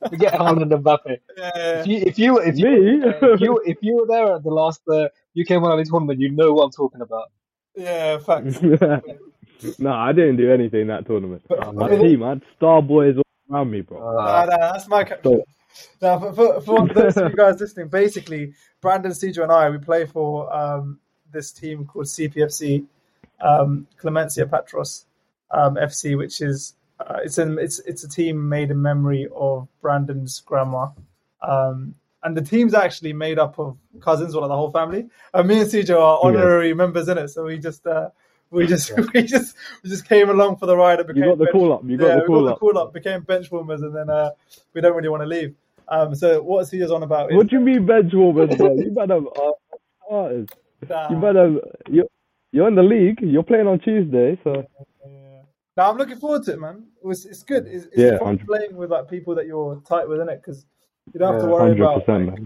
Forget 0.08 0.34
Haaland 0.34 0.62
and 0.62 0.70
Mbappe. 0.84 1.18
Yeah, 1.36 1.80
If 1.80 1.86
you, 1.88 1.96
if 2.06 2.18
you, 2.18 2.38
if 2.38 2.56
you, 2.58 3.02
if 3.22 3.40
you, 3.40 3.62
if 3.66 3.78
you 3.82 3.96
were 3.96 4.06
there 4.06 4.34
at 4.36 4.44
the 4.44 4.50
last 4.50 4.80
uh, 4.88 5.08
UK 5.38 5.60
One 5.60 5.72
Only 5.72 5.84
tournament, 5.84 6.20
you 6.20 6.30
know 6.30 6.52
what 6.52 6.64
I'm 6.66 6.70
talking 6.70 7.00
about. 7.00 7.32
yeah, 7.74 8.18
facts. 8.18 8.60
no, 9.78 9.92
I 9.92 10.12
didn't 10.12 10.36
do 10.36 10.50
anything 10.52 10.82
in 10.82 10.86
that 10.88 11.06
tournament. 11.06 11.42
But- 11.48 11.74
My 11.74 11.88
but- 11.88 12.00
team, 12.00 12.22
I 12.22 12.30
had 12.30 12.42
star 12.56 12.82
boys 12.82 13.16
all 13.16 13.24
around 13.54 13.70
me, 13.70 13.80
bro. 13.82 13.98
Nah, 13.98 14.42
Uh, 14.42 14.46
nah, 14.46 14.72
that's 14.72 14.88
my 14.88 15.04
captain. 15.04 15.42
Now, 16.02 16.18
for, 16.18 16.32
for, 16.34 16.60
for 16.60 16.88
those 16.88 17.16
of 17.16 17.30
you 17.30 17.36
guys 17.36 17.58
listening, 17.60 17.88
basically, 17.88 18.52
Brandon, 18.82 19.12
Cedro, 19.12 19.42
and 19.44 19.52
I, 19.52 19.70
we 19.70 19.78
play 19.78 20.04
for 20.04 20.52
um, 20.54 20.98
this 21.32 21.50
team 21.50 21.86
called 21.86 22.06
CPFC, 22.06 22.84
um, 23.40 23.86
Clemencia 24.00 24.44
Patros 24.44 25.04
um, 25.50 25.76
FC, 25.76 26.16
which 26.16 26.40
is 26.42 26.74
uh, 27.00 27.18
it's 27.24 27.38
an 27.38 27.58
it's 27.58 27.78
it's 27.80 28.04
a 28.04 28.08
team 28.08 28.48
made 28.48 28.70
in 28.70 28.80
memory 28.82 29.28
of 29.34 29.66
Brandon's 29.80 30.40
grandma, 30.40 30.88
um, 31.42 31.94
and 32.22 32.36
the 32.36 32.42
team's 32.42 32.74
actually 32.74 33.12
made 33.14 33.38
up 33.38 33.58
of 33.58 33.76
cousins, 34.00 34.34
or 34.34 34.42
like 34.42 34.48
the 34.50 34.56
whole 34.56 34.70
family. 34.70 35.08
And 35.34 35.48
me 35.48 35.60
and 35.60 35.68
Cedro 35.70 35.96
are 36.00 36.20
honorary 36.22 36.74
members 36.74 37.08
in 37.08 37.16
it, 37.18 37.28
so 37.28 37.44
we 37.44 37.58
just. 37.58 37.86
Uh, 37.86 38.10
we 38.52 38.66
just, 38.66 38.92
we 39.14 39.22
just, 39.22 39.56
we 39.82 39.90
just 39.90 40.06
came 40.08 40.30
along 40.30 40.56
for 40.56 40.66
the 40.66 40.76
ride. 40.76 41.00
and 41.00 41.16
You 41.16 41.24
got 41.24 41.38
the 41.38 41.44
bench- 41.46 41.52
call 41.52 41.72
up. 41.72 41.82
You 41.84 41.96
got 41.96 42.06
yeah, 42.06 42.14
the 42.16 42.22
we 42.22 42.38
got 42.40 42.46
up. 42.48 42.54
the 42.54 42.60
call 42.60 42.78
up, 42.78 42.92
became 42.92 43.22
bench 43.22 43.50
warmers, 43.50 43.82
and 43.82 43.94
then 43.96 44.08
uh, 44.10 44.30
we 44.74 44.80
don't 44.80 44.94
really 44.94 45.08
want 45.08 45.22
to 45.22 45.26
leave. 45.26 45.54
Um, 45.88 46.14
so 46.14 46.40
what 46.42 46.68
he 46.68 46.78
is 46.80 46.90
on 46.90 47.02
about 47.02 47.30
is 47.32 47.36
What 47.36 47.48
do 47.48 47.56
you 47.56 47.60
mean 47.60 47.84
bench 47.86 48.12
warmers, 48.14 48.54
bro? 48.56 48.74
You 48.74 48.90
better 48.94 49.14
have 49.14 49.26
uh. 50.10 50.44
Nah, 50.88 51.10
You 51.10 51.16
better. 51.20 51.60
You 51.90 52.08
you're 52.52 52.68
in 52.68 52.74
the 52.74 52.82
league. 52.82 53.18
You're 53.22 53.42
playing 53.42 53.66
on 53.66 53.78
Tuesday, 53.80 54.38
so 54.44 54.66
yeah. 55.06 55.40
Now 55.76 55.90
I'm 55.90 55.96
looking 55.96 56.18
forward 56.18 56.42
to 56.44 56.52
it, 56.52 56.60
man. 56.60 56.84
It 57.02 57.06
was, 57.06 57.24
it's 57.24 57.42
good. 57.42 57.66
It's, 57.66 57.86
it's 57.86 57.96
Yeah, 57.96 58.18
fun 58.18 58.36
100%. 58.38 58.46
playing 58.46 58.76
with 58.76 58.90
like 58.90 59.08
people 59.08 59.34
that 59.36 59.46
you're 59.46 59.80
tight 59.88 60.06
with, 60.06 60.18
innit? 60.18 60.36
Because 60.42 60.66
you 61.14 61.18
don't 61.18 61.32
have 61.32 61.42
to 61.42 61.48
worry 61.48 61.72
about 61.72 62.06
like, 62.06 62.40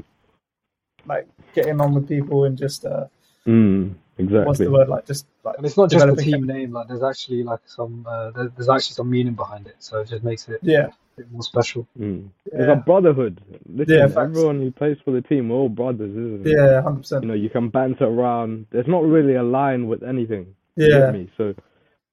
like 1.07 1.29
getting 1.55 1.81
on 1.81 1.93
with 1.95 2.09
people 2.09 2.45
and 2.45 2.57
just 2.57 2.85
uh, 2.85 3.07
Mm, 3.49 3.95
what's 4.19 4.59
the 4.59 4.71
word 4.71 4.89
like 4.89 5.07
just 5.07 5.27
like 5.45 5.57
and 5.59 5.67
it's 5.67 5.77
not 5.77 5.91
just 5.91 6.05
the 6.05 6.13
developing 6.13 6.33
team 6.33 6.47
name. 6.47 6.73
Like, 6.73 6.89
there's 6.89 7.03
actually 7.03 7.43
like 7.43 7.61
some, 7.67 8.07
uh, 8.09 8.31
there, 8.31 8.49
there's 8.57 8.69
actually 8.69 8.95
some 8.95 9.11
meaning 9.11 9.35
behind 9.35 9.67
it. 9.67 9.77
So 9.79 10.01
it 10.01 10.09
just 10.09 10.25
makes 10.25 10.49
it 10.49 10.61
yeah 10.63 10.87
a 10.87 10.93
bit 11.19 11.31
more 11.33 11.43
special. 11.43 11.87
Mm. 11.99 12.29
Yeah. 12.47 12.59
There's 12.59 12.71
a 12.71 12.77
brotherhood. 12.77 13.41
Listen, 13.69 13.95
Yeah, 13.95 14.21
everyone 14.23 14.61
who 14.61 14.71
plays 14.71 14.97
for 15.05 15.11
the 15.11 15.21
team, 15.23 15.49
we're 15.51 15.57
all 15.57 15.69
brothers, 15.69 16.11
isn't 16.11 16.47
it? 16.47 16.57
yeah 16.57 16.83
hundred 16.83 17.03
percent. 17.03 17.25
You 17.25 17.29
percent 17.29 17.29
know, 17.29 17.35
you 17.35 17.51
can 17.51 17.69
banter 17.69 18.07
around. 18.07 18.67
There's 18.71 18.89
not 18.89 19.05
really 19.05 19.35
a 19.35 19.43
line 19.43 19.87
with 19.87 20.03
anything. 20.03 20.55
yeah 20.77 21.11
me? 21.11 21.31
So, 21.37 21.55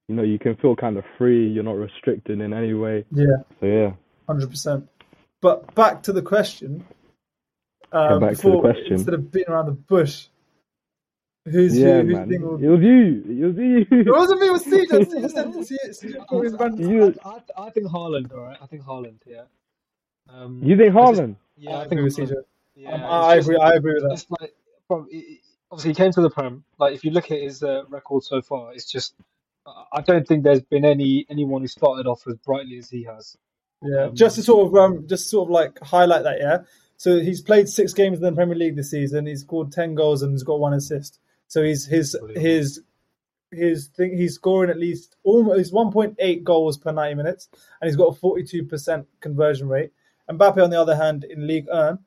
you 0.09 0.15
know, 0.15 0.23
you 0.23 0.37
can 0.39 0.55
feel 0.57 0.75
kind 0.75 0.97
of 0.97 1.05
free. 1.17 1.47
You're 1.47 1.63
not 1.63 1.77
restricted 1.77 2.41
in 2.41 2.53
any 2.53 2.73
way. 2.73 3.05
yeah 3.11 3.25
So 3.59 3.65
yeah. 3.65 3.91
hundred 4.27 4.49
percent. 4.49 4.89
But 5.41 5.73
back 5.75 6.03
to 6.03 6.13
the 6.13 6.21
question. 6.21 6.85
Um, 7.91 8.21
back 8.21 8.31
to 8.31 8.35
the 8.35 8.41
before, 8.49 8.61
question. 8.61 8.93
Instead 8.93 9.13
of 9.13 9.31
beating 9.31 9.49
around 9.53 9.67
the 9.67 9.71
bush, 9.73 10.27
who's 11.45 11.77
yeah, 11.77 12.01
who, 12.01 12.07
who's 12.07 12.13
man. 12.15 12.29
think 12.29 12.41
will 12.43 12.63
It 12.63 12.67
was 12.67 12.81
you. 12.81 13.23
It 13.27 13.45
was 13.45 13.57
you. 13.57 13.99
It 13.99 14.07
wasn't 14.07 14.41
me, 14.41 14.47
it 14.47 14.51
was 14.51 14.63
CJ. 14.63 14.87
CJ 14.89 15.29
said 15.67 16.11
CJ 16.11 16.27
called 16.27 16.43
his. 16.45 16.53
You- 16.89 17.15
I, 17.25 17.29
I, 17.29 17.65
I 17.67 17.69
think 17.71 17.87
Haaland, 17.87 18.31
all 18.33 18.41
right. 18.43 18.57
I 18.61 18.65
think 18.65 18.83
Haaland, 18.83 19.17
yeah. 19.25 19.43
Um, 20.29 20.61
You 20.63 20.77
think 20.77 20.95
I 20.95 20.99
Haaland? 20.99 21.35
Yeah, 21.57 21.71
I 21.71 21.73
I 21.79 21.83
agree 21.85 22.09
think 22.09 22.17
with 22.17 22.29
CJ. 22.29 22.35
Yeah, 22.75 22.89
Um, 22.91 23.01
it's 23.01 23.03
I 23.11 23.35
just- 23.35 23.47
agree. 23.47 23.57
I 23.61 23.71
agree 23.73 23.93
with 23.95 24.03
that. 24.03 24.13
It's 24.13 24.25
like, 24.39 24.53
from, 24.87 25.07
he- 25.11 25.19
he- 25.19 25.41
obviously, 25.71 25.91
he 25.91 25.95
came 25.95 26.11
to 26.13 26.21
the 26.21 26.29
Prem. 26.29 26.63
Like, 26.79 26.93
if 26.93 27.03
you 27.03 27.11
look 27.11 27.29
at 27.31 27.39
his 27.41 27.61
uh, 27.63 27.83
record 27.89 28.23
so 28.23 28.41
far, 28.41 28.73
it's 28.73 28.89
just. 28.89 29.13
I- 29.65 29.85
I 29.93 30.01
don't 30.01 30.27
think 30.27 30.43
there's 30.43 30.61
been 30.61 30.85
any 30.85 31.25
anyone 31.29 31.61
who 31.61 31.67
started 31.67 32.07
off 32.07 32.25
as 32.27 32.35
brightly 32.37 32.77
as 32.77 32.89
he 32.89 33.03
has. 33.03 33.37
Yeah, 33.81 34.05
Um, 34.05 34.15
just 34.15 34.35
to 34.37 34.43
sort 34.43 34.67
of 34.67 34.75
um, 34.75 35.07
just 35.07 35.29
sort 35.29 35.47
of 35.47 35.51
like 35.51 35.77
highlight 35.79 36.23
that. 36.23 36.39
Yeah, 36.39 36.57
so 36.97 37.19
he's 37.19 37.41
played 37.41 37.67
six 37.69 37.93
games 37.93 38.17
in 38.17 38.23
the 38.23 38.31
Premier 38.31 38.55
League 38.55 38.75
this 38.77 38.91
season. 38.91 39.25
He's 39.25 39.41
scored 39.41 39.71
ten 39.73 39.93
goals 39.93 40.21
and 40.21 40.31
he's 40.31 40.43
got 40.43 40.59
one 40.59 40.73
assist. 40.73 41.19
So 41.47 41.63
he's 41.63 41.85
his 41.85 42.17
his 42.35 42.81
his 43.51 43.87
thing. 43.87 44.17
He's 44.17 44.35
scoring 44.35 44.69
at 44.69 44.79
least 44.79 45.15
almost 45.23 45.73
one 45.73 45.91
point 45.91 46.15
eight 46.19 46.43
goals 46.43 46.77
per 46.77 46.91
ninety 46.91 47.15
minutes, 47.15 47.49
and 47.81 47.89
he's 47.89 47.97
got 47.97 48.15
a 48.15 48.15
forty 48.15 48.43
two 48.43 48.63
percent 48.63 49.07
conversion 49.21 49.67
rate. 49.69 49.91
Mbappe, 50.29 50.63
on 50.63 50.69
the 50.69 50.79
other 50.81 50.95
hand, 50.95 51.23
in 51.25 51.47
League 51.47 51.67
One, 51.67 51.99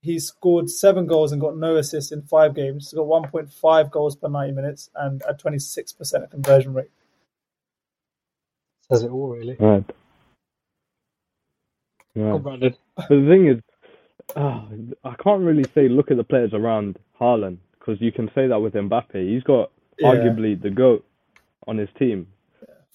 he's 0.00 0.26
scored 0.28 0.70
seven 0.70 1.06
goals 1.06 1.32
and 1.32 1.40
got 1.40 1.56
no 1.56 1.76
assists 1.76 2.12
in 2.12 2.22
five 2.22 2.54
games. 2.54 2.90
He's 2.90 2.98
got 2.98 3.06
one 3.06 3.28
point 3.28 3.52
five 3.52 3.90
goals 3.90 4.16
per 4.16 4.28
ninety 4.28 4.54
minutes 4.54 4.90
and 4.94 5.22
a 5.28 5.34
twenty 5.34 5.58
six 5.58 5.92
percent 5.92 6.30
conversion 6.30 6.74
rate. 6.74 6.90
Says 8.90 9.02
it 9.02 9.10
all, 9.10 9.28
really. 9.28 9.60
Right. 9.60 9.84
Come 12.30 12.42
Right. 12.42 12.42
Brandon. 12.42 12.76
But 13.08 13.08
the 13.08 13.26
thing 13.28 13.48
is, 13.48 13.60
ah, 14.36 14.66
I 15.04 15.14
can't 15.22 15.42
really 15.42 15.66
say 15.74 15.88
look 15.88 16.10
at 16.10 16.16
the 16.18 16.24
players 16.24 16.54
around 16.54 16.98
Haaland 17.20 17.58
because 17.84 18.00
you 18.00 18.12
can 18.12 18.30
say 18.34 18.46
that 18.46 18.58
with 18.60 18.72
Mbappe. 18.74 19.12
He's 19.14 19.42
got 19.42 19.70
Yeah. 19.98 20.08
arguably 20.08 20.60
the 20.60 20.70
goat 20.70 21.04
on 21.66 21.76
his 21.78 21.88
team. 21.98 22.26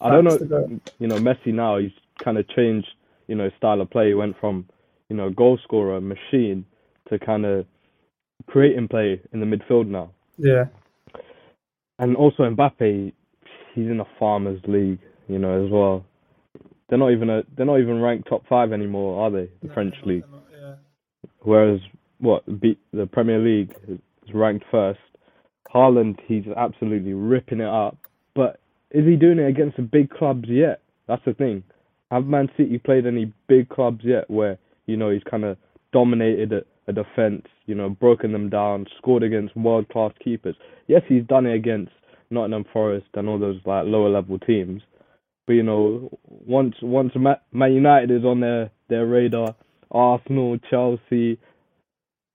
I 0.01 0.09
don't 0.09 0.23
know, 0.23 0.31
Facts, 0.31 0.41
the 0.41 0.45
goat. 0.47 0.81
you 0.99 1.07
know, 1.07 1.19
Messi 1.19 1.53
now 1.53 1.77
he's 1.77 1.91
kind 2.23 2.37
of 2.37 2.47
changed, 2.49 2.87
you 3.27 3.35
know, 3.35 3.49
style 3.57 3.81
of 3.81 3.89
play. 3.89 4.07
He 4.09 4.13
went 4.13 4.37
from, 4.39 4.67
you 5.09 5.15
know, 5.15 5.29
goal 5.29 5.57
scorer 5.63 5.99
machine 6.01 6.65
to 7.09 7.19
kind 7.19 7.45
of 7.45 7.65
creating 8.47 8.87
play 8.87 9.21
in 9.33 9.39
the 9.39 9.45
midfield 9.45 9.87
now. 9.87 10.11
Yeah, 10.37 10.65
And 11.99 12.15
also 12.15 12.43
Mbappe, 12.49 13.11
he's 13.73 13.87
in 13.89 13.99
a 13.99 14.05
farmers 14.17 14.61
league, 14.67 14.99
you 15.27 15.37
know, 15.37 15.65
as 15.65 15.69
well. 15.71 16.05
They're 16.87 16.97
not 16.97 17.11
even 17.11 17.29
a, 17.29 17.43
they're 17.55 17.65
not 17.65 17.79
even 17.79 18.01
ranked 18.01 18.27
top 18.29 18.45
five 18.47 18.71
anymore, 18.73 19.21
are 19.23 19.29
they? 19.31 19.49
The 19.61 19.67
No, 19.67 19.73
French 19.73 19.95
league. 20.05 20.23
not, 20.31 20.43
yeah. 20.51 20.75
Whereas 21.41 21.81
what 22.19 22.43
beat 22.59 22.79
the 22.93 23.05
Premier 23.05 23.39
League 23.39 23.75
ranked 24.33 24.65
first. 24.71 24.99
Haaland, 25.73 26.17
he's 26.25 26.45
absolutely 26.57 27.13
ripping 27.13 27.59
it 27.59 27.67
up. 27.67 27.97
But 28.35 28.59
is 28.91 29.05
he 29.05 29.15
doing 29.15 29.39
it 29.39 29.47
against 29.47 29.77
the 29.77 29.83
big 29.83 30.09
clubs 30.09 30.47
yet? 30.47 30.81
That's 31.07 31.23
the 31.25 31.33
thing. 31.33 31.63
Have 32.11 32.25
Man 32.25 32.49
City 32.57 32.79
played 32.79 33.05
any 33.05 33.31
big 33.47 33.69
clubs 33.69 34.01
yet 34.03 34.29
where 34.29 34.57
you 34.87 34.97
know 34.97 35.11
he's 35.11 35.23
kind 35.29 35.43
of 35.43 35.57
dominated 35.91 36.53
a, 36.53 36.61
a 36.87 36.93
defense, 36.93 37.45
you 37.65 37.75
know, 37.75 37.89
broken 37.89 38.31
them 38.31 38.49
down, 38.49 38.87
scored 38.97 39.23
against 39.23 39.55
world 39.55 39.87
class 39.89 40.11
keepers? 40.23 40.55
Yes, 40.87 41.01
he's 41.07 41.23
done 41.25 41.45
it 41.45 41.53
against 41.53 41.91
Nottingham 42.31 42.65
Forest 42.71 43.07
and 43.13 43.29
all 43.29 43.39
those 43.39 43.59
like 43.65 43.85
lower 43.85 44.09
level 44.09 44.39
teams. 44.39 44.81
But 45.45 45.53
you 45.53 45.63
know, 45.63 46.09
once 46.27 46.75
once 46.81 47.13
Man 47.15 47.73
United 47.73 48.11
is 48.11 48.23
on 48.23 48.39
their 48.39 48.71
their 48.87 49.05
radar, 49.05 49.55
Arsenal, 49.91 50.57
Chelsea, 50.69 51.39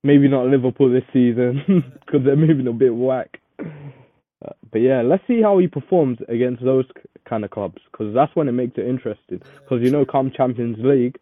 maybe 0.05 0.27
not 0.27 0.45
Liverpool 0.45 0.91
this 0.91 1.03
season 1.11 1.63
because 2.05 2.23
they're 2.23 2.35
moving 2.35 2.67
a 2.67 2.73
bit 2.73 2.95
whack. 2.95 3.41
Uh, 3.59 4.53
but 4.71 4.79
yeah, 4.79 5.01
let's 5.01 5.23
see 5.27 5.41
how 5.41 5.57
he 5.57 5.67
performs 5.67 6.19
against 6.29 6.63
those 6.63 6.85
kind 7.27 7.43
of 7.43 7.49
clubs 7.49 7.81
because 7.91 8.13
that's 8.13 8.35
when 8.35 8.47
it 8.47 8.51
makes 8.51 8.77
it 8.77 8.85
interesting. 8.85 9.41
Because 9.63 9.81
you 9.81 9.89
know, 9.89 10.05
come 10.05 10.31
Champions 10.35 10.77
League, 10.79 11.17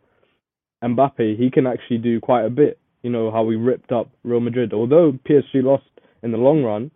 Mbappe 0.84 1.38
he 1.38 1.50
can 1.50 1.66
actually 1.66 2.00
do 2.00 2.20
quite 2.20 2.44
a 2.44 2.50
bit. 2.50 2.78
You 3.02 3.10
know 3.10 3.32
how 3.32 3.50
he 3.50 3.56
ripped 3.56 3.92
up 3.92 4.10
Real 4.24 4.42
Madrid. 4.42 4.74
Although 4.74 5.14
PSG 5.28 5.64
lost 5.64 5.86
in 6.22 6.32
the 6.32 6.38
long 6.38 6.64
run, 6.64 6.92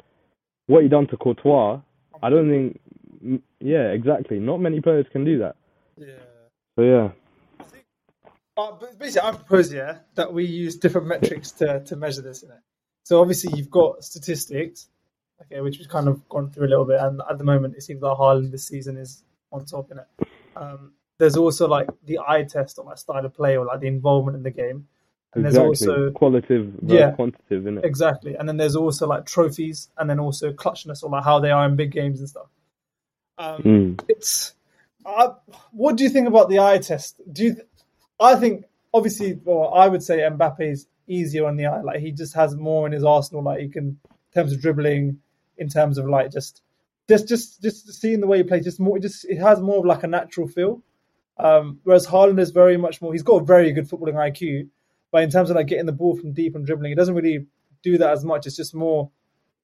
what 0.67 0.83
he 0.83 0.89
done 0.89 1.07
to 1.07 1.17
Courtois, 1.17 1.79
I 2.21 2.29
don't 2.29 2.49
think. 2.49 3.41
Yeah, 3.59 3.91
exactly. 3.91 4.39
Not 4.39 4.59
many 4.59 4.81
players 4.81 5.05
can 5.11 5.23
do 5.23 5.39
that. 5.39 5.55
Yeah. 5.97 6.19
So 6.75 6.81
yeah. 6.81 7.09
Uh, 8.57 8.71
but 8.79 8.97
basically, 8.97 9.27
I 9.29 9.31
propose 9.33 9.71
yeah 9.71 9.99
that 10.15 10.33
we 10.33 10.45
use 10.45 10.75
different 10.77 11.07
metrics 11.07 11.51
to, 11.53 11.81
to 11.85 11.95
measure 11.95 12.21
this. 12.21 12.43
In 12.43 12.49
it. 12.51 12.57
So 13.03 13.21
obviously, 13.21 13.53
you've 13.57 13.69
got 13.69 14.03
statistics, 14.03 14.89
okay, 15.43 15.61
which 15.61 15.77
we've 15.79 15.87
kind 15.89 16.07
of 16.07 16.27
gone 16.29 16.49
through 16.49 16.67
a 16.67 16.69
little 16.69 16.85
bit, 16.85 16.99
and 16.99 17.21
at 17.29 17.37
the 17.37 17.43
moment, 17.43 17.75
it 17.75 17.83
seems 17.83 18.01
like 18.01 18.17
Haaland 18.17 18.51
this 18.51 18.67
season 18.67 18.97
is 18.97 19.23
on 19.51 19.65
top 19.65 19.91
in 19.91 19.99
it. 19.99 20.07
Um, 20.55 20.93
there's 21.19 21.37
also 21.37 21.67
like 21.67 21.87
the 22.05 22.19
eye 22.27 22.43
test 22.43 22.79
on 22.79 22.85
like 22.85 22.97
style 22.97 23.25
of 23.25 23.33
play 23.33 23.57
or 23.57 23.65
like 23.65 23.79
the 23.79 23.87
involvement 23.87 24.37
in 24.37 24.43
the 24.43 24.51
game, 24.51 24.87
and 25.33 25.45
there's 25.45 25.55
Exactly. 25.55 25.87
also 25.87 26.11
Qualitative 26.11 26.73
Yeah. 26.83 27.11
quantitative, 27.11 27.63
innit? 27.63 27.85
exactly, 27.85 28.35
and 28.35 28.47
then 28.49 28.57
there's 28.57 28.75
also 28.75 29.07
like 29.07 29.25
trophies, 29.25 29.89
and 29.97 30.09
then 30.09 30.19
also 30.19 30.51
clutchness 30.51 31.03
or 31.03 31.09
like 31.09 31.23
how 31.23 31.39
they 31.39 31.51
are 31.51 31.65
in 31.65 31.75
big 31.75 31.91
games 31.91 32.19
and 32.19 32.29
stuff. 32.29 32.47
Um, 33.37 33.61
Mm. 33.63 34.03
it's 34.09 34.53
uh, 35.05 35.29
what 35.71 35.95
do 35.95 36.03
you 36.03 36.09
think 36.09 36.27
about 36.27 36.49
the 36.49 36.59
eye 36.59 36.79
test? 36.79 37.21
Do 37.31 37.45
you? 37.45 37.55
I 38.19 38.35
think 38.35 38.65
obviously, 38.93 39.39
well, 39.43 39.73
I 39.73 39.87
would 39.87 40.03
say 40.03 40.19
Mbappe 40.19 40.61
is 40.61 40.87
easier 41.07 41.45
on 41.45 41.55
the 41.57 41.65
eye. 41.67 41.81
Like 41.81 41.99
he 41.99 42.11
just 42.11 42.33
has 42.35 42.55
more 42.55 42.85
in 42.87 42.93
his 42.93 43.03
arsenal. 43.03 43.43
Like 43.43 43.59
he 43.59 43.69
can, 43.69 43.99
in 44.05 44.33
terms 44.33 44.51
of 44.53 44.61
dribbling, 44.61 45.19
in 45.57 45.69
terms 45.69 45.97
of 45.97 46.07
like 46.07 46.31
just, 46.31 46.61
just, 47.09 47.27
just, 47.27 47.61
just 47.61 47.93
seeing 47.93 48.19
the 48.21 48.27
way 48.27 48.37
he 48.37 48.43
plays. 48.43 48.63
Just 48.63 48.79
more, 48.79 48.99
just 48.99 49.25
it 49.25 49.37
has 49.37 49.61
more 49.61 49.79
of 49.79 49.85
like 49.85 50.03
a 50.03 50.07
natural 50.07 50.47
feel. 50.47 50.81
Um, 51.37 51.79
whereas 51.83 52.07
Haaland 52.07 52.39
is 52.39 52.49
very 52.51 52.77
much 52.77 53.01
more. 53.01 53.13
He's 53.13 53.23
got 53.23 53.41
a 53.43 53.45
very 53.45 53.71
good 53.71 53.87
footballing 53.87 54.15
IQ, 54.15 54.67
but 55.11 55.21
in 55.23 55.29
terms 55.29 55.49
of 55.51 55.55
like 55.55 55.67
getting 55.67 55.85
the 55.85 55.91
ball 55.91 56.15
from 56.17 56.33
deep 56.33 56.55
and 56.55 56.65
dribbling, 56.65 56.89
he 56.91 56.95
doesn't 56.95 57.13
really 57.13 57.45
do 57.83 57.97
that 57.99 58.09
as 58.11 58.25
much. 58.25 58.47
It's 58.47 58.55
just 58.55 58.73
more 58.73 59.11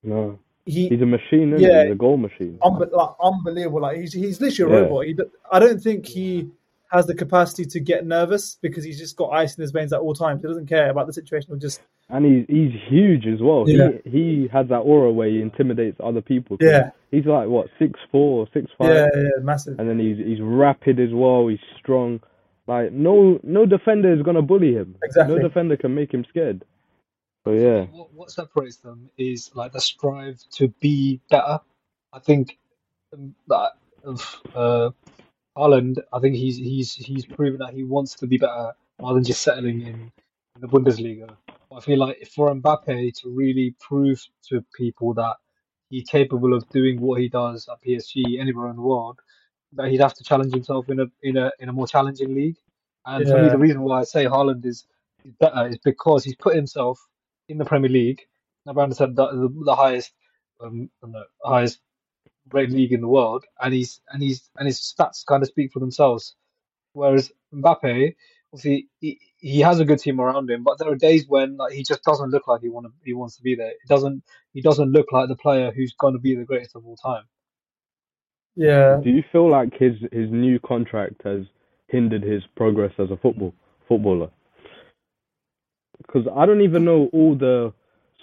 No, 0.03 0.37
He 0.65 0.87
he's 0.89 1.01
a 1.01 1.05
machine. 1.05 1.53
Isn't 1.53 1.67
Yeah. 1.67 1.79
he? 1.81 1.87
He's 1.87 1.93
a 1.93 1.97
goal 1.97 2.17
machine. 2.17 2.59
unbe- 2.61 2.91
like, 2.91 3.09
unbelievable. 3.21 3.81
Like 3.81 3.97
he's 3.97 4.13
he's 4.13 4.39
literally 4.39 4.71
a 4.71 4.75
Yeah. 4.75 4.81
robot. 4.83 5.05
He, 5.07 5.17
I 5.51 5.59
don't 5.59 5.79
think 5.81 6.05
he 6.05 6.49
has 6.93 7.07
the 7.07 7.15
capacity 7.15 7.65
to 7.65 7.79
get 7.79 8.05
nervous 8.05 8.57
because 8.61 8.83
he's 8.83 8.99
just 8.99 9.17
got 9.17 9.31
ice 9.31 9.55
in 9.55 9.61
his 9.61 9.71
veins 9.71 9.91
at 9.91 9.99
all 9.99 10.13
times. 10.13 10.41
He 10.41 10.47
doesn't 10.47 10.67
care 10.67 10.89
about 10.89 11.07
the 11.07 11.13
situation. 11.13 11.49
He'll 11.49 11.59
just 11.59 11.81
And 12.09 12.23
he's 12.23 12.45
he's 12.47 12.71
huge 12.87 13.25
as 13.25 13.41
well. 13.41 13.65
Yeah. 13.67 13.89
He 14.05 14.11
he 14.11 14.49
has 14.53 14.67
that 14.69 14.79
aura 14.79 15.11
where 15.11 15.27
he 15.27 15.41
intimidates 15.41 15.99
other 16.03 16.21
people. 16.21 16.57
Yeah. 16.61 16.91
He's 17.09 17.25
like 17.25 17.47
what 17.47 17.67
six 17.79 17.99
four, 18.11 18.47
six 18.53 18.67
five, 18.77 18.89
yeah, 18.89 19.07
yeah, 19.15 19.29
massive. 19.41 19.79
and 19.79 19.89
then 19.89 19.99
he's 19.99 20.17
he's 20.17 20.39
rapid 20.41 20.99
as 20.99 21.09
well. 21.11 21.47
He's 21.47 21.59
strong. 21.79 22.21
Like 22.67 22.91
no 22.91 23.39
no 23.43 23.65
defender 23.65 24.13
is 24.13 24.21
gonna 24.21 24.43
bully 24.43 24.73
him. 24.73 24.95
Exactly. 25.03 25.35
No 25.35 25.41
defender 25.41 25.75
can 25.77 25.95
make 25.95 26.13
him 26.13 26.25
scared. 26.29 26.63
So 27.43 27.51
yeah. 27.53 27.85
What, 27.85 28.13
what 28.13 28.31
separates 28.31 28.77
them 28.77 29.09
is 29.17 29.51
like 29.55 29.73
the 29.73 29.81
strive 29.81 30.39
to 30.53 30.67
be 30.79 31.19
better. 31.29 31.59
I 32.13 32.19
think 32.19 32.57
um, 33.11 33.33
that 33.47 33.71
of 34.03 34.41
uh, 34.55 34.89
Haaland, 35.57 35.99
I 36.11 36.19
think 36.19 36.35
he's 36.35 36.57
he's 36.57 36.93
he's 36.93 37.25
proven 37.25 37.59
that 37.59 37.73
he 37.73 37.83
wants 37.83 38.15
to 38.15 38.27
be 38.27 38.37
better 38.37 38.73
rather 38.99 39.15
than 39.15 39.23
just 39.23 39.41
settling 39.41 39.81
in, 39.81 40.11
in 40.55 40.61
the 40.61 40.67
Bundesliga. 40.67 41.35
But 41.69 41.75
I 41.75 41.79
feel 41.81 41.99
like 41.99 42.27
for 42.27 42.53
Mbappe 42.53 43.21
to 43.21 43.29
really 43.29 43.75
prove 43.79 44.21
to 44.49 44.65
people 44.75 45.13
that 45.15 45.35
he's 45.89 46.09
capable 46.09 46.53
of 46.53 46.67
doing 46.69 46.99
what 46.99 47.21
he 47.21 47.29
does 47.29 47.67
at 47.71 47.81
PSG 47.85 48.39
anywhere 48.39 48.69
in 48.69 48.75
the 48.75 48.81
world, 48.81 49.19
that 49.73 49.89
he'd 49.89 50.01
have 50.01 50.15
to 50.15 50.23
challenge 50.23 50.53
himself 50.53 50.89
in 50.89 50.99
a 50.99 51.05
in 51.21 51.37
a 51.37 51.51
in 51.59 51.69
a 51.69 51.73
more 51.73 51.87
challenging 51.87 52.33
league. 52.33 52.57
And 53.05 53.27
for 53.27 53.41
me, 53.43 53.49
the 53.49 53.57
reason 53.57 53.81
why 53.81 53.99
I 53.99 54.03
say 54.03 54.25
Haaland 54.25 54.65
is 54.65 54.85
is 55.23 55.33
better 55.39 55.67
is 55.67 55.77
because 55.77 56.23
he's 56.23 56.35
put 56.35 56.55
himself 56.55 56.99
in 57.47 57.57
the 57.57 57.65
Premier 57.65 57.89
League. 57.89 58.21
Now, 58.65 58.73
I 58.73 58.83
understand 58.83 59.17
that 59.17 59.31
the, 59.31 59.49
the 59.65 59.75
highest, 59.75 60.11
um, 60.61 60.89
no, 61.05 61.23
highest 61.43 61.79
rated 62.51 62.75
league 62.75 62.91
in 62.91 63.01
the 63.01 63.07
world, 63.07 63.45
and 63.61 63.73
he's 63.73 64.01
and 64.09 64.21
he's 64.21 64.49
and 64.57 64.65
his 64.65 64.79
stats 64.79 65.25
kind 65.25 65.43
of 65.43 65.49
speak 65.49 65.71
for 65.71 65.79
themselves. 65.79 66.35
Whereas 66.93 67.31
Mbappe, 67.53 68.15
obviously, 68.53 68.87
he, 68.99 69.19
he 69.37 69.59
has 69.61 69.79
a 69.79 69.85
good 69.85 69.99
team 69.99 70.21
around 70.21 70.49
him, 70.49 70.63
but 70.63 70.77
there 70.77 70.91
are 70.91 70.95
days 70.95 71.27
when 71.27 71.57
like, 71.57 71.73
he 71.73 71.83
just 71.83 72.03
doesn't 72.03 72.29
look 72.29 72.47
like 72.47 72.61
he 72.61 72.69
want 72.69 72.85
to, 72.87 72.93
he 73.03 73.13
wants 73.13 73.35
to 73.37 73.43
be 73.43 73.55
there. 73.55 73.69
He 73.69 73.87
doesn't 73.87 74.23
he 74.53 74.61
doesn't 74.61 74.91
look 74.91 75.11
like 75.11 75.27
the 75.27 75.35
player 75.35 75.71
who's 75.71 75.93
going 75.99 76.13
to 76.13 76.19
be 76.19 76.35
the 76.35 76.45
greatest 76.45 76.75
of 76.75 76.85
all 76.85 76.97
time. 76.97 77.23
Yeah, 78.55 78.99
Do 79.03 79.09
you 79.09 79.23
feel 79.31 79.49
like 79.49 79.73
his 79.73 79.93
his 80.11 80.31
new 80.31 80.59
contract 80.59 81.21
has 81.23 81.45
hindered 81.87 82.23
his 82.23 82.43
progress 82.55 82.93
as 82.99 83.09
a 83.09 83.17
football 83.17 83.53
footballer? 83.87 84.29
Because 85.97 86.27
I 86.35 86.45
don't 86.45 86.61
even 86.61 86.85
know 86.85 87.09
all 87.13 87.35
the 87.35 87.73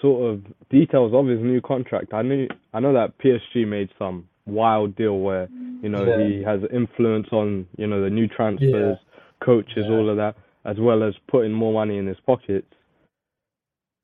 sort 0.01 0.31
of 0.33 0.43
details 0.69 1.13
of 1.13 1.27
his 1.27 1.39
new 1.39 1.61
contract. 1.61 2.13
I 2.13 2.21
knew 2.21 2.47
I 2.73 2.79
know 2.79 2.93
that 2.93 3.17
PSG 3.19 3.67
made 3.67 3.89
some 3.99 4.27
wild 4.45 4.95
deal 4.95 5.19
where 5.19 5.47
you 5.81 5.89
know 5.89 6.05
Yeah. 6.05 6.27
he 6.27 6.43
has 6.43 6.61
influence 6.71 7.27
on 7.31 7.67
you 7.77 7.87
know 7.87 8.01
the 8.01 8.09
new 8.09 8.27
transfers, 8.27 8.97
coaches, 9.39 9.85
Yeah. 9.87 9.95
all 9.95 10.09
of 10.09 10.17
that, 10.17 10.35
as 10.65 10.77
well 10.79 11.03
as 11.03 11.13
putting 11.27 11.51
more 11.51 11.73
money 11.73 11.97
in 11.97 12.07
his 12.07 12.19
pockets. 12.25 12.67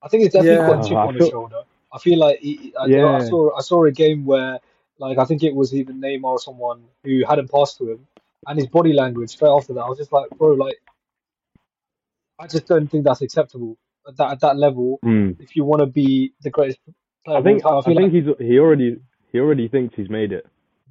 I 0.02 0.08
think 0.10 0.24
it's 0.26 0.34
definitely 0.34 0.58
Yeah. 0.58 0.68
quite 0.68 0.86
a 0.86 0.88
chip 0.88 0.98
on 0.98 1.16
his 1.16 1.30
shoulder. 1.30 1.64
I 1.92 2.00
feel 2.00 2.20
like 2.20 2.40
he, 2.40 2.74
I, 2.80 2.84
I 2.84 3.20
saw 3.26 3.56
I 3.58 3.62
saw 3.62 3.86
a 3.86 3.92
game 3.92 4.26
where 4.26 4.60
like 5.00 5.18
I 5.18 5.26
think 5.26 5.44
it 5.44 5.56
was 5.56 5.74
even 5.74 6.02
Neymar 6.02 6.24
or 6.24 6.40
someone 6.40 6.84
who 7.04 7.24
hadn't 7.26 7.52
passed 7.52 7.78
to 7.80 7.92
him, 7.92 8.08
and 8.46 8.58
his 8.58 8.68
body 8.68 8.94
language 8.94 9.30
straight 9.32 9.50
after 9.50 9.74
that, 9.74 9.82
I 9.82 9.90
was 9.90 9.98
just 9.98 10.12
like, 10.12 10.30
bro, 10.32 10.54
like 10.54 10.80
I 12.40 12.48
just 12.48 12.68
don't 12.68 12.88
think 12.88 13.04
that's 13.04 13.22
acceptable 13.22 13.78
at 14.08 14.18
that 14.18 14.32
at 14.32 14.40
that 14.42 14.58
level. 14.58 15.00
Mm. 15.04 15.40
If 15.40 15.56
you 15.56 15.64
want 15.64 15.82
to 15.82 15.86
be 15.86 16.34
the 16.42 16.50
greatest 16.50 16.80
player 17.26 17.38
I 17.40 17.42
think 17.42 17.60
of 17.62 17.66
all 17.66 17.80
I, 17.80 17.82
time, 17.82 17.92
I 17.92 17.94
feel 17.94 18.10
think 18.12 18.14
like 18.28 18.38
he's 18.40 18.48
he 18.54 18.60
already 18.60 18.98
he 19.32 19.40
already 19.40 19.68
thinks 19.68 19.96
he's 19.96 20.10
made 20.10 20.32
it. 20.32 20.46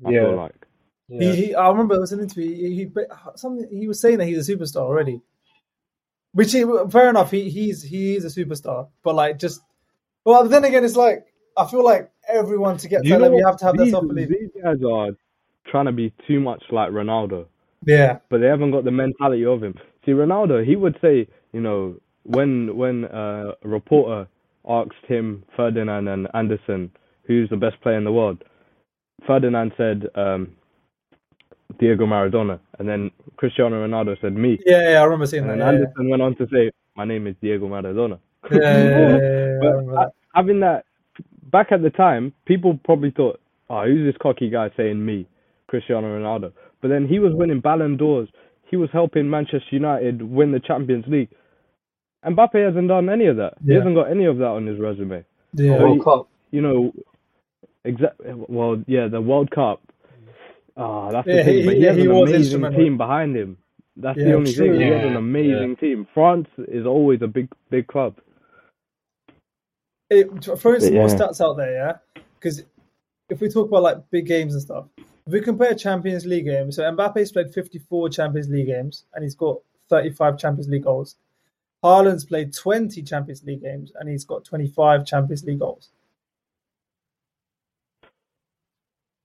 I 0.07 0.11
Yeah. 0.11 0.21
feel 0.27 0.37
like. 0.37 0.67
Yeah. 1.09 1.33
he, 1.33 1.55
I 1.55 1.69
remember 1.69 1.95
it 1.95 2.01
was 2.01 2.13
an 2.13 2.21
interview. 2.21 2.53
He, 2.55 2.75
he 2.75 2.91
something 3.37 3.69
he 3.71 3.87
was 3.87 4.01
saying 4.01 4.19
that 4.19 4.27
he's 4.27 4.49
a 4.49 4.57
superstar 4.57 4.83
already, 4.83 5.21
which 6.33 6.53
he, 6.53 6.65
fair 6.91 7.09
enough. 7.11 7.31
He 7.31 7.49
he's 7.49 7.83
he 7.83 8.17
is 8.17 8.25
a 8.25 8.45
superstar, 8.45 8.89
but 9.03 9.15
like 9.15 9.39
just 9.39 9.61
well, 10.25 10.49
then 10.49 10.65
again, 10.65 10.85
it's 10.85 10.97
like 10.97 11.27
I 11.57 11.65
feel 11.67 11.85
like 11.85 12.11
everyone 12.29 12.77
to 12.79 12.89
get 12.89 13.03
to 13.03 13.09
You 13.09 13.15
that 13.15 13.21
level, 13.21 13.39
you 13.39 13.47
have 13.47 13.57
to 13.59 13.65
have 13.67 13.77
that 13.77 13.85
these, 13.85 13.93
self 13.93 14.07
belief. 14.09 14.29
these 14.29 14.51
guys 14.63 14.77
are 14.85 15.11
trying 15.67 15.87
to 15.87 15.93
be 15.93 16.13
too 16.27 16.41
much 16.41 16.63
like 16.71 16.91
Ronaldo, 16.91 17.47
Yeah, 17.85 18.19
but 18.29 18.41
they 18.41 18.47
haven't 18.49 18.73
got 18.73 18.85
the 18.85 18.91
mentality 18.91 19.45
of 19.47 19.63
him. 19.63 19.75
See, 20.05 20.13
Ronaldo, 20.13 20.65
he 20.67 20.75
would 20.77 20.99
say, 21.01 21.29
you 21.53 21.61
know, 21.61 21.97
when 22.27 22.77
when 22.77 23.05
uh, 23.05 23.53
a 23.63 23.69
reporter 23.69 24.29
asked 24.69 25.07
him, 25.07 25.45
Ferdinand 25.57 26.09
and 26.09 26.29
Anderson, 26.35 26.91
who's 27.25 27.49
the 27.51 27.57
best 27.57 27.81
player 27.83 27.97
in 27.97 28.05
the 28.05 28.13
world, 28.13 28.43
Ferdinand 29.27 29.73
said 29.77 30.09
um, 30.15 30.57
Diego 31.79 32.07
Maradona, 32.07 32.59
and 32.79 32.89
then 32.89 33.11
Cristiano 33.37 33.87
Ronaldo 33.87 34.21
said 34.21 34.35
me, 34.35 34.59
yeah, 34.67 34.91
yeah 34.91 35.01
I 35.01 35.05
remember 35.05 35.27
seeing 35.27 35.49
and 35.49 35.61
that. 35.61 35.65
then 35.65 35.67
Yeah, 35.67 35.73
yeah. 35.73 35.85
Anderson 35.87 36.11
went 36.11 36.23
on 36.23 36.37
to 36.37 36.47
say, 36.53 36.73
my 36.97 37.05
name 37.05 37.27
is 37.27 37.37
Diego 37.41 37.69
Maradona. 37.69 38.19
Yeah, 38.51 38.59
yeah, 38.61 38.89
yeah, 38.89 39.19
yeah, 39.63 39.81
yeah, 39.93 40.05
having 40.35 40.61
that 40.61 40.85
back 41.51 41.73
at 41.73 41.83
the 41.83 41.91
time, 41.91 42.33
people 42.45 42.79
probably 42.85 43.11
thought, 43.11 43.41
"Oh, 43.71 43.85
who's 43.85 44.07
this 44.07 44.17
cocky 44.21 44.51
guy 44.51 44.71
saying 44.77 45.05
me, 45.05 45.27
Cristiano 45.69 46.07
Ronaldo?" 46.07 46.53
But 46.81 46.89
then 46.89 47.09
he 47.09 47.19
was 47.19 47.33
winning 47.35 47.61
Ballon 47.61 47.97
d'Ors. 47.97 48.29
He 48.71 48.77
was 48.77 48.91
helping 48.93 49.29
Manchester 49.29 49.71
United 49.71 50.23
win 50.23 50.53
the 50.53 50.61
Champions 50.61 51.05
League. 51.09 51.31
Mbappe 52.27 52.65
hasn't 52.67 52.89
done 52.89 53.09
any 53.09 53.27
of 53.27 53.37
that. 53.37 53.55
He 53.65 53.75
hasn't 53.75 53.95
got 53.95 54.11
any 54.11 54.25
of 54.25 54.39
that 54.39 54.47
on 54.49 54.67
his 54.67 54.79
resume. 54.79 55.25
Yeah. 55.55 55.79
World 55.79 56.05
Cup. 56.05 56.29
You 56.51 56.61
know, 56.61 56.93
exactly. 57.85 58.33
Well, 58.35 58.83
yeah, 58.87 59.09
the 59.09 59.21
World 59.21 59.51
Cup. 59.51 59.81
Ah, 60.77 61.11
that's 61.11 61.27
the 61.27 61.45
thing. 61.45 61.55
he- 61.59 61.65
but 61.65 61.75
he 61.77 61.81
yeah, 61.83 61.89
has 61.89 61.97
he 61.97 62.03
an 62.05 62.15
was 62.15 62.31
amazing 62.31 62.73
team 62.73 62.97
behind 62.99 63.37
him. 63.37 63.59
That's 63.97 64.19
Yeah, 64.19 64.25
the 64.27 64.33
only 64.35 64.53
true. 64.53 64.73
thing. 64.73 64.81
He 64.81 64.87
has 64.89 65.05
an 65.07 65.17
amazing 65.17 65.77
team. 65.77 66.07
France 66.13 66.49
is 66.59 66.85
always 66.85 67.23
a 67.23 67.27
big, 67.29 67.49
big 67.71 67.87
club. 67.87 68.17
it, 70.11 70.29
throwing 70.59 70.81
some 70.81 70.95
more 70.95 71.07
stats 71.09 71.41
out 71.41 71.57
there, 71.57 71.73
yeah. 71.73 72.23
Because 72.39 72.63
if 73.29 73.41
we 73.41 73.49
talk 73.49 73.69
about 73.69 73.83
like 73.83 74.11
big 74.11 74.27
games 74.27 74.53
and 74.55 74.63
stuff, 74.63 74.87
if 74.99 75.33
we 75.33 75.41
compare 75.41 75.75
Champions 75.75 76.27
League 76.27 76.45
games, 76.45 76.77
so 76.77 76.83
Mbappe's 76.83 77.33
played 77.33 77.53
54 77.53 78.11
Champions 78.11 78.49
League 78.49 78.67
games 78.67 79.05
and 79.15 79.23
he's 79.25 79.35
got 79.35 79.59
35 79.89 80.39
Champions 80.39 80.69
League 80.69 80.85
goals. 80.85 81.17
Haaland's 81.85 82.25
played 82.25 82.53
20 82.53 83.03
Champions 83.03 83.45
League 83.45 83.63
games 83.63 83.93
and 83.99 84.09
he's 84.09 84.25
got 84.25 84.45
25 84.45 85.07
Champions 85.07 85.45
League 85.45 85.59
goals. 85.59 85.91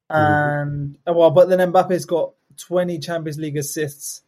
And 0.09 0.97
uh, 1.07 1.13
well, 1.13 1.31
but 1.31 1.47
then 1.47 1.59
Mbappe's 1.71 2.05
got 2.05 2.33
20 2.57 2.99
Champions 2.99 3.39
League 3.39 3.57
assists 3.57 4.23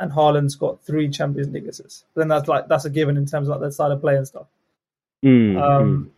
and 0.00 0.10
Haaland's 0.12 0.56
got 0.56 0.82
three 0.82 1.08
Champions 1.08 1.52
League 1.52 1.68
assists. 1.68 2.04
Then 2.14 2.28
that's 2.28 2.48
like 2.48 2.68
that's 2.68 2.84
a 2.84 2.90
given 2.90 3.16
in 3.16 3.26
terms 3.26 3.48
of 3.48 3.52
like 3.52 3.60
their 3.60 3.70
style 3.70 3.92
of 3.92 4.00
play 4.00 4.16
and 4.16 4.26
stuff. 4.26 4.46
Mm, 5.24 5.54
mm. 5.54 5.62
Um, 5.62 6.10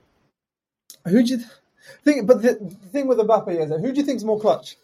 who 1.06 1.22
do 1.22 1.32
you 1.32 1.38
th- 1.38 1.50
think? 2.04 2.26
But 2.26 2.42
the, 2.42 2.54
the 2.54 2.88
thing 2.88 3.06
with 3.06 3.18
Mbappe 3.18 3.48
is, 3.48 3.70
that 3.70 3.80
who 3.80 3.92
do 3.92 4.00
you 4.00 4.06
think's 4.06 4.24
more 4.24 4.40
clutch? 4.40 4.76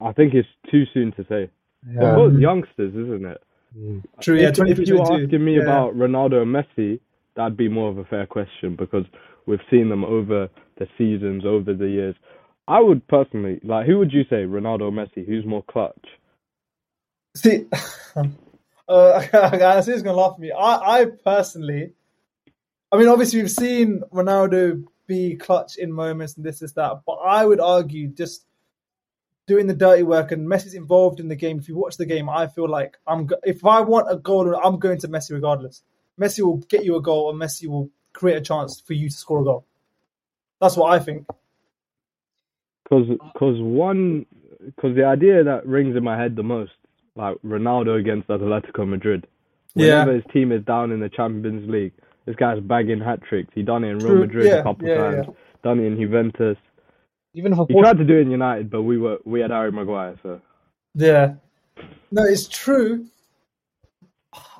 I 0.00 0.12
think 0.12 0.34
it's 0.34 0.48
too 0.70 0.84
soon 0.92 1.12
to 1.12 1.24
say. 1.28 1.50
Yeah. 1.88 2.00
They're 2.00 2.16
both 2.16 2.38
youngsters, 2.38 2.94
isn't 2.94 3.24
it? 3.24 3.42
Mm. 3.76 4.02
True, 4.20 4.40
yeah, 4.40 4.48
if, 4.48 4.54
23, 4.54 4.82
if 4.82 4.88
you 4.88 4.94
were 4.96 5.22
asking 5.22 5.44
me 5.44 5.56
yeah. 5.56 5.62
about 5.62 5.96
Ronaldo 5.96 6.42
and 6.42 6.54
Messi, 6.54 7.00
that'd 7.34 7.56
be 7.56 7.68
more 7.68 7.90
of 7.90 7.98
a 7.98 8.04
fair 8.04 8.26
question 8.26 8.76
because 8.76 9.04
we've 9.46 9.60
seen 9.70 9.88
them 9.88 10.04
over 10.04 10.48
the 10.78 10.86
seasons, 10.96 11.44
over 11.44 11.74
the 11.74 11.88
years. 11.88 12.14
I 12.68 12.80
would 12.80 13.06
personally 13.06 13.60
like. 13.62 13.86
Who 13.86 13.98
would 13.98 14.12
you 14.12 14.24
say, 14.24 14.44
Ronaldo 14.44 14.82
or 14.82 14.90
Messi? 14.90 15.26
Who's 15.26 15.44
more 15.44 15.62
clutch? 15.62 16.06
See, 17.36 17.66
uh, 18.16 19.26
I 19.32 19.80
see 19.82 19.92
who's 19.92 20.02
gonna 20.02 20.16
laugh 20.16 20.34
at 20.34 20.40
me. 20.40 20.52
I, 20.52 21.00
I 21.00 21.04
personally, 21.04 21.92
I 22.90 22.96
mean, 22.96 23.08
obviously 23.08 23.40
we've 23.40 23.50
seen 23.50 24.02
Ronaldo 24.12 24.84
be 25.06 25.36
clutch 25.36 25.76
in 25.76 25.92
moments 25.92 26.36
and 26.36 26.44
this 26.44 26.62
is 26.62 26.72
that, 26.72 27.02
but 27.06 27.14
I 27.14 27.44
would 27.44 27.60
argue 27.60 28.08
just 28.08 28.44
doing 29.46 29.66
the 29.66 29.74
dirty 29.74 30.02
work 30.02 30.32
and 30.32 30.48
Messi's 30.48 30.74
involved 30.74 31.20
in 31.20 31.28
the 31.28 31.36
game. 31.36 31.58
If 31.58 31.68
you 31.68 31.76
watch 31.76 31.96
the 31.96 32.06
game, 32.06 32.28
I 32.28 32.46
feel 32.46 32.68
like 32.68 32.98
I'm. 33.06 33.28
If 33.44 33.64
I 33.64 33.80
want 33.80 34.10
a 34.10 34.16
goal, 34.16 34.54
I'm 34.62 34.78
going 34.78 34.98
to 35.00 35.08
Messi 35.08 35.32
regardless. 35.32 35.82
Messi 36.20 36.40
will 36.40 36.58
get 36.58 36.84
you 36.84 36.96
a 36.96 37.02
goal, 37.02 37.30
and 37.30 37.40
Messi 37.40 37.66
will 37.66 37.90
create 38.12 38.36
a 38.36 38.40
chance 38.40 38.80
for 38.80 38.94
you 38.94 39.08
to 39.08 39.14
score 39.14 39.40
a 39.40 39.44
goal. 39.44 39.66
That's 40.60 40.76
what 40.76 40.92
I 40.92 40.98
think. 40.98 41.26
Because 42.84 43.06
cause 43.36 43.60
one, 43.60 44.26
because 44.64 44.96
the 44.96 45.04
idea 45.04 45.44
that 45.44 45.66
rings 45.66 45.96
in 45.96 46.04
my 46.04 46.16
head 46.16 46.36
the 46.36 46.42
most, 46.42 46.72
like 47.16 47.36
Ronaldo 47.44 47.98
against 47.98 48.28
Atletico 48.28 48.88
Madrid. 48.88 49.26
Yeah. 49.74 50.04
Whenever 50.04 50.14
his 50.14 50.24
team 50.32 50.52
is 50.52 50.64
down 50.64 50.90
in 50.90 51.00
the 51.00 51.10
Champions 51.10 51.68
League, 51.68 51.92
this 52.24 52.34
guy's 52.36 52.60
bagging 52.60 53.00
hat 53.00 53.20
tricks. 53.22 53.50
He 53.54 53.62
done 53.62 53.84
it 53.84 53.88
in 53.88 53.98
Real 53.98 54.16
Madrid 54.16 54.46
yeah, 54.46 54.54
a 54.54 54.62
couple 54.62 54.88
yeah, 54.88 54.96
times. 54.96 55.26
Done 55.62 55.80
it 55.80 55.84
in 55.84 56.00
Juventus. 56.00 56.56
Even 57.36 57.52
if 57.52 57.58
a 57.58 57.66
He 57.66 57.74
Port- 57.74 57.84
tried 57.84 57.98
to 57.98 58.04
do 58.04 58.16
it 58.16 58.22
in 58.22 58.30
United, 58.30 58.70
but 58.70 58.82
we 58.82 58.96
were 58.96 59.18
we 59.24 59.40
had 59.40 59.50
Harry 59.50 59.70
Maguire, 59.70 60.16
so 60.22 60.40
Yeah. 60.94 61.34
No, 62.10 62.24
it's 62.24 62.48
true. 62.48 63.06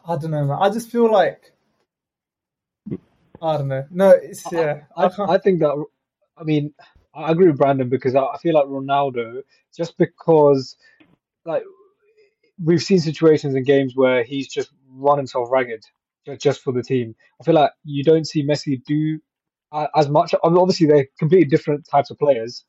I 0.06 0.16
don't 0.16 0.30
know, 0.30 0.44
man. 0.44 0.58
I 0.60 0.68
just 0.68 0.90
feel 0.90 1.10
like 1.10 1.52
I 3.42 3.56
don't 3.56 3.68
know. 3.68 3.84
No, 3.90 4.10
it's 4.10 4.44
yeah. 4.52 4.82
I, 4.96 5.06
I, 5.06 5.08
can't. 5.08 5.30
I 5.30 5.38
think 5.38 5.60
that 5.60 5.84
I 6.36 6.44
mean 6.44 6.74
I 7.14 7.32
agree 7.32 7.46
with 7.46 7.56
Brandon 7.56 7.88
because 7.88 8.14
I, 8.14 8.22
I 8.22 8.38
feel 8.38 8.54
like 8.54 8.66
Ronaldo 8.66 9.42
just 9.74 9.96
because 9.96 10.76
like 11.46 11.62
we've 12.62 12.82
seen 12.82 13.00
situations 13.00 13.54
in 13.54 13.64
games 13.64 13.96
where 13.96 14.22
he's 14.22 14.48
just 14.48 14.70
run 14.90 15.16
himself 15.16 15.48
ragged 15.50 15.84
just 16.38 16.60
for 16.60 16.72
the 16.72 16.82
team. 16.82 17.14
I 17.40 17.44
feel 17.44 17.54
like 17.54 17.70
you 17.84 18.04
don't 18.04 18.26
see 18.26 18.46
Messi 18.46 18.84
do 18.84 19.18
as 19.72 20.08
much. 20.08 20.34
I 20.42 20.48
mean, 20.48 20.58
obviously, 20.58 20.86
they're 20.86 21.06
completely 21.18 21.46
different 21.48 21.86
types 21.86 22.10
of 22.10 22.18
players. 22.18 22.64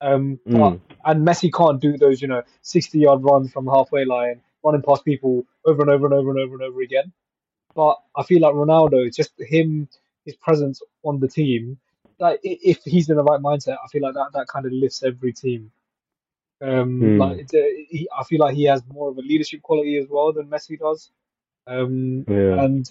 Um, 0.00 0.40
but, 0.46 0.72
Mm. 0.72 0.80
and 1.04 1.26
Messi 1.26 1.52
can't 1.52 1.80
do 1.80 1.98
those, 1.98 2.22
you 2.22 2.28
know, 2.28 2.42
sixty-yard 2.62 3.22
runs 3.22 3.52
from 3.52 3.66
halfway 3.66 4.04
line, 4.04 4.40
running 4.64 4.82
past 4.82 5.04
people 5.04 5.44
over 5.64 5.82
and 5.82 5.90
over 5.90 6.06
and 6.06 6.14
over 6.14 6.30
and 6.30 6.38
over 6.38 6.54
and 6.54 6.62
over 6.62 6.80
again. 6.80 7.12
But 7.74 7.98
I 8.16 8.22
feel 8.22 8.40
like 8.40 8.54
Ronaldo, 8.54 9.14
just 9.14 9.32
him, 9.38 9.88
his 10.24 10.36
presence 10.36 10.82
on 11.02 11.20
the 11.20 11.28
team, 11.28 11.78
like 12.18 12.40
if 12.42 12.78
he's 12.84 13.08
in 13.08 13.16
the 13.16 13.24
right 13.24 13.40
mindset, 13.40 13.76
I 13.82 13.88
feel 13.88 14.02
like 14.02 14.14
that 14.14 14.30
that 14.34 14.48
kind 14.48 14.66
of 14.66 14.72
lifts 14.72 15.02
every 15.02 15.32
team. 15.32 15.70
Um, 16.62 17.00
Hmm. 17.00 17.18
like 17.18 17.38
it's 17.38 17.54
a, 17.54 17.86
he, 17.88 18.08
I 18.18 18.24
feel 18.24 18.40
like 18.40 18.54
he 18.54 18.64
has 18.64 18.82
more 18.92 19.10
of 19.10 19.16
a 19.18 19.22
leadership 19.22 19.62
quality 19.62 19.96
as 19.96 20.06
well 20.08 20.32
than 20.32 20.46
Messi 20.48 20.78
does. 20.78 21.10
Um, 21.66 22.26
Yeah. 22.28 22.62
and 22.64 22.86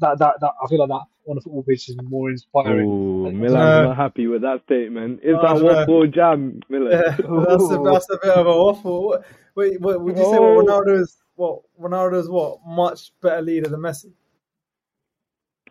that, 0.00 0.18
that 0.18 0.34
that 0.40 0.52
I 0.62 0.66
feel 0.68 0.78
like 0.80 0.88
that 0.88 1.06
on 1.30 1.36
the 1.36 1.40
football 1.40 1.62
pitch 1.62 1.88
is 1.88 1.96
more 2.02 2.30
inspiring. 2.30 2.88
Ooh, 2.88 3.24
Like, 3.26 3.34
Milan's 3.34 3.54
No. 3.54 3.84
not 3.88 3.96
happy 3.96 4.26
with 4.26 4.42
that 4.42 4.62
statement. 4.64 5.20
Is 5.22 5.36
oh, 5.36 5.38
I 5.38 5.54
that 5.54 5.60
don't 5.60 5.64
waffle 5.76 6.06
jam, 6.08 6.60
Milan? 6.68 6.90
Yeah, 6.92 7.00
that's 7.16 7.70
a 7.70 7.82
that's 7.84 8.10
a 8.10 8.18
bit 8.22 8.32
of 8.34 8.46
a 8.46 8.56
waffle. 8.56 9.06
What- 9.06 9.24
Wait, 9.56 9.80
what, 9.80 10.00
would 10.00 10.16
you 10.16 10.24
say? 10.24 10.36
Oh. 10.38 10.54
What 10.62 10.66
Ronaldo's 10.66 11.16
what 11.34 11.62
Ronaldo's 11.80 12.28
what 12.28 12.60
much 12.64 13.10
better 13.20 13.42
leader 13.42 13.68
than 13.68 13.80
Messi? 13.80 14.12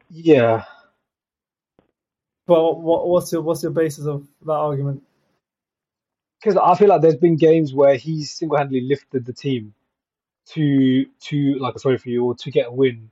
Yeah, 0.09 0.65
But 2.47 2.79
what 2.81 3.07
what's 3.07 3.31
your 3.31 3.41
what's 3.41 3.63
your 3.63 3.71
basis 3.71 4.05
of 4.05 4.27
that 4.45 4.51
argument? 4.53 5.03
because 6.41 6.55
I 6.57 6.73
feel 6.75 6.87
like 6.87 7.01
there's 7.01 7.17
been 7.17 7.35
games 7.35 7.73
where 7.73 7.95
he's 7.97 8.31
single-handedly 8.31 8.81
lifted 8.87 9.25
the 9.25 9.33
team 9.33 9.73
to 10.53 11.05
to 11.21 11.55
like 11.59 11.77
sorry 11.79 11.97
for 11.97 12.09
you 12.09 12.23
or 12.25 12.35
to 12.35 12.49
get 12.51 12.67
a 12.67 12.71
win, 12.71 13.11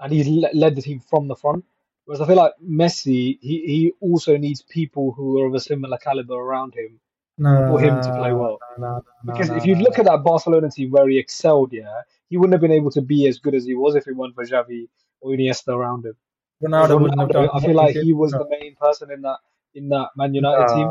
and 0.00 0.12
he's 0.12 0.28
led 0.28 0.76
the 0.76 0.82
team 0.82 1.00
from 1.00 1.28
the 1.28 1.36
front. 1.36 1.64
Whereas 2.06 2.20
I 2.20 2.26
feel 2.26 2.36
like 2.36 2.54
Messi, 2.64 3.38
he, 3.40 3.56
he 3.66 3.92
also 4.00 4.36
needs 4.36 4.62
people 4.62 5.12
who 5.12 5.40
are 5.40 5.46
of 5.46 5.54
a 5.54 5.60
similar 5.60 5.98
caliber 5.98 6.34
around 6.34 6.74
him 6.74 7.00
No, 7.38 7.68
for 7.68 7.80
him 7.80 8.00
to 8.02 8.12
play 8.16 8.32
well. 8.32 8.58
No, 8.78 8.86
no, 8.88 9.04
no, 9.24 9.32
Because 9.32 9.50
no, 9.50 9.56
if 9.56 9.66
you 9.66 9.76
no, 9.76 9.82
look 9.82 9.96
no. 9.96 9.98
at 9.98 10.06
that 10.06 10.24
Barcelona 10.24 10.70
team 10.70 10.90
where 10.90 11.08
he 11.08 11.18
excelled, 11.18 11.72
yeah, 11.72 12.02
he 12.28 12.36
wouldn't 12.36 12.54
have 12.54 12.60
been 12.62 12.72
able 12.72 12.90
to 12.92 13.02
be 13.02 13.28
as 13.28 13.38
good 13.38 13.54
as 13.54 13.64
he 13.64 13.74
was 13.74 13.94
if 13.96 14.08
it 14.08 14.16
weren't 14.16 14.34
for 14.34 14.44
Xavi 14.44 14.88
or 15.20 15.32
Iniesta 15.32 15.68
around 15.74 16.06
him. 16.06 16.16
Ronaldo 16.62 17.00
wouldn't 17.00 17.20
have 17.20 17.30
Ronaldo, 17.30 17.32
done. 17.32 17.48
I 17.54 17.60
feel 17.60 17.74
like 17.76 17.96
he 17.96 18.12
was 18.12 18.32
no. 18.32 18.38
the 18.40 18.48
main 18.50 18.76
person 18.76 19.10
in 19.12 19.22
that 19.22 19.38
in 19.74 19.88
that 19.90 20.10
Man 20.16 20.34
United 20.34 20.68
team. 20.74 20.90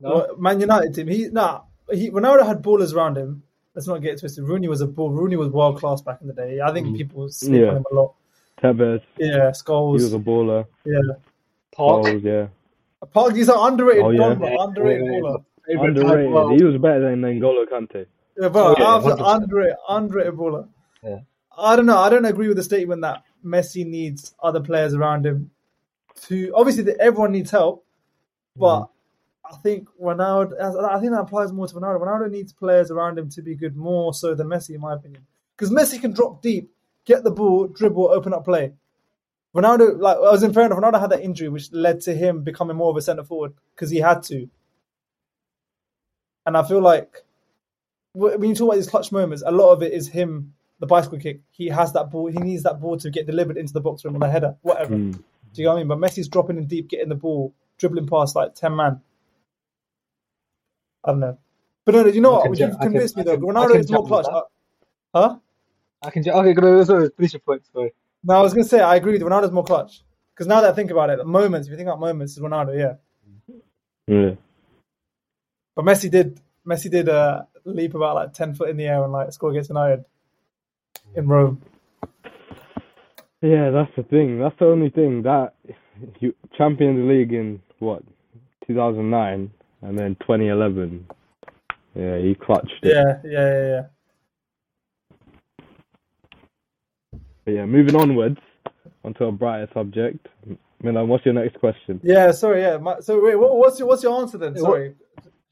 No, 0.00 0.10
Well, 0.14 0.36
Man 0.38 0.60
United 0.60 0.94
team. 0.94 1.08
He 1.08 1.28
nah. 1.28 1.62
He 1.92 2.10
Ronaldo 2.10 2.46
had 2.46 2.62
ballers 2.62 2.94
around 2.94 3.16
him. 3.18 3.42
Let's 3.74 3.86
not 3.86 3.98
get 4.02 4.14
it 4.14 4.20
twisted. 4.20 4.44
Rooney 4.44 4.68
was 4.68 4.80
a 4.80 4.86
ball. 4.86 5.10
Rooney 5.10 5.36
was 5.36 5.48
world 5.48 5.78
class 5.78 6.02
back 6.02 6.20
in 6.20 6.26
the 6.26 6.32
day. 6.34 6.60
I 6.60 6.72
think 6.72 6.88
Mm. 6.88 6.96
people 6.96 7.28
sleep 7.28 7.60
Yeah. 7.62 7.68
on 7.70 7.76
him 7.78 7.84
a 7.90 7.94
lot. 7.94 8.14
Tevez, 8.60 9.00
Yeah, 9.16 9.50
Scholes. 9.52 9.98
he 9.98 10.04
was 10.04 10.12
a 10.14 10.18
baller. 10.18 10.66
yeah, 10.84 10.98
Park, 11.72 12.04
Goals, 12.04 12.22
yeah. 12.22 12.48
Park. 13.12 13.34
He's 13.34 13.48
an 13.48 13.54
underrated, 13.58 14.02
Oh, 14.04 14.10
yeah. 14.10 14.34
Don, 14.34 14.42
underrated 14.68 15.06
yeah, 15.06 15.12
yeah. 15.12 15.20
baller. 15.20 15.44
Underrated. 15.68 16.34
of- 16.34 16.50
He 16.58 16.64
was 16.64 16.76
better 16.78 17.00
than 17.00 17.22
N'Golo 17.22 17.64
Kante. 17.66 18.06
Yeah, 18.40 18.48
bro, 18.48 18.74
Yeah, 18.78 18.96
absolute 18.96 19.18
100%. 19.18 19.42
underrated, 19.42 19.76
underrated 19.88 20.34
baller. 20.34 20.68
Yeah. 21.02 21.18
I 21.56 21.76
don't 21.76 21.86
know. 21.86 21.98
I 21.98 22.08
don't 22.10 22.24
agree 22.24 22.48
with 22.48 22.56
the 22.56 22.62
statement 22.62 23.02
that 23.02 23.22
Messi 23.44 23.86
needs 23.86 24.34
other 24.42 24.60
players 24.60 24.94
around 24.94 25.24
him. 25.26 25.50
To 26.22 26.52
obviously, 26.54 26.82
the, 26.82 27.00
everyone 27.00 27.32
needs 27.32 27.50
help, 27.50 27.84
but 28.56 28.80
Mm-hmm. 28.80 28.92
I 29.52 29.56
think 29.56 29.88
Ronaldo. 30.00 30.60
I 30.60 31.00
think 31.00 31.12
that 31.12 31.20
applies 31.20 31.52
more 31.52 31.66
to 31.66 31.74
Ronaldo. 31.74 32.00
Ronaldo 32.00 32.30
needs 32.30 32.52
players 32.52 32.90
around 32.90 33.18
him 33.18 33.28
to 33.30 33.42
be 33.42 33.54
good 33.54 33.76
more 33.76 34.14
so 34.14 34.34
than 34.34 34.46
Messi, 34.46 34.74
in 34.74 34.80
my 34.80 34.94
opinion. 34.94 35.26
Because 35.56 35.72
Messi 35.72 36.00
can 36.00 36.12
drop 36.12 36.40
deep, 36.40 36.70
get 37.04 37.24
the 37.24 37.30
ball, 37.30 37.66
dribble, 37.66 38.08
open 38.08 38.32
up 38.32 38.44
play. 38.44 38.72
Ronaldo, 39.54 39.98
like 39.98 40.16
I 40.16 40.20
was 40.20 40.42
in 40.42 40.52
fair 40.52 40.66
enough, 40.66 40.78
Ronaldo 40.78 41.00
had 41.00 41.10
that 41.10 41.22
injury 41.22 41.48
which 41.48 41.72
led 41.72 42.00
to 42.02 42.14
him 42.14 42.42
becoming 42.42 42.76
more 42.76 42.90
of 42.90 42.96
a 42.96 43.02
centre 43.02 43.24
forward 43.24 43.52
because 43.74 43.90
he 43.90 43.98
had 43.98 44.22
to. 44.24 44.48
And 46.46 46.56
I 46.56 46.62
feel 46.62 46.80
like 46.80 47.24
when 48.12 48.48
you 48.48 48.54
talk 48.54 48.68
about 48.68 48.76
these 48.76 48.88
clutch 48.88 49.12
moments, 49.12 49.42
a 49.44 49.50
lot 49.50 49.72
of 49.72 49.82
it 49.82 49.92
is 49.92 50.08
him, 50.08 50.54
the 50.78 50.86
bicycle 50.86 51.18
kick. 51.18 51.40
He 51.50 51.68
has 51.68 51.92
that 51.92 52.10
ball. 52.10 52.28
He 52.28 52.38
needs 52.38 52.62
that 52.62 52.80
ball 52.80 52.96
to 52.98 53.10
get 53.10 53.26
delivered 53.26 53.56
into 53.56 53.72
the 53.72 53.80
box 53.80 54.04
room 54.04 54.16
on 54.16 54.22
a 54.22 54.30
header, 54.30 54.56
whatever. 54.62 54.94
Mm. 54.94 55.12
Do 55.12 55.22
you 55.54 55.64
know 55.64 55.72
what 55.72 55.76
I 55.76 55.84
mean? 55.84 55.88
But 55.88 55.98
Messi's 55.98 56.28
dropping 56.28 56.56
in 56.56 56.66
deep, 56.66 56.88
getting 56.88 57.08
the 57.08 57.14
ball, 57.16 57.52
dribbling 57.78 58.06
past 58.06 58.36
like 58.36 58.54
ten 58.54 58.76
man. 58.76 59.00
I 61.04 61.10
don't 61.10 61.20
know. 61.20 61.38
But 61.84 61.94
no, 61.94 62.02
no, 62.02 62.08
you 62.10 62.20
know 62.20 62.32
what? 62.32 62.52
ju- 62.56 62.64
You've 62.64 62.74
I 62.74 62.78
can- 62.84 62.92
convinced 62.92 63.16
me 63.16 63.22
though. 63.22 63.36
can- 63.36 63.46
Ronaldo 63.46 63.76
is 63.76 63.90
more 63.90 64.06
clutch. 64.06 64.26
Uh, 64.26 64.42
huh? 65.14 65.36
I 66.02 66.10
can. 66.10 66.22
ju- 66.22 66.30
Okay, 66.32 66.52
go 66.52 66.84
so 66.84 67.08
finish 67.10 67.32
your 67.32 67.40
point. 67.40 67.62
Sorry. 67.72 67.92
No, 68.24 68.34
I 68.34 68.42
was 68.42 68.52
gonna 68.52 68.64
say 68.64 68.80
I 68.80 68.96
agree 68.96 69.12
with 69.12 69.20
you. 69.22 69.26
Ronaldo's 69.26 69.50
more 69.52 69.64
clutch. 69.64 70.02
Because 70.34 70.46
now 70.46 70.60
that 70.60 70.70
I 70.70 70.74
think 70.74 70.90
about 70.90 71.10
it, 71.10 71.18
the 71.18 71.24
moments, 71.24 71.66
if 71.68 71.70
you 71.72 71.76
think 71.76 71.88
about 71.88 72.00
moments, 72.00 72.32
is 72.34 72.38
Ronaldo, 72.38 72.78
yeah. 72.78 73.54
Yeah. 74.06 74.34
But 75.76 75.84
Messi 75.84 76.10
did 76.10 76.40
Messi 76.66 76.90
did 76.90 77.08
uh, 77.08 77.42
leap 77.64 77.94
about 77.94 78.14
like 78.14 78.32
ten 78.34 78.54
foot 78.54 78.68
in 78.70 78.76
the 78.76 78.86
air 78.86 79.02
and 79.04 79.12
like 79.12 79.32
score 79.32 79.50
against 79.50 79.70
United 79.70 80.04
in 81.14 81.26
Rome. 81.28 81.60
Yeah, 83.42 83.70
that's 83.70 83.90
the 83.96 84.02
thing. 84.02 84.38
That's 84.38 84.58
the 84.58 84.66
only 84.66 84.90
thing 84.90 85.22
that 85.22 85.54
you, 86.20 86.34
Champions 86.58 87.08
League 87.08 87.32
in 87.32 87.60
what 87.78 88.02
2009 88.66 89.50
and 89.82 89.98
then 89.98 90.16
2011. 90.20 91.06
Yeah, 91.94 92.18
he 92.18 92.34
clutched 92.34 92.72
it. 92.82 92.94
Yeah, 92.94 93.20
yeah, 93.24 93.30
yeah, 93.30 93.68
yeah. 93.68 93.82
But 97.44 97.54
yeah, 97.54 97.66
moving 97.66 97.96
onwards 97.96 98.38
onto 99.04 99.24
a 99.24 99.32
brighter 99.32 99.68
subject. 99.74 100.26
Milan, 100.82 101.08
what's 101.08 101.24
your 101.24 101.34
next 101.34 101.58
question? 101.58 102.00
Yeah, 102.02 102.32
sorry, 102.32 102.62
yeah. 102.62 102.76
My, 102.78 103.00
so 103.00 103.22
wait, 103.22 103.36
what, 103.36 103.56
what's 103.56 103.78
your 103.78 103.88
what's 103.88 104.02
your 104.02 104.20
answer 104.20 104.38
then? 104.38 104.56
Sorry, 104.56 104.94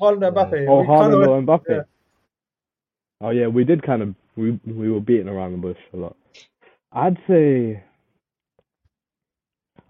Haaland 0.00 0.26
and 0.26 0.36
Mbappe. 0.36 0.66
Oh, 0.68 0.84
Haaland 0.84 1.26
or 1.26 1.42
Mbappe? 1.42 1.64
yeah. 1.68 1.82
Oh 3.20 3.30
yeah, 3.30 3.48
we 3.48 3.64
did 3.64 3.82
kind 3.82 4.02
of 4.02 4.14
we 4.36 4.58
we 4.64 4.90
were 4.90 5.00
beating 5.00 5.28
around 5.28 5.52
the 5.52 5.58
bush 5.58 5.78
a 5.92 5.96
lot. 5.96 6.16
I'd 6.92 7.18
say 7.28 7.82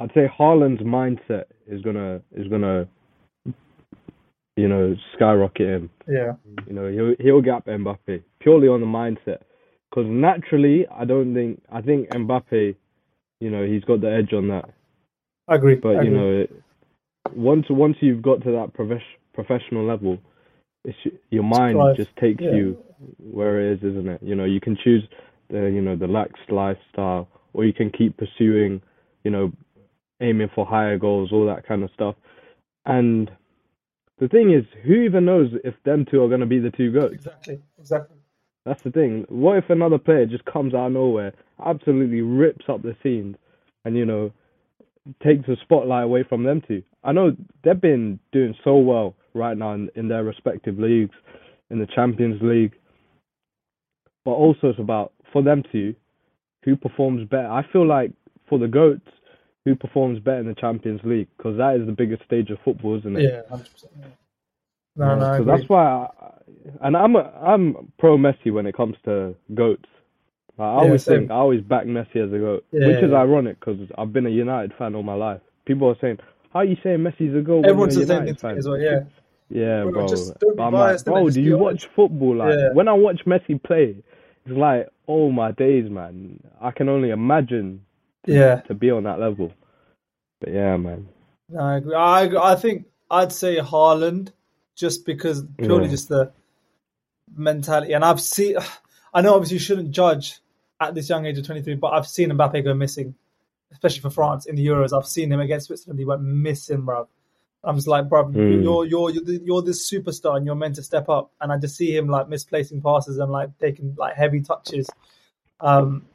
I'd 0.01 0.13
say 0.15 0.29
Haaland's 0.39 0.83
mindset 0.83 1.45
is 1.67 1.83
gonna 1.83 2.21
is 2.35 2.49
gonna 2.49 2.89
you 4.59 4.69
know 4.69 4.95
skyrocket 5.15 5.69
him. 5.69 5.91
yeah, 6.09 6.33
You 6.67 6.75
know 6.75 6.89
he'll 6.91 7.15
he'll 7.25 7.43
gap 7.43 7.67
Mbappe 7.67 8.23
purely 8.41 8.69
on 8.69 8.81
the 8.81 8.87
mindset. 8.87 9.41
Because 9.91 10.07
naturally, 10.11 10.87
I 10.91 11.05
don't 11.05 11.33
think 11.35 11.63
I 11.73 11.81
think 11.81 12.09
Mbappe, 12.11 12.75
you 13.41 13.51
know, 13.51 13.65
he's 13.67 13.85
got 13.85 14.01
the 14.01 14.13
edge 14.13 14.33
on 14.35 14.49
that. 14.49 14.67
I 15.49 15.55
agree. 15.55 15.77
But 15.77 15.97
I 15.97 16.03
you 16.03 16.09
agree. 16.09 16.11
know, 16.19 16.41
it, 16.43 16.63
once 17.35 17.67
once 17.71 17.97
you've 18.01 18.23
got 18.23 18.43
to 18.45 18.53
that 18.53 18.75
profes- 18.75 19.17
professional 19.33 19.87
level, 19.87 20.19
it's, 20.85 20.99
your 21.31 21.45
mind 21.45 21.79
just 21.97 22.15
takes 22.17 22.43
Yeah. 22.43 22.55
you 22.55 22.79
where 23.19 23.61
it 23.61 23.75
is, 23.79 23.85
isn't 23.93 24.09
it? 24.09 24.23
You 24.23 24.35
know, 24.35 24.45
you 24.45 24.61
can 24.61 24.77
choose 24.83 25.05
the 25.51 25.71
you 25.71 25.81
know 25.81 25.97
the 25.97 26.07
lax 26.09 26.33
lifestyle, 26.51 27.29
or 27.55 27.65
you 27.65 27.73
can 27.73 27.91
keep 27.91 28.17
pursuing, 28.17 28.83
you 29.25 29.31
know, 29.31 29.53
aiming 30.21 30.51
for 30.55 30.67
higher 30.67 30.99
goals, 30.99 31.33
all 31.33 31.47
that 31.47 31.67
kind 31.67 31.83
of 31.83 31.91
stuff. 31.95 32.17
And 32.87 33.31
the 34.21 34.29
thing 34.29 34.53
is, 34.53 34.65
who 34.85 34.95
even 34.95 35.25
knows 35.25 35.51
if 35.65 35.75
them 35.85 36.07
two 36.11 36.23
are 36.23 36.29
going 36.29 36.41
to 36.41 36.47
be 36.47 36.59
the 36.59 36.71
two 36.71 36.93
goats? 36.93 37.15
exactly, 37.15 37.61
exactly. 37.79 38.17
That's 38.65 38.83
the 38.83 38.91
thing. 38.91 39.25
What 39.29 39.57
if 39.59 39.71
another 39.71 39.99
player 39.99 40.27
just 40.27 40.45
comes 40.45 40.75
out 40.75 40.89
of 40.89 40.93
nowhere, 40.93 41.33
absolutely 41.65 42.21
rips 42.21 42.67
up 42.69 42.83
the 42.83 42.97
scenes, 43.03 43.37
and 43.85 43.97
you 43.97 44.05
know, 44.05 44.33
takes 45.23 45.47
the 45.47 45.57
spotlight 45.63 46.05
away 46.05 46.25
from 46.29 46.43
them 46.43 46.63
two? 46.67 46.83
I 47.05 47.13
know 47.13 47.35
they've 47.65 47.81
been 47.81 48.19
doing 48.33 48.55
so 48.65 48.77
well 48.77 49.15
right 49.35 49.57
now 49.57 49.73
in, 49.73 49.91
in 49.95 50.09
their 50.09 50.25
respective 50.25 50.79
leagues, 50.79 51.15
in 51.71 51.79
the 51.79 51.87
Champions 51.87 52.41
League, 52.43 52.75
but 54.25 54.33
also 54.33 54.69
it's 54.69 54.79
about 54.79 55.13
for 55.33 55.43
them 55.43 55.63
two, 55.71 55.95
who 56.65 56.77
performs 56.77 57.27
better. 57.29 57.49
I 57.49 57.65
feel 57.73 57.87
like 57.87 58.13
for 58.49 58.59
the 58.59 58.69
goats, 58.69 59.09
who 59.69 59.77
performs 59.77 60.19
better 60.21 60.41
in 60.41 60.47
the 60.47 60.55
Champions 60.55 61.01
League, 61.05 61.29
because 61.37 61.57
that 61.59 61.77
is 61.77 61.87
the 61.87 61.93
biggest 61.93 62.25
stage 62.25 62.51
of 62.51 62.59
football, 62.65 62.99
isn't 62.99 63.17
it? 63.17 63.23
Yeah, 63.33 63.43
hundred 63.49 63.73
percent. 63.73 63.93
No, 64.97 65.15
no, 65.17 65.39
so 65.39 65.45
that's 65.45 65.69
why, 65.69 65.85
I, 65.85 66.31
and 66.87 66.97
I'm 66.97 67.15
a, 67.17 67.21
I'm 67.21 67.93
pro 67.99 68.17
Messi 68.17 68.53
when 68.53 68.67
it 68.67 68.77
comes 68.77 68.97
to 69.05 69.35
goats. 69.55 69.85
I 70.59 70.65
Yeah, 70.65 70.81
always 70.81 71.05
think 71.05 71.31
I 71.31 71.35
always 71.35 71.61
back 71.63 71.85
Messi 71.87 72.17
as 72.17 72.33
a 72.33 72.39
goat, 72.39 72.65
Yeah, 72.73 72.87
which 72.87 72.97
is 72.97 73.13
yeah. 73.13 73.17
ironic 73.19 73.61
because 73.61 73.79
I've 73.97 74.13
been 74.13 74.27
a 74.27 74.31
United 74.31 74.73
fan 74.77 74.95
all 74.97 75.05
my 75.05 75.15
life. 75.15 75.41
People 75.67 75.89
are 75.89 75.97
saying, 76.01 76.19
"How 76.53 76.61
are 76.61 76.65
you 76.65 76.77
saying 76.83 76.99
Messi's 76.99 77.37
a 77.37 77.43
goat 77.43 77.65
Everyone's 77.65 77.95
when 77.95 78.09
you're 78.09 78.17
a 78.17 78.21
United 78.21 78.41
fan?" 78.41 78.59
as 78.59 78.67
well. 78.69 78.81
Yeah, 78.81 79.01
Yeah, 79.51 79.85
Bro, 79.85 79.93
bro. 79.93 80.09
just 80.09 80.39
don't 80.41 80.57
be 80.57 80.57
But 80.57 80.63
I'm 80.65 80.73
biased, 80.73 81.07
like, 81.07 81.15
bro, 81.15 81.31
do 81.31 81.41
you 81.41 81.55
honest. 81.55 81.87
watch 81.87 81.95
football? 81.95 82.37
Like 82.37 82.59
Yeah. 82.59 82.69
when 82.73 82.89
I 82.89 82.93
watch 82.95 83.25
Messi 83.25 83.63
play, 83.63 83.97
it's 84.47 84.57
like, 84.59 84.89
oh 85.07 85.31
my 85.31 85.53
days, 85.53 85.89
man. 85.89 86.41
I 86.61 86.71
can 86.73 86.89
only 86.89 87.11
imagine 87.11 87.85
Yeah, 88.27 88.61
to 88.63 88.75
be 88.75 88.91
on 88.91 89.05
that 89.05 89.21
level. 89.21 89.53
But 90.41 90.53
yeah, 90.53 90.77
man. 90.77 91.09
no, 91.49 91.61
I 91.61 91.77
agree. 91.77 91.95
I 91.95 92.23
agree. 92.23 92.39
I 92.39 92.55
think 92.57 92.87
I'd 93.11 93.33
say 93.33 93.57
Haaland 93.57 94.33
just 94.77 95.05
because 95.07 95.43
purely 95.59 95.85
Yeah. 95.85 95.91
just 95.91 96.09
the 96.09 96.33
mentality. 97.37 97.93
And 97.93 98.05
I've 98.05 98.21
seen, 98.21 98.57
I 99.15 99.21
know 99.23 99.35
obviously 99.35 99.55
you 99.57 99.61
shouldn't 99.61 99.91
judge 99.91 100.39
at 100.81 100.95
this 100.95 101.09
young 101.09 101.27
age 101.27 101.39
of 101.39 101.47
23, 101.47 101.75
but 101.75 101.89
I've 101.89 102.07
seen 102.07 102.31
Mbappe 102.31 102.63
go 102.65 102.75
missing, 102.75 103.15
especially 103.73 104.01
for 104.01 104.11
France 104.11 104.47
in 104.47 104.55
the 104.57 104.67
Euros. 104.67 104.97
I've 104.97 105.07
seen 105.09 105.33
him 105.33 105.41
against 105.41 105.67
Switzerland. 105.67 105.99
He 105.99 106.05
went 106.05 106.23
missing, 106.23 106.83
bro. 106.83 107.09
I'm 107.65 107.75
just 107.75 107.89
like, 107.89 108.09
bro, 108.09 108.27
Mm. 108.27 108.63
you're 108.63 108.85
you're 108.87 109.11
you're 109.11 109.25
the- 109.25 109.43
you're 109.45 109.63
this 109.63 109.91
superstar 109.91 110.37
and 110.37 110.47
you're 110.47 110.55
meant 110.55 110.77
to 110.77 110.83
step 110.83 111.09
up. 111.09 111.33
And 111.41 111.51
I 111.53 111.59
just 111.59 111.77
see 111.77 111.95
him 111.97 112.07
like 112.07 112.29
misplacing 112.29 112.81
passes 112.83 113.19
and 113.19 113.33
like 113.33 113.59
taking 113.59 113.97
like 113.99 114.15
heavy 114.15 114.43
touches. 114.43 114.89
Um, 115.61 116.07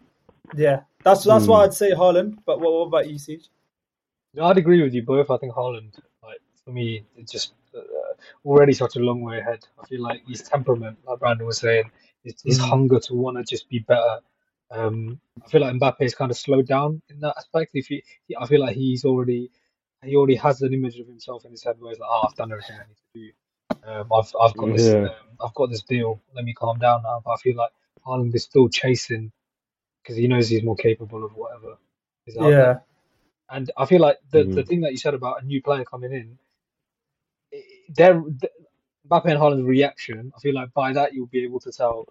yeah, 0.55 0.81
that's 1.03 1.23
that's 1.23 1.45
Mm. 1.45 1.49
why 1.49 1.63
I'd 1.63 1.73
say 1.73 1.91
Haaland. 1.91 2.37
But 2.45 2.59
what, 2.59 2.71
what 2.73 2.85
about 2.87 3.09
you, 3.09 3.17
Siege? 3.17 3.49
No, 4.33 4.45
I'd 4.45 4.57
agree 4.57 4.81
with 4.81 4.93
you 4.93 5.03
both. 5.03 5.29
I 5.29 5.37
think 5.37 5.53
Haaland, 5.53 5.99
like 6.23 6.39
for 6.65 6.71
me, 6.71 7.05
it's 7.15 7.31
just 7.31 7.53
uh, 7.75 7.81
already 8.45 8.73
such 8.73 8.95
a 8.95 8.99
long 8.99 9.21
way 9.21 9.39
ahead. 9.39 9.65
I 9.81 9.85
feel 9.85 10.01
like 10.01 10.25
his 10.27 10.41
temperament, 10.41 10.97
like 11.05 11.19
Brandon 11.19 11.45
was 11.45 11.59
saying, 11.59 11.91
his, 12.23 12.41
his 12.43 12.59
Mm. 12.59 12.69
hunger 12.69 12.99
to 12.99 13.13
want 13.15 13.37
to 13.37 13.43
just 13.43 13.69
be 13.69 13.79
better. 13.79 14.19
Um, 14.71 15.19
I 15.43 15.47
feel 15.49 15.61
like 15.61 15.73
Mbappe 15.75 16.01
is 16.01 16.15
kind 16.15 16.31
of 16.31 16.37
slowed 16.37 16.67
down 16.67 17.01
in 17.09 17.19
that 17.19 17.35
aspect. 17.37 17.71
If 17.75 17.87
he, 17.87 18.03
he, 18.27 18.35
I 18.35 18.47
feel 18.47 18.59
like 18.61 18.75
he's 18.75 19.05
already, 19.05 19.51
he 20.03 20.15
already 20.15 20.35
has 20.35 20.61
an 20.63 20.73
image 20.73 20.97
of 20.99 21.07
himself 21.07 21.45
in 21.45 21.51
his 21.51 21.63
head 21.63 21.75
where 21.79 21.91
he's 21.91 21.99
like, 21.99 22.09
"Oh, 22.11 22.25
I've 22.27 22.35
done 22.35 22.51
everything 22.51 22.77
I 22.77 22.87
need 22.87 22.97
to 22.97 23.19
do. 23.19 23.89
Um, 23.91 24.11
I've, 24.11 24.33
I've 24.41 24.57
got 24.57 24.75
this, 24.75 24.93
um, 24.95 25.09
I've 25.43 25.53
got 25.53 25.69
this 25.69 25.83
deal. 25.83 26.21
Let 26.35 26.43
me 26.45 26.53
calm 26.53 26.79
down 26.79 27.03
now." 27.03 27.21
But 27.23 27.31
I 27.31 27.35
feel 27.37 27.55
like 27.55 27.71
Haaland 28.05 28.33
is 28.33 28.43
still 28.43 28.67
chasing 28.67 29.31
because 30.03 30.17
he 30.17 30.27
knows 30.27 30.49
he's 30.49 30.63
more 30.63 30.75
capable 30.75 31.23
of 31.23 31.33
whatever 31.35 31.77
is 32.27 32.37
out 32.37 32.49
there. 32.49 32.59
Yeah, 32.59 32.79
And 33.49 33.71
I 33.77 33.85
feel 33.85 34.01
like 34.01 34.19
the, 34.31 34.43
the 34.43 34.63
Mhm. 34.63 34.67
thing 34.67 34.81
that 34.81 34.91
you 34.91 34.97
said 34.97 35.13
about 35.13 35.41
a 35.41 35.45
new 35.45 35.61
player 35.61 35.85
coming 35.85 36.11
in, 36.13 36.37
their 37.89 38.21
Mbappe 38.21 39.25
and 39.25 39.39
Haaland's 39.39 39.63
reaction, 39.65 40.31
I 40.35 40.39
feel 40.39 40.55
like 40.55 40.73
by 40.73 40.93
that 40.93 41.13
you'll 41.13 41.27
be 41.27 41.43
able 41.43 41.59
to 41.61 41.71
tell. 41.71 42.07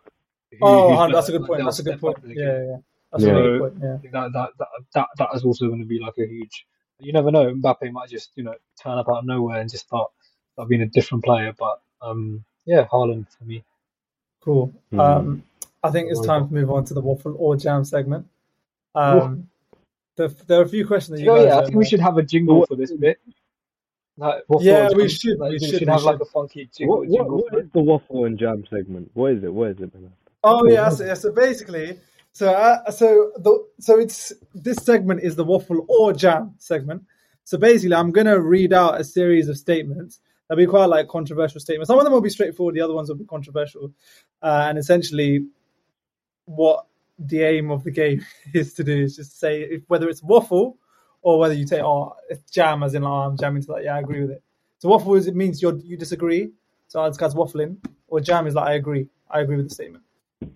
Who, 0.50 0.58
Oh, 0.62 1.04
who's 1.06 1.12
that's 1.14 1.28
a 1.28 1.32
good 1.32 1.40
Like, 1.42 1.48
point. 1.48 1.64
That's 1.64 1.78
a 1.78 1.82
good 1.82 2.00
point. 2.00 2.18
Yeah, 2.26 2.64
yeah, 2.64 2.76
that's 3.10 3.24
Yeah. 3.24 3.30
a 3.30 3.42
good 3.42 3.60
point. 3.60 3.74
Yeah. 3.82 4.10
That, 4.12 4.32
that, 4.32 4.50
that, 4.58 4.68
that, 4.94 5.08
that 5.18 5.28
is 5.34 5.44
also 5.44 5.68
going 5.68 5.80
to 5.80 5.86
be 5.86 5.98
like 5.98 6.18
a 6.18 6.26
huge. 6.26 6.66
You 6.98 7.12
never 7.12 7.30
know. 7.30 7.52
Mbappe 7.54 7.90
might 7.90 8.08
just 8.10 8.30
you 8.36 8.44
know 8.44 8.54
turn 8.80 8.98
up 8.98 9.08
out 9.08 9.18
of 9.18 9.24
nowhere 9.26 9.60
and 9.60 9.70
just 9.70 9.86
start 9.86 10.10
start 10.52 10.68
being 10.68 10.82
a 10.82 10.86
different 10.86 11.24
player. 11.24 11.52
But 11.58 11.80
um, 12.00 12.44
yeah, 12.66 12.86
Haaland 12.86 13.26
for 13.36 13.44
me. 13.44 13.64
Cool. 14.40 14.72
Hmm. 14.90 15.00
Um, 15.00 15.42
I 15.82 15.90
think 15.90 16.10
it's 16.10 16.24
time 16.24 16.48
to 16.48 16.54
move 16.54 16.70
on 16.70 16.84
to 16.86 16.94
the 16.94 17.00
waffle 17.00 17.34
or 17.38 17.56
jam 17.56 17.84
segment. 17.84 18.26
Um, 18.94 19.48
the, 20.16 20.28
there 20.46 20.60
are 20.60 20.64
a 20.64 20.68
few 20.68 20.86
questions 20.86 21.18
that 21.18 21.24
you 21.24 21.30
You 21.30 21.32
know, 21.32 21.36
guys 21.36 21.46
yeah, 21.46 21.52
I 21.52 21.56
don't 21.56 21.66
think 21.66 21.76
we 21.78 21.84
should 21.86 22.00
have 22.00 22.18
a 22.18 22.22
jingle 22.22 22.66
for 22.66 22.76
this 22.76 22.92
bit. 22.92 23.18
Like, 24.16 24.42
Yeah, 24.60 24.90
we 24.94 25.08
should, 25.08 25.38
Like, 25.38 25.50
we 25.50 25.58
we 25.58 25.66
should, 25.66 25.78
should 25.80 25.88
have 25.88 26.02
like 26.02 26.20
a 26.20 26.24
funky 26.26 26.68
jingle. 26.76 26.98
What, 26.98 27.08
what, 27.08 27.16
jingle 27.18 27.36
what 27.36 27.50
for 27.50 27.58
is 27.60 27.66
it. 27.66 27.72
the 27.72 27.80
waffle 27.80 28.24
and 28.26 28.38
jam 28.38 28.64
segment? 28.68 29.10
What 29.14 29.32
is 29.32 29.44
it? 29.44 29.52
What 29.52 29.70
is 29.70 29.80
it, 29.80 29.94
man? 29.94 30.12
Oh 30.44 30.66
yeah, 30.68 30.88
so, 30.88 31.04
yeah, 31.04 31.14
so 31.14 31.32
basically, 31.32 31.98
so 32.32 32.52
uh, 32.52 32.90
so 32.90 33.32
the 33.36 33.64
so 33.78 33.98
it's 33.98 34.32
this 34.54 34.76
segment 34.78 35.22
is 35.22 35.36
the 35.36 35.44
waffle 35.44 35.86
or 35.88 36.12
jam 36.12 36.54
segment. 36.58 37.04
So 37.44 37.58
basically, 37.58 37.94
I'm 37.94 38.10
gonna 38.10 38.40
read 38.40 38.72
out 38.72 39.00
a 39.00 39.04
series 39.04 39.48
of 39.48 39.56
statements. 39.56 40.18
They'll 40.48 40.58
be 40.58 40.66
quite 40.66 40.86
like 40.86 41.08
controversial 41.08 41.60
statements. 41.60 41.86
Some 41.86 41.98
of 41.98 42.04
them 42.04 42.12
will 42.12 42.20
be 42.20 42.28
straightforward. 42.28 42.74
The 42.74 42.80
other 42.80 42.92
ones 42.92 43.08
will 43.08 43.16
be 43.16 43.24
controversial. 43.24 43.92
Uh, 44.42 44.66
and 44.68 44.78
essentially, 44.78 45.46
what 46.56 46.86
the 47.18 47.42
aim 47.42 47.70
of 47.70 47.84
the 47.84 47.90
game 47.90 48.24
is 48.54 48.74
to 48.74 48.84
do 48.84 49.02
is 49.02 49.16
just 49.16 49.38
say 49.38 49.62
if, 49.62 49.82
whether 49.88 50.08
it's 50.08 50.22
waffle 50.22 50.78
or 51.22 51.38
whether 51.38 51.54
you 51.54 51.66
say 51.66 51.80
oh 51.80 52.14
it's 52.28 52.50
jam 52.50 52.82
as 52.82 52.94
in 52.94 53.02
like, 53.02 53.10
oh, 53.10 53.14
I'm 53.28 53.36
jamming 53.36 53.62
to 53.62 53.68
that. 53.74 53.84
Yeah, 53.84 53.96
I 53.96 54.00
agree 54.00 54.20
with 54.22 54.30
it. 54.30 54.42
So 54.78 54.88
waffle 54.88 55.14
is 55.14 55.26
it 55.26 55.36
means 55.36 55.62
you 55.62 55.80
you 55.84 55.96
disagree. 55.96 56.50
So 56.88 57.06
this 57.08 57.16
guy's 57.16 57.34
waffling. 57.34 57.76
Or 58.08 58.20
jam 58.20 58.46
is 58.46 58.54
like 58.54 58.66
I 58.68 58.74
agree. 58.74 59.08
I 59.30 59.40
agree 59.40 59.56
with 59.56 59.68
the 59.68 59.74
statement. 59.74 60.04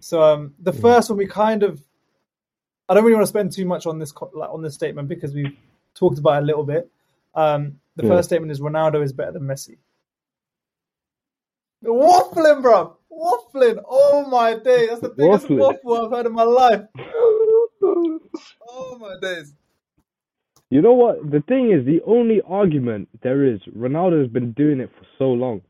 So 0.01 0.23
um, 0.23 0.55
the 0.59 0.73
first 0.73 1.09
one 1.09 1.17
we 1.17 1.27
kind 1.27 1.63
of, 1.63 1.81
I 2.89 2.95
don't 2.95 3.05
really 3.05 3.15
want 3.15 3.23
to 3.25 3.29
spend 3.31 3.53
too 3.53 3.65
much 3.65 3.87
on 3.87 3.99
this 3.99 4.13
like, 4.35 4.51
on 4.51 4.61
this 4.63 4.75
statement 4.75 5.09
because 5.09 5.33
we've 5.33 5.57
talked 5.95 6.19
about 6.19 6.41
it 6.41 6.43
a 6.43 6.47
little 6.47 6.65
bit. 6.65 6.91
Um, 7.35 7.81
the 7.95 8.03
Yeah. 8.03 8.11
first 8.11 8.29
statement 8.29 8.53
is 8.53 8.61
Ronaldo 8.61 9.03
is 9.03 9.13
better 9.13 9.33
than 9.33 9.43
Messi. 9.43 9.79
Waffling, 11.85 12.63
bro, 12.63 12.97
waffling. 13.17 13.83
Oh 13.89 14.27
my 14.31 14.55
day, 14.59 14.87
that's 14.89 15.01
the 15.01 15.09
biggest 15.11 15.47
Waffling. 15.47 15.59
waffle 15.59 16.07
I've 16.07 16.13
had 16.17 16.27
in 16.27 16.33
my 16.33 16.43
life. 16.45 16.83
Oh 18.69 18.99
my 18.99 19.15
days. 19.21 19.55
You 20.71 20.83
know 20.83 20.95
what? 20.95 21.31
The 21.31 21.43
thing 21.47 21.71
is, 21.71 21.87
the 21.87 22.01
only 22.07 22.41
argument 22.47 23.09
there 23.23 23.45
is, 23.45 23.61
Ronaldo 23.77 24.21
has 24.21 24.29
been 24.31 24.53
doing 24.53 24.81
it 24.81 24.91
for 24.99 25.07
so 25.19 25.25
long. 25.27 25.63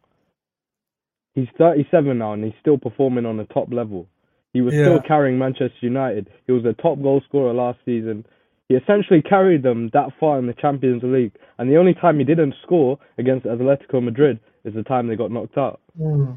He's 1.35 1.49
37 1.59 2.17
now 2.19 2.33
and 2.33 2.45
he's 2.45 2.55
still 2.61 2.79
performing 2.79 3.27
on 3.27 3.37
the 3.37 3.45
top 3.45 3.71
level. 3.73 4.09
He 4.55 4.63
was 4.63 4.75
Yeah. 4.75 4.85
still 4.85 5.01
carrying 5.03 5.39
Manchester 5.39 5.77
United. 5.83 6.29
He 6.47 6.53
was 6.53 6.63
the 6.63 6.73
top 6.73 7.01
goal 7.03 7.21
scorer 7.29 7.53
last 7.53 7.79
season. 7.85 8.25
He 8.71 8.75
essentially 8.75 9.21
carried 9.21 9.63
them 9.63 9.91
that 9.93 10.15
far 10.19 10.39
in 10.39 10.47
the 10.47 10.55
Champions 10.55 11.03
League. 11.03 11.33
And 11.59 11.71
the 11.71 11.77
only 11.77 11.93
time 11.93 12.19
he 12.19 12.25
didn't 12.25 12.55
score 12.63 12.99
against 13.19 13.45
Atletico 13.47 14.03
Madrid 14.03 14.41
is 14.65 14.73
the 14.75 14.83
time 14.83 15.07
they 15.09 15.15
got 15.17 15.31
knocked 15.31 15.59
out. 15.59 15.81
Hmm. 15.99 16.33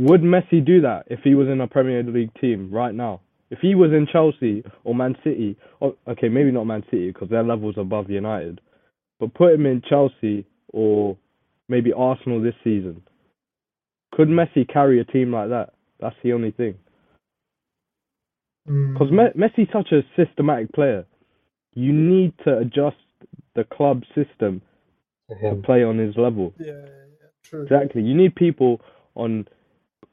Would 0.00 0.22
Messi 0.22 0.64
do 0.64 0.82
that 0.82 1.04
if 1.08 1.20
he 1.24 1.34
was 1.36 1.48
in 1.48 1.60
a 1.62 1.68
Premier 1.68 2.02
League 2.04 2.34
team 2.40 2.70
right 2.72 2.94
now? 2.94 3.22
If 3.50 3.60
he 3.60 3.74
was 3.76 3.92
in 3.92 4.08
Chelsea 4.12 4.64
or 4.84 4.94
Man 4.94 5.16
City, 5.24 5.56
or, 5.80 5.94
okay, 6.08 6.28
maybe 6.30 6.52
not 6.52 6.64
Man 6.64 6.84
City 6.90 7.08
because 7.12 7.30
their 7.30 7.44
levels 7.44 7.76
above 7.78 8.10
United, 8.10 8.60
but 9.20 9.34
put 9.34 9.54
him 9.54 9.66
in 9.66 9.82
Chelsea 9.88 10.46
or 10.72 11.18
maybe 11.68 11.92
Arsenal 11.92 12.42
this 12.42 12.54
season. 12.64 13.02
Could 14.14 14.28
Messi 14.28 14.68
carry 14.72 15.00
a 15.00 15.04
team 15.04 15.32
like 15.32 15.50
that? 15.50 15.74
That's 16.00 16.16
the 16.24 16.32
only 16.34 16.52
thing. 16.52 16.76
Mm. 18.68 18.94
Because 18.94 19.12
Me- 19.12 19.36
Messi's 19.48 19.70
such 19.72 19.92
a 19.92 20.02
systematic 20.16 20.72
player. 20.72 21.06
You 21.74 21.92
need 21.92 22.34
to 22.44 22.58
adjust 22.58 22.96
the 23.54 23.64
club 23.64 24.02
system 24.14 24.62
To 25.28 25.34
to 25.36 25.56
play 25.64 25.84
on 25.84 25.98
his 25.98 26.16
level. 26.16 26.54
Yeah, 26.58 26.66
yeah, 26.66 26.74
yeah, 26.74 27.28
true. 27.44 27.62
Exactly. 27.64 28.02
You 28.02 28.16
need 28.16 28.34
people 28.34 28.80
on 29.16 29.46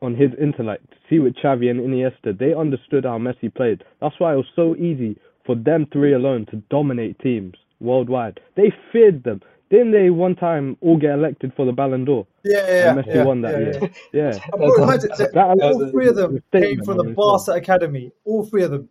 on 0.01 0.15
his 0.15 0.31
intellect. 0.39 0.85
See 1.09 1.19
with 1.19 1.35
Xavi 1.35 1.69
and 1.71 1.79
Iniesta, 1.79 2.37
they 2.37 2.53
understood 2.53 3.05
how 3.05 3.17
Messi 3.17 3.53
played. 3.53 3.83
That's 4.01 4.15
why 4.19 4.33
it 4.33 4.37
was 4.37 4.45
so 4.55 4.75
easy 4.75 5.17
for 5.45 5.55
them 5.55 5.87
three 5.91 6.13
alone 6.13 6.45
to 6.51 6.57
dominate 6.69 7.17
teams 7.19 7.55
worldwide. 7.79 8.39
They 8.55 8.71
feared 8.91 9.23
them. 9.23 9.41
Didn't 9.69 9.91
they 9.91 10.09
one 10.09 10.35
time 10.35 10.77
all 10.81 10.97
get 10.97 11.11
elected 11.11 11.51
for 11.55 11.65
the 11.65 11.73
Ballon 11.73 12.05
d'Or? 12.05 12.25
Yeah, 12.45 12.57
yeah, 12.57 12.67
yeah. 12.67 12.89
And 12.91 12.99
Messi 12.99 13.15
yeah, 13.15 13.23
won 13.23 13.41
that 13.41 13.51
yeah, 13.53 13.59
year. 13.59 13.79
yeah. 13.81 13.89
Yeah. 14.33 14.39
And 14.53 14.59
bro, 14.59 14.83
imagine 14.83 15.09
That's- 15.09 15.17
that 15.17 15.33
that- 15.33 15.61
all 15.61 15.91
three 15.91 16.07
of 16.07 16.15
them 16.15 16.41
came 16.53 16.83
from 16.83 16.97
the 16.97 17.03
on 17.03 17.13
Barca 17.15 17.51
Academy. 17.51 18.11
All 18.25 18.45
three 18.45 18.63
of 18.63 18.71
them. 18.71 18.89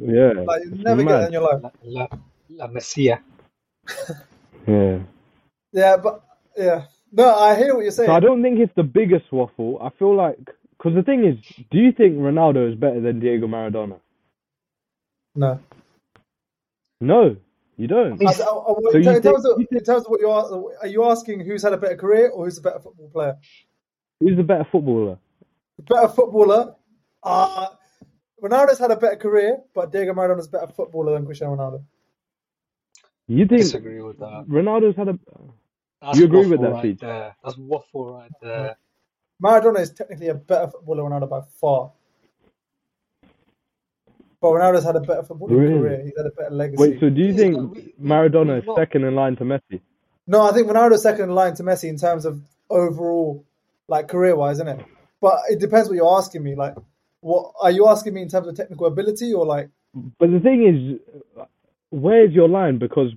Yeah. 0.00 0.32
Like 0.46 0.62
you 0.64 0.72
It's 0.72 0.82
never 0.84 1.02
get 1.04 1.08
that 1.10 1.26
in 1.26 1.32
your 1.32 1.42
life. 1.42 1.62
La, 1.62 1.70
la, 1.82 2.06
la 2.50 2.68
Masia. 2.68 3.20
Yeah. 4.66 4.98
Yeah, 5.72 5.96
but 5.98 6.22
yeah. 6.56 6.84
No, 7.12 7.34
I 7.34 7.56
hear 7.56 7.74
what 7.74 7.82
you're 7.82 7.90
saying. 7.90 8.08
So 8.08 8.12
I 8.14 8.20
don't 8.20 8.42
think 8.42 8.58
it's 8.58 8.72
the 8.76 8.82
biggest 8.82 9.30
waffle. 9.32 9.78
I 9.82 9.90
feel 9.98 10.14
like 10.14 10.38
because 10.76 10.94
the 10.94 11.02
thing 11.02 11.24
is, 11.24 11.36
do 11.70 11.78
you 11.78 11.92
think 11.92 12.16
Ronaldo 12.16 12.70
is 12.70 12.78
better 12.78 13.00
than 13.00 13.20
Diego 13.20 13.46
Maradona? 13.46 13.98
No. 15.34 15.60
No, 17.00 17.36
you 17.76 17.86
don't. 17.86 18.20
I, 18.24 18.30
I, 18.30 18.30
I, 18.30 18.34
So 18.34 18.90
in, 18.92 18.96
you 18.98 19.04
terms 19.04 19.22
think- 19.22 19.36
of, 19.36 19.66
in 19.70 19.84
terms 19.84 20.04
of 20.04 20.06
what 20.10 20.20
you 20.20 20.28
are, 20.30 20.64
are 20.82 20.86
you 20.88 21.04
asking 21.04 21.40
who's 21.40 21.62
had 21.62 21.72
a 21.72 21.76
better 21.78 21.96
career 21.96 22.28
or 22.30 22.44
who's 22.44 22.58
a 22.58 22.62
better 22.62 22.80
football 22.80 23.08
player? 23.10 23.36
Who's 24.20 24.38
a 24.38 24.42
better 24.42 24.64
footballer? 24.70 25.18
Better 25.88 26.08
footballer. 26.08 26.74
Uh, 27.22 27.66
Ronaldo's 28.42 28.78
had 28.80 28.90
a 28.90 28.96
better 28.96 29.16
career, 29.16 29.58
but 29.74 29.92
Diego 29.92 30.12
Maradona's 30.12 30.46
a 30.48 30.50
better 30.50 30.66
footballer 30.76 31.14
than 31.14 31.24
Cristiano 31.24 31.56
Ronaldo. 31.56 31.84
You 33.28 33.46
think 33.46 33.62
disagree 33.62 34.00
with 34.02 34.18
that. 34.18 34.46
Ronaldo's 34.48 34.96
had 34.96 35.08
a? 35.08 35.18
That's 36.00 36.18
You 36.18 36.24
agree 36.26 36.46
with 36.46 36.60
that, 36.60 36.70
right 36.72 36.82
Pete? 36.82 37.00
there. 37.00 37.34
That's 37.44 37.56
waffle 37.58 38.12
right 38.14 38.30
there. 38.40 38.76
Mm-hmm. 39.42 39.46
Maradona 39.46 39.80
is 39.80 39.92
technically 39.92 40.28
a 40.28 40.34
better 40.34 40.68
footballer 40.68 41.02
than 41.08 41.12
Ronaldo 41.12 41.28
by 41.28 41.40
far. 41.60 41.92
But 44.40 44.48
Ronaldo's 44.48 44.84
had 44.84 44.96
a 44.96 45.00
better 45.00 45.22
footballing 45.22 45.50
Really? 45.58 45.78
career. 45.78 46.02
He's 46.04 46.16
had 46.16 46.26
a 46.26 46.30
better 46.30 46.50
legacy. 46.54 46.80
Wait, 46.80 47.00
so 47.00 47.10
do 47.10 47.20
you 47.20 47.28
He's 47.28 47.36
think 47.36 47.56
not- 47.56 47.70
we- 47.74 47.92
we- 47.98 48.08
Maradona 48.08 48.60
is 48.60 48.66
not- 48.66 48.76
second 48.76 49.04
in 49.04 49.14
line 49.14 49.36
to 49.36 49.44
Messi? 49.44 49.80
No, 50.26 50.42
I 50.42 50.52
think 50.52 50.68
Ronaldo's 50.68 51.02
second 51.02 51.24
in 51.30 51.34
line 51.34 51.54
to 51.54 51.62
Messi 51.64 51.88
in 51.88 51.96
terms 51.96 52.24
of 52.24 52.40
overall, 52.70 53.44
like 53.88 54.06
career 54.08 54.36
wise, 54.36 54.56
isn't 54.56 54.68
it? 54.68 54.84
But 55.20 55.38
it 55.48 55.58
depends 55.58 55.88
what 55.88 55.96
you're 55.96 56.16
asking 56.16 56.44
me. 56.44 56.54
Like, 56.54 56.74
what 57.20 57.52
are 57.60 57.70
you 57.72 57.88
asking 57.88 58.14
me 58.14 58.22
in 58.22 58.28
terms 58.28 58.46
of 58.46 58.54
technical 58.56 58.86
ability 58.86 59.32
or 59.32 59.44
like? 59.44 59.70
But 60.18 60.30
the 60.30 60.38
thing 60.38 60.62
is, 60.64 61.46
where's 61.90 62.32
your 62.32 62.48
line? 62.48 62.78
Because 62.78 63.12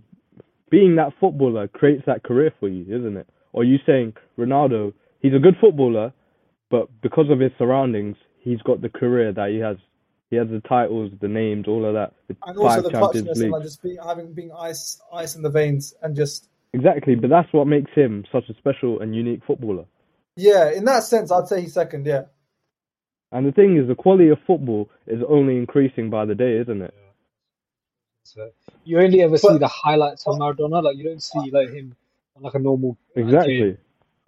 being 0.72 0.96
that 0.96 1.14
footballer 1.20 1.68
creates 1.68 2.04
that 2.08 2.24
career 2.24 2.52
for 2.60 2.68
you, 2.68 2.84
isn't 2.86 3.18
it? 3.18 3.28
Or 3.54 3.62
are 3.62 3.66
you 3.66 3.78
saying 3.86 4.14
Ronaldo, 4.40 4.94
he's 5.20 5.36
a 5.36 5.40
good 5.40 5.58
footballer, 5.62 6.14
but 6.72 6.90
because 7.02 7.30
of 7.30 7.40
his 7.40 7.52
surroundings, 7.60 8.16
he's 8.40 8.62
got 8.64 8.82
the 8.82 8.90
career 8.90 9.32
that 9.34 9.50
he 9.50 9.60
has. 9.60 9.78
He 10.32 10.38
has 10.38 10.48
the 10.48 10.62
titles, 10.62 11.12
the 11.20 11.28
names, 11.28 11.68
all 11.68 11.86
of 11.86 11.94
that. 11.94 12.14
The 12.30 12.38
and 12.46 12.58
also 12.58 12.70
five 12.76 12.84
the 12.84 12.90
Champions 12.90 13.28
clutchness 13.28 13.32
and 13.32 13.40
League. 13.42 13.52
like 13.52 13.64
just 13.64 13.84
being, 13.84 13.98
having 14.04 14.34
being 14.34 14.52
ice 14.58 15.02
ice 15.14 15.36
in 15.36 15.42
the 15.42 15.50
veins 15.50 15.94
and 16.02 16.16
just 16.16 16.48
Exactly, 16.74 17.16
but 17.16 17.30
that's 17.30 17.52
what 17.52 17.68
makes 17.68 17.92
him 17.94 18.24
such 18.32 18.46
a 18.50 18.54
special 18.54 19.02
and 19.02 19.14
unique 19.14 19.42
footballer. 19.46 19.86
yeah. 20.38 20.72
In 20.72 20.86
that 20.86 21.04
sense, 21.04 21.32
I'd 21.32 21.50
say 21.50 21.62
he's 21.62 21.74
second. 21.74 22.06
Yeah. 22.06 22.24
And 23.34 23.46
the 23.46 23.52
thing 23.52 23.78
is, 23.78 23.88
the 23.88 23.96
quality 23.96 24.30
of 24.30 24.38
football 24.48 24.90
is 25.08 25.22
only 25.28 25.58
increasing 25.58 26.10
by 26.10 26.26
the 26.26 26.36
day, 26.36 26.58
isn't 26.58 26.82
it? 26.82 26.94
So 28.24 28.50
you 28.84 29.00
only 29.00 29.22
ever 29.22 29.38
see 29.38 29.58
the 29.58 29.68
highlights 29.68 30.26
of 30.28 30.36
Maradona. 30.38 30.84
Like 30.84 30.98
you 30.98 31.04
don't 31.04 31.22
see 31.22 31.52
like 31.52 31.70
him 31.70 31.96
on 32.36 32.44
like 32.44 32.54
a 32.56 32.60
normal. 32.60 32.98
Exactly. 33.16 33.78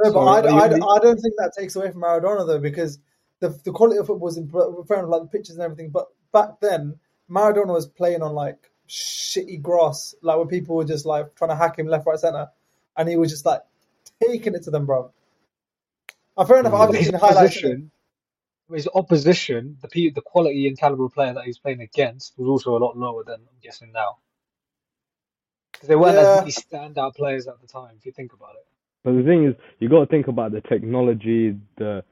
No, 0.04 0.12
but 0.12 0.12
So, 0.14 0.20
I, 0.20 0.40
I, 0.40 0.64
only- 0.66 0.82
I 0.82 1.00
don't 1.00 1.18
think 1.20 1.36
that 1.38 1.54
takes 1.58 1.76
away 1.76 1.92
from 1.92 2.02
Maradona 2.02 2.46
though, 2.46 2.60
because 2.60 3.00
the 3.40 3.50
the 3.64 3.72
quality 3.72 3.98
of 4.00 4.08
football 4.08 4.26
was 4.26 4.38
in 4.38 4.50
front 4.50 5.04
of 5.04 5.10
like 5.10 5.22
the 5.22 5.28
pitches 5.28 5.52
and 5.56 5.62
everything. 5.64 5.90
But 5.90 6.08
back 6.32 6.60
then, 6.62 7.00
Maradona 7.30 7.68
was 7.74 7.86
playing 7.88 8.22
on 8.22 8.34
like 8.34 8.72
shitty 8.90 9.62
grass, 9.62 10.16
like 10.22 10.38
where 10.38 10.46
people 10.48 10.76
were 10.76 10.86
just 10.86 11.06
like 11.06 11.34
trying 11.36 11.50
to 11.52 11.56
hack 11.56 11.78
him 11.80 11.88
left, 11.88 12.06
right, 12.06 12.20
center, 12.20 12.48
and 12.98 13.08
he 13.08 13.16
was 13.16 13.32
just 13.32 13.46
like 13.46 13.62
taking 14.22 14.56
it 14.56 14.64
to 14.64 14.72
them, 14.72 14.86
bro. 14.86 15.12
Uh, 16.36 16.46
fair 16.46 16.60
enough. 16.60 16.74
I've 16.74 16.90
But 16.90 16.98
his 16.98 17.08
seen 17.08 17.16
highlights. 17.20 17.38
of 17.38 17.44
it. 17.44 17.48
opposition, 17.68 17.92
his 18.74 18.90
opposition, 18.94 19.78
the 19.82 20.12
the 20.12 20.22
quality 20.22 20.68
and 20.68 20.78
caliber 20.80 21.06
of 21.06 21.14
player 21.14 21.34
that 21.34 21.44
he 21.44 21.50
was 21.50 21.60
playing 21.60 21.82
against 21.82 22.34
was 22.38 22.48
also 22.50 22.78
a 22.78 22.84
lot 22.84 22.98
lower 22.98 23.24
than 23.24 23.36
I'm 23.36 23.60
guessing 23.64 23.92
now. 23.94 24.18
Because 25.74 25.90
there 25.90 26.00
weren't 26.00 26.18
Yeah. 26.18 26.20
as 26.20 26.34
many 26.34 26.52
standout 26.52 27.16
players 27.16 27.48
at 27.48 27.62
the 27.62 27.68
time, 27.68 27.96
if 27.98 28.06
you 28.06 28.12
think 28.14 28.34
about 28.34 28.56
it. 28.56 28.68
But 29.04 29.14
the 29.14 29.24
thing 29.24 29.46
is, 29.48 29.56
you 29.80 29.90
got 29.90 30.02
to 30.02 30.08
think 30.08 30.30
about 30.30 30.54
the 30.54 30.62
technology, 30.62 31.58
the 31.78 32.04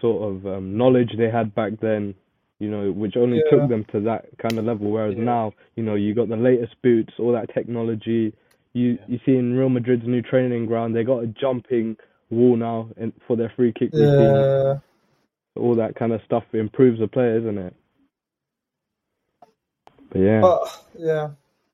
sort 0.00 0.34
of 0.36 0.46
um, 0.46 0.76
knowledge 0.78 1.10
they 1.18 1.30
had 1.30 1.54
back 1.54 1.74
then, 1.82 2.14
you 2.60 2.70
know, 2.70 2.92
which 2.92 3.16
only 3.18 3.42
Yeah. 3.42 3.42
took 3.50 3.68
them 3.68 3.84
to 3.92 4.00
that 4.02 4.26
kind 4.38 4.58
of 4.58 4.66
level. 4.66 4.90
Whereas 4.90 5.16
Yeah. 5.16 5.24
now, 5.24 5.52
you 5.76 5.84
know, 5.84 5.96
you 5.96 6.14
got 6.14 6.30
the 6.30 6.36
latest 6.36 6.74
boots, 6.82 7.14
all 7.20 7.32
that 7.34 7.54
technology. 7.54 8.34
You 8.74 8.98
Yeah. 8.98 9.06
you 9.06 9.20
see 9.26 9.36
in 9.36 9.56
Real 9.56 9.68
Madrid's 9.70 10.06
new 10.06 10.22
training 10.22 10.66
ground, 10.66 10.96
they 10.96 11.04
got 11.04 11.24
a 11.24 11.28
jumping 11.28 11.96
wall 12.30 12.56
now 12.56 12.90
in, 12.96 13.12
for 13.26 13.36
their 13.36 13.52
free 13.56 13.72
kick 13.78 13.92
routine. 13.94 14.48
Yeah. 15.56 15.62
All 15.62 15.74
that 15.76 15.94
kind 15.96 16.12
of 16.12 16.20
stuff 16.24 16.44
improves 16.52 16.98
the 17.00 17.08
player, 17.08 17.38
isn't 17.38 17.58
it? 17.58 17.74
But 20.10 20.18
yeah. 20.20 20.40
But 20.40 20.84
yeah. 20.98 21.28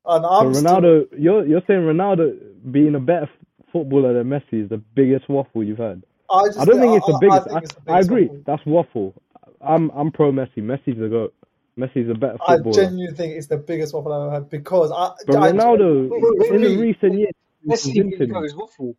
And 0.05 0.25
I'm 0.25 0.53
still- 0.53 0.71
Ronaldo, 0.81 1.07
you're 1.17 1.45
you're 1.45 1.61
saying 1.67 1.81
Ronaldo 1.81 2.37
being 2.71 2.95
a 2.95 2.99
better 2.99 3.29
footballer 3.71 4.13
than 4.13 4.27
Messi 4.29 4.63
is 4.63 4.69
the 4.69 4.77
biggest 4.77 5.29
waffle 5.29 5.63
you've 5.63 5.77
heard. 5.77 6.03
I, 6.29 6.45
just 6.47 6.59
I 6.59 6.65
don't 6.65 6.79
think 6.79 6.97
it's 6.97 7.05
the 7.05 7.13
I- 7.13 7.17
I 7.17 7.19
biggest. 7.19 7.43
think 7.47 7.55
I, 7.55 7.59
it's 7.59 7.73
the 7.73 7.81
I 7.81 7.93
biggest 7.95 8.09
agree. 8.09 8.25
waffle. 8.27 8.43
That's 8.47 8.65
waffle. 8.65 9.13
I'm 9.61 9.89
I'm 9.91 10.11
pro 10.11 10.31
Messi. 10.31 10.57
Messi's 10.57 10.99
the 10.99 11.07
goat. 11.09 11.33
Messi's 11.77 12.09
a 12.09 12.13
better 12.15 12.37
footballer. 12.45 12.69
I 12.69 12.71
genuinely 12.85 13.15
think 13.15 13.33
it's 13.35 13.47
the 13.47 13.57
biggest 13.57 13.93
waffle 13.93 14.11
I've 14.13 14.23
ever 14.23 14.31
had 14.33 14.49
because 14.49 14.91
I. 14.91 15.11
but 15.27 15.35
I- 15.37 15.51
Ronaldo, 15.51 16.09
for 16.09 16.55
in 16.55 16.61
the 16.61 16.69
me- 16.69 16.77
recent 16.77 17.13
years, 17.19 17.31
he's 17.63 17.71
Messi 17.71 17.93
convincing 17.93 18.19
really 18.19 18.27
me. 18.27 18.33
goes 18.41 18.55
waffle. 18.55 18.95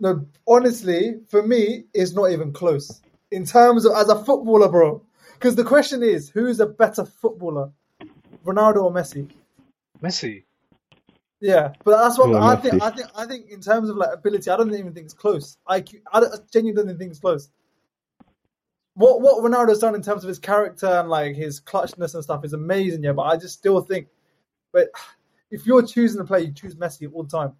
No, 0.00 0.26
honestly, 0.48 1.20
for 1.28 1.42
me, 1.46 1.84
it's 1.94 2.12
not 2.14 2.30
even 2.32 2.52
close 2.52 3.00
in 3.32 3.44
terms 3.44 3.84
of 3.84 3.92
as 3.96 4.08
a 4.08 4.24
footballer, 4.24 4.68
bro. 4.68 5.02
Because 5.34 5.56
the 5.56 5.64
question 5.64 6.02
is, 6.02 6.28
who's 6.30 6.60
a 6.60 6.66
better 6.66 7.04
footballer, 7.04 7.70
Ronaldo 8.44 8.84
or 8.84 8.92
Messi? 8.92 9.28
Messi. 10.02 10.44
Yeah, 11.40 11.72
but 11.84 12.00
that's 12.00 12.16
what 12.18 12.30
Yeah, 12.30 12.38
I 12.44 12.54
Messi. 12.56 12.62
think. 12.70 12.82
I 12.82 12.90
think. 12.90 13.08
I 13.16 13.26
think 13.26 13.50
in 13.50 13.60
terms 13.60 13.88
of 13.88 13.96
like 13.96 14.10
ability, 14.12 14.48
I 14.50 14.56
don't 14.56 14.72
even 14.74 14.92
think 14.94 15.06
it's 15.06 15.14
close. 15.14 15.58
I, 15.66 15.82
I 16.12 16.20
don't- 16.20 16.32
I 16.32 16.36
genuinely 16.52 16.84
don't 16.92 16.98
think 16.98 17.10
it's 17.10 17.18
close. 17.20 17.50
What 18.94 19.22
what 19.22 19.42
Ronaldo's 19.42 19.78
done 19.78 19.94
in 19.94 20.02
terms 20.02 20.22
of 20.22 20.28
his 20.28 20.38
character 20.38 20.86
and 20.86 21.08
like 21.08 21.34
his 21.34 21.60
clutchness 21.60 22.14
and 22.14 22.22
stuff 22.22 22.44
is 22.44 22.52
amazing. 22.52 23.02
Yeah, 23.02 23.12
but 23.12 23.22
I 23.22 23.36
just 23.36 23.54
still 23.58 23.80
think, 23.80 24.06
but 24.72 24.88
if 25.50 25.66
you're 25.66 25.82
choosing 25.82 26.18
to 26.20 26.24
play, 26.24 26.42
you 26.42 26.52
choose 26.52 26.74
Messi 26.76 27.10
all 27.12 27.24
the 27.24 27.30
time. 27.36 27.52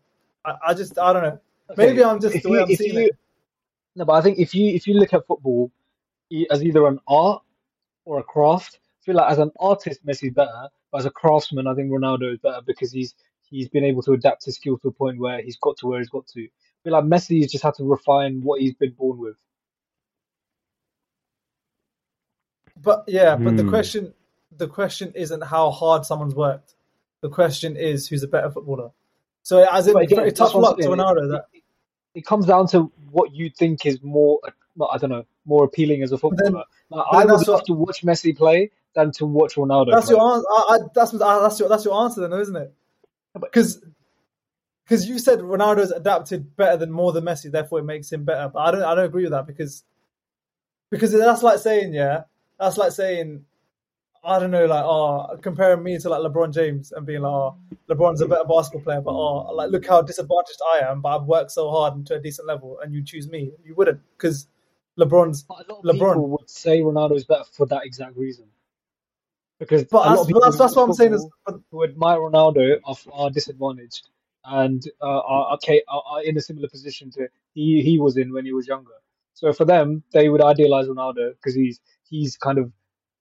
I, 0.45 0.55
I 0.69 0.75
just 0.75 0.99
I 0.99 1.13
don't 1.13 1.23
know. 1.23 1.41
Maybe 1.77 2.01
Okay, 2.01 2.05
I'm 2.11 2.21
just 2.21 2.43
the 2.43 2.51
way 2.51 2.59
you- 2.59 2.65
I'm 2.65 2.71
if 2.71 2.79
seeing 2.79 2.95
you- 2.95 3.07
it. 3.07 3.17
No, 3.97 4.05
but 4.05 4.15
I 4.15 4.23
think 4.23 4.39
if 4.39 4.55
you 4.55 4.75
if 4.75 4.87
you 4.87 4.95
look 4.95 5.13
at 5.13 5.27
football 5.27 5.71
e- 6.31 6.47
as 6.51 6.63
either 6.63 6.87
an 6.87 6.99
art 7.09 7.43
or 8.05 8.19
a 8.19 8.23
craft, 8.23 8.79
I 9.03 9.05
feel 9.05 9.17
like 9.17 9.31
as 9.31 9.39
an 9.39 9.51
artist, 9.61 10.05
Messi's 10.07 10.33
better. 10.33 10.69
But 10.91 10.99
as 10.99 11.07
a 11.07 11.11
craftsman, 11.11 11.67
I 11.67 11.75
think 11.75 11.91
Ronaldo 11.91 12.33
is 12.33 12.39
better 12.39 12.61
because 12.67 12.93
he's 12.93 13.15
he's 13.51 13.69
been 13.69 13.85
able 13.85 14.03
to 14.03 14.13
adapt 14.13 14.45
his 14.47 14.57
skill 14.57 14.79
to 14.79 14.89
a 14.89 14.93
point 14.93 15.19
where 15.19 15.43
he's 15.43 15.57
got 15.59 15.77
to 15.79 15.87
where 15.87 15.99
he's 15.99 16.09
got 16.09 16.27
to. 16.29 16.43
I 16.45 16.49
feel 16.85 16.93
like 16.95 17.05
Messi's 17.05 17.51
just 17.53 17.65
had 17.65 17.75
to 17.75 17.85
refine 17.85 18.41
what 18.43 18.61
he's 18.61 18.75
been 18.75 18.93
born 18.93 19.19
with. 19.19 19.37
But 22.83 23.05
yeah, 23.07 23.37
but 23.37 23.57
the 23.57 23.63
Hmm. 23.63 23.69
question 23.69 24.15
the 24.57 24.69
question 24.69 25.13
isn't 25.15 25.43
how 25.45 25.71
hard 25.71 26.05
someone's 26.07 26.35
worked. 26.35 26.75
The 27.21 27.29
question 27.29 27.77
is 27.77 28.09
who's 28.09 28.23
a 28.23 28.29
better 28.29 28.51
footballer. 28.51 28.91
So 29.43 29.67
as 29.71 29.87
in 29.87 29.95
But 29.95 30.03
again, 30.05 30.17
very 30.17 30.31
that's 30.37 30.39
tough 30.39 30.55
what 30.55 30.61
I'm 30.61 30.65
luck 30.65 30.81
to 30.81 30.89
saying. 30.89 30.97
Ronaldo. 30.99 31.31
That 31.31 31.47
It, 31.53 31.62
it 32.15 32.27
comes 32.27 32.47
down 32.47 32.67
to 32.69 32.91
what 33.11 33.35
you 33.35 33.51
think 33.51 33.87
is 33.87 34.03
more, 34.03 34.39
I 34.91 34.99
don't 34.99 35.11
know, 35.11 35.25
more 35.45 35.65
appealing 35.65 36.03
as 36.03 36.13
a 36.13 36.17
But 36.19 36.31
then- 36.37 36.47
footballer. 36.53 36.65
Like, 36.91 37.07
I 37.11 37.25
would 37.25 37.49
love 37.49 37.65
to 37.65 37.73
watch 37.73 38.03
Messi 38.03 38.37
play 38.37 38.71
than 38.95 39.13
to 39.13 39.25
watch 39.27 39.55
Ronaldo. 39.55 39.93
that's 39.93 40.07
play. 40.09 40.17
your 40.17 40.35
answer. 40.35 40.47
I, 40.51 40.63
I, 40.69 40.79
that's 40.95 41.13
what- 41.13 41.19
that's 41.21 41.59
your 41.59 41.69
that's 41.69 41.85
your 41.87 42.03
answer 42.05 42.21
then, 42.27 42.39
isn't 42.39 42.57
it? 42.57 42.73
Because 43.41 43.83
because 44.85 45.09
you 45.09 45.19
said 45.19 45.39
Ronaldo's 45.39 45.91
adapted 45.91 46.55
better 46.57 46.77
than 46.77 46.91
more 46.93 47.13
than 47.13 47.25
Messi, 47.25 47.51
therefore 47.51 47.79
it 47.79 47.85
makes 47.85 48.13
him 48.13 48.25
better. 48.25 48.51
But 48.53 48.59
I 48.61 48.71
don't 48.73 48.83
I 48.83 48.95
don't 48.95 49.07
agree 49.07 49.23
with 49.23 49.33
that 49.33 49.47
because 49.47 49.85
because 50.91 51.13
that's 51.13 51.43
like 51.43 51.61
saying 51.61 51.95
yeah, 51.95 52.25
that's 52.61 52.77
like 52.77 52.93
saying 52.93 53.47
I 54.25 54.39
don't 54.39 54.53
know, 54.53 54.67
like 54.67 54.85
oh, 54.85 55.37
comparing 55.43 55.83
me 55.83 55.99
to 55.99 56.09
like 56.09 56.21
LeBron 56.21 56.55
James 56.55 56.93
and 56.93 57.05
being 57.05 57.23
like, 57.23 57.31
oh, 57.31 57.57
LeBron's 57.91 58.21
a 58.21 58.29
better 58.29 58.45
basketball 58.45 58.83
player, 58.83 59.01
but 59.01 59.11
oh, 59.11 59.53
like 59.53 59.71
look 59.71 59.87
how 59.87 60.01
disadvantaged 60.01 60.61
I 60.75 60.91
am, 60.91 61.01
but 61.01 61.17
I've 61.17 61.27
worked 61.27 61.51
so 61.51 61.71
hard 61.71 61.95
and 61.95 62.07
to 62.07 62.15
a 62.15 62.21
decent 62.21 62.47
level, 62.47 62.79
and 62.83 62.95
you 62.95 63.03
choose 63.03 63.29
me, 63.29 63.51
you 63.65 63.75
wouldn't 63.75 64.01
because 64.17 64.47
LeBron's. 64.99 65.43
But 65.43 65.69
a 65.69 65.73
lot 65.73 65.85
of 65.85 65.85
LeBron. 65.85 66.11
people 66.11 66.29
would 66.29 66.51
say 66.51 66.81
Ronaldo 66.81 67.17
is 67.17 67.25
better 67.25 67.45
for 67.53 67.67
that 67.67 67.85
exact 67.85 68.17
reason. 68.17 68.47
Because 69.59 69.85
But 69.85 70.15
that's, 70.15 70.41
that's, 70.41 70.59
that's 70.59 70.77
what 70.77 70.85
I'm 70.85 70.93
saying 70.93 71.15
is, 71.15 71.29
who 71.71 71.85
admire 71.85 72.19
Ronaldo 72.19 72.79
are, 72.85 72.97
are 73.13 73.31
disadvantaged 73.31 74.09
and 74.45 74.83
uh, 75.01 75.21
are, 75.21 75.55
okay, 75.55 75.83
are, 75.89 76.03
are 76.05 76.23
in 76.23 76.37
a 76.37 76.41
similar 76.41 76.69
position 76.69 77.11
to 77.13 77.29
he, 77.55 77.83
he 77.83 77.99
was 77.99 78.17
in 78.17 78.33
when 78.33 78.45
he 78.45 78.53
was 78.53 78.67
younger. 78.67 78.93
So 79.35 79.53
for 79.53 79.65
them, 79.65 80.03
they 80.13 80.29
would 80.29 80.43
idealize 80.43 80.87
Ronaldo 80.87 81.35
because 81.37 81.55
he's 81.55 81.81
he's 82.09 82.37
kind 82.37 82.59
of 82.59 82.73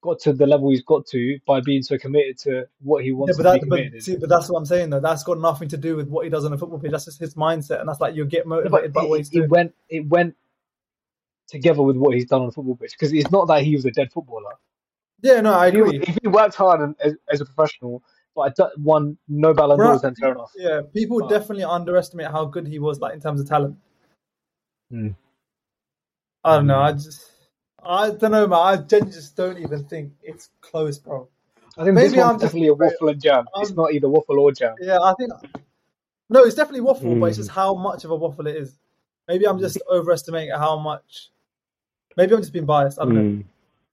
got 0.01 0.19
to 0.19 0.33
the 0.33 0.47
level 0.47 0.69
he's 0.69 0.81
got 0.81 1.05
to 1.07 1.39
by 1.45 1.61
being 1.61 1.83
so 1.83 1.97
committed 1.97 2.37
to 2.39 2.67
what 2.81 3.03
he 3.03 3.09
yeah, 3.09 3.15
wants 3.15 3.37
but, 3.37 3.43
to 3.43 3.59
that, 3.59 3.69
be 3.69 3.89
but, 3.89 4.01
see, 4.01 4.17
but 4.17 4.29
that's 4.29 4.49
what 4.49 4.57
I'm 4.57 4.65
saying 4.65 4.89
though. 4.89 4.99
That's 4.99 5.23
got 5.23 5.39
nothing 5.39 5.69
to 5.69 5.77
do 5.77 5.95
with 5.95 6.07
what 6.09 6.25
he 6.25 6.29
does 6.29 6.45
on 6.45 6.53
a 6.53 6.57
football 6.57 6.79
pitch. 6.79 6.91
That's 6.91 7.05
just 7.05 7.19
his 7.19 7.35
mindset, 7.35 7.79
and 7.79 7.87
that's 7.87 8.01
like 8.01 8.15
you 8.15 8.25
get 8.25 8.45
motivated 8.47 8.93
by 8.93 9.03
what 9.03 9.15
it, 9.15 9.19
he's 9.19 9.29
it 9.29 9.33
doing. 9.33 9.49
went 9.49 9.75
it 9.89 10.07
went 10.07 10.35
together 11.47 11.81
with 11.81 11.97
what 11.97 12.15
he's 12.15 12.25
done 12.25 12.41
on 12.41 12.47
the 12.47 12.53
football 12.53 12.75
pitch 12.75 12.91
because 12.91 13.13
it's 13.13 13.31
not 13.31 13.47
that 13.47 13.63
he 13.63 13.75
was 13.75 13.85
a 13.85 13.91
dead 13.91 14.11
footballer. 14.11 14.53
Yeah, 15.21 15.41
no, 15.41 15.53
I 15.53 15.69
he, 15.69 15.79
agree. 15.79 15.99
if 15.99 16.17
he 16.21 16.27
worked 16.27 16.55
hard 16.55 16.81
and, 16.81 16.95
as, 16.99 17.13
as 17.31 17.41
a 17.41 17.45
professional, 17.45 18.01
but 18.35 18.41
I 18.41 18.49
don't- 18.49 18.77
won 18.79 19.17
no 19.27 19.53
Ballon 19.53 19.77
d'Ors, 19.77 20.01
then 20.01 20.15
fair 20.15 20.31
enough. 20.31 20.51
Yeah, 20.55 20.81
people 20.93 21.19
But- 21.19 21.29
definitely 21.29 21.63
underestimate 21.65 22.27
how 22.31 22.45
good 22.45 22.67
he 22.67 22.79
was, 22.79 22.99
like 22.99 23.13
in 23.13 23.21
terms 23.21 23.39
of 23.39 23.47
talent. 23.47 23.77
Hmm. 24.89 25.09
I 26.43 26.55
don't 26.55 26.65
know. 26.67 26.79
I 26.79 26.93
just, 26.93 27.30
I 27.83 28.09
don't 28.11 28.31
know, 28.31 28.47
man. 28.47 28.59
I 28.59 28.77
genuinely 28.77 29.13
just 29.13 29.35
don't 29.35 29.57
even 29.57 29.83
think 29.85 30.13
it's 30.23 30.49
close, 30.61 30.97
bro. 30.99 31.27
I 31.77 31.83
think 31.83 31.95
Maybe 31.95 32.09
this 32.09 32.17
one's 32.17 32.29
I'm 32.29 32.35
just- 32.35 32.41
definitely 32.43 32.67
a 32.67 32.73
waffle 32.73 33.09
and 33.09 33.21
jam. 33.21 33.45
it's 33.57 33.71
not 33.71 33.93
either 33.93 34.09
waffle 34.09 34.39
or 34.39 34.51
jam. 34.51 34.75
Yeah, 34.81 34.99
I 34.99 35.13
think. 35.17 35.31
No, 36.29 36.43
it's 36.43 36.55
definitely 36.55 36.81
waffle, 36.81 37.15
but 37.15 37.27
it's 37.27 37.37
Mm. 37.37 37.41
just 37.41 37.49
how 37.51 37.73
much 37.73 38.03
of 38.05 38.11
a 38.11 38.15
waffle 38.15 38.47
it 38.47 38.55
is. 38.55 38.77
Maybe 39.27 39.45
I'm 39.47 39.59
just 39.59 39.77
overestimating 39.89 40.51
how 40.55 40.77
much. 40.79 41.29
Maybe 42.17 42.33
I'm 42.33 42.41
just 42.41 42.53
being 42.53 42.65
biased. 42.65 42.99
I 42.99 43.03
don't 43.05 43.15
know 43.15 43.21
Mm. 43.21 43.43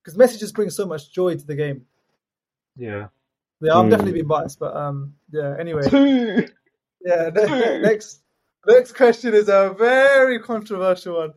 because 0.02 0.18
Messi 0.18 0.38
just 0.38 0.54
brings 0.54 0.74
so 0.76 0.86
much 0.86 1.12
joy 1.12 1.36
to 1.36 1.46
the 1.46 1.54
game. 1.54 1.86
Yeah. 2.76 3.08
Yeah, 3.60 3.74
I'm 3.76 3.86
Mm. 3.86 3.90
definitely 3.90 4.12
being 4.12 4.26
biased, 4.26 4.58
but 4.58 4.76
um, 4.76 5.14
yeah. 5.32 5.56
Anyway, 5.58 5.82
yeah. 7.04 7.30
ne- 7.34 7.80
next, 7.80 8.20
next 8.66 8.92
question 8.92 9.34
is 9.34 9.48
a 9.48 9.74
very 9.78 10.38
controversial 10.40 11.16
one. 11.16 11.32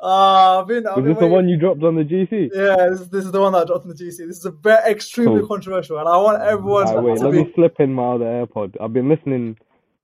Ah, 0.00 0.60
I've 0.60 0.68
been. 0.68 0.86
I've 0.86 0.96
Was 0.96 1.04
been 1.06 1.18
the 1.18 1.26
one 1.26 1.48
you 1.48 1.56
dropped 1.56 1.82
on 1.82 1.96
the 1.96 2.04
GC? 2.04 2.50
Yeah, 2.54 2.88
this, 2.90 3.08
this 3.08 3.24
is 3.24 3.32
the 3.32 3.40
one 3.40 3.52
that 3.52 3.62
I 3.62 3.64
dropped 3.64 3.82
on 3.84 3.88
the 3.90 3.96
GC. 3.96 4.18
This 4.28 4.38
is 4.38 4.44
a 4.44 4.52
very 4.52 4.92
extremely 4.92 5.40
Cool. 5.40 5.48
controversial, 5.48 5.98
and 5.98 6.08
I 6.08 6.16
want 6.18 6.40
everyone 6.40 6.86
Alright, 6.86 7.02
wait, 7.04 7.16
to 7.18 7.24
let 7.24 7.32
be. 7.32 7.44
me 7.44 7.52
slip 7.54 7.80
in 7.80 7.92
my 7.92 8.14
other 8.14 8.24
AirPod. 8.24 8.76
I've 8.80 8.92
been 8.92 9.08
listening 9.08 9.58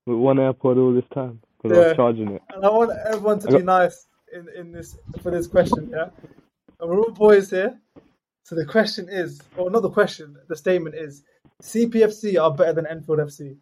with 0.05 0.17
one 0.17 0.35
AirPod 0.37 0.77
all 0.77 0.93
this 0.93 1.07
time 1.13 1.39
because 1.57 1.77
I 1.77 1.81
Yeah. 1.81 1.87
was 1.87 1.95
charging 1.95 2.31
it. 2.31 2.41
And 2.53 2.65
I 2.65 2.69
want 2.69 2.91
everyone 3.05 3.39
to 3.39 3.53
I 3.53 3.57
be 3.59 3.63
nice 3.63 4.07
in, 4.33 4.49
in 4.55 4.71
this 4.73 4.97
for 5.21 5.31
this 5.31 5.47
question, 5.47 5.89
yeah? 5.93 6.09
And 6.81 6.89
we're 6.89 6.99
all 6.99 7.11
boys 7.11 7.49
here. 7.49 7.79
So 8.43 8.55
the 8.55 8.65
question 8.65 9.07
is, 9.09 9.41
or 9.55 9.71
not 9.71 9.81
the 9.81 9.89
question, 9.89 10.35
the 10.49 10.55
statement 10.57 10.95
is 10.95 11.23
CPFC 11.63 12.37
are 12.41 12.51
better 12.53 12.73
than 12.73 12.85
Enfield 12.85 13.19
FC. 13.19 13.55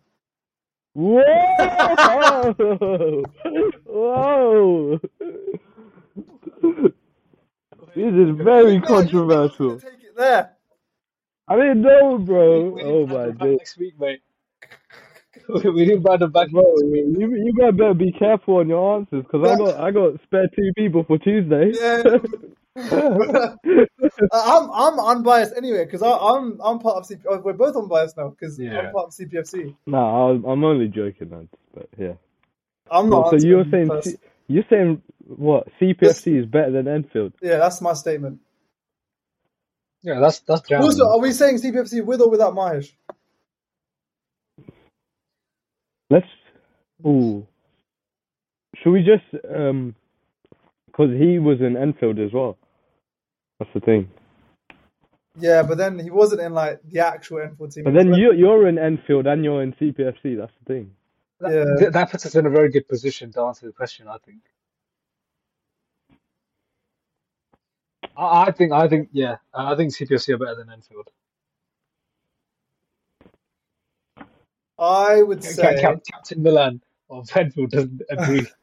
Whoa! 0.96 1.24
Whoa! 3.86 5.00
This 7.96 8.14
is 8.14 8.36
very 8.44 8.82
controversial. 8.82 9.80
Take 9.80 9.94
it 10.04 10.16
there. 10.18 10.52
I 11.48 11.56
didn't 11.58 11.82
know, 11.82 12.18
bro. 12.18 12.70
We 12.72 12.84
Oh 12.84 13.06
my 13.08 13.14
god. 13.28 13.38
back 13.38 13.48
days. 13.48 13.58
next 13.60 13.78
week, 13.78 14.00
mate. 14.00 14.22
we 15.64 15.86
need 15.86 16.02
Brandon 16.04 16.32
back 16.32 16.50
Bro, 16.52 16.64
you 16.84 17.36
you 17.36 17.54
guys 17.60 17.74
better 17.78 17.94
be 17.94 18.12
careful 18.14 18.58
on 18.58 18.70
your 18.70 18.96
answers 18.98 19.24
because 19.24 19.44
I 19.46 19.56
got 19.56 19.80
I 19.80 19.92
got 19.92 20.22
spare 20.24 20.48
two 20.56 20.72
people 20.78 21.04
for 21.04 21.18
Tuesday. 21.18 21.72
Yeah. 21.74 22.04
Uh, 24.32 24.44
I'm 24.46 24.70
I'm 24.72 25.00
unbiased 25.18 25.54
anyway 25.58 25.86
because 25.86 26.02
I'm 26.04 26.60
I'm 26.64 26.80
part 26.80 26.98
of 26.98 27.04
CP. 27.06 27.22
oh, 27.30 27.40
We're 27.40 27.54
both 27.54 27.76
unbiased 27.76 28.18
now 28.18 28.30
because 28.30 28.60
Yeah. 28.60 28.80
I'm 28.80 28.92
part 28.94 29.08
of 29.08 29.12
CPFC. 29.14 29.76
nah, 29.88 30.30
I'm, 30.32 30.44
I'm 30.46 30.64
only 30.64 30.88
joking, 30.88 31.30
man. 31.30 31.50
But 31.74 31.90
yeah. 31.98 32.14
I'm 32.92 33.10
Well, 33.10 33.24
not. 33.24 33.32
so 33.32 33.38
you're 33.38 33.66
saying 33.72 33.90
you're 34.48 34.66
saying 34.70 35.02
what 35.26 35.68
CPFC 35.80 36.40
is 36.40 36.46
better 36.46 36.72
than 36.72 36.88
Enfield? 36.88 37.34
Yeah, 37.42 37.58
that's 37.58 37.82
my 37.82 37.94
statement. 37.94 38.40
Yeah, 40.02 40.20
that's 40.20 40.40
that's 40.40 40.68
jam. 40.68 40.82
Also, 40.82 41.08
are 41.08 41.20
we 41.20 41.32
saying 41.32 41.58
CPFC 41.58 42.04
with 42.04 42.22
or 42.22 42.30
without 42.30 42.54
Mahesh? 42.54 42.92
Let's. 46.10 46.28
Ooh. 47.06 47.48
Should 48.76 48.92
we 48.92 49.04
just 49.04 49.46
um? 49.54 49.96
Because 50.88 51.12
he 51.18 51.40
was 51.40 51.62
in 51.62 51.78
Enfield 51.78 52.20
as 52.20 52.34
well. 52.34 52.58
That's 53.60 53.72
the 53.74 53.80
thing. 53.80 54.10
Yeah, 55.40 55.64
but 55.64 55.78
then 55.78 55.98
he 55.98 56.12
wasn't 56.12 56.42
in 56.42 56.54
like 56.54 56.82
the 56.84 57.00
actual 57.00 57.40
Enfield 57.40 57.72
team. 57.72 57.86
But 57.86 57.94
then 57.94 58.14
you 58.14 58.34
you're 58.34 58.68
in 58.68 58.78
Enfield 58.78 59.26
and 59.26 59.44
you're 59.44 59.64
in 59.64 59.74
CPFC. 59.74 60.38
That's 60.38 60.52
the 60.60 60.66
thing. 60.66 60.92
that, 61.40 61.54
yeah. 61.54 61.80
th- 61.80 61.94
that 61.94 62.12
puts 62.12 62.26
us 62.26 62.36
in 62.36 62.46
a 62.46 62.50
very 62.50 62.70
good 62.70 62.88
position 62.90 63.32
to 63.32 63.42
answer 63.42 63.66
the 63.66 63.72
question. 63.72 64.08
I 64.10 64.18
think. 64.26 64.42
I, 68.18 68.46
I 68.48 68.52
think 68.52 68.72
I 68.72 68.88
think 68.88 69.10
yeah, 69.12 69.38
I 69.54 69.76
think 69.76 69.94
CPFC 69.94 70.30
are 70.30 70.38
better 70.38 70.56
than 70.56 70.72
Enfield. 70.72 71.10
I 74.78 75.22
would 75.22 75.44
say. 75.44 75.80
Captain 75.82 76.44
Milan 76.44 76.82
of 77.10 77.30
Enfield 77.36 77.72
doesn't 77.72 78.02
agree. 78.10 78.48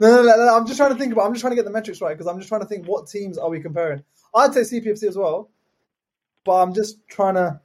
No, 0.00 0.08
no, 0.08 0.22
no, 0.24 0.36
no, 0.36 0.56
I'm 0.56 0.66
just 0.66 0.78
trying 0.78 0.92
to 0.92 0.98
think 0.98 1.12
about. 1.12 1.26
I'm 1.26 1.32
just 1.32 1.42
trying 1.42 1.52
to 1.52 1.54
get 1.54 1.64
the 1.64 1.70
metrics 1.70 2.00
right 2.00 2.12
because 2.12 2.26
I'm 2.26 2.38
just 2.38 2.48
trying 2.48 2.62
to 2.62 2.66
think 2.66 2.88
what 2.88 3.06
teams 3.06 3.38
are 3.38 3.48
we 3.48 3.60
comparing. 3.60 4.02
I'd 4.34 4.52
say 4.52 4.62
CPFC 4.62 5.04
as 5.04 5.16
well, 5.16 5.48
but 6.44 6.60
I'm 6.60 6.74
just 6.74 7.06
trying 7.06 7.34
to. 7.34 7.60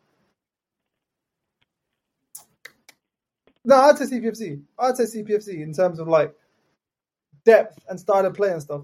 No, 3.66 3.76
I'd 3.76 3.98
say 3.98 4.06
CPFC. 4.06 4.62
I'd 4.78 4.98
say 4.98 5.06
CPFC 5.06 5.64
in 5.64 5.74
terms 5.74 5.98
of 5.98 6.08
like 6.08 6.36
depth 7.44 7.80
and 7.90 8.00
style 8.00 8.28
of 8.28 8.36
play 8.36 8.52
and 8.52 8.62
stuff. 8.62 8.84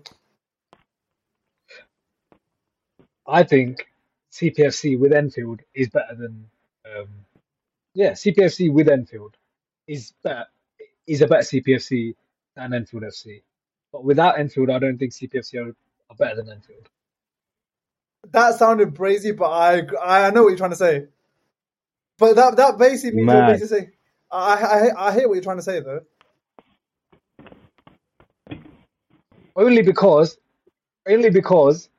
I 3.28 3.44
think 3.44 3.88
CPFC 4.32 5.00
with 5.00 5.14
Enfield 5.14 5.62
is 5.74 5.90
better 5.90 6.16
than 6.16 6.50
um, 6.86 7.08
yeah 7.94 8.12
CPFC 8.12 8.72
with 8.72 8.90
Enfield 8.90 9.38
is 9.88 10.14
better 10.24 10.46
is 11.08 11.22
a 11.22 11.28
better 11.28 11.44
CPFC 11.44 12.16
than 12.56 12.74
Enfield 12.74 13.04
FC. 13.04 13.42
But 13.92 14.04
without 14.04 14.40
Enfield, 14.40 14.70
I 14.70 14.80
don't 14.80 14.98
think 14.98 15.12
CPFC 15.12 15.66
are, 15.66 15.76
are 16.10 16.16
better 16.18 16.38
than 16.38 16.50
Enfield. 16.50 16.90
That 18.32 18.56
sounded 18.56 18.96
brazy, 18.96 19.36
but 19.36 19.50
I 19.52 19.84
I 20.02 20.32
know 20.32 20.44
what 20.44 20.50
you're 20.50 20.58
trying 20.58 20.72
to 20.72 20.76
say. 20.76 21.08
But 22.18 22.36
that 22.36 22.56
that 22.58 22.78
basically 22.78 23.22
means 23.22 23.32
you're 23.34 23.48
basically 23.48 23.68
saying 23.68 23.92
I, 24.32 24.54
I 24.96 25.08
I 25.08 25.14
hear 25.14 25.28
what 25.28 25.36
you're 25.36 25.44
trying 25.44 25.58
to 25.58 25.64
say 25.64 25.80
though. 25.82 26.02
Only 29.56 29.82
because 29.84 30.38
only 31.08 31.30
because 31.30 31.90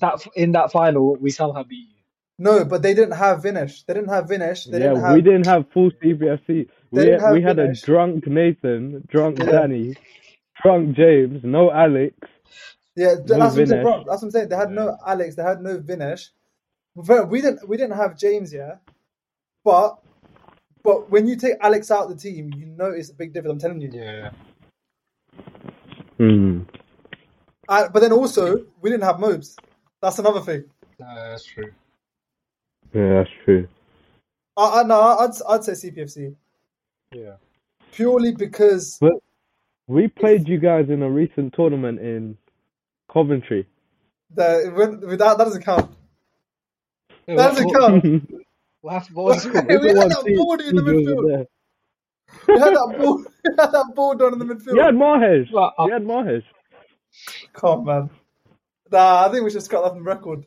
that 0.00 0.26
in 0.34 0.52
that 0.52 0.72
final 0.72 1.16
we 1.16 1.30
somehow 1.30 1.62
beat 1.62 1.88
you. 1.90 1.94
No, 2.38 2.64
but 2.64 2.82
they 2.82 2.94
didn't 2.94 3.16
have 3.16 3.42
Vinish. 3.42 3.82
They 3.82 3.94
didn't 3.94 4.10
have 4.10 4.28
Vinish. 4.28 4.64
They 4.66 4.78
yeah, 4.78 4.88
didn't 4.88 5.02
have. 5.02 5.14
we 5.14 5.22
didn't 5.22 5.46
have 5.46 5.64
full 5.72 5.90
CPFC. 5.90 6.68
We 6.90 7.04
didn't 7.04 7.32
we 7.32 7.42
had 7.42 7.58
a 7.58 7.72
drunk 7.74 8.26
Nathan, 8.26 9.04
drunk 9.08 9.38
Yeah. 9.38 9.46
Danny, 9.46 9.96
drunk 10.62 10.96
James, 10.96 11.40
no 11.42 11.70
Alex. 11.72 12.14
Yeah, 12.94 13.14
th- 13.16 13.26
that's 13.26 13.30
what, 13.30 13.42
I'm 13.42 13.54
saying, 13.54 13.68
Vinesh. 13.68 13.82
bro. 13.82 13.96
That's 13.98 14.08
what 14.08 14.22
I'm 14.22 14.30
saying. 14.30 14.48
They 14.48 14.56
had 14.56 14.70
no 14.70 14.96
Alex. 15.06 15.34
They 15.34 15.42
had 15.42 15.60
no 15.60 15.78
Vinish. 15.78 16.30
We 16.94 17.40
didn't. 17.40 17.68
We 17.68 17.76
didn't 17.76 17.96
have 17.96 18.16
James. 18.16 18.52
Yeah, 18.52 18.76
but 19.64 19.98
but 20.82 21.10
when 21.10 21.26
you 21.26 21.36
take 21.36 21.54
Alex 21.60 21.90
out 21.90 22.04
of 22.04 22.10
the 22.10 22.16
team, 22.16 22.52
you 22.56 22.66
notice 22.66 23.10
a 23.10 23.14
big 23.14 23.32
difference. 23.32 23.64
I'm 23.64 23.70
telling 23.70 23.80
you. 23.80 23.90
Yeah. 23.92 24.30
Hmm. 26.18 26.62
Uh, 27.68 27.88
but 27.88 28.00
then 28.00 28.12
also 28.12 28.64
we 28.80 28.90
didn't 28.90 29.04
have 29.04 29.20
Mobes. 29.20 29.56
That's 30.02 30.18
another 30.18 30.40
thing. 30.40 30.64
No, 31.00 31.06
that's 31.14 31.44
true. 31.44 31.72
Yeah, 32.94 33.08
that's 33.14 33.30
true. 33.44 33.68
I, 34.56 34.80
I 34.80 34.82
no, 34.84 35.00
I'd 35.00 35.30
I'd 35.48 35.64
say 35.64 35.72
CPFC 35.90 36.34
Yeah. 37.12 37.34
purely 37.92 38.32
because 38.32 38.98
But 39.00 39.12
we 39.86 40.08
played 40.08 40.48
you 40.48 40.58
guys 40.58 40.88
in 40.88 41.02
a 41.02 41.10
recent 41.10 41.54
tournament 41.54 42.00
in 42.00 42.36
Coventry. 43.12 43.66
the 44.34 44.72
when, 44.74 45.00
that 45.00 45.18
that 45.18 45.38
doesn't 45.38 45.62
count. 45.64 45.90
Yeah, 47.26 47.36
That 47.36 47.36
what, 47.36 47.48
doesn't 47.50 47.66
what, 47.66 47.80
count. 47.80 48.30
what, 48.80 48.92
happened- 48.94 49.16
what 49.16 49.24
was? 49.26 49.44
Hey, 49.44 49.50
we 49.50 49.56
had 49.56 49.70
Everyone 49.70 50.08
that 50.08 50.22
sees 50.24 50.38
ball 50.38 50.60
in 50.60 50.76
the 50.76 50.82
midfield. 50.82 51.28
there. 51.28 51.46
We 52.48 52.58
had 52.60 52.74
that 52.74 52.94
ball. 52.98 53.24
We 53.44 53.54
had 53.58 53.72
that 53.72 53.92
ball 53.94 54.14
down 54.14 54.32
in 54.34 54.38
the 54.38 54.44
midfield. 54.44 54.74
You 54.74 54.80
had 54.82 54.94
Mahesh. 54.94 55.50
Well, 55.52 55.72
uh, 55.78 55.84
You 55.86 55.92
had 55.92 56.02
Mahesh. 56.02 56.44
Come 57.54 57.80
on, 57.80 57.84
man. 57.86 58.10
Nah, 58.90 59.26
I 59.26 59.30
think 59.32 59.44
we 59.44 59.50
should 59.50 59.68
cut 59.68 59.82
that 59.82 59.94
from 59.94 60.06
record. 60.06 60.44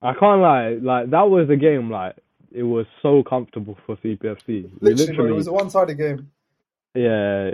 I 0.00 0.12
can't 0.14 0.40
lie. 0.40 0.78
Like 0.80 1.10
that 1.10 1.28
was 1.30 1.48
a 1.50 1.56
game. 1.56 1.90
Like 1.90 2.16
it 2.50 2.62
was 2.64 2.86
so 3.02 3.22
comfortable 3.22 3.76
for 3.86 3.96
CPFC. 3.96 4.70
Literally, 4.80 4.94
literally, 5.06 5.30
it 5.30 5.34
was 5.34 5.46
a 5.46 5.52
one-sided 5.52 5.96
game. 5.96 6.30
yeah, 6.94 7.52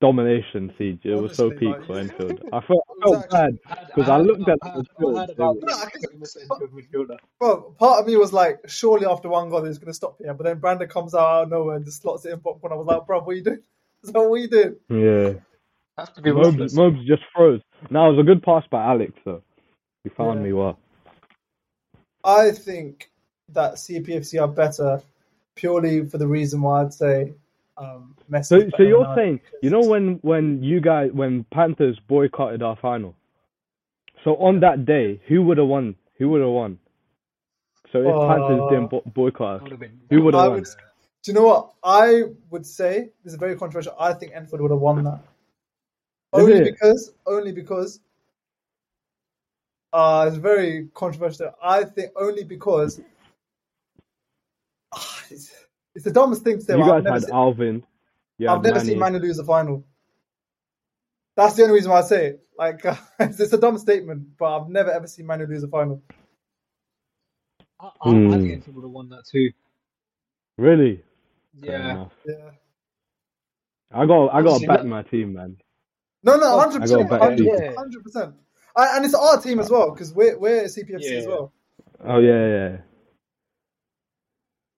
domination 0.00 0.72
siege. 0.78 1.00
It 1.04 1.14
was 1.20 1.36
so 1.36 1.50
peak 1.50 1.68
like, 1.68 1.86
for 1.86 1.98
it 1.98 2.00
Enfield. 2.20 2.40
I 2.52 2.60
felt, 2.60 2.84
I 2.88 3.04
felt 3.04 3.16
was 3.16 3.26
bad 3.30 3.58
because 3.94 4.08
I, 4.08 4.16
looked 4.18 4.48
at 4.48 4.58
the 4.60 4.68
I 4.68 4.72
heard 4.72 4.86
midfield. 4.98 5.34
about 5.34 6.60
the 6.60 6.66
were- 6.72 6.82
midfielder. 6.82 7.18
Bro, 7.38 7.74
part 7.78 8.00
of 8.00 8.06
me 8.06 8.16
was 8.16 8.32
like, 8.32 8.60
surely 8.66 9.06
after 9.06 9.28
one 9.28 9.50
goal, 9.50 9.64
he's 9.64 9.78
going 9.78 9.88
to 9.88 9.94
stop 9.94 10.16
here. 10.18 10.32
But 10.32 10.44
then 10.44 10.58
Brandon 10.58 10.88
comes 10.88 11.14
out 11.14 11.20
out 11.26 11.42
of 11.44 11.50
nowhere 11.50 11.76
and 11.76 11.84
just 11.84 12.02
slots 12.02 12.24
it 12.24 12.32
in 12.32 12.40
popcorn. 12.40 12.72
I 12.72 12.76
was 12.76 12.86
like, 12.86 13.06
bro, 13.06 13.20
what 13.20 13.28
are 13.32 13.34
you 13.34 13.44
doing? 13.44 13.62
Is 14.02 14.12
that 14.12 14.20
what 14.22 14.40
you 14.40 14.48
doing? 14.48 14.76
Yeah. 14.88 15.32
Has 15.98 16.08
to 16.12 16.22
be 16.22 16.32
Mobs. 16.32 16.74
Mobs 16.74 17.06
just 17.06 17.22
froze. 17.34 17.60
Now 17.90 18.08
it 18.08 18.16
was 18.16 18.20
a 18.20 18.26
good 18.26 18.42
pass 18.42 18.64
by 18.70 18.82
Alex, 18.82 19.12
though. 19.26 19.42
He 20.04 20.10
found 20.10 20.40
Yeah. 20.40 20.44
me 20.46 20.52
well. 20.52 20.78
I 22.24 22.50
think 22.52 23.10
that 23.50 23.74
CPFC 23.74 24.40
are 24.40 24.48
better 24.48 25.02
purely 25.54 26.06
for 26.06 26.18
the 26.18 26.26
reason 26.26 26.62
why 26.62 26.82
I'd 26.82 26.94
say 26.94 27.34
um, 27.76 28.14
Messi. 28.30 28.44
So, 28.46 28.70
so 28.76 28.82
you're 28.82 29.04
than 29.06 29.16
saying, 29.16 29.40
you 29.62 29.70
know, 29.70 29.80
when 29.80 30.16
when 30.22 30.62
you 30.62 30.80
guys, 30.80 31.10
when 31.12 31.44
Panthers 31.44 31.98
boycotted 32.08 32.62
our 32.62 32.76
final. 32.76 33.14
So 34.22 34.36
on 34.36 34.60
that 34.60 34.84
day, 34.84 35.18
who 35.28 35.42
would 35.44 35.56
have 35.56 35.66
won? 35.66 35.94
Who 36.18 36.28
would 36.30 36.42
have 36.42 36.50
won? 36.50 36.78
So 37.90 38.00
if 38.00 38.28
Panthers 38.28 38.60
Uh, 38.60 38.68
didn't 38.68 38.88
bo- 38.90 39.02
boycott 39.14 39.56
us, 39.56 39.62
Would 39.62 39.70
have 39.72 39.80
been- 39.80 40.00
who 40.10 40.22
would 40.22 40.34
I 40.34 40.42
have 40.42 40.52
won? 40.52 40.60
would- 40.60 40.68
Do 41.22 41.32
you 41.32 41.34
know 41.34 41.46
what? 41.46 41.72
I 41.82 42.24
would 42.50 42.66
say 42.66 43.10
this 43.24 43.32
is 43.32 43.38
very 43.38 43.56
controversial. 43.56 43.94
I 43.98 44.12
think 44.12 44.32
Enfield 44.34 44.60
would 44.60 44.70
have 44.70 44.80
won 44.80 45.02
that. 45.04 45.20
Is 46.34 46.40
Only 46.44 46.52
it? 46.58 46.64
because, 46.64 47.14
only 47.26 47.52
because, 47.52 48.00
uh, 49.92 50.24
it's 50.28 50.36
very 50.36 50.88
controversial. 50.94 51.52
I 51.62 51.84
think 51.84 52.12
only 52.16 52.44
because 52.44 53.00
Ah, 54.92 55.22
it's, 55.30 55.52
it's 55.94 56.04
the 56.04 56.10
dumbest 56.10 56.42
thing 56.42 56.58
to 56.58 56.64
say. 56.64 56.74
You 56.76 56.80
guys 56.80 56.90
I've 56.90 57.04
never, 57.04 57.14
had 57.14 57.24
seen, 57.24 57.34
Alvin. 57.34 57.84
You 58.38 58.48
I've 58.48 58.62
never 58.62 58.76
Manny. 58.76 58.88
seen 58.88 58.98
Manu 58.98 59.18
lose 59.18 59.38
a 59.38 59.44
final. 59.44 59.84
That's 61.36 61.54
the 61.54 61.62
only 61.62 61.74
reason 61.74 61.90
why 61.92 61.98
I 62.00 62.02
say 62.02 62.26
it. 62.26 62.40
Like, 62.58 62.84
it's, 63.20 63.38
it's 63.40 63.52
a 63.52 63.58
dumb 63.58 63.78
statement, 63.78 64.36
but 64.38 64.56
I've 64.62 64.68
never 64.68 64.90
ever 64.90 65.06
seen 65.06 65.26
Manu 65.26 65.46
lose 65.46 65.62
a 65.62 65.68
final. 65.68 66.02
I, 67.78 67.86
I, 67.86 67.90
I 68.08 68.10
Hmm. 68.10 68.30
think 68.32 68.52
Enfield 68.52 68.76
would 68.76 68.82
have 68.84 68.90
won 68.90 69.08
that 69.10 69.24
too. 69.30 69.50
Really? 70.58 71.02
Yeah. 71.62 72.06
Yeah. 72.26 72.34
I 73.92 74.06
got, 74.06 74.28
I 74.28 74.42
got 74.42 74.52
Obviously, 74.52 74.60
to 74.60 74.66
back 74.68 74.78
look- 74.80 74.88
my 74.88 75.02
team, 75.02 75.32
man. 75.34 75.56
No, 76.22 76.36
no, 76.36 76.58
hundred 76.60 76.82
I 76.82 76.86
got 76.86 76.92
percent, 76.94 77.10
back 77.10 77.20
hundred 77.22 77.44
you. 77.46 77.74
hundred 77.78 78.02
percent. 78.04 78.34
And 78.76 79.04
it's 79.04 79.14
our 79.14 79.40
team 79.40 79.58
as 79.60 79.70
well 79.70 79.90
because 79.92 80.12
we're 80.14 80.38
we're 80.38 80.64
CPFC 80.64 81.16
as 81.18 81.24
Yeah. 81.24 81.28
well. 81.28 81.52
Oh 82.04 82.18
yeah, 82.18 82.46
yeah. 82.46 82.76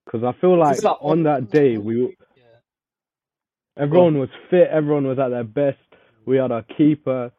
Because 0.04 0.24
I 0.24 0.32
feel 0.40 0.58
like 0.58 0.82
like- 0.82 0.96
on 1.02 1.22
that 1.24 1.50
day 1.50 1.78
we 1.78 2.16
Yeah. 2.36 2.44
everyone 3.76 4.18
was 4.18 4.28
fit, 4.50 4.68
everyone 4.68 5.06
was 5.06 5.18
at 5.18 5.28
their 5.28 5.44
best. 5.44 5.78
We 6.26 6.36
had 6.36 6.52
our 6.52 6.62
keeper, 6.62 7.30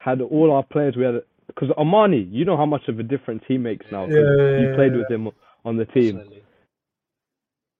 had 0.00 0.20
all 0.20 0.52
our 0.52 0.62
players. 0.62 0.96
We 0.96 1.04
had 1.04 1.22
because 1.46 1.68
Armani, 1.70 2.30
you 2.30 2.44
know 2.44 2.56
how 2.56 2.66
much 2.66 2.88
of 2.88 2.98
a 2.98 3.02
difference 3.02 3.42
he 3.46 3.58
makes 3.58 3.84
now. 3.90 4.06
Yeah, 4.06 4.16
you 4.20 4.68
yeah, 4.68 4.74
played 4.74 4.92
yeah. 4.92 4.98
with 4.98 5.10
him 5.10 5.30
on 5.64 5.76
the 5.76 5.84
team, 5.86 6.16
Absolutely. 6.18 6.42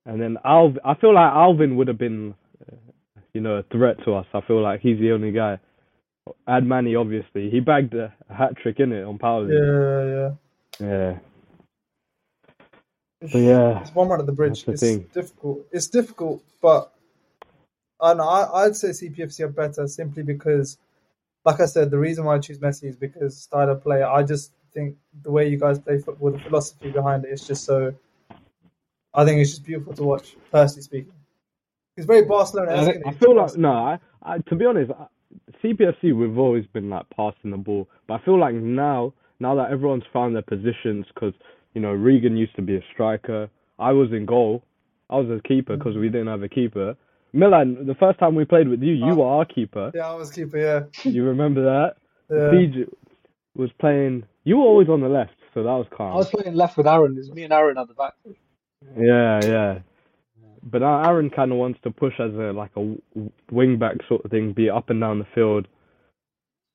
and 0.07 0.21
then 0.21 0.37
Alv. 0.45 0.79
I 0.85 0.95
feel 0.95 1.15
like 1.15 1.33
Alvin 1.33 1.77
would 1.77 1.89
have 1.89 1.99
been, 1.99 2.35
uh, 2.71 2.77
you 3.33 3.41
know, 3.41 3.57
a 3.57 3.63
threat 3.65 3.97
to 4.05 4.15
us. 4.15 4.27
I 4.35 4.41
feel 4.43 4.61
like 4.61 4.81
he's 4.81 4.99
the 5.01 5.13
only 5.13 5.33
guy. 5.33 5.59
Add 6.47 6.65
Manny, 6.65 6.95
obviously, 6.95 7.51
he 7.51 7.61
bagged 7.61 7.95
a, 7.95 8.13
a 8.31 8.35
hat 8.35 8.57
trick 8.57 8.79
in 8.81 8.93
it 8.93 9.03
on 9.05 9.19
Power 9.19 9.43
League. 9.43 9.59
Yeah, 9.59 10.37
yeah. 10.81 10.89
Yeah. 10.89 11.19
But 13.21 13.39
yeah, 13.39 13.81
It's 13.81 13.95
one 13.95 14.09
run 14.09 14.21
at 14.21 14.27
the 14.27 14.33
bridge. 14.33 14.65
The 14.65 14.73
it's 14.73 14.81
thing. 14.81 15.07
difficult. 15.13 15.67
It's 15.71 15.87
difficult, 15.87 16.43
but 16.61 16.93
know. 18.01 18.29
I, 18.29 18.65
I'd 18.65 18.77
say 18.77 18.89
CPFC 18.89 19.41
are 19.41 19.49
better 19.49 19.87
simply 19.87 20.25
because, 20.25 20.77
like 21.45 21.61
I 21.61 21.67
said, 21.67 21.91
the 21.91 21.99
reason 21.99 22.25
why 22.25 22.35
I 22.35 22.39
choose 22.41 22.59
Messi 22.59 22.85
is 22.85 22.97
because 22.97 23.37
style 23.37 23.71
of 23.71 23.83
play. 23.83 24.03
I 24.03 24.25
just 24.25 24.53
think 24.75 24.97
the 25.23 25.31
way 25.31 25.49
you 25.49 25.57
guys 25.57 25.79
play 25.79 25.99
football, 25.99 26.33
the 26.33 26.39
philosophy 26.41 26.91
behind 26.91 27.25
it, 27.25 27.29
it 27.29 27.35
is 27.35 27.47
just 27.47 27.65
so. 27.65 27.95
I 29.15 29.25
think 29.25 29.41
it's 29.41 29.51
just 29.51 29.65
beautiful 29.65 29.95
to 29.95 30.03
watch, 30.03 30.35
personally 30.51 30.83
speaking. 30.83 31.13
It's 31.97 32.07
very 32.07 32.23
Barcelona. 32.23 32.73
I 32.73 33.09
I 33.11 33.13
feel 33.13 33.37
like 33.37 33.57
no. 33.57 33.71
I, 33.73 33.99
I 34.23 34.39
to 34.39 34.55
be 34.57 34.65
honest, 34.65 34.91
I- 34.91 35.07
CPFC 35.63 36.17
we've 36.17 36.39
always 36.39 36.67
been 36.73 36.91
like 36.91 37.07
passing 37.17 37.51
the 37.51 37.57
ball, 37.57 37.89
but 38.09 38.15
I 38.15 38.25
feel 38.25 38.39
like 38.39 38.55
now, 38.55 39.13
now 39.41 39.55
that 39.57 39.71
everyone's 39.71 40.05
found 40.13 40.35
their 40.35 40.43
positions, 40.43 41.07
because 41.15 41.35
you 41.75 41.81
know 41.81 41.93
Regan 41.93 42.37
used 42.37 42.57
to 42.57 42.63
be 42.63 42.77
a 42.77 42.81
striker. 42.93 43.49
I 43.79 43.93
was 43.93 44.11
in 44.13 44.27
goal. 44.27 44.63
I 45.11 45.17
was 45.17 45.29
a 45.29 45.47
keeper 45.47 45.77
because 45.77 45.97
we 45.97 46.07
mm-hmm. 46.07 46.13
didn't 46.13 46.29
have 46.29 46.43
a 46.43 46.49
keeper. 46.49 46.97
Milan, 47.33 47.87
the 47.87 47.95
first 47.95 48.19
time 48.19 48.35
we 48.35 48.45
played 48.45 48.69
with 48.69 48.83
you, 48.83 48.93
you 48.93 49.13
Oh. 49.13 49.15
were 49.17 49.27
our 49.27 49.45
keeper. 49.45 49.91
Yeah, 49.95 50.11
I 50.11 50.15
was 50.15 50.31
keeper. 50.31 50.59
Yeah, 50.59 51.11
You 51.11 51.25
remember 51.25 51.63
that? 51.63 51.97
yeah. 52.31 52.51
Siege 52.51 52.89
was 53.57 53.71
playing. 53.81 54.25
You 54.45 54.59
were 54.59 54.65
always 54.65 54.89
on 54.89 55.01
the 55.01 55.09
left, 55.09 55.35
so 55.55 55.63
that 55.63 55.71
was 55.71 55.87
calm. 55.97 56.13
I 56.13 56.17
was 56.17 56.31
playing 56.31 56.55
left 56.55 56.77
with 56.77 56.87
Aaron. 56.87 57.13
It 57.13 57.19
was 57.19 57.31
me 57.33 57.45
and 57.45 57.53
Aaron 57.53 57.79
at 57.79 57.89
the 57.89 57.95
back. 57.95 58.15
Yeah, 58.99 59.41
yeah. 59.43 59.79
But 60.63 60.83
Aaron 60.83 61.31
kind 61.31 61.53
of 61.53 61.59
wants 61.59 61.81
to 61.85 61.91
push 61.91 62.15
as 62.21 62.33
a 62.35 62.53
like 62.53 62.73
a 62.77 62.97
wing 63.53 63.79
back 63.79 63.97
sort 64.09 64.25
of 64.25 64.31
thing, 64.31 64.53
be 64.53 64.71
up 64.71 64.91
and 64.91 65.01
down 65.01 65.21
the 65.21 65.27
field. 65.35 65.69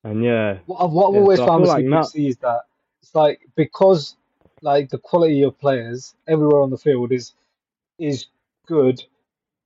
And 0.04 0.24
yeah, 0.24 0.58
What 0.66 0.84
I've, 0.84 0.92
what 0.92 1.04
I've 1.08 1.14
Yeah, 1.14 1.16
always 1.16 1.40
so 1.40 1.42
found 1.42 1.62
with 1.62 1.68
like 1.68 1.86
is 2.14 2.36
that 2.38 2.62
it's 3.02 3.14
like 3.14 3.40
because 3.56 4.16
like 4.62 4.90
the 4.90 4.98
quality 4.98 5.42
of 5.42 5.58
players 5.58 6.14
everywhere 6.28 6.62
on 6.62 6.70
the 6.70 6.78
field 6.78 7.12
is 7.12 7.34
is 7.98 8.26
good. 8.66 9.02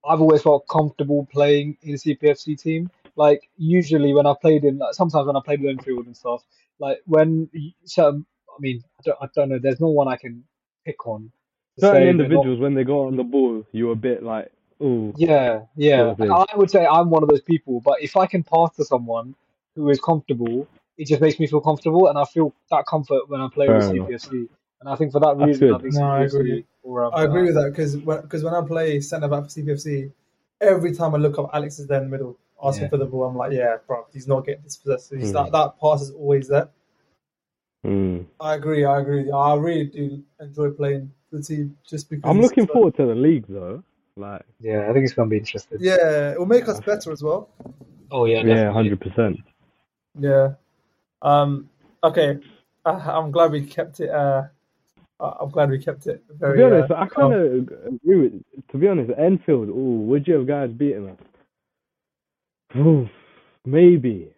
I've 0.04 0.20
always 0.20 0.42
felt 0.42 0.68
comfortable 0.68 1.28
playing 1.32 1.78
in 1.82 1.94
a 1.94 1.98
CPFC 1.98 2.60
team. 2.60 2.90
Like 3.16 3.48
usually 3.58 4.14
when 4.14 4.26
I 4.26 4.34
played 4.40 4.64
in, 4.64 4.78
like, 4.78 4.94
sometimes 4.94 5.26
when 5.26 5.36
I 5.36 5.40
played 5.44 5.60
with 5.62 5.70
Enfield 5.70 6.06
and 6.06 6.16
stuff, 6.16 6.42
like 6.78 7.00
when 7.06 7.50
certain, 7.84 8.26
I 8.50 8.56
mean, 8.60 8.82
I 8.98 9.02
don't, 9.04 9.18
I 9.22 9.26
don't 9.34 9.48
know. 9.50 9.58
There's 9.62 9.80
no 9.80 9.88
one 9.88 10.08
I 10.08 10.16
can 10.16 10.44
pick 10.86 11.06
on. 11.06 11.32
To 11.76 11.80
certain 11.80 11.94
say 11.94 12.04
they're 12.04 12.12
not- 12.14 12.24
individuals 12.24 12.60
when 12.60 12.74
they 12.74 12.84
go 12.84 13.06
on 13.06 13.16
the 13.16 13.24
ball, 13.24 13.64
you're 13.72 13.92
a 13.92 13.96
bit 13.96 14.22
like, 14.22 14.50
oh 14.80 15.12
Yeah, 15.16 15.62
yeah. 15.76 16.14
sort 16.16 16.30
of. 16.30 16.46
I 16.52 16.56
would 16.56 16.70
say 16.70 16.86
I'm 16.86 17.10
one 17.10 17.22
of 17.22 17.28
those 17.28 17.40
people, 17.42 17.80
but 17.80 18.02
if 18.02 18.16
I 18.16 18.26
can 18.26 18.42
pass 18.42 18.74
to 18.76 18.84
someone 18.84 19.34
who 19.76 19.88
is 19.90 20.00
comfortable, 20.00 20.66
it 20.98 21.06
just 21.06 21.20
makes 21.22 21.38
me 21.40 21.46
feel 21.46 21.60
comfortable, 21.60 22.08
and 22.08 22.18
I 22.18 22.24
feel 22.24 22.52
that 22.70 22.84
comfort 22.86 23.28
when 23.28 23.40
I 23.40 23.48
play 23.52 23.66
Fair 23.66 23.76
with 23.78 23.90
enough. 23.90 24.08
CPFC. 24.08 24.48
And 24.80 24.88
I 24.90 24.96
think 24.96 25.12
for 25.12 25.20
that 25.20 25.38
That's 25.38 25.46
reason, 25.46 25.68
I 25.68 25.72
good. 25.72 25.82
think 25.82 25.94
No, 25.94 26.02
I 26.04 26.22
agree. 26.24 26.64
or, 26.82 27.04
um, 27.04 27.12
I 27.14 27.22
agree 27.24 27.44
with 27.44 27.54
that 27.54 27.70
because 27.70 27.94
because 27.96 28.42
when 28.44 28.52
I 28.54 28.60
play 28.62 29.00
centre 29.00 29.28
back 29.28 29.44
for 29.44 29.48
CPFC, 29.48 30.10
every 30.60 30.92
time 30.92 31.14
I 31.14 31.18
look 31.18 31.38
up, 31.38 31.50
Alex 31.54 31.78
is 31.78 31.86
there 31.86 31.98
in 31.98 32.04
the 32.04 32.10
middle 32.10 32.36
asking 32.62 32.84
Yeah. 32.84 32.88
for 32.90 32.96
the 32.98 33.06
ball. 33.06 33.24
I'm 33.24 33.36
like, 33.36 33.52
yeah, 33.52 33.76
bro, 33.86 34.06
he's 34.12 34.26
not 34.28 34.44
getting 34.44 34.62
dispossessed. 34.62 35.12
He's 35.14 35.30
Mm. 35.30 35.44
that 35.44 35.52
that 35.52 35.80
pass 35.80 36.02
is 36.02 36.10
always 36.10 36.48
there. 36.48 36.68
mm. 37.86 38.26
I 38.40 38.54
agree. 38.54 38.84
I 38.84 39.00
agree. 39.00 39.30
I 39.30 39.54
really 39.54 39.86
do 39.86 40.22
enjoy 40.40 40.70
playing 40.70 41.06
for 41.06 41.21
the 41.32 41.42
team 41.42 41.76
just 41.88 42.08
because. 42.10 42.28
I'm 42.28 42.40
looking 42.40 42.64
uh, 42.64 42.72
forward 42.72 42.96
to 42.96 43.06
the 43.06 43.14
league 43.14 43.46
though. 43.48 43.82
Like, 44.16 44.44
Yeah, 44.60 44.88
I 44.88 44.92
think 44.92 45.04
it's 45.04 45.14
gonna 45.14 45.30
be 45.30 45.38
interesting. 45.38 45.78
Yeah, 45.80 46.32
it 46.32 46.38
will 46.38 46.46
make 46.46 46.68
us 46.68 46.80
better 46.80 47.10
as 47.12 47.22
well. 47.22 47.48
Oh 48.10 48.26
yeah, 48.26 48.42
yeah, 48.44 48.70
hundred 48.70 49.00
percent. 49.00 49.38
Yeah. 50.18 50.54
Um. 51.22 51.68
Okay. 52.04 52.38
Uh, 52.84 53.00
I'm 53.04 53.30
glad 53.30 53.52
we 53.52 53.64
kept 53.64 54.00
it. 54.00 54.10
Uh, 54.10 54.42
I- 55.20 55.36
I'm 55.40 55.50
glad 55.50 55.70
we 55.70 55.78
kept 55.78 56.06
it 56.08 56.22
Very, 56.30 56.58
To 56.58 56.68
be 56.68 56.74
honest, 56.74 56.90
uh, 56.90 56.96
I 56.96 57.06
kind 57.06 57.32
of 57.32 57.52
agree 57.94 58.20
with. 58.20 58.42
To 58.72 58.78
be 58.78 58.88
honest, 58.88 59.12
Enfield. 59.16 59.68
Ooh, 59.68 60.04
would 60.08 60.26
you 60.26 60.34
have 60.34 60.46
guys 60.46 60.70
beaten 60.70 61.10
us? 61.10 61.16
Ooh, 62.76 63.08
maybe. 63.64 64.32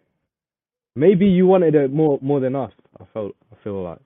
Maybe 0.95 1.25
you 1.25 1.47
wanted 1.47 1.75
it 1.75 1.91
more 1.91 2.19
more 2.21 2.39
than 2.39 2.55
us. 2.55 2.71
I 2.99 3.05
felt. 3.13 3.35
I 3.51 3.55
feel 3.63 3.81
like 3.83 3.99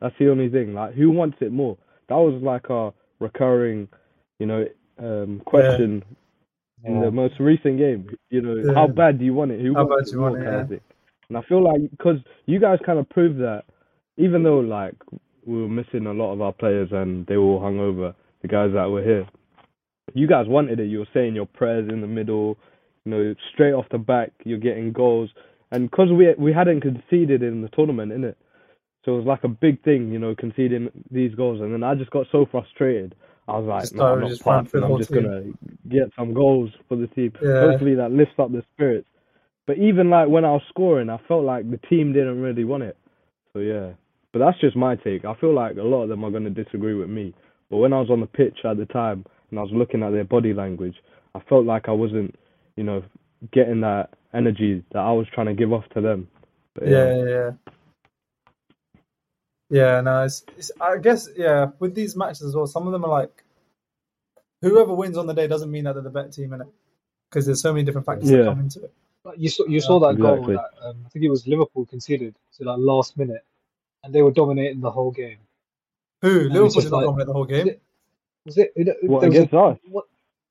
that's 0.00 0.14
the 0.18 0.30
only 0.30 0.48
thing. 0.48 0.72
Like, 0.72 0.94
who 0.94 1.10
wants 1.10 1.36
it 1.40 1.52
more? 1.52 1.76
That 2.10 2.16
was 2.16 2.42
like 2.42 2.68
a 2.70 2.92
recurring, 3.20 3.88
you 4.40 4.46
know, 4.46 4.66
um, 4.98 5.40
question 5.46 6.04
in 6.84 6.96
Yeah. 6.96 7.04
the 7.06 7.10
most 7.10 7.40
recent 7.40 7.78
game. 7.78 8.10
You 8.30 8.42
know, 8.42 8.56
Yeah. 8.56 8.74
how 8.74 8.88
bad 8.88 9.18
do 9.18 9.24
you 9.24 9.34
want 9.34 9.52
it? 9.52 9.60
Who 9.60 9.74
How 9.74 9.84
bad 9.86 10.04
do 10.06 10.12
you 10.12 10.20
want 10.20 10.36
it, 10.36 10.44
kind 10.44 10.70
yeah. 10.70 10.76
of. 10.76 10.82
And 11.28 11.38
I 11.38 11.42
feel 11.42 11.62
like 11.62 11.90
because 11.90 12.18
you 12.46 12.58
guys 12.60 12.80
kind 12.84 12.98
of 12.98 13.08
proved 13.08 13.38
that, 13.40 13.64
even 14.18 14.42
though 14.42 14.60
like 14.60 14.96
we 15.46 15.62
were 15.62 15.68
missing 15.68 16.06
a 16.06 16.12
lot 16.12 16.32
of 16.32 16.42
our 16.42 16.52
players 16.52 16.92
and 16.92 17.26
they 17.26 17.36
were 17.38 17.44
all 17.44 17.60
hungover, 17.60 18.14
the 18.42 18.48
guys 18.48 18.72
that 18.74 18.90
were 18.90 19.02
here, 19.02 19.26
you 20.14 20.26
guys 20.26 20.48
wanted 20.48 20.80
it. 20.80 20.86
You 20.86 21.00
were 21.00 21.08
saying 21.14 21.34
your 21.36 21.46
prayers 21.46 21.88
in 21.88 22.00
the 22.00 22.08
middle, 22.08 22.58
you 23.04 23.12
know, 23.12 23.34
straight 23.52 23.72
off 23.72 23.88
the 23.90 23.98
back, 23.98 24.32
you're 24.44 24.58
getting 24.58 24.92
goals, 24.92 25.30
and 25.70 25.90
because 25.90 26.10
we 26.10 26.34
we 26.38 26.52
hadn't 26.52 26.80
conceded 26.80 27.42
in 27.42 27.62
the 27.62 27.68
tournament, 27.68 28.12
innit? 28.12 28.34
So 29.04 29.14
it 29.14 29.16
was 29.16 29.26
like 29.26 29.44
a 29.44 29.48
big 29.48 29.82
thing, 29.82 30.12
you 30.12 30.18
know, 30.18 30.34
conceding 30.34 30.90
these 31.10 31.34
goals, 31.34 31.60
and 31.60 31.72
then 31.72 31.82
I 31.82 31.94
just 31.94 32.10
got 32.10 32.26
so 32.30 32.46
frustrated. 32.50 33.14
I 33.48 33.58
was 33.58 33.66
like, 33.66 33.94
no, 33.94 34.14
I'm 34.14 34.20
not 34.20 34.28
just 34.28 34.44
running 34.44 34.64
passing. 34.66 34.84
I'm 34.84 34.98
just 34.98 35.12
gonna 35.12 35.44
get 35.88 36.10
some 36.16 36.34
goals 36.34 36.70
for 36.88 36.96
the 36.96 37.06
team. 37.08 37.32
Yeah. 37.42 37.70
Hopefully 37.70 37.94
that 37.96 38.12
lifts 38.12 38.34
up 38.38 38.52
the 38.52 38.62
spirits. 38.74 39.08
But 39.66 39.78
even 39.78 40.10
like 40.10 40.28
when 40.28 40.44
I 40.44 40.52
was 40.52 40.62
scoring, 40.68 41.10
I 41.10 41.18
felt 41.26 41.44
like 41.44 41.70
the 41.70 41.78
team 41.88 42.12
didn't 42.12 42.40
really 42.40 42.64
want 42.64 42.82
it. 42.82 42.96
So 43.52 43.60
yeah. 43.60 43.90
But 44.32 44.40
that's 44.40 44.60
just 44.60 44.76
my 44.76 44.94
take. 44.96 45.24
I 45.24 45.34
feel 45.34 45.54
like 45.54 45.76
a 45.76 45.82
lot 45.82 46.02
of 46.02 46.08
them 46.08 46.22
are 46.24 46.30
gonna 46.30 46.50
disagree 46.50 46.94
with 46.94 47.08
me. 47.08 47.34
But 47.70 47.78
when 47.78 47.92
I 47.92 48.00
was 48.00 48.10
on 48.10 48.20
the 48.20 48.26
pitch 48.26 48.58
at 48.64 48.76
the 48.76 48.86
time 48.86 49.24
and 49.50 49.58
I 49.58 49.62
was 49.62 49.72
looking 49.72 50.02
at 50.02 50.12
their 50.12 50.24
body 50.24 50.52
language, 50.52 50.96
I 51.34 51.40
felt 51.48 51.64
like 51.64 51.88
I 51.88 51.92
wasn't, 51.92 52.34
you 52.76 52.84
know, 52.84 53.02
getting 53.52 53.80
that 53.80 54.10
energy 54.34 54.84
that 54.92 54.98
I 54.98 55.12
was 55.12 55.26
trying 55.34 55.46
to 55.46 55.54
give 55.54 55.72
off 55.72 55.84
to 55.94 56.00
them. 56.00 56.28
But 56.74 56.88
Yeah, 56.88 57.14
yeah, 57.14 57.24
yeah. 57.24 57.50
Yeah, 59.70 60.00
no, 60.00 60.24
it's, 60.24 60.44
it's, 60.58 60.70
I 60.80 60.98
guess, 60.98 61.28
yeah, 61.36 61.66
with 61.78 61.94
these 61.94 62.16
matches 62.16 62.42
as 62.42 62.54
well, 62.56 62.66
some 62.66 62.86
of 62.86 62.92
them 62.92 63.04
are 63.04 63.10
like, 63.10 63.44
whoever 64.62 64.92
wins 64.94 65.16
on 65.16 65.26
the 65.26 65.32
day 65.34 65.46
doesn't 65.46 65.70
mean 65.70 65.84
that 65.84 65.94
they're 65.94 66.02
the 66.02 66.10
better 66.10 66.28
team 66.28 66.52
in 66.52 66.62
it. 66.62 66.66
Because 67.30 67.46
there's 67.46 67.60
so 67.60 67.72
many 67.72 67.84
different 67.84 68.06
factors 68.06 68.28
that 68.28 68.44
come 68.44 68.58
into 68.60 68.82
it. 68.84 68.92
Like, 69.24 69.38
You 69.38 69.48
saw 69.48 69.64
you 69.66 69.80
saw 69.80 70.00
that 70.00 70.16
Exactly. 70.16 70.56
goal 70.56 70.64
that 70.80 70.86
um, 70.88 70.96
I 71.06 71.08
think 71.10 71.24
it 71.24 71.28
was 71.30 71.46
Liverpool 71.46 71.86
conceded 71.86 72.34
to 72.58 72.64
that 72.64 72.78
last 72.78 73.16
minute, 73.16 73.44
and 74.02 74.12
they 74.12 74.22
were 74.22 74.32
dominating 74.32 74.80
the 74.80 74.90
whole 74.90 75.12
game. 75.12 75.38
Who? 76.22 76.46
it's 76.46 76.54
Liverpool 76.54 76.82
did 76.82 76.90
not 76.90 76.96
like- 76.96 77.06
dominate 77.06 77.26
the 77.28 77.32
whole 77.32 77.44
game. 77.44 77.68
it- 77.68 77.82
Was 78.46 78.58
it? 78.58 78.72
it, 78.74 78.88
it 78.88 78.96
What 79.08 79.20
there 79.20 79.30
was 79.30 79.38
a- 79.38 79.56
us? 79.56 79.78
What? 79.88 80.04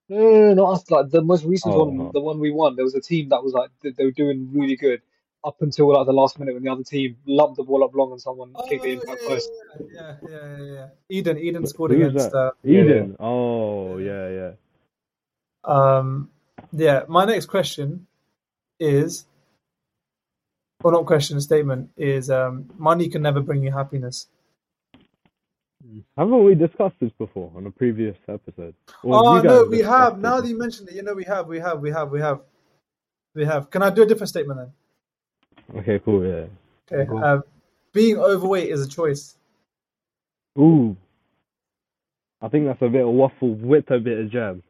No, 0.07 0.17
no, 0.17 0.29
no, 0.29 0.53
not 0.53 0.71
us. 0.73 0.89
Like 0.89 1.09
the 1.09 1.21
most 1.21 1.43
recent 1.43 1.75
Oh, 1.75 1.83
one, 1.85 1.97
no. 1.97 2.11
the 2.13 2.21
one 2.21 2.39
we 2.39 2.51
won. 2.51 2.75
There 2.77 2.85
was 2.85 2.95
a 2.95 3.01
team 3.01 3.29
that 3.29 3.43
was 3.43 3.51
like 3.53 3.71
they, 3.83 3.91
they 3.91 4.05
were 4.05 4.11
doing 4.11 4.49
really 4.53 4.75
good 4.77 5.01
up 5.43 5.61
until 5.61 5.93
like 5.93 6.05
the 6.05 6.13
last 6.13 6.37
minute 6.39 6.53
when 6.53 6.63
the 6.63 6.71
other 6.71 6.83
team 6.83 7.17
lumped 7.25 7.57
the 7.57 7.63
ball 7.63 7.83
up 7.83 7.95
long 7.95 8.11
and 8.11 8.21
someone 8.21 8.53
kicked 8.67 8.85
it 8.85 8.93
in 8.93 8.99
back 8.99 9.17
yeah, 9.21 9.27
post. 9.27 9.49
yeah, 9.79 9.85
yeah, 9.93 10.15
yeah, 10.29 10.57
yeah, 10.57 10.73
yeah. 10.73 10.87
Eden, 11.09 11.37
Eden 11.37 11.65
scored 11.65 11.91
Who 11.91 11.97
against. 11.97 12.31
that? 12.31 12.37
Uh, 12.37 12.51
Yeah, 12.63 12.81
Eden. 12.81 13.15
Oh 13.19 13.97
yeah, 13.97 14.29
yeah. 14.29 14.51
um, 15.63 16.29
yeah. 16.73 17.03
My 17.07 17.25
next 17.25 17.45
question 17.45 18.07
is, 18.79 19.25
or 20.83 20.91
not 20.91 21.05
question, 21.05 21.39
statement 21.41 21.91
is, 21.97 22.29
um, 22.29 22.69
money 22.77 23.09
can 23.09 23.21
never 23.21 23.41
bring 23.41 23.63
you 23.63 23.71
happiness. 23.71 24.27
Haven't 26.17 26.43
we 26.43 26.55
discussed 26.55 26.95
this 26.99 27.11
before 27.17 27.51
on 27.55 27.65
a 27.65 27.71
previous 27.71 28.17
episode? 28.27 28.75
Or 29.03 29.15
Oh 29.15 29.41
no, 29.41 29.63
we 29.63 29.79
have. 29.79 30.19
Now 30.19 30.41
that 30.41 30.47
you 30.47 30.57
mentioned 30.57 30.89
it, 30.89 30.95
you 30.95 31.03
know 31.03 31.13
we 31.13 31.23
have, 31.23 31.47
we 31.47 31.59
have, 31.59 31.79
we 31.79 31.89
have, 31.91 32.11
we 32.11 32.19
have, 32.19 32.41
we 33.33 33.45
have. 33.45 33.69
Can 33.69 33.81
I 33.81 33.89
do 33.89 34.03
a 34.03 34.05
different 34.05 34.29
statement 34.29 34.59
then? 34.59 34.71
Okay, 35.75 35.99
cool. 35.99 36.25
Yeah. 36.25 36.45
Okay. 36.91 37.09
Go 37.09 37.17
on. 37.17 37.23
Uh, 37.23 37.41
being 37.93 38.17
overweight 38.17 38.69
is 38.69 38.85
a 38.85 38.89
choice. 38.89 39.35
Ooh. 40.57 40.95
I 42.41 42.47
think 42.47 42.65
that's 42.65 42.81
a 42.81 42.89
bit 42.89 43.01
of 43.01 43.09
waffle 43.09 43.53
with 43.53 43.91
a 43.91 43.99
bit 43.99 44.19
of 44.19 44.29
jam. 44.29 44.63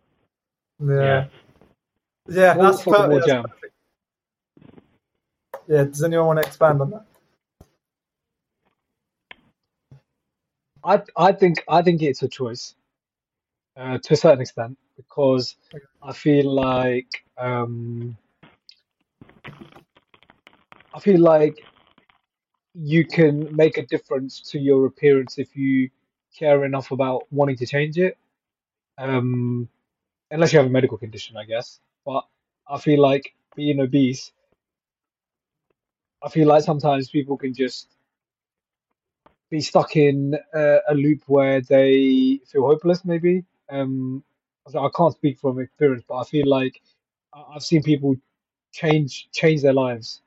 Yeah. 0.80 1.28
Yeah, 2.28 2.54
More 2.56 2.64
that's 2.64 2.84
football 2.84 3.08
perfect. 3.08 3.28
jam. 3.28 3.44
Perfect. 3.44 3.74
Yeah. 5.68 5.84
Does 5.86 6.04
anyone 6.04 6.28
want 6.28 6.42
to 6.42 6.48
expand 6.48 6.82
on 6.82 6.92
that? 6.92 7.06
I 10.84 11.02
I 11.18 11.32
think 11.34 11.64
I 11.68 11.82
think 11.82 12.02
it's 12.02 12.24
a 12.24 12.28
choice, 12.28 12.76
uh, 13.76 13.98
to 13.98 14.14
a 14.14 14.18
certain 14.18 14.42
extent, 14.42 14.78
because 14.96 15.56
I 16.02 16.14
feel 16.14 16.54
like 16.54 17.24
um, 17.38 18.18
I 20.94 20.99
feel 20.99 21.20
like 21.20 21.64
you 22.74 23.06
can 23.06 23.56
make 23.56 23.78
a 23.78 23.86
difference 23.86 24.41
to 24.52 24.60
your 24.60 24.86
appearance 24.86 25.38
if 25.38 25.56
you 25.56 25.90
care 26.38 26.66
enough 26.66 26.91
about 26.91 27.32
wanting 27.32 27.57
to 27.57 27.66
change 27.66 27.98
it. 27.98 28.18
Um, 28.98 29.68
unless 30.32 30.53
you 30.53 30.60
have 30.60 30.68
a 30.68 30.72
medical 30.72 30.98
condition, 30.98 31.38
I 31.38 31.45
guess. 31.45 31.80
But 32.06 32.26
I 32.68 32.80
feel 32.80 33.02
like 33.02 33.34
being 33.56 33.80
obese, 33.80 34.32
I 36.24 36.30
feel 36.30 36.48
like 36.48 36.64
sometimes 36.64 37.10
people 37.10 37.38
can 37.38 37.53
just 37.53 37.88
be 39.49 39.61
stuck 39.61 39.95
in 39.95 40.36
uh, 40.53 40.78
a 40.88 40.94
loop 40.94 41.24
where 41.28 41.61
they 41.61 42.40
feel 42.45 42.66
hopeless. 42.66 43.06
Maybe 43.06 43.44
um, 43.70 44.24
I 44.68 44.90
can't 44.95 45.14
speak 45.14 45.40
from 45.40 45.60
experience, 45.60 46.03
but 46.07 46.18
I 46.18 46.24
feel 46.24 46.48
like 46.48 46.82
I've 47.34 47.64
seen 47.64 47.84
people 47.84 48.16
change 48.72 49.30
change 49.32 49.64
their 49.64 49.74
lives 49.74 50.22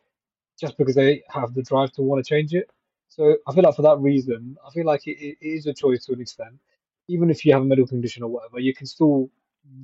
just 0.62 0.78
because 0.78 0.96
they 0.96 1.24
have 1.30 1.54
the 1.54 1.64
drive 1.64 1.92
to 1.94 2.02
want 2.02 2.24
to 2.24 2.30
change 2.30 2.54
it. 2.54 2.70
So 3.10 3.36
I 3.48 3.54
feel 3.54 3.64
like 3.64 3.76
for 3.76 3.82
that 3.84 3.98
reason, 4.00 4.58
I 4.66 4.70
feel 4.72 4.86
like 4.86 5.08
it, 5.08 5.18
it 5.20 5.38
is 5.42 5.66
a 5.66 5.74
choice 5.74 6.06
to 6.06 6.14
an 6.14 6.22
extent. 6.22 6.56
Even 7.08 7.30
if 7.30 7.44
you 7.46 7.54
have 7.54 7.62
a 7.62 7.66
medical 7.66 7.88
condition 7.88 8.24
or 8.24 8.30
whatever, 8.30 8.60
you 8.60 8.74
can 8.74 8.86
still 8.86 9.30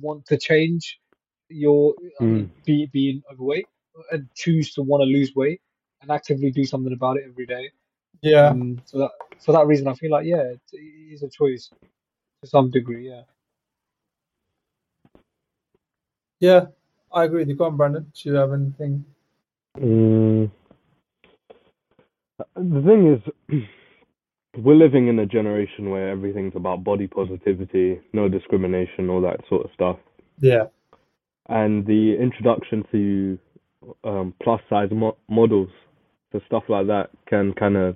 want 0.01 0.27
to 0.27 0.37
change 0.39 1.01
your 1.49 1.95
I 2.21 2.25
mean, 2.27 2.47
Mm. 2.47 2.49
be, 2.65 2.87
being 2.93 3.23
overweight 3.33 3.67
and 4.11 4.29
choose 4.35 4.73
to 4.75 4.83
want 4.83 5.01
to 5.03 5.05
lose 5.05 5.35
weight 5.35 5.61
and 6.01 6.11
actively 6.11 6.51
do 6.51 6.65
something 6.65 6.93
about 6.93 7.17
it 7.17 7.25
every 7.29 7.47
day. 7.47 7.71
Yeah, 8.21 8.51
Um, 8.51 8.81
so 8.85 8.99
that 8.99 9.11
for 9.45 9.53
that 9.53 9.67
reason, 9.67 9.87
I 9.89 9.95
feel 9.95 10.11
like 10.11 10.27
yeah, 10.27 10.43
it, 10.43 10.61
it 10.73 11.13
is 11.15 11.23
a 11.23 11.29
choice 11.29 11.71
to 12.43 12.49
some 12.49 12.71
degree. 12.71 13.09
Yeah. 13.09 13.23
yeah, 16.39 16.67
I 17.13 17.25
agree 17.25 17.41
with 17.41 17.49
you. 17.49 17.55
Go 17.57 17.65
on, 17.67 17.77
Brandon. 17.77 18.11
Do 18.15 18.29
you 18.29 18.35
have 18.35 18.53
anything? 18.53 19.05
Mm. 19.79 20.51
The 22.55 22.81
thing 22.85 23.13
is, 23.13 23.63
we're 24.57 24.75
living 24.75 25.07
in 25.07 25.19
a 25.19 25.25
generation 25.25 25.89
where 25.89 26.09
everything's 26.09 26.55
about 26.55 26.83
body 26.83 27.07
positivity, 27.07 27.99
no 28.13 28.27
discrimination, 28.29 29.09
all 29.09 29.21
that 29.21 29.41
sort 29.49 29.65
of 29.65 29.71
stuff. 29.73 29.97
Yeah, 30.39 30.65
And 31.47 31.85
the 31.85 32.15
introduction 32.19 32.83
to 32.91 33.39
um, 34.03 34.33
plus 34.41 34.61
size 34.69 34.89
mo- 34.91 35.17
models, 35.29 35.69
so 36.31 36.39
stuff 36.47 36.63
like 36.69 36.87
that, 36.87 37.09
can 37.27 37.53
kind 37.53 37.75
of 37.75 37.95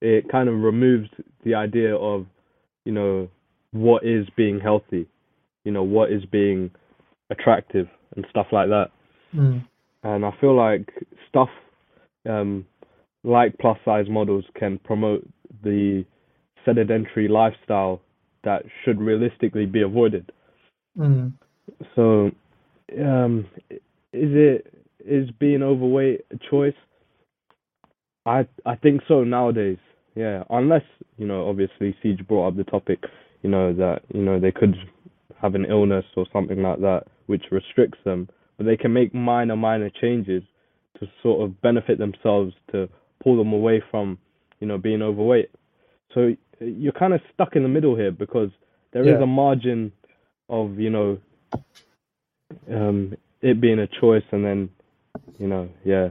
it 0.00 0.28
kind 0.30 0.48
of 0.48 0.56
removes 0.56 1.08
the 1.44 1.54
idea 1.54 1.94
of 1.94 2.26
you 2.84 2.92
know 2.92 3.28
what 3.72 4.04
is 4.04 4.26
being 4.36 4.60
healthy, 4.60 5.06
you 5.64 5.72
know 5.72 5.82
what 5.82 6.12
is 6.12 6.24
being 6.26 6.70
attractive 7.30 7.88
and 8.16 8.26
stuff 8.30 8.46
like 8.52 8.68
that. 8.68 8.90
mm. 9.34 9.64
And 10.04 10.24
I 10.24 10.30
feel 10.40 10.56
like 10.56 10.92
stuff 11.28 11.48
um, 12.28 12.66
like 13.24 13.56
plus 13.58 13.78
size 13.84 14.06
models 14.08 14.44
can 14.58 14.78
promote 14.78 15.26
the 15.62 16.04
sedentary 16.64 17.28
lifestyle 17.28 18.00
that 18.44 18.62
should 18.84 19.00
realistically 19.00 19.66
be 19.66 19.82
avoided. 19.82 20.30
Mm. 20.98 21.32
So, 21.94 22.30
um, 23.00 23.46
is 24.12 24.30
it 24.32 24.74
is 25.04 25.30
being 25.38 25.62
overweight 25.62 26.24
a 26.32 26.38
choice? 26.50 26.74
I 28.26 28.46
I 28.66 28.76
think 28.76 29.02
so 29.08 29.24
nowadays. 29.24 29.78
Yeah, 30.14 30.44
unless 30.50 30.84
you 31.16 31.26
know, 31.26 31.48
obviously, 31.48 31.96
Siege 32.02 32.26
brought 32.26 32.48
up 32.48 32.56
the 32.56 32.64
topic. 32.64 33.00
You 33.42 33.50
know 33.50 33.72
that 33.72 34.02
you 34.12 34.22
know 34.22 34.38
they 34.38 34.52
could 34.52 34.76
have 35.40 35.54
an 35.54 35.66
illness 35.68 36.04
or 36.16 36.26
something 36.32 36.62
like 36.62 36.80
that 36.80 37.04
which 37.26 37.44
restricts 37.50 37.98
them, 38.04 38.28
but 38.56 38.66
they 38.66 38.76
can 38.76 38.92
make 38.92 39.14
minor 39.14 39.56
minor 39.56 39.90
changes 40.00 40.42
to 41.00 41.06
sort 41.22 41.42
of 41.42 41.60
benefit 41.62 41.98
themselves 41.98 42.52
to 42.70 42.88
pull 43.22 43.36
them 43.38 43.52
away 43.52 43.82
from 43.90 44.18
you 44.60 44.66
know 44.68 44.78
being 44.78 45.02
overweight. 45.02 45.50
So 46.14 46.34
you're 46.60 46.92
kind 46.92 47.14
of 47.14 47.20
stuck 47.34 47.56
in 47.56 47.62
the 47.64 47.70
middle 47.70 47.96
here 47.96 48.12
because 48.12 48.50
there 48.92 49.08
is 49.08 49.18
Yeah. 49.18 49.22
a 49.22 49.26
margin 49.26 49.92
of 50.50 50.78
you 50.80 50.90
know 50.90 51.18
um 52.72 53.14
it 53.42 53.60
being 53.60 53.80
a 53.80 53.88
choice 54.00 54.24
and 54.32 54.44
then 54.44 54.70
you 55.38 55.48
know 55.48 55.68
yeah 55.84 56.10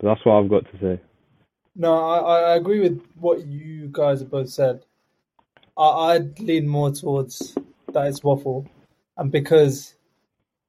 but 0.00 0.08
that's 0.08 0.26
what 0.26 0.34
I've 0.42 0.50
got 0.50 0.64
to 0.72 0.78
say 0.80 1.00
No, 1.76 1.94
I, 1.94 2.18
I 2.18 2.40
I 2.52 2.56
agree 2.56 2.80
with 2.80 3.02
what 3.16 3.46
you 3.46 3.88
guys 3.92 4.20
have 4.20 4.30
both 4.30 4.50
said. 4.50 4.84
I, 5.76 5.84
I'd 6.14 6.38
lean 6.40 6.68
more 6.68 6.92
towards 6.92 7.54
that 7.92 8.06
it's 8.06 8.24
waffle, 8.24 8.68
and 9.16 9.32
because 9.32 9.94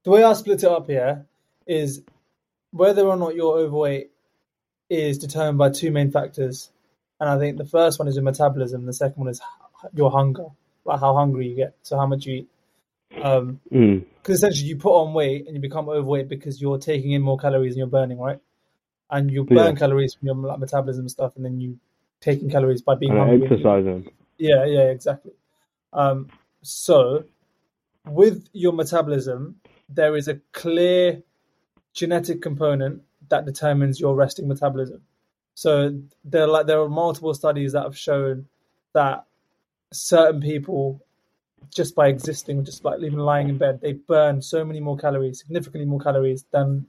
the 0.06 0.12
way 0.12 0.24
I 0.24 0.34
split 0.34 0.64
it 0.64 0.70
up 0.72 0.88
here 0.88 1.26
is 1.68 2.04
whether 2.72 3.04
or 3.08 3.18
not 3.18 3.36
you're 3.36 3.58
overweight 3.60 4.12
is 4.90 5.18
determined 5.18 5.58
by 5.58 5.70
two 5.70 5.92
main 5.92 6.12
factors, 6.12 6.70
and 7.20 7.30
I 7.30 7.38
think 7.38 7.58
the 7.58 7.66
first 7.66 8.00
one 8.00 8.08
is 8.08 8.16
your 8.16 8.24
metabolism. 8.24 8.86
The 8.86 8.94
second 8.94 9.20
one 9.22 9.30
is 9.30 9.42
your 9.94 10.12
hunger, 10.12 10.48
like 10.86 11.00
how 11.00 11.16
hungry 11.16 11.48
you 11.48 11.56
get, 11.56 11.76
so 11.84 11.98
how 11.98 12.08
much 12.08 12.26
you 12.26 12.36
eat. 12.36 12.50
Um, 13.22 13.60
mm. 13.72 14.06
because 14.22 14.38
essentially 14.38 14.68
you 14.68 14.78
put 14.78 14.94
on 14.94 15.14
weight 15.14 15.46
and 15.48 15.56
you 15.56 15.62
become 15.62 15.90
overweight 15.90 16.28
because 16.28 16.62
you're 16.62 16.78
taking 16.78 17.12
in 17.12 17.22
more 17.22 17.38
calories 17.38 17.74
and 17.74 17.78
you're 17.80 17.88
burning, 17.88 18.20
right? 18.20 18.40
And 19.10 19.32
you 19.32 19.46
burn 19.46 19.74
Yeah. 19.74 19.80
calories 19.80 20.14
from 20.14 20.28
your 20.28 20.36
like, 20.36 20.60
metabolism 20.60 21.04
and 21.04 21.12
stuff, 21.12 21.36
and 21.36 21.46
then 21.46 21.60
you 21.62 21.80
taking 22.20 22.50
calories 22.50 22.82
by 22.82 22.96
being 22.96 23.12
and 23.12 23.22
hungry. 23.22 23.48
exercising 23.48 24.10
Yeah, 24.38 24.66
yeah, 24.66 24.90
exactly. 24.92 25.32
Um, 25.94 26.30
so 26.62 27.24
with 28.06 28.48
your 28.54 28.74
metabolism, 28.74 29.60
there 29.90 30.16
is 30.16 30.28
a 30.28 30.36
clear 30.52 31.24
genetic 31.94 32.42
component 32.42 33.04
that 33.30 33.46
determines 33.46 34.00
your 34.00 34.16
resting 34.16 34.48
metabolism. 34.48 35.02
So 35.54 36.00
there, 36.24 36.44
are 36.44 36.48
like 36.48 36.68
there 36.68 36.80
are 36.82 36.90
multiple 36.90 37.34
studies 37.34 37.74
that 37.74 37.84
have 37.84 37.98
shown 37.98 38.46
that 38.94 39.26
certain 39.92 40.42
people, 40.42 41.02
just 41.74 41.96
by 41.96 42.08
existing, 42.08 42.64
just 42.64 42.84
by 42.84 42.96
even 42.98 43.20
lying 43.20 43.50
in 43.50 43.58
bed, 43.58 43.82
they 43.82 43.94
burn 43.94 44.42
so 44.42 44.64
many 44.64 44.80
more 44.80 44.98
calories, 44.98 45.40
significantly 45.40 45.86
more 45.86 46.00
calories 46.00 46.46
than 46.52 46.86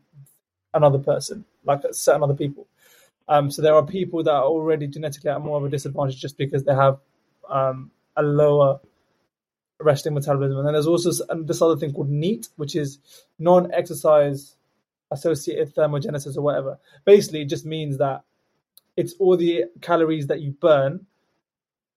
another 0.75 0.99
person, 0.99 1.45
like 1.65 1.83
certain 1.93 2.23
other 2.23 2.35
people. 2.35 2.67
Um, 3.29 3.51
so 3.51 3.63
there 3.63 3.75
are 3.75 3.85
people 3.85 4.23
that 4.23 4.33
are 4.33 4.45
already 4.45 4.87
genetically 4.87 5.31
at 5.31 5.41
more 5.41 5.59
of 5.59 5.65
a 5.65 5.69
disadvantage 5.69 6.21
just 6.21 6.39
because 6.39 6.65
they 6.65 6.75
have 6.75 6.99
um, 7.49 7.91
a 8.17 8.23
lower 8.23 8.81
resting 9.81 10.15
metabolism. 10.15 10.59
And 10.59 10.67
then 10.67 10.75
there's 10.75 10.87
also 10.87 11.11
this 11.43 11.63
other 11.63 11.77
thing 11.77 11.93
called 11.93 12.11
NEAT, 12.11 12.49
which 12.57 12.75
is 12.75 12.99
non-exercise 13.39 14.57
associated 15.11 15.75
thermogenesis 15.75 16.37
or 16.37 16.43
whatever. 16.43 16.79
Basically, 17.05 17.43
it 17.43 17.49
just 17.49 17.65
means 17.65 17.99
that 17.99 18.23
it's 18.97 19.15
all 19.19 19.37
the 19.37 19.65
calories 19.81 20.27
that 20.27 20.41
you 20.41 20.53
burn 20.53 21.07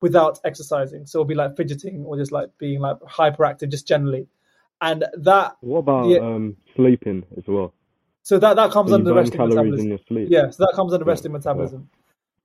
without 0.01 0.39
exercising. 0.43 1.05
So 1.05 1.19
it'll 1.19 1.27
be 1.27 1.35
like 1.35 1.55
fidgeting 1.57 2.03
or 2.05 2.17
just 2.17 2.31
like 2.31 2.49
being 2.57 2.79
like 2.79 2.99
hyperactive, 2.99 3.69
just 3.69 3.87
generally. 3.87 4.27
And 4.81 5.05
that 5.19 5.57
what 5.61 5.79
about 5.79 6.09
Yeah. 6.09 6.19
um 6.19 6.57
sleeping 6.75 7.23
as 7.37 7.43
well 7.47 7.73
so 8.23 8.39
that 8.39 8.55
that 8.55 8.71
comes 8.71 8.89
you 8.89 8.95
under 8.95 9.13
resting 9.13 9.37
calories 9.37 9.55
metabolism. 9.55 9.85
in 9.85 9.89
your 9.89 9.99
sleep 10.07 10.27
Yeah, 10.31 10.49
so 10.49 10.63
that 10.65 10.73
comes 10.75 10.93
under 10.93 11.05
Yeah, 11.05 11.09
resting 11.11 11.31
metabolism. 11.31 11.89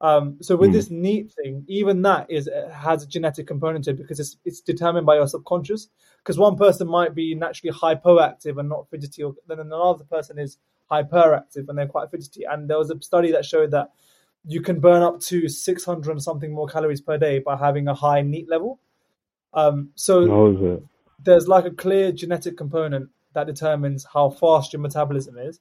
Um, 0.00 0.36
so 0.42 0.56
with 0.56 0.70
Mm. 0.70 0.74
this 0.74 0.90
neat 0.90 1.32
thing, 1.32 1.64
even 1.68 2.02
that 2.02 2.30
is 2.30 2.48
uh, 2.48 2.68
has 2.70 3.02
a 3.02 3.06
genetic 3.06 3.46
component 3.46 3.84
to 3.84 3.90
it 3.92 3.96
because 3.96 4.20
it's 4.20 4.36
it's 4.44 4.60
determined 4.60 5.06
by 5.06 5.16
your 5.16 5.26
subconscious. 5.26 5.88
Because 6.18 6.38
one 6.38 6.56
person 6.56 6.86
might 6.86 7.14
be 7.14 7.34
naturally 7.34 7.72
hypoactive 7.74 8.58
and 8.58 8.68
not 8.68 8.88
fidgety, 8.90 9.22
or 9.22 9.34
then 9.48 9.60
another 9.60 10.04
person 10.04 10.38
is 10.38 10.58
hyperactive 10.90 11.68
and 11.68 11.78
they're 11.78 11.86
quite 11.86 12.10
fidgety. 12.10 12.44
And 12.44 12.68
there 12.68 12.78
was 12.78 12.90
a 12.90 13.00
study 13.00 13.32
that 13.32 13.44
showed 13.44 13.70
that 13.70 13.90
you 14.44 14.60
can 14.60 14.80
burn 14.80 15.02
up 15.02 15.18
to 15.20 15.48
600 15.48 16.10
and 16.10 16.22
something 16.22 16.52
more 16.52 16.68
calories 16.68 17.00
per 17.00 17.16
day 17.18 17.38
by 17.38 17.56
having 17.56 17.88
a 17.88 17.94
high 17.94 18.22
neat 18.22 18.48
level. 18.48 18.78
Um, 19.54 19.90
so 19.94 20.28
how 20.28 20.46
is 20.46 20.60
it 20.60 20.82
there's 21.18 21.48
like 21.48 21.64
a 21.64 21.70
clear 21.70 22.12
genetic 22.12 22.56
component 22.56 23.08
that 23.32 23.46
determines 23.46 24.06
how 24.12 24.30
fast 24.30 24.72
your 24.72 24.80
metabolism 24.80 25.38
is, 25.38 25.60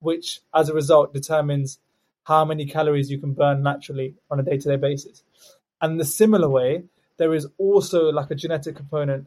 which 0.00 0.40
as 0.54 0.68
a 0.68 0.74
result 0.74 1.12
determines 1.12 1.78
how 2.24 2.44
many 2.44 2.66
calories 2.66 3.10
you 3.10 3.18
can 3.18 3.32
burn 3.32 3.62
naturally 3.62 4.14
on 4.30 4.40
a 4.40 4.42
day 4.42 4.56
to 4.58 4.68
day 4.68 4.76
basis. 4.76 5.22
And 5.80 5.98
the 5.98 6.04
similar 6.04 6.48
way, 6.48 6.84
there 7.16 7.34
is 7.34 7.46
also 7.58 8.10
like 8.10 8.30
a 8.30 8.34
genetic 8.34 8.76
component 8.76 9.26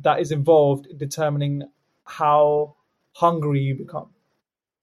that 0.00 0.20
is 0.20 0.32
involved 0.32 0.86
in 0.86 0.98
determining 0.98 1.62
how 2.04 2.74
hungry 3.12 3.60
you 3.60 3.74
become. 3.74 4.10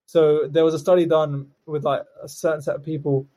So 0.05 0.47
there 0.47 0.63
was 0.63 0.73
a 0.73 0.79
study 0.79 1.05
done 1.05 1.51
with 1.65 1.83
like 1.83 2.01
a 2.23 2.27
certain 2.27 2.61
set 2.61 2.75
of 2.75 2.83
people, 2.83 3.27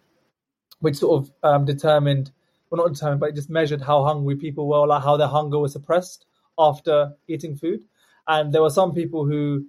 which 0.81 0.97
sort 0.97 1.23
of 1.23 1.33
um, 1.43 1.65
determined, 1.65 2.31
well, 2.70 2.85
not 2.85 2.95
determined, 2.95 3.20
but 3.20 3.31
it 3.31 3.35
just 3.35 3.51
measured 3.51 3.83
how 3.83 4.05
hungry 4.05 4.37
people 4.37 4.69
were, 4.69 4.87
like 4.87 5.03
how 5.03 5.16
their 5.16 5.29
hunger 5.29 5.59
was 5.59 5.73
suppressed 5.73 6.27
after 6.59 7.12
eating 7.29 7.57
food. 7.57 7.85
And 8.27 8.53
there 8.53 8.62
were 8.62 8.70
some 8.70 8.95
people 8.95 9.27
who 9.27 9.66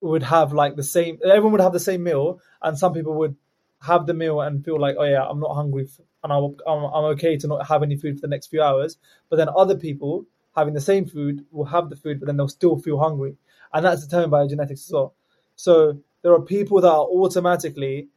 would 0.00 0.22
have 0.22 0.52
like 0.52 0.76
the 0.76 0.82
same, 0.82 1.18
everyone 1.24 1.52
would 1.52 1.60
have 1.60 1.72
the 1.72 1.80
same 1.80 2.02
meal, 2.02 2.40
and 2.62 2.78
some 2.78 2.94
people 2.94 3.14
would 3.14 3.36
have 3.80 4.06
the 4.06 4.14
meal 4.14 4.40
and 4.40 4.64
feel 4.64 4.78
like, 4.80 4.96
oh 4.98 5.04
yeah, 5.04 5.24
I'm 5.24 5.40
not 5.40 5.54
hungry, 5.54 5.88
and 6.22 6.32
I'm, 6.32 6.56
I'm 6.66 7.04
okay 7.14 7.36
to 7.38 7.46
not 7.46 7.66
have 7.66 7.82
any 7.82 7.96
food 7.96 8.16
for 8.16 8.22
the 8.22 8.28
next 8.28 8.48
few 8.48 8.62
hours. 8.62 8.98
But 9.28 9.36
then 9.36 9.48
other 9.56 9.76
people 9.76 10.26
having 10.54 10.74
the 10.74 10.80
same 10.80 11.06
food 11.06 11.46
will 11.50 11.64
have 11.64 11.88
the 11.90 11.96
food, 11.96 12.20
but 12.20 12.26
then 12.26 12.36
they'll 12.36 12.48
still 12.48 12.78
feel 12.78 12.98
hungry, 12.98 13.36
and 13.72 13.84
that's 13.84 14.04
determined 14.06 14.30
by 14.30 14.46
genetics 14.46 14.86
as 14.86 14.92
well. 14.92 15.14
So 15.56 16.02
there 16.22 16.32
are 16.32 16.42
people 16.42 16.80
that 16.80 16.88
are 16.90 17.06
automatically 17.06 18.08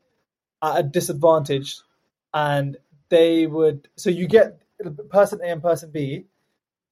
at 0.61 0.79
a 0.79 0.83
disadvantage, 0.83 1.77
and 2.33 2.77
they 3.09 3.47
would. 3.47 3.87
So 3.95 4.09
you 4.09 4.27
get 4.27 4.61
person 5.09 5.39
A 5.43 5.47
and 5.47 5.61
person 5.61 5.91
B. 5.91 6.25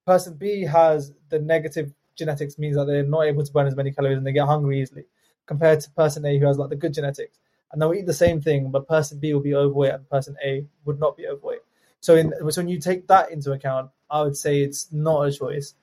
Person 0.06 0.34
B 0.34 0.64
has 0.64 1.14
the 1.30 1.40
negative 1.40 1.94
genetics, 2.16 2.58
means 2.58 2.76
that 2.76 2.86
they're 2.86 3.04
not 3.04 3.26
able 3.26 3.44
to 3.44 3.52
burn 3.52 3.68
as 3.68 3.76
many 3.76 3.92
calories 3.92 4.18
and 4.18 4.26
they 4.26 4.32
get 4.32 4.48
hungry 4.48 4.82
easily, 4.82 5.06
compared 5.46 5.80
to 5.82 5.92
person 5.92 6.26
A 6.26 6.40
who 6.40 6.48
has 6.48 6.58
like 6.58 6.70
the 6.70 6.76
good 6.76 6.94
genetics. 6.94 7.38
And 7.72 7.82
they'll 7.82 7.94
eat 7.94 8.06
the 8.06 8.14
same 8.14 8.42
thing, 8.42 8.72
but 8.72 8.88
person 8.88 9.20
B 9.20 9.34
will 9.34 9.42
be 9.42 9.56
overweight 9.56 9.94
and 9.94 10.10
person 10.10 10.36
A 10.44 10.66
would 10.86 11.00
not 11.00 11.18
be 11.18 11.28
overweight. 11.28 11.62
So, 12.02 12.16
in, 12.16 12.34
so 12.50 12.62
when 12.62 12.68
you 12.68 12.80
take 12.80 13.08
that 13.08 13.32
into 13.32 13.52
account, 13.52 13.92
I 14.10 14.22
would 14.24 14.36
say 14.36 14.62
it's 14.62 14.92
not 14.92 15.28
a 15.28 15.32
choice 15.32 15.76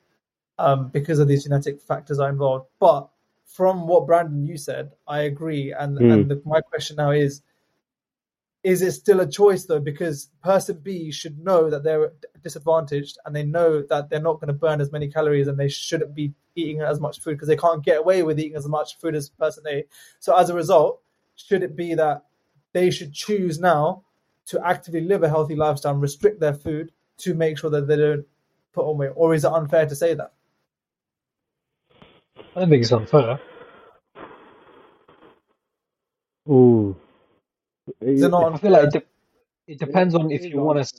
um, 0.58 0.88
because 0.88 1.18
of 1.18 1.28
these 1.28 1.44
genetic 1.44 1.80
factors 1.80 2.18
are 2.18 2.28
involved. 2.28 2.66
But 2.78 3.08
from 3.46 3.86
what 3.86 4.06
Brandon 4.06 4.46
you 4.46 4.58
said, 4.58 4.92
I 5.06 5.20
agree. 5.20 5.72
And 5.72 5.98
Mm. 5.98 6.12
and 6.12 6.30
the, 6.30 6.42
my 6.44 6.60
question 6.60 6.96
now 6.96 7.10
is: 7.12 7.42
Is 8.62 8.82
it 8.82 8.92
still 8.92 9.20
a 9.20 9.26
choice 9.26 9.64
though? 9.64 9.80
Because 9.80 10.28
person 10.42 10.78
B 10.82 11.10
should 11.12 11.38
know 11.38 11.70
that 11.70 11.84
they're 11.84 12.12
disadvantaged, 12.42 13.18
and 13.24 13.34
they 13.34 13.44
know 13.44 13.82
that 13.82 14.10
they're 14.10 14.20
not 14.20 14.40
going 14.40 14.48
to 14.48 14.52
burn 14.52 14.80
as 14.80 14.92
many 14.92 15.08
calories, 15.08 15.48
and 15.48 15.58
they 15.58 15.68
shouldn't 15.68 16.14
be 16.14 16.34
eating 16.54 16.80
as 16.80 17.00
much 17.00 17.20
food 17.20 17.34
because 17.34 17.48
they 17.48 17.56
can't 17.56 17.84
get 17.84 17.98
away 17.98 18.22
with 18.24 18.38
eating 18.40 18.56
as 18.56 18.66
much 18.66 18.98
food 18.98 19.14
as 19.14 19.28
person 19.28 19.64
A. 19.68 19.84
So 20.18 20.36
as 20.36 20.50
a 20.50 20.54
result, 20.54 21.00
should 21.46 21.62
it 21.62 21.76
be 21.76 21.94
that 21.94 22.24
they 22.72 22.90
should 22.90 23.12
choose 23.12 23.58
now 23.58 24.02
to 24.46 24.60
actively 24.66 25.00
live 25.00 25.22
a 25.22 25.28
healthy 25.28 25.54
lifestyle 25.54 25.92
and 25.92 26.02
restrict 26.02 26.40
their 26.40 26.54
food 26.54 26.92
to 27.18 27.34
make 27.34 27.58
sure 27.58 27.70
that 27.70 27.86
they 27.86 27.96
don't 27.96 28.26
put 28.72 28.84
on 28.84 28.98
weight, 28.98 29.12
or 29.14 29.34
is 29.34 29.44
it 29.44 29.52
unfair 29.52 29.86
to 29.86 29.94
say 29.94 30.14
that? 30.14 30.32
I 32.54 32.60
don't 32.60 32.70
think 32.70 32.82
it's 32.82 32.92
unfair. 32.92 33.40
Ooh. 36.48 36.96
Is 38.00 38.22
it 38.22 38.28
not 38.30 38.54
I 38.54 38.58
feel 38.58 38.70
like 38.70 38.84
it, 38.84 38.92
de- 38.92 39.72
it 39.72 39.78
depends 39.78 40.14
on 40.14 40.30
if 40.30 40.44
you 40.44 40.58
want 40.58 40.86
to. 40.86 40.94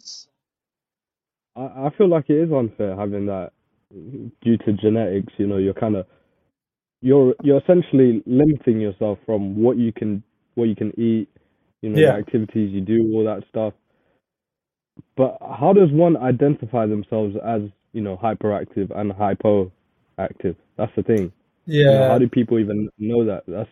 I, 1.56 1.88
I 1.88 1.90
feel 1.98 2.08
like 2.08 2.30
it 2.30 2.38
is 2.38 2.52
unfair 2.52 2.96
having 2.96 3.26
that 3.28 3.52
due 3.92 4.58
to 4.58 4.74
genetics. 4.74 5.34
You 5.38 5.48
know, 5.48 5.58
you're 5.58 5.74
kind 5.74 5.96
of 5.96 6.06
you're 7.02 7.34
you're 7.42 7.60
essentially 7.60 8.22
limiting 8.26 8.80
yourself 8.80 9.18
from 9.26 9.62
what 9.62 9.78
you 9.78 9.92
can 9.92 10.24
what 10.60 10.70
you 10.70 10.76
can 10.76 10.92
eat. 11.00 11.30
You 11.82 11.90
know, 11.92 12.00
Yeah. 12.00 12.14
the 12.14 12.20
activities 12.20 12.72
you 12.74 12.82
do, 12.82 13.12
all 13.14 13.26
that 13.26 13.44
stuff. 13.50 13.74
But 15.18 15.38
how 15.42 15.74
does 15.74 15.92
one 15.92 16.18
identify 16.18 16.86
themselves 16.86 17.36
as 17.46 17.62
you 17.94 18.02
know 18.02 18.18
hyperactive 18.18 18.92
and 18.98 19.12
hypoactive? 19.12 20.56
That's 20.78 20.92
the 20.96 21.04
thing. 21.04 21.32
You 21.66 21.86
know, 21.86 21.92
Yeah, 21.92 22.08
how 22.10 22.18
do 22.20 22.28
people 22.30 22.60
even 22.60 22.90
know 22.98 23.26
that? 23.26 23.44
That's 23.48 23.70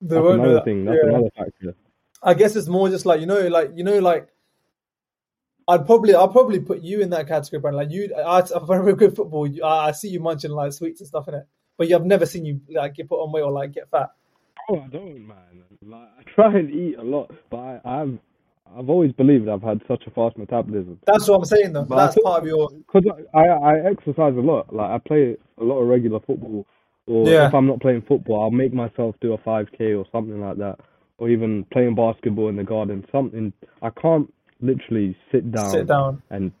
that's 0.00 0.12
another 0.12 0.54
that. 0.54 0.64
thing. 0.64 0.84
That's 0.84 0.98
Yeah. 1.02 1.10
another 1.10 1.30
factor. 1.36 1.74
I 2.22 2.34
guess 2.34 2.54
it's 2.56 2.68
more 2.68 2.88
just 2.88 3.06
like 3.06 3.20
you 3.20 3.26
know, 3.26 3.48
like 3.48 3.72
you 3.74 3.84
know, 3.84 3.98
like 3.98 4.28
I'd 5.68 5.86
probably 5.86 6.14
I'd 6.14 6.32
probably 6.32 6.60
put 6.60 6.82
you 6.82 7.00
in 7.00 7.10
that 7.10 7.28
category, 7.28 7.60
Brandon. 7.60 7.82
Like 7.82 7.90
you, 7.92 8.14
I, 8.14 8.42
I'm 8.54 8.66
very 8.66 8.94
good 9.02 9.16
football. 9.16 9.46
You, 9.46 9.64
I, 9.64 9.88
I 9.88 9.92
see 9.92 10.08
you 10.08 10.20
munching 10.20 10.50
like 10.52 10.72
sweets 10.72 11.00
and 11.00 11.08
stuff 11.08 11.28
in 11.28 11.34
it, 11.34 11.46
but 11.78 11.88
you, 11.88 11.96
I've 11.96 12.04
never 12.04 12.26
seen 12.26 12.44
you 12.44 12.60
like 12.72 12.94
get 12.94 13.08
put 13.08 13.22
on 13.22 13.32
weight 13.32 13.42
or 13.42 13.50
like 13.52 13.72
get 13.72 13.90
fat. 13.90 14.10
Oh, 14.70 14.80
I 14.80 14.86
don't, 14.88 15.26
man. 15.26 15.36
Like 15.84 16.08
I 16.18 16.22
try 16.34 16.58
and 16.58 16.70
eat 16.70 16.96
a 16.98 17.02
lot, 17.02 17.30
but 17.50 17.56
I, 17.58 17.80
I've 17.84 18.18
I've 18.76 18.88
always 18.88 19.12
believed 19.12 19.48
I've 19.48 19.62
had 19.62 19.80
such 19.88 20.04
a 20.06 20.10
fast 20.10 20.38
metabolism. 20.38 20.98
That's 21.06 21.28
what 21.28 21.36
I'm 21.38 21.44
saying 21.44 21.72
though. 21.72 21.84
But 21.84 21.96
That's 21.96 22.14
think- 22.14 22.24
part 22.26 22.42
of 22.42 22.46
your 22.48 22.70
Because 22.70 23.04
I, 23.34 23.40
I 23.40 23.90
exercise 23.90 24.34
a 24.36 24.40
lot. 24.40 24.72
Like 24.74 24.90
I 24.90 24.98
play 24.98 25.36
a 25.60 25.64
lot 25.64 25.78
of 25.80 25.88
regular 25.88 26.20
football, 26.20 26.66
or 27.06 27.28
Yeah. 27.28 27.48
if 27.48 27.54
I'm 27.54 27.66
not 27.66 27.80
playing 27.80 28.02
football, 28.02 28.42
I'll 28.42 28.50
make 28.50 28.72
myself 28.72 29.16
do 29.20 29.32
a 29.34 29.38
5k 29.38 29.98
or 29.98 30.06
something 30.12 30.40
like 30.40 30.56
that, 30.58 30.78
or 31.18 31.28
even 31.28 31.64
playing 31.72 31.94
basketball 31.96 32.48
in 32.48 32.56
the 32.56 32.64
garden. 32.64 33.04
Something 33.12 33.52
I 33.82 33.90
can't 33.90 34.32
literally 34.60 35.16
sit 35.32 35.50
down, 35.50 35.70
sit 35.70 35.86
down. 35.88 36.22
and 36.30 36.52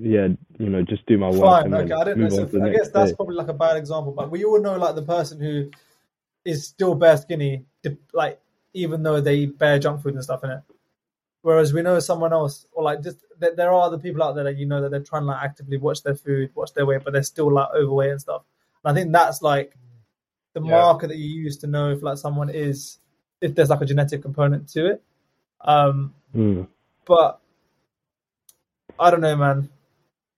yeah, 0.00 0.28
you 0.58 0.68
know, 0.70 0.82
just 0.82 1.04
do 1.06 1.18
my 1.18 1.28
work 1.28 1.40
Fine. 1.40 1.64
and 1.66 1.74
Okay, 1.74 1.92
I 1.92 2.04
don't 2.04 2.18
know. 2.18 2.28
move 2.28 2.38
on 2.38 2.48
to 2.50 2.58
the 2.60 2.64
I 2.64 2.70
guess 2.72 2.90
that's 2.90 3.10
day. 3.10 3.16
probably 3.16 3.34
like 3.34 3.48
a 3.48 3.52
bad 3.52 3.76
example, 3.76 4.12
but 4.12 4.30
we 4.30 4.44
all 4.44 4.60
know 4.60 4.76
like 4.78 4.94
the 4.94 5.02
person 5.02 5.40
who 5.40 5.70
is 6.44 6.66
still 6.66 6.94
bare 6.94 7.16
skinny, 7.16 7.64
like 8.12 8.40
even 8.74 9.02
though 9.02 9.20
they 9.20 9.34
eat 9.36 9.58
bare 9.58 9.78
junk 9.78 10.02
food 10.02 10.14
and 10.14 10.22
stuff 10.24 10.44
in 10.44 10.50
it. 10.50 10.60
Whereas 11.42 11.72
we 11.72 11.82
know 11.82 11.98
someone 12.00 12.32
else, 12.32 12.66
or 12.72 12.82
like 12.82 13.02
just 13.02 13.18
there 13.38 13.54
there 13.54 13.72
are 13.72 13.82
other 13.82 13.98
people 13.98 14.22
out 14.22 14.34
there 14.34 14.44
that 14.44 14.56
you 14.56 14.66
know 14.66 14.82
that 14.82 14.90
they're 14.90 15.00
trying 15.00 15.22
to 15.22 15.28
like 15.28 15.42
actively 15.42 15.76
watch 15.76 16.02
their 16.02 16.16
food, 16.16 16.50
watch 16.54 16.72
their 16.74 16.84
weight, 16.86 17.02
but 17.04 17.12
they're 17.12 17.22
still 17.22 17.52
like 17.52 17.68
overweight 17.74 18.10
and 18.10 18.20
stuff. 18.20 18.42
And 18.84 18.90
I 18.96 19.00
think 19.00 19.12
that's 19.12 19.40
like 19.40 19.76
the 20.54 20.60
Yeah. 20.60 20.70
marker 20.70 21.06
that 21.06 21.16
you 21.16 21.28
use 21.42 21.58
to 21.58 21.66
know 21.66 21.90
if 21.90 22.02
like 22.02 22.18
someone 22.18 22.50
is 22.50 22.98
if 23.40 23.54
there's 23.54 23.70
like 23.70 23.80
a 23.80 23.86
genetic 23.86 24.22
component 24.22 24.68
to 24.70 24.86
it. 24.86 25.02
Um, 25.60 26.14
Mm. 26.34 26.68
but 27.06 27.40
I 28.98 29.10
don't 29.10 29.20
know, 29.20 29.36
man. 29.36 29.70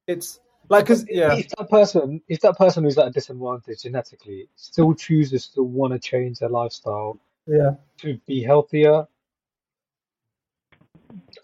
It's 0.07 0.39
like 0.71 0.85
because 0.85 1.05
yeah, 1.11 1.35
If 1.37 1.49
that 1.51 1.69
person, 1.69 2.23
if 2.29 2.41
that 2.41 2.57
person 2.57 2.85
who's 2.85 2.97
at 2.97 3.09
a 3.09 3.11
disadvantage 3.11 3.83
genetically 3.83 4.49
still 4.57 4.95
chooses 4.95 5.49
to 5.49 5.63
want 5.63 5.93
to 5.93 5.99
change 5.99 6.39
their 6.39 6.49
lifestyle 6.49 7.19
yeah, 7.47 7.73
to 7.99 8.19
be 8.27 8.43
healthier, 8.43 9.07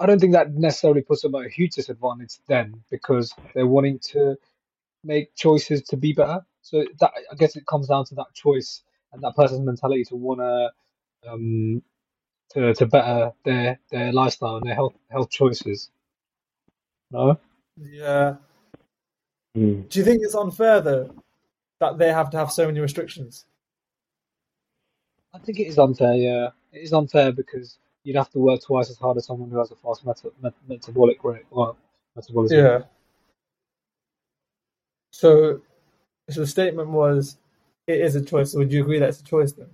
I 0.01 0.07
don't 0.07 0.20
think 0.20 0.32
that 0.35 0.55
necessarily 0.55 1.03
puts 1.03 1.23
them 1.23 1.35
at 1.35 1.47
a 1.47 1.48
huge 1.48 1.73
disadvantage 1.73 2.39
then 2.47 2.82
because 2.90 3.35
they're 3.55 3.66
wanting 3.66 3.98
to 4.12 4.36
make 5.05 5.35
choices 5.35 5.82
to 5.85 5.97
be 5.97 6.12
better. 6.12 6.47
So 6.62 6.85
that 7.01 7.12
I 7.32 7.35
guess 7.36 7.57
it 7.57 7.66
comes 7.66 7.89
down 7.89 8.05
to 8.07 8.15
that 8.16 8.32
choice 8.35 8.82
and 9.12 9.23
that 9.23 9.35
person's 9.36 9.62
mentality 9.66 10.05
to 10.05 10.16
wanna 10.16 10.70
um 11.28 11.82
to 12.53 12.74
to 12.74 12.86
better 12.86 13.32
their 13.44 13.81
their 13.90 14.12
lifestyle 14.12 14.57
and 14.57 14.66
their 14.66 14.74
health 14.74 14.94
health 15.11 15.31
choices. 15.31 15.90
No? 17.11 17.39
yeah. 17.77 18.36
Mm. 19.57 19.89
Do 19.89 19.99
you 19.99 20.05
think 20.05 20.23
it's 20.23 20.35
unfair 20.35 20.81
though 20.81 21.15
that 21.81 21.99
they 21.99 22.12
have 22.12 22.31
to 22.31 22.37
have 22.37 22.53
so 22.53 22.66
many 22.66 22.81
restrictions? 22.81 23.47
I 25.33 25.39
think 25.39 25.61
it 25.61 25.66
is 25.66 25.78
unfair, 25.78 26.15
yeah. 26.15 26.49
It 26.73 26.78
is 26.83 26.93
unfair 26.93 27.33
because 27.33 27.78
you'd 28.05 28.16
have 28.16 28.31
to 28.31 28.39
work 28.39 28.62
twice 28.62 28.91
as 28.91 28.99
hard 28.99 29.16
as 29.16 29.27
someone 29.27 29.51
who 29.51 29.59
has 29.59 29.70
a 29.70 29.77
fast 29.77 30.05
meta- 30.07 30.33
met- 30.43 30.55
metabolic 30.69 31.23
rate. 31.24 31.45
Well, 31.51 31.77
metabolism. 32.15 32.59
Yeah. 32.59 32.83
So, 35.11 35.61
so 36.31 36.41
the 36.41 36.47
statement 36.47 36.91
was, 36.91 37.39
it 37.87 38.01
is 38.01 38.16
a 38.16 38.23
choice. 38.24 38.53
So 38.53 38.59
would 38.59 38.73
you 38.73 38.83
agree 38.83 38.99
that 38.99 39.09
it's 39.09 39.20
a 39.20 39.24
choice 39.24 39.53
then? 39.53 39.69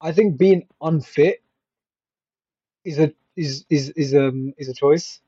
I 0.00 0.12
think 0.12 0.36
being 0.36 0.66
unfit 0.80 1.42
is 2.86 2.98
a 3.00 3.12
is 3.36 3.66
is 3.70 3.90
is 3.90 4.14
um 4.14 4.54
is 4.58 4.68
a 4.70 4.74
choice. 4.74 5.20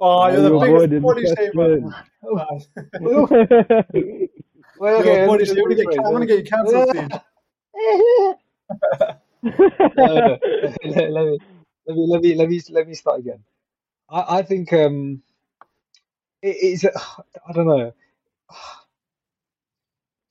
Oh, 0.00 0.28
you're 0.28 0.42
the 0.42 0.50
you 0.52 0.60
biggest 0.60 0.86
avoided 0.86 1.02
body 1.02 1.22
the 1.22 1.36
shamer. 1.36 1.94
Well, 4.76 4.98
You're 4.98 5.14
okay, 5.14 5.26
body 5.26 5.44
shamer. 5.44 5.58
I'm 5.58 5.62
gonna 5.62 5.76
get, 5.76 5.86
rephrase 5.86 6.06
I'm 6.06 6.12
gonna 6.12 6.24
it. 6.24 6.28
get 6.28 6.38
you 6.38 6.44
cancelled 6.44 6.88
soon. 6.90 7.10
No, 9.96 10.20
no, 10.20 10.38
let, 10.84 11.10
let 11.12 11.24
me 11.26 11.40
let 11.86 11.96
me 11.96 12.06
let 12.08 12.22
me 12.22 12.34
let 12.34 12.48
me 12.48 12.62
let 12.70 12.88
me 12.88 12.94
start 12.94 13.20
again. 13.20 13.44
I 14.10 14.38
I 14.38 14.42
think 14.42 14.72
um 14.72 15.22
it, 16.42 16.56
it's 16.60 16.84
a- 16.84 16.98
I 17.48 17.52
don't 17.52 17.66
know. 17.66 17.92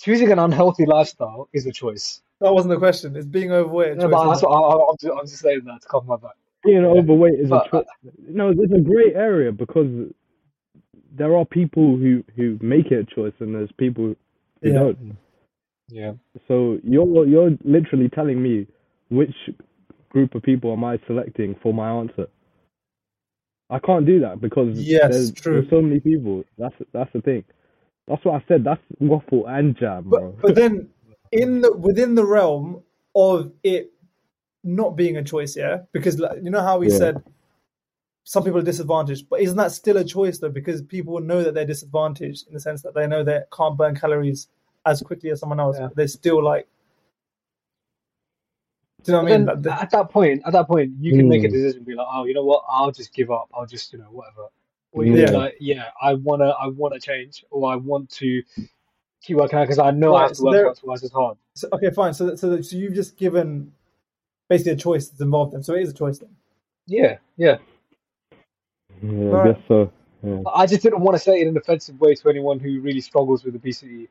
Choosing 0.02 0.32
an 0.32 0.40
unhealthy 0.40 0.86
lifestyle 0.86 1.50
is 1.54 1.66
a 1.66 1.72
choice. 1.72 2.22
That 2.42 2.54
wasn't 2.54 2.74
the 2.74 2.80
question. 2.80 3.16
It's 3.16 3.26
being 3.26 3.52
overweight. 3.52 3.98
No, 3.98 4.10
but 4.10 4.30
that's 4.30 4.42
what 4.44 4.50
I, 4.52 4.60
I, 4.60 4.90
I'm, 4.90 4.96
just, 5.00 5.14
I'm 5.20 5.28
just 5.28 5.40
saying 5.42 5.62
that 5.66 5.82
to 5.82 5.88
cover 5.88 6.06
my 6.08 6.18
back. 6.18 6.36
Being 6.66 6.86
overweight 6.86 7.40
is 7.40 7.50
But- 7.50 7.68
a 7.68 7.70
choice. 7.70 7.86
No, 8.30 8.54
there's 8.54 8.72
a 8.72 8.82
great 8.82 9.16
area 9.16 9.52
because 9.52 10.12
there 11.16 11.36
are 11.38 11.46
people 11.46 11.98
who 11.98 12.24
who 12.36 12.58
make 12.62 12.88
it 12.92 13.00
a 13.12 13.16
choice 13.16 13.34
and 13.40 13.54
there's 13.56 13.72
people 13.74 14.16
who 14.62 14.70
Yeah. 14.70 14.74
don't. 14.74 15.18
Yeah. 15.90 16.14
So 16.48 16.80
you're 16.84 17.28
you're 17.28 17.58
literally 17.64 18.10
telling 18.10 18.42
me 18.42 18.68
which 19.10 19.36
group 20.10 20.36
of 20.36 20.44
people 20.44 20.72
am 20.74 20.84
I 20.84 21.00
selecting 21.08 21.56
for 21.56 21.74
my 21.74 21.90
answer? 21.92 22.28
I 23.70 23.80
can't 23.80 24.06
do 24.06 24.20
that 24.22 24.42
because 24.42 24.80
Yes, 24.80 25.12
there's, 25.12 25.32
true. 25.34 25.54
there's 25.56 25.70
so 25.70 25.82
many 25.82 26.00
people. 26.00 26.44
That's 26.58 26.76
that's 26.94 27.12
the 27.14 27.22
thing. 27.22 27.44
That's 28.08 28.24
what 28.26 28.42
I 28.42 28.46
said. 28.48 28.64
That's 28.64 28.82
waffle 29.00 29.48
and 29.48 29.78
jam, 29.78 30.10
bro. 30.10 30.32
But 30.32 30.42
but 30.42 30.56
then 30.56 30.90
in 31.32 31.62
the 31.62 31.74
within 31.76 32.16
the 32.16 32.26
realm 32.26 32.84
of 33.16 33.54
it 33.64 33.93
not 34.64 34.96
being 34.96 35.18
a 35.18 35.24
choice, 35.24 35.56
yeah, 35.58 35.82
because 35.92 36.20
like, 36.20 36.42
you 36.44 36.50
know 36.50 36.62
how 36.62 36.78
we 36.80 36.90
Yeah. 36.90 36.98
said 36.98 37.24
some 38.26 38.44
people 38.44 38.60
are 38.60 38.64
disadvantaged, 38.64 39.28
but 39.30 39.42
isn't 39.42 39.58
that 39.58 39.72
still 39.74 39.98
a 39.98 40.04
choice 40.04 40.40
though? 40.40 40.50
Because 40.50 40.82
people 40.82 41.20
know 41.20 41.44
that 41.44 41.54
they're 41.54 41.66
disadvantaged 41.66 42.48
in 42.48 42.54
the 42.54 42.60
sense 42.60 42.82
that 42.84 42.94
they 42.94 43.06
know 43.06 43.24
they 43.24 43.42
can't 43.56 43.78
burn 43.78 43.96
calories 43.96 44.48
as 44.86 45.02
quickly 45.02 45.30
as 45.32 45.40
someone 45.42 45.60
else. 45.60 45.78
Yeah. 45.78 45.88
But 45.88 45.96
they're 45.98 46.08
still 46.08 46.42
like, 46.42 46.66
do 49.04 49.12
you 49.12 49.18
know 49.18 49.24
But 49.24 49.32
I 49.34 49.38
mean? 49.38 49.46
then 49.46 49.56
That- 49.56 49.64
that- 49.64 49.82
at 49.84 49.90
that 49.92 50.10
point, 50.10 50.42
at 50.46 50.54
that 50.54 50.68
point, 50.68 50.94
you 51.00 51.12
can 51.18 51.28
make 51.28 51.44
a 51.44 51.48
Hmm. 51.48 51.54
decision, 51.54 51.78
and 51.80 51.86
be 51.86 51.96
like, 51.96 52.08
oh, 52.10 52.24
you 52.24 52.34
know 52.34 52.46
what? 52.46 52.64
I'll 52.70 52.92
just 52.92 53.14
give 53.14 53.30
up. 53.32 53.50
I'll 53.54 53.66
just, 53.66 53.92
you 53.92 54.00
know, 54.00 54.06
whatever. 54.06 54.48
Or 54.94 55.04
you 55.04 55.18
Yeah. 55.18 55.32
like, 55.32 55.58
yeah, 55.60 55.90
I 56.02 56.14
wanna, 56.14 56.50
I 56.52 56.68
wanna 56.68 57.00
change, 57.00 57.44
or 57.52 57.70
I 57.70 57.76
want 57.76 58.10
to 58.12 58.42
keep 59.22 59.36
working 59.38 59.60
out 59.60 59.64
because 59.64 59.80
I 59.80 59.92
know 59.92 60.16
I 60.16 60.22
have 60.22 60.30
to 60.30 60.36
so 60.36 60.44
work 60.46 60.54
there- 60.54 60.70
out 60.70 60.78
twice 60.78 61.04
as 61.04 61.12
hard. 61.12 61.38
so, 61.56 61.68
okay, 61.74 61.90
fine. 61.92 62.14
So, 62.14 62.36
so, 62.36 62.62
so 62.62 62.78
you've 62.78 62.94
just 62.94 63.18
given 63.18 63.74
basically 64.54 64.74
a 64.74 64.76
choice 64.88 65.08
that's 65.08 65.22
involved 65.22 65.54
then. 65.54 65.64
So 65.64 65.74
it 65.74 65.82
is 65.84 65.90
a 65.90 65.94
choice 65.94 66.20
then. 66.20 66.30
Yeah, 66.88 67.18
yeah. 67.38 67.58
Yeah, 69.02 69.10
I 69.12 69.16
Right. 69.32 69.56
guess 69.56 69.64
so. 69.68 69.92
Yeah. 70.22 70.42
I 70.54 70.66
just 70.66 70.84
didn't 70.84 71.02
want 71.02 71.16
to 71.16 71.20
say 71.20 71.40
it 71.40 71.44
in 71.44 71.48
an 71.50 71.58
offensive 71.58 72.00
way 72.00 72.14
to 72.16 72.30
anyone 72.30 72.60
who 72.60 72.80
really 72.82 73.02
struggles 73.02 73.44
with 73.44 73.56
obesity. 73.56 74.08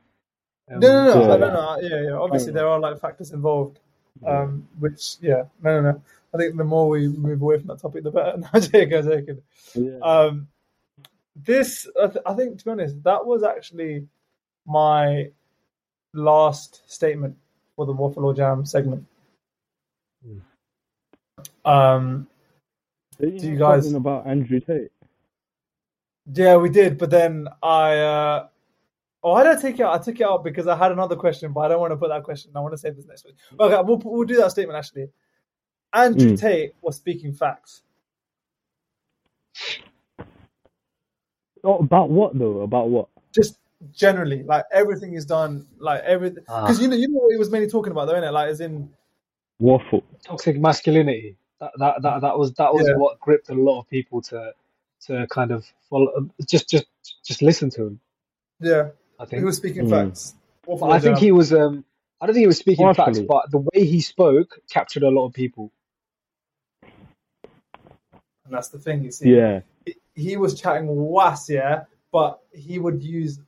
Um, 0.71 0.81
No, 0.81 0.89
no, 0.89 1.05
no, 1.15 1.21
Yeah. 1.21 1.27
no, 1.29 1.37
no, 1.39 1.53
no. 1.53 1.81
Yeah, 1.89 2.03
yeah. 2.09 2.17
Obviously, 2.25 2.53
there 2.53 2.67
are 2.69 2.79
like 2.81 2.99
factors 3.01 3.33
involved. 3.33 3.79
Um, 4.27 4.69
which, 4.79 5.17
yeah, 5.21 5.45
no, 5.63 5.81
no, 5.81 5.93
no. 5.93 6.03
I 6.35 6.37
think 6.39 6.57
the 6.57 6.65
more 6.65 6.89
we 6.89 7.09
move 7.09 7.41
away 7.41 7.59
from 7.59 7.69
that 7.69 7.79
topic, 7.81 8.05
the 8.05 8.11
better. 8.11 8.37
No, 8.53 8.61
joking, 8.61 8.91
joking. 8.91 9.43
Yeah. 9.75 9.99
Um, 10.01 10.49
this, 11.35 11.89
I, 12.01 12.07
th- 12.09 12.25
I 12.27 12.35
think, 12.35 12.59
to 12.59 12.65
be 12.67 12.71
honest, 12.73 13.03
that 13.05 13.25
was 13.25 13.43
actually 13.43 14.07
my 14.67 15.31
last 16.13 16.83
statement 16.91 17.37
for 17.75 17.87
the 17.87 17.93
Waffle 17.93 18.27
or 18.27 18.35
Jam 18.35 18.67
segment. 18.67 19.07
Um, 21.65 22.27
Didn't 23.21 23.39
do 23.39 23.45
you 23.47 23.51
have 23.53 23.59
guys- 23.59 23.83
something 23.85 23.97
about 23.97 24.27
Andrew 24.27 24.61
Tate? 24.61 24.91
yeah, 26.33 26.57
we 26.57 26.69
did, 26.71 26.99
but 26.99 27.11
then 27.11 27.49
I, 27.63 27.99
uh, 27.99 28.47
oh, 29.23 29.33
I 29.33 29.43
don't 29.45 29.61
take 29.61 29.79
it 29.79 29.83
out. 29.83 30.01
I 30.01 30.03
took 30.03 30.21
it 30.21 30.25
out 30.27 30.45
because 30.45 30.67
I 30.67 30.77
had 30.77 30.93
another 30.93 31.17
question, 31.17 31.53
but 31.53 31.61
I 31.61 31.69
don't 31.69 31.81
want 31.81 31.93
to 31.93 31.97
put 31.97 32.09
that 32.11 32.23
question. 32.25 32.51
I 32.55 32.61
want 32.61 32.73
to 32.75 32.79
save 32.79 32.97
this 32.97 33.07
next 33.07 33.25
week. 33.25 33.35
Okay, 33.59 33.81
we'll 33.85 33.99
we'll 34.05 34.27
do 34.27 34.37
that 34.37 34.51
statement 34.51 34.77
actually. 34.79 35.09
Andrew 35.93 36.31
Mm. 36.33 36.41
Tate 36.41 36.75
was 36.81 36.97
speaking 36.97 37.33
facts. 37.33 37.83
Oh, 41.65 41.79
about 41.79 42.11
what 42.11 42.37
though? 42.39 42.61
About 42.63 42.89
what? 42.89 43.09
just 43.33 43.59
generally, 43.93 44.43
like 44.43 44.65
everything 44.73 45.15
is 45.15 45.25
done, 45.25 45.67
like 45.79 46.03
everything. 46.03 46.45
Ah. 46.49 46.63
Because 46.63 46.81
you 46.81 46.89
know, 46.89 46.97
you 46.97 47.09
know 47.09 47.19
what 47.19 47.33
he 47.33 47.39
was 47.39 47.51
mainly 47.51 47.69
talking 47.69 47.91
about, 47.93 48.07
though, 48.07 48.13
isn't 48.15 48.25
it? 48.29 48.33
Like, 48.33 48.49
as 48.49 48.61
in, 48.61 48.91
Waffle. 49.63 50.03
toxic 50.25 50.59
masculinity. 50.59 51.37
That, 51.61 51.73
that 51.79 52.03
that 52.03 52.21
that 52.23 52.39
was 52.39 52.53
that 52.55 52.75
was 52.75 52.87
Yeah. 52.89 52.97
what 52.97 53.21
gripped 53.21 53.49
a 53.49 53.55
lot 53.55 53.81
of 53.81 53.89
people 53.89 54.21
to 54.23 54.53
to 55.07 55.27
kind 55.29 55.51
of 55.53 55.65
follow. 55.89 56.29
Just 56.49 56.69
just 56.69 56.87
just 57.25 57.41
listen 57.43 57.71
to 57.71 57.87
him. 57.87 58.01
yeah, 58.61 58.91
I 59.21 59.25
think 59.27 59.41
he 59.41 59.45
was 59.45 59.57
speaking 59.57 59.87
Mm. 59.87 59.91
facts. 59.91 60.35
But 60.67 60.91
I 60.91 60.99
think 61.01 61.19
he 61.19 61.33
was. 61.33 61.53
Um, 61.53 61.85
I 62.21 62.27
don't 62.27 62.35
think 62.35 62.43
he 62.43 62.47
was 62.49 62.59
speaking 62.59 62.93
facts, 62.95 63.19
but 63.21 63.51
the 63.51 63.59
way 63.59 63.85
he 63.85 64.01
spoke 64.01 64.59
captured 64.71 65.03
a 65.03 65.11
lot 65.11 65.27
of 65.27 65.33
people. 65.35 65.71
and 66.83 66.91
that's 68.51 68.69
the 68.69 68.79
thing. 68.79 69.05
You 69.05 69.11
see, 69.13 69.35
Yeah. 69.37 69.61
he, 69.87 69.95
he 70.15 70.37
was 70.37 70.61
chatting 70.61 70.87
was, 70.89 71.49
yeah, 71.49 71.85
but 72.13 72.41
he 72.53 72.79
would 72.79 73.03
use, 73.03 73.41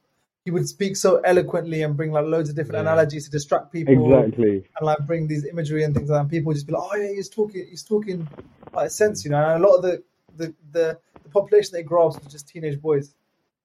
he 0.44 0.50
would 0.50 0.68
speak 0.68 0.94
so 0.96 1.20
eloquently 1.20 1.82
and 1.82 1.96
bring 1.96 2.12
like 2.12 2.26
loads 2.26 2.50
of 2.50 2.56
different 2.56 2.74
Yeah. 2.84 2.92
analogies 2.92 3.24
to 3.24 3.30
distract 3.30 3.72
people, 3.72 4.14
Exactly. 4.24 4.56
and 4.76 4.86
like 4.86 4.98
bring 5.06 5.26
these 5.26 5.44
imagery 5.46 5.84
and 5.84 5.94
things 5.94 6.10
like 6.10 6.16
that. 6.16 6.20
And 6.22 6.30
people 6.30 6.48
would 6.48 6.54
just 6.54 6.66
be 6.66 6.74
like, 6.74 6.82
oh 6.92 6.96
yeah, 6.96 7.12
he's 7.14 7.28
talking, 7.30 7.66
he's 7.68 7.82
talking 7.82 8.28
like 8.72 8.90
sense, 8.90 9.24
you 9.24 9.30
know. 9.30 9.42
And 9.42 9.64
a 9.64 9.66
lot 9.66 9.76
of 9.76 9.82
the 9.82 10.02
the 10.36 10.54
the, 10.72 10.98
the 11.22 11.28
population 11.30 11.72
that 11.72 11.78
he 11.78 11.84
grabs 11.84 12.18
was 12.18 12.30
just 12.30 12.48
teenage 12.48 12.80
boys, 12.80 13.14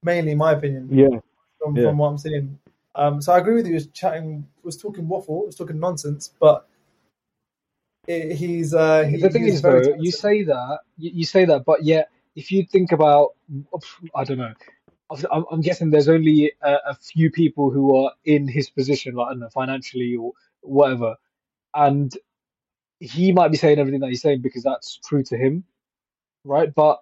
mainly, 0.03 0.31
in 0.31 0.37
my 0.37 0.53
opinion. 0.53 0.87
Yeah. 0.91 1.19
from, 1.61 1.75
Yeah. 1.75 1.83
from 1.89 1.97
what 1.97 2.07
I'm 2.09 2.17
seeing. 2.17 2.59
Um, 2.95 3.21
so 3.21 3.33
I 3.33 3.37
agree 3.39 3.55
with 3.55 3.65
you. 3.65 3.71
He 3.71 3.75
was 3.75 3.87
chatting, 3.87 4.47
was 4.63 4.77
talking 4.77 5.07
waffle, 5.07 5.45
was 5.45 5.55
talking 5.55 5.79
nonsense, 5.79 6.31
but 6.39 6.67
it, 8.07 8.35
he's 8.35 8.73
uh, 8.73 9.03
he, 9.03 9.17
the 9.17 9.29
thing 9.29 9.43
he's 9.43 9.55
is, 9.55 9.61
very 9.61 9.83
though, 9.83 9.95
you 9.99 10.11
say 10.11 10.43
that, 10.43 10.79
you, 10.97 11.11
you 11.15 11.25
say 11.25 11.45
that, 11.45 11.65
but 11.65 11.83
yet, 11.83 12.09
if 12.35 12.51
you 12.51 12.65
think 12.65 12.91
about, 12.91 13.35
I 14.15 14.23
don't 14.23 14.37
know, 14.37 14.53
I'm, 15.11 15.45
I'm 15.51 15.61
guessing 15.61 15.91
there's 15.91 16.09
only 16.09 16.53
a, 16.63 16.75
a 16.89 16.95
few 16.95 17.31
people 17.31 17.71
who 17.71 17.97
are 17.97 18.13
in 18.25 18.47
his 18.47 18.69
position, 18.69 19.15
like 19.15 19.27
I 19.27 19.31
don't 19.31 19.41
know, 19.41 19.49
financially 19.49 20.15
or 20.17 20.33
whatever, 20.61 21.17
and 21.75 22.13
he 22.99 23.33
might 23.33 23.51
be 23.51 23.57
saying 23.57 23.79
everything 23.79 24.01
that 24.01 24.09
he's 24.09 24.21
saying 24.23 24.41
because 24.41 24.63
that's 24.63 24.99
true 25.07 25.23
to 25.25 25.37
him, 25.37 25.65
right? 26.45 26.73
But 26.73 27.01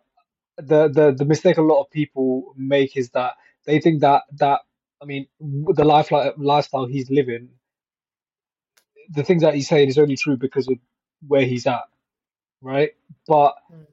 the 0.57 0.89
the 0.89 1.13
the 1.17 1.25
mistake 1.25 1.57
a 1.57 1.63
lot 1.63 1.81
of 1.81 1.91
people 1.91 2.53
make 2.57 2.97
is 2.97 3.11
that 3.11 3.35
they 3.65 3.81
think 3.81 4.01
that 4.01 4.23
that 4.39 4.61
I 5.01 5.05
mean 5.05 5.27
the 5.41 5.85
life 5.85 6.11
lifestyle 6.37 6.87
he's 6.87 7.11
living, 7.11 7.49
the 9.09 9.23
things 9.23 9.43
that 9.43 9.55
he's 9.55 9.69
saying 9.69 9.89
is 9.89 9.97
only 9.99 10.17
true 10.17 10.37
because 10.37 10.67
of 10.69 10.77
where 11.27 11.45
he's 11.45 11.67
at, 11.67 11.83
right? 12.61 12.91
But 13.27 13.55
Mm. 13.73 13.87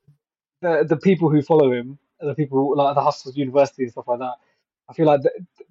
the 0.63 0.85
the 0.89 0.97
people 0.99 1.31
who 1.31 1.43
follow 1.43 1.73
him, 1.73 1.99
the 2.27 2.35
people 2.35 2.77
like 2.77 2.95
the 2.95 3.03
Hustlers 3.03 3.37
University 3.37 3.85
and 3.85 3.93
stuff 3.93 4.09
like 4.09 4.19
that, 4.21 4.35
I 4.89 4.93
feel 4.93 5.07
like 5.07 5.21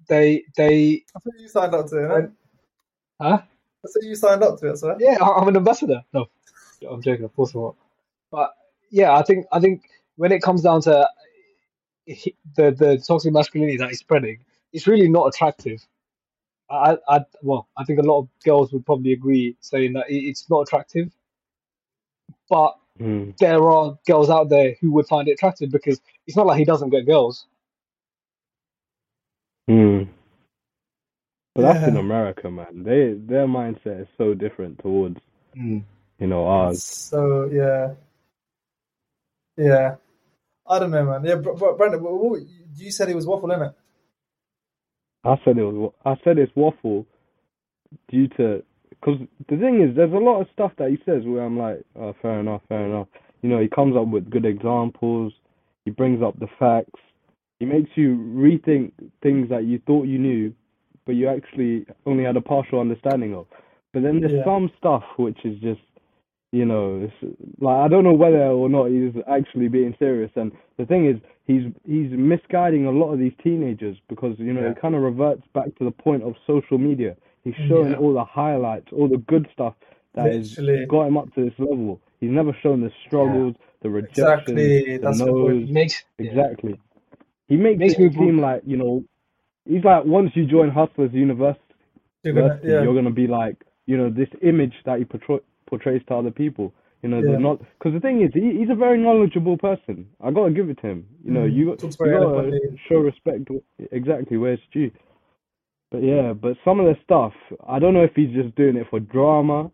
they 0.08 0.44
they 0.56 1.04
I 1.16 1.18
thought 1.18 1.34
you 1.38 1.48
signed 1.48 1.74
up 1.74 1.86
to 1.88 2.04
it. 2.04 2.08
When- 2.08 2.36
huh? 3.20 3.38
I 3.42 3.88
thought 3.88 4.02
you 4.02 4.14
signed 4.14 4.42
up 4.42 4.58
to 4.60 4.70
it, 4.70 4.78
sir. 4.78 4.96
Yeah, 4.98 5.18
I'm 5.20 5.48
an 5.48 5.56
ambassador. 5.56 6.02
No, 6.12 6.26
I'm 6.88 7.02
joking. 7.02 7.24
Of 7.24 7.34
course 7.36 7.54
I'm 7.54 7.62
not. 7.62 7.76
But 8.30 8.50
yeah, 8.90 9.12
I 9.14 9.22
think 9.22 9.46
I 9.52 9.60
think 9.60 9.82
when 10.16 10.32
it 10.32 10.42
comes 10.42 10.62
down 10.62 10.80
to 10.82 11.08
the 12.06 12.34
the 12.56 13.02
toxic 13.06 13.32
masculinity 13.32 13.76
that 13.78 13.90
is 13.90 13.98
spreading, 13.98 14.38
it's 14.72 14.86
really 14.86 15.08
not 15.08 15.26
attractive. 15.26 15.84
I, 16.70 16.96
I 17.08 17.20
well, 17.42 17.68
I 17.76 17.84
think 17.84 17.98
a 17.98 18.02
lot 18.02 18.20
of 18.20 18.28
girls 18.44 18.72
would 18.72 18.86
probably 18.86 19.12
agree 19.12 19.56
saying 19.60 19.92
that 19.94 20.06
it's 20.08 20.48
not 20.48 20.62
attractive. 20.62 21.12
But 22.48 22.74
Mm. 23.00 23.36
there 23.38 23.62
are 23.68 23.98
girls 24.06 24.30
out 24.30 24.48
there 24.50 24.76
who 24.80 24.92
would 24.92 25.08
find 25.08 25.26
it 25.26 25.32
attractive 25.32 25.70
because 25.70 26.00
it's 26.26 26.36
not 26.36 26.46
like 26.46 26.58
he 26.58 26.64
doesn't 26.64 26.90
get 26.90 27.06
girls. 27.06 27.46
Mm. 29.68 30.08
But 31.54 31.62
that's 31.62 31.88
in 31.88 31.96
America, 31.96 32.50
man. 32.50 32.82
They 32.84 33.14
their 33.14 33.46
mindset 33.46 34.02
is 34.02 34.08
so 34.18 34.34
different 34.34 34.78
towards 34.80 35.18
you 35.54 35.84
know 36.26 36.46
ours. 36.46 36.82
So 36.82 37.48
yeah, 37.52 37.94
yeah. 39.56 39.96
I 40.66 40.78
don't 40.78 40.90
know, 40.90 41.04
man. 41.04 41.24
Yeah, 41.24 41.36
Br- 41.36 41.52
Br- 41.52 41.72
Brandon, 41.76 42.02
what, 42.02 42.14
what, 42.14 42.40
you 42.76 42.90
said 42.90 43.08
he 43.08 43.14
was 43.14 43.26
waffle, 43.26 43.50
innit? 43.50 43.74
I 45.22 45.36
said 45.44 45.58
it 45.58 45.62
was. 45.64 45.92
I 46.04 46.16
said 46.24 46.38
it's 46.38 46.52
waffle 46.56 47.06
due 48.08 48.28
to 48.28 48.62
because 49.00 49.20
the 49.48 49.56
thing 49.56 49.82
is, 49.82 49.94
there's 49.96 50.12
a 50.12 50.16
lot 50.16 50.40
of 50.40 50.46
stuff 50.52 50.72
that 50.78 50.90
he 50.90 50.98
says 51.04 51.22
where 51.24 51.42
I'm 51.44 51.58
like, 51.58 51.82
oh, 51.96 52.14
fair 52.22 52.40
enough, 52.40 52.62
fair 52.68 52.86
enough. 52.86 53.08
You 53.42 53.48
know, 53.50 53.60
he 53.60 53.68
comes 53.68 53.96
up 53.96 54.08
with 54.08 54.30
good 54.30 54.44
examples. 54.46 55.32
He 55.84 55.90
brings 55.90 56.22
up 56.22 56.38
the 56.38 56.48
facts. 56.58 57.00
He 57.60 57.66
makes 57.66 57.90
you 57.94 58.16
rethink 58.16 58.92
things 59.22 59.48
that 59.50 59.64
you 59.64 59.80
thought 59.86 60.06
you 60.06 60.18
knew, 60.18 60.52
but 61.06 61.12
you 61.12 61.28
actually 61.28 61.86
only 62.06 62.24
had 62.24 62.36
a 62.36 62.40
partial 62.40 62.80
understanding 62.80 63.34
of. 63.34 63.46
But 63.92 64.02
then 64.02 64.20
there's 64.20 64.32
Yeah. 64.32 64.44
some 64.44 64.70
stuff 64.78 65.04
which 65.16 65.44
is 65.44 65.58
just, 65.60 65.80
you 66.52 66.64
know, 66.64 67.00
it's, 67.02 67.36
like 67.60 67.76
I 67.76 67.88
don't 67.88 68.04
know 68.04 68.12
whether 68.14 68.46
or 68.46 68.68
not 68.68 68.86
he's 68.86 69.12
actually 69.28 69.68
being 69.68 69.94
serious. 69.98 70.30
And 70.36 70.52
the 70.78 70.86
thing 70.86 71.06
is, 71.06 71.16
he's 71.46 71.70
he's 71.86 72.10
misguiding 72.12 72.86
a 72.86 72.90
lot 72.90 73.12
of 73.12 73.18
these 73.18 73.34
teenagers 73.42 73.96
because 74.08 74.38
you 74.38 74.52
know 74.52 74.62
Yeah. 74.62 74.70
it 74.70 74.80
kind 74.80 74.94
of 74.94 75.02
reverts 75.02 75.46
back 75.52 75.74
to 75.76 75.84
the 75.84 75.90
point 75.90 76.22
of 76.22 76.34
social 76.46 76.78
media. 76.78 77.16
He's 77.44 77.54
showing 77.68 77.90
Yeah. 77.92 77.98
all 77.98 78.14
the 78.14 78.24
highlights, 78.24 78.92
all 78.92 79.08
the 79.08 79.18
good 79.18 79.48
stuff 79.52 79.74
that 80.14 80.32
has 80.32 80.56
got 80.88 81.06
him 81.06 81.16
up 81.18 81.34
to 81.34 81.44
this 81.44 81.58
level. 81.58 82.00
He's 82.20 82.30
never 82.30 82.52
shown 82.62 82.80
the 82.80 82.90
struggles, 83.06 83.54
the 83.82 83.90
rejection, 83.90 84.58
Exactly. 84.58 84.84
the 84.84 84.98
That's 84.98 85.18
the 85.18 85.26
point. 85.26 85.48
no's. 85.60 85.68
It 85.68 85.72
makes 85.72 86.04
yeah. 86.18 86.30
Exactly. 86.30 86.80
He 87.48 87.56
makes, 87.56 87.78
Makes 87.78 87.94
it 87.94 88.00
me 88.00 88.12
seem 88.14 88.38
like 88.40 88.62
you 88.66 88.76
know, 88.78 89.04
he's 89.66 89.84
like 89.84 90.04
once 90.04 90.30
you 90.34 90.46
join 90.46 90.70
Hustlers 90.70 91.12
University, 91.12 91.60
You're 92.22 92.34
gonna, 92.34 92.60
yeah. 92.64 92.82
you're 92.82 92.94
gonna 92.94 93.10
be 93.10 93.26
like 93.26 93.56
you 93.86 93.96
know 93.98 94.10
this 94.10 94.28
image 94.42 94.74
that 94.86 94.98
he 94.98 95.04
portray, 95.04 95.40
portrays 95.66 96.02
to 96.08 96.14
other 96.14 96.30
people. 96.30 96.72
You 97.02 97.10
know, 97.10 97.18
Yeah. 97.18 97.32
they're 97.32 97.40
not 97.40 97.58
because 97.78 97.92
the 97.92 98.00
thing 98.00 98.22
is, 98.22 98.30
he, 98.32 98.58
he's 98.58 98.70
a 98.70 98.74
very 98.74 98.98
knowledgeable 98.98 99.58
person. 99.58 100.06
I 100.22 100.30
gotta 100.30 100.52
give 100.52 100.70
it 100.70 100.80
to 100.80 100.86
him. 100.88 101.06
You 101.22 101.32
know, 101.32 101.40
Mm, 101.40 101.52
you, 101.54 101.70
you 101.70 101.76
gotta 101.76 102.60
show 102.88 102.96
respect 102.98 103.50
exactly 103.92 104.38
where 104.38 104.54
it's 104.54 104.62
due. 104.72 104.90
But 105.94 106.04
yeah, 106.04 106.34
but 106.34 106.58
some 106.64 106.80
of 106.80 106.86
the 106.86 106.96
stuff, 107.04 107.34
I 107.68 107.80
don't 107.80 107.94
know 107.94 108.04
if 108.04 108.12
he's 108.16 108.34
just 108.34 108.56
doing 108.56 108.76
it 108.76 108.88
for 108.90 109.00
drama, 109.00 109.70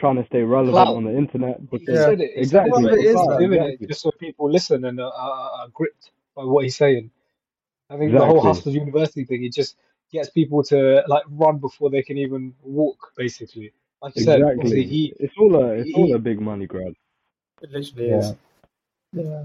trying 0.00 0.16
to 0.16 0.26
stay 0.28 0.42
relevant 0.42 0.76
Clout. 0.76 0.96
on 0.96 1.04
the 1.04 1.16
internet. 1.16 1.60
He 1.70 1.86
Because 1.86 1.94
Yeah. 1.94 2.12
it. 2.20 2.32
Exactly, 2.36 2.84
said 2.84 2.84
Well, 2.84 2.86
it 2.86 3.00
it. 3.00 3.06
is 3.06 3.22
He's 3.22 3.28
that, 3.28 3.38
doing 3.38 3.62
exactly. 3.62 3.64
it 3.64 3.80
just 3.88 4.02
so 4.02 4.12
people 4.12 4.50
listen 4.50 4.84
and 4.86 5.00
are, 5.00 5.12
are, 5.12 5.50
are 5.62 5.68
gripped 5.70 6.12
by 6.36 6.44
what 6.44 6.64
he's 6.64 6.76
saying. 6.76 7.10
I 7.90 7.98
think 7.98 8.16
the 8.16 8.26
whole 8.26 8.42
Exactly. 8.42 8.42
Hustlers 8.42 8.74
University 8.76 9.24
thing, 9.24 9.44
it 9.44 9.54
just 9.54 9.76
gets 10.12 10.30
people 10.30 10.62
to 10.64 11.04
like 11.08 11.24
run 11.30 11.58
before 11.58 11.90
they 11.90 12.02
can 12.02 12.18
even 12.18 12.54
walk, 12.62 13.12
basically. 13.16 13.72
Like 14.02 14.14
you 14.16 14.22
said, 14.22 14.44
Exactly. 14.44 14.76
he, 14.84 15.14
It's 15.20 15.34
all 15.38 15.56
a 15.56 15.68
it's 15.74 15.90
all 15.94 16.14
a 16.14 16.18
big 16.18 16.40
money 16.40 16.66
grab. 16.66 16.94
It 17.62 17.70
literally 17.72 18.08
Yeah. 18.08 18.18
is. 18.18 18.36
Yeah. 19.12 19.44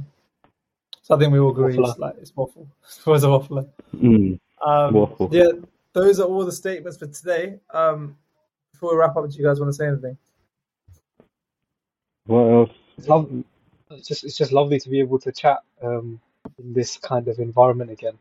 So 1.03 1.15
I 1.15 1.19
think 1.19 1.33
we 1.33 1.39
all 1.39 1.51
agree 1.51 1.77
it's 1.77 1.99
like 1.99 2.15
it's 2.21 2.35
waffle. 2.35 2.67
It's 2.83 3.07
always 3.07 3.23
a 3.23 3.27
waffler. 3.27 3.69
Mm. 3.95 4.39
Um, 4.65 5.13
Yeah, 5.31 5.51
those 5.93 6.19
are 6.19 6.27
all 6.27 6.45
the 6.45 6.51
statements 6.51 6.97
for 6.97 7.07
today. 7.07 7.59
Um, 7.73 8.17
before 8.71 8.91
we 8.91 8.97
wrap 8.97 9.15
up, 9.17 9.29
do 9.29 9.37
you 9.37 9.43
guys 9.43 9.59
want 9.59 9.69
to 9.69 9.73
say 9.73 9.87
anything? 9.87 10.17
What 12.25 12.43
else? 12.43 12.69
it's, 12.97 13.07
lov- 13.07 13.43
it's 13.91 14.07
just 14.07 14.23
it's 14.23 14.37
just 14.37 14.51
lovely 14.51 14.79
to 14.79 14.89
be 14.89 14.99
able 14.99 15.19
to 15.19 15.31
chat 15.31 15.59
um, 15.81 16.19
in 16.59 16.73
this 16.73 16.97
kind 16.97 17.27
of 17.27 17.39
environment 17.39 17.89
again. 17.91 18.17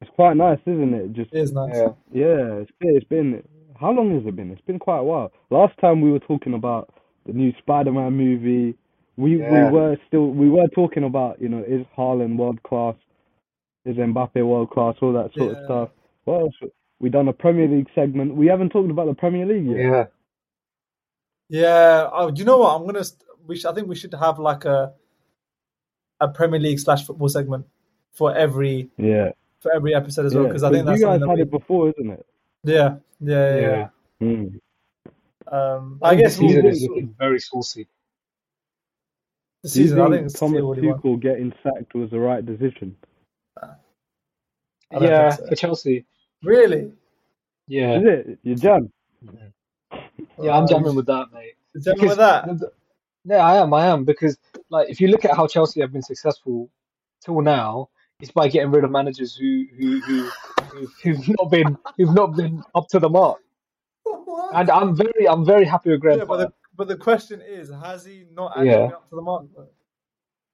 It's 0.00 0.10
quite 0.10 0.36
nice, 0.36 0.58
isn't 0.66 0.94
it? 0.94 1.12
Just 1.12 1.32
It 1.32 1.40
is 1.40 1.52
nice. 1.52 1.74
Yeah, 1.74 1.88
yeah, 2.12 2.54
it's 2.56 2.70
been, 2.80 2.96
it's 2.96 3.06
been 3.06 3.42
how 3.78 3.92
long 3.92 4.14
has 4.16 4.26
it 4.26 4.36
been? 4.36 4.50
It's 4.50 4.60
been 4.62 4.78
quite 4.78 4.98
a 4.98 5.04
while. 5.04 5.32
Last 5.50 5.76
time 5.78 6.00
we 6.00 6.10
were 6.10 6.18
talking 6.18 6.54
about 6.54 6.92
the 7.26 7.32
new 7.32 7.52
Spider-Man 7.58 8.12
movie. 8.12 8.74
We 9.16 9.38
Yeah. 9.40 9.50
we 9.70 9.72
were 9.78 9.96
still 10.08 10.28
we 10.30 10.48
were 10.48 10.68
talking 10.68 11.04
about 11.04 11.40
you 11.40 11.48
know 11.48 11.62
is 11.66 11.84
Haaland 11.96 12.36
world 12.36 12.62
class, 12.62 12.94
is 13.86 13.96
Mbappe 13.96 14.44
world 14.46 14.70
class, 14.70 14.96
all 15.00 15.12
that 15.14 15.32
sort 15.34 15.52
Yeah. 15.52 15.58
of 15.58 15.64
stuff. 15.64 15.88
What 16.24 16.40
else? 16.40 16.54
We 17.00 17.08
done 17.10 17.28
a 17.28 17.32
Premier 17.32 17.68
League 17.68 17.88
segment. 17.94 18.34
We 18.34 18.46
haven't 18.46 18.70
talked 18.70 18.90
about 18.90 19.06
the 19.06 19.14
Premier 19.14 19.46
League 19.46 19.66
yet. 19.66 19.78
Yeah. 19.78 20.06
Yeah. 21.48 22.08
Oh, 22.12 22.30
do 22.30 22.38
you 22.40 22.44
know 22.44 22.58
what? 22.58 22.74
I'm 22.74 22.86
gonna. 22.86 23.04
st- 23.04 23.22
We 23.46 23.56
should, 23.56 23.70
I 23.70 23.74
think 23.74 23.86
we 23.88 23.94
should 23.94 24.12
have 24.14 24.38
like 24.40 24.64
a 24.64 24.92
a 26.20 26.28
Premier 26.28 26.58
League 26.58 26.80
slash 26.80 27.06
football 27.06 27.28
segment 27.28 27.66
for 28.12 28.34
every 28.34 28.90
Yeah, 28.96 29.30
for 29.60 29.70
every 29.72 29.94
episode 29.94 30.26
as 30.26 30.34
well 30.34 30.44
yeah. 30.44 30.48
because 30.48 30.62
I 30.64 30.70
think 30.70 30.86
that's 30.86 30.98
you 31.00 31.06
guys 31.06 31.20
something 31.20 31.28
had 31.30 31.38
that 31.38 31.42
it 31.42 31.50
before, 31.50 31.90
isn't 31.90 32.10
it? 32.10 32.26
yeah, 32.64 32.96
yeah, 33.20 33.54
yeah. 33.56 33.60
Yeah. 33.60 33.88
yeah. 34.20 34.26
Mm. 34.26 34.60
Um, 35.48 35.98
I 36.02 36.08
I 36.10 36.14
guess 36.16 36.36
the 36.38 36.48
season 36.48 36.62
we'll- 36.64 36.72
is 36.72 36.82
looking 36.88 37.14
very 37.18 37.38
saucy. 37.38 37.86
the 39.62 39.68
Do 39.68 39.78
you 39.80 39.84
season. 39.86 40.00
I 40.00 40.08
think 40.10 40.26
think 40.26 40.38
Thomas 40.38 40.62
what 40.62 40.78
he 40.78 40.86
wants. 40.88 41.04
Tuchel 41.04 41.20
getting 41.20 41.52
sacked 41.62 41.94
was 41.94 42.10
the 42.10 42.18
right 42.18 42.44
decision? 42.44 42.96
I 44.94 45.04
Yeah, 45.04 45.30
so. 45.30 45.46
for 45.46 45.54
Chelsea. 45.56 46.04
Really? 46.42 46.92
Yeah. 47.66 47.98
Is 47.98 48.04
it? 48.04 48.38
You 48.42 48.54
jam? 48.54 48.92
Yeah, 50.40 50.52
I'm 50.56 50.66
jamming 50.68 50.94
with 50.94 51.06
that, 51.06 51.26
mate. 51.32 51.54
you 51.74 51.80
jamming 51.80 51.96
Because 52.00 52.10
with 52.10 52.18
that? 52.18 52.46
the- 52.46 52.54
the- 52.54 52.72
Yeah, 53.24 53.44
I 53.44 53.56
am. 53.56 53.74
I 53.74 53.86
am 53.86 54.04
because, 54.04 54.38
like, 54.70 54.88
if 54.88 55.00
you 55.00 55.08
look 55.08 55.24
at 55.24 55.34
how 55.34 55.46
Chelsea 55.48 55.80
have 55.80 55.92
been 55.92 56.02
successful 56.02 56.70
till 57.24 57.40
now, 57.40 57.88
it's 58.20 58.30
by 58.30 58.48
getting 58.48 58.70
rid 58.70 58.84
of 58.84 58.90
managers 58.92 59.34
who 59.34 59.66
who 59.76 60.00
who 60.00 60.30
who- 60.72 60.86
who've 61.02 61.28
not 61.36 61.50
been 61.50 61.76
who've 61.96 62.14
not 62.14 62.36
been 62.36 62.62
up 62.74 62.86
to 62.88 62.98
the 63.00 63.08
mark. 63.08 63.40
What? 64.04 64.54
And 64.54 64.70
I'm 64.70 64.94
very 64.94 65.28
I'm 65.28 65.44
very 65.44 65.64
happy 65.64 65.90
with 65.90 66.00
Graham 66.00 66.20
Yeah, 66.20 66.24
but 66.24 66.36
the 66.38 66.52
but 66.76 66.86
the 66.88 66.96
question 66.96 67.40
is, 67.42 67.68
has 67.70 68.04
he 68.04 68.26
not 68.32 68.52
actually 68.52 68.68
Yeah. 68.68 68.86
been 68.86 68.92
up 68.94 69.08
to 69.08 69.16
the 69.16 69.22
mark? 69.22 69.46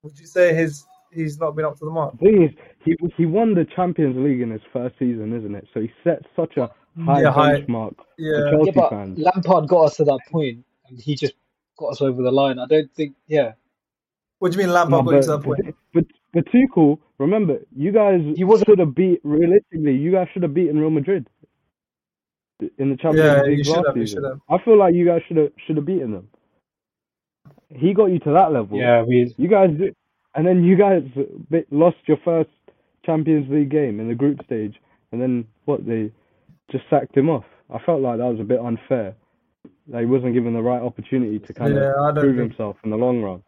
Would 0.03 0.19
you 0.19 0.27
say 0.27 0.55
his 0.55 0.87
he's 1.13 1.39
not 1.39 1.55
been 1.57 1.65
up 1.65 1.79
to 1.79 1.85
the 1.85 1.91
mark? 1.91 2.19
thing 2.19 2.43
is, 2.43 2.51
he 2.85 2.97
he 3.17 3.27
won 3.27 3.55
the 3.55 3.65
Champions 3.77 4.17
League 4.17 4.41
in 4.41 4.51
his 4.51 4.63
first 4.73 4.99
season, 4.99 5.33
isn't 5.37 5.55
it? 5.55 5.67
So 5.75 5.81
he 5.81 5.91
set 6.05 6.23
such 6.37 6.57
a 6.57 6.71
high 7.05 7.23
Yeah, 7.23 7.31
high- 7.33 7.61
benchmark 7.61 7.97
for 7.97 8.05
Yeah. 8.19 8.51
Chelsea 8.51 8.67
Yeah, 8.67 8.73
but 8.83 8.91
fans. 8.91 9.19
Lampard 9.19 9.69
got 9.69 9.85
us 9.87 9.97
to 9.97 10.05
that 10.05 10.21
point, 10.31 10.65
and 10.89 10.99
he 11.01 11.15
just 11.15 11.35
got 11.79 11.89
us 11.89 12.01
over 12.03 12.23
the 12.23 12.33
line. 12.33 12.59
I 12.59 12.67
don't 12.67 12.91
think. 12.95 13.15
Yeah, 13.27 13.53
What 14.39 14.53
do 14.53 14.59
you 14.59 14.65
mean 14.65 14.75
No, 14.75 14.75
Lampard 14.85 15.05
got 15.07 15.11
you 15.11 15.17
but, 15.17 15.23
to 15.23 15.27
that 15.29 15.43
point? 15.45 15.77
but 15.95 16.05
but 16.35 16.45
Tuchel, 16.47 16.99
remember, 17.19 17.59
you 17.77 17.93
guys 17.93 18.21
He 18.37 18.45
wasn't- 18.45 18.69
should 18.71 18.79
have 18.79 18.95
beat 18.95 19.21
realistically. 19.23 19.95
You 19.97 20.11
guys 20.13 20.29
should 20.33 20.43
have 20.43 20.55
beaten 20.55 20.79
Real 20.79 20.91
Madrid 20.91 21.29
in 22.79 22.91
the 22.91 22.97
Champions 22.97 23.19
Yeah, 23.37 23.43
League 23.43 23.59
you 23.59 23.65
should 23.65 23.77
last 23.77 23.87
have, 23.89 23.97
you 23.97 24.07
season. 24.07 24.23
should 24.23 24.29
have. 24.31 24.41
I 24.49 24.65
feel 24.65 24.79
like 24.79 24.95
you 24.95 25.05
guys 25.05 25.21
should 25.29 25.37
have 25.37 25.53
should 25.67 25.77
have 25.77 25.85
beaten 25.87 26.11
them. 26.13 26.29
He 27.71 27.95
got 27.95 28.07
you 28.07 28.19
to 28.21 28.33
that 28.33 28.53
level. 28.53 28.79
yeah, 28.79 29.03
we. 29.03 29.33
You 29.39 29.49
guys, 29.49 29.71
did- 29.79 29.95
and 30.35 30.47
then 30.47 30.65
you 30.65 30.77
guys 30.77 31.03
lost 31.71 31.97
your 32.07 32.19
first 32.25 32.51
Champions 33.05 33.51
League 33.51 33.71
game 33.71 34.01
in 34.01 34.09
the 34.09 34.15
group 34.15 34.43
stage, 34.45 34.75
and 35.13 35.21
then 35.21 35.47
what? 35.65 35.85
They 35.87 36.11
just 36.71 36.85
sacked 36.91 37.17
him 37.17 37.29
off. 37.29 37.45
I 37.73 37.79
felt 37.85 38.01
like 38.01 38.19
that 38.19 38.25
was 38.27 38.41
a 38.41 38.45
bit 38.45 38.61
unfair. 38.61 39.15
That 39.89 40.01
he 40.01 40.07
wasn't 40.07 40.35
given 40.35 40.55
the 40.55 40.63
right 40.63 40.81
opportunity 40.81 41.39
to 41.41 41.53
kind 41.53 41.75
Yeah, 41.75 41.93
of 42.09 42.15
prove 42.15 42.37
think- 42.37 42.51
himself 42.51 42.77
in 42.85 42.91
the 42.91 42.97
long 42.97 43.21
run. 43.23 43.43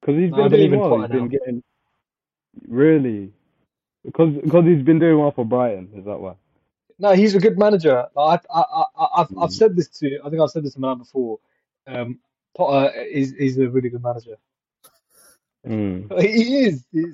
Because 0.00 0.20
he's 0.20 0.30
been 0.30 0.50
doing 0.50 0.72
in 0.72 0.78
well. 0.80 1.00
He's 1.00 1.08
been 1.10 1.28
getting 1.28 1.62
really 2.68 3.32
because 4.04 4.34
because 4.44 4.64
he's 4.64 4.82
been 4.82 4.98
doing 4.98 5.18
well 5.18 5.32
for 5.32 5.44
Brighton. 5.44 5.88
Is 5.96 6.04
that 6.04 6.18
why? 6.20 6.34
No, 6.98 7.12
he's 7.12 7.34
a 7.34 7.40
good 7.40 7.58
manager. 7.58 8.06
Like, 8.14 8.42
I, 8.52 8.60
I, 8.60 8.84
I, 8.96 9.06
I've, 9.16 9.38
I've 9.38 9.50
Mm. 9.50 9.52
said 9.52 9.76
this 9.76 9.88
to. 9.98 10.20
I 10.24 10.30
think 10.30 10.40
I've 10.40 10.50
said 10.50 10.62
this 10.64 10.74
to 10.74 10.80
Milan 10.80 10.98
before. 10.98 11.40
Um, 11.86 12.20
Potter 12.56 12.96
is 13.02 13.32
is 13.32 13.58
a 13.58 13.68
really 13.68 13.88
good 13.88 14.02
manager. 14.02 14.36
Mm. 15.66 16.20
He 16.22 16.64
is. 16.66 16.84
He's. 16.92 17.04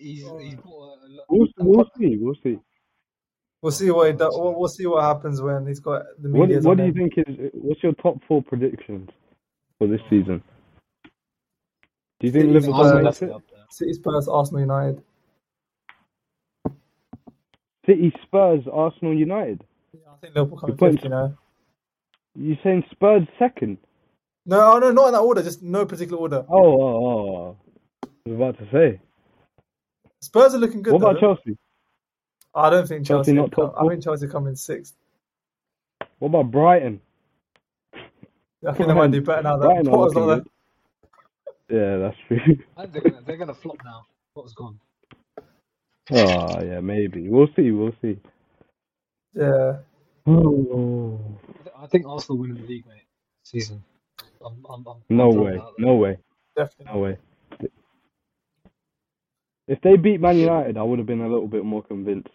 He's. 0.00 0.22
he's 0.22 0.24
got 0.24 0.36
a, 0.36 0.38
a 0.40 1.08
lot- 1.08 1.26
We'll, 1.28 1.48
we'll 1.58 1.90
see. 1.98 2.16
We'll 2.16 2.36
see. 2.42 2.58
We'll 3.60 3.72
see 3.72 3.90
what 3.90 4.06
he 4.08 4.12
does. 4.12 4.34
We'll, 4.38 4.54
we'll 4.58 4.68
see 4.68 4.86
what 4.86 5.02
happens 5.02 5.42
when 5.42 5.66
he's 5.66 5.80
got 5.80 6.02
the 6.20 6.30
What, 6.30 6.48
media. 6.48 6.62
what 6.62 6.76
do 6.78 6.84
you 6.86 6.92
think 6.92 7.14
is? 7.18 7.50
What's 7.54 7.82
your 7.82 7.92
top 7.94 8.18
four 8.28 8.42
predictions 8.42 9.10
for 9.78 9.88
this 9.88 10.00
season? 10.08 10.42
Do 12.20 12.26
you 12.26 12.32
think 12.32 12.44
City's 12.46 12.54
Liverpool 12.54 12.74
Arsenal 12.74 13.06
Arsenal, 13.06 13.34
makes 13.34 13.46
it? 13.48 13.74
City, 13.76 13.92
Spurs, 13.94 14.28
Arsenal, 14.28 14.60
United. 14.60 15.02
City, 17.86 18.12
Spurs, 18.22 18.64
Arsenal, 18.72 19.14
United. 19.14 19.62
Yeah, 19.92 20.00
I 20.12 20.16
think 20.20 20.34
Liverpool 20.34 20.58
come 20.58 20.70
You 20.80 20.86
in 20.86 20.92
fifth. 20.94 21.04
You 21.04 21.10
know. 21.10 21.38
You 22.36 22.56
saying 22.62 22.84
Spurs 22.92 23.22
second? 23.38 23.78
No, 24.48 24.76
oh, 24.76 24.78
no, 24.78 24.90
not 24.92 25.08
in 25.08 25.12
that 25.12 25.20
order. 25.20 25.42
Just 25.42 25.62
no 25.62 25.84
particular 25.84 26.18
order. 26.18 26.42
Oh, 26.48 26.80
oh, 26.82 27.06
oh. 27.06 27.56
I 28.02 28.30
was 28.30 28.34
about 28.34 28.58
to 28.58 28.70
say. 28.72 28.98
Spurs 30.22 30.54
are 30.54 30.58
looking 30.58 30.80
good. 30.80 30.94
what 30.94 31.02
about 31.02 31.20
though. 31.20 31.34
Chelsea? 31.34 31.58
I 32.54 32.70
don't 32.70 32.88
think 32.88 33.06
Chelsea 33.06 33.32
Chelsea. 33.32 33.34
not 33.34 33.52
come, 33.52 33.66
top 33.66 33.76
I 33.78 33.88
think 33.88 34.02
Chelsea 34.02 34.26
come 34.26 34.46
in 34.46 34.56
sixth. 34.56 34.94
What 36.18 36.28
about 36.28 36.50
Brighton? 36.50 37.02
I 38.66 38.72
think 38.72 38.88
they 38.88 38.94
might 38.94 39.10
do 39.10 39.20
better 39.20 39.42
now 39.42 39.58
that 39.58 39.66
Brighton 39.66 39.86
are 39.86 39.90
Potter's 39.90 40.14
not 40.14 40.26
looking 40.26 40.44
there. 41.68 41.76
good. 41.76 41.76
Yeah, 41.76 41.96
that's 41.98 42.16
true. 42.26 42.56
They're 42.90 43.02
gonna, 43.02 43.22
they're 43.26 43.36
gonna 43.36 43.54
flop 43.54 43.76
now. 43.84 44.06
Potter's 44.34 44.54
gone. 44.54 44.80
Oh, 46.10 46.64
yeah, 46.64 46.80
maybe. 46.80 47.28
We'll 47.28 47.48
see. 47.54 47.70
We'll 47.70 47.94
see. 48.00 48.18
Yeah. 49.34 49.76
Oh, 50.26 51.20
I 51.78 51.86
think 51.86 52.06
Arsenal 52.06 52.38
win 52.38 52.54
the 52.54 52.62
league, 52.62 52.86
mate. 52.86 53.04
Season. 53.42 53.84
I'm, 54.44 54.64
I'm, 54.70 54.86
I'm, 54.86 54.96
no 55.08 55.30
I'm 55.30 55.36
way. 55.40 55.54
it. 55.54 55.62
No 55.78 55.94
way. 55.96 56.16
Definitely. 56.56 56.92
No 56.94 57.00
way. 57.00 57.16
If 59.66 59.80
they 59.82 59.96
beat 59.96 60.20
Man 60.20 60.38
United, 60.38 60.76
I 60.78 60.82
would 60.82 60.98
have 60.98 61.06
been 61.06 61.20
a 61.20 61.28
little 61.28 61.46
bit 61.48 61.64
more 61.64 61.82
convinced. 61.82 62.28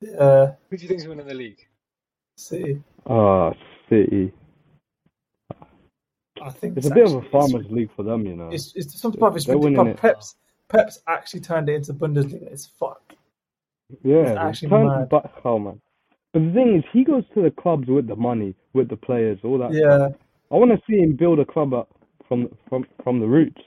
Yeah. 0.00 0.52
Who 0.68 0.76
do 0.76 0.82
you 0.82 0.88
think's 0.88 1.06
winning 1.06 1.26
the 1.26 1.34
league? 1.34 1.66
City. 2.36 2.82
Ah, 3.08 3.52
City. 3.88 4.32
I 6.42 6.50
think 6.50 6.76
It's 6.76 6.88
a 6.88 6.94
bit 6.94 7.06
of 7.06 7.14
a 7.14 7.16
actually- 7.18 7.30
farmers 7.30 7.66
league 7.70 7.90
for 7.94 8.02
them, 8.02 8.26
you 8.26 8.34
know. 8.36 8.48
It's, 8.50 8.74
it's, 8.74 8.86
it's 8.92 9.00
something 9.00 9.20
about 9.20 9.36
it's 9.36 9.46
They're 9.46 9.56
winning 9.56 9.78
ridiculous. 9.78 9.98
it. 9.98 10.00
Pep's 10.02 10.36
Pep's 10.68 10.98
actually 11.06 11.40
turned 11.40 11.68
it 11.68 11.74
into 11.74 11.94
Bundesliga. 11.94 12.42
It's 12.50 12.66
fuck. 12.66 13.14
Yeah, 14.02 14.16
It's 14.16 14.30
it's 14.30 14.38
actually 14.38 14.68
turned 14.70 14.88
mad. 14.88 15.08
back, 15.10 15.30
oh 15.44 15.58
man. 15.58 15.80
But 16.34 16.40
the 16.46 16.52
thing 16.52 16.76
is, 16.76 16.84
he 16.92 17.04
goes 17.04 17.22
to 17.34 17.42
the 17.42 17.50
clubs 17.52 17.86
with 17.88 18.08
the 18.08 18.16
money, 18.16 18.54
with 18.72 18.88
the 18.88 18.96
players, 18.96 19.38
all 19.44 19.56
that. 19.58 19.72
Yeah. 19.72 20.08
I 20.52 20.56
want 20.56 20.72
to 20.72 20.78
see 20.86 20.98
him 20.98 21.14
build 21.16 21.38
a 21.38 21.44
club 21.44 21.72
up 21.72 21.88
from 22.28 22.48
from 22.68 22.84
from 23.04 23.20
the 23.20 23.26
roots. 23.26 23.62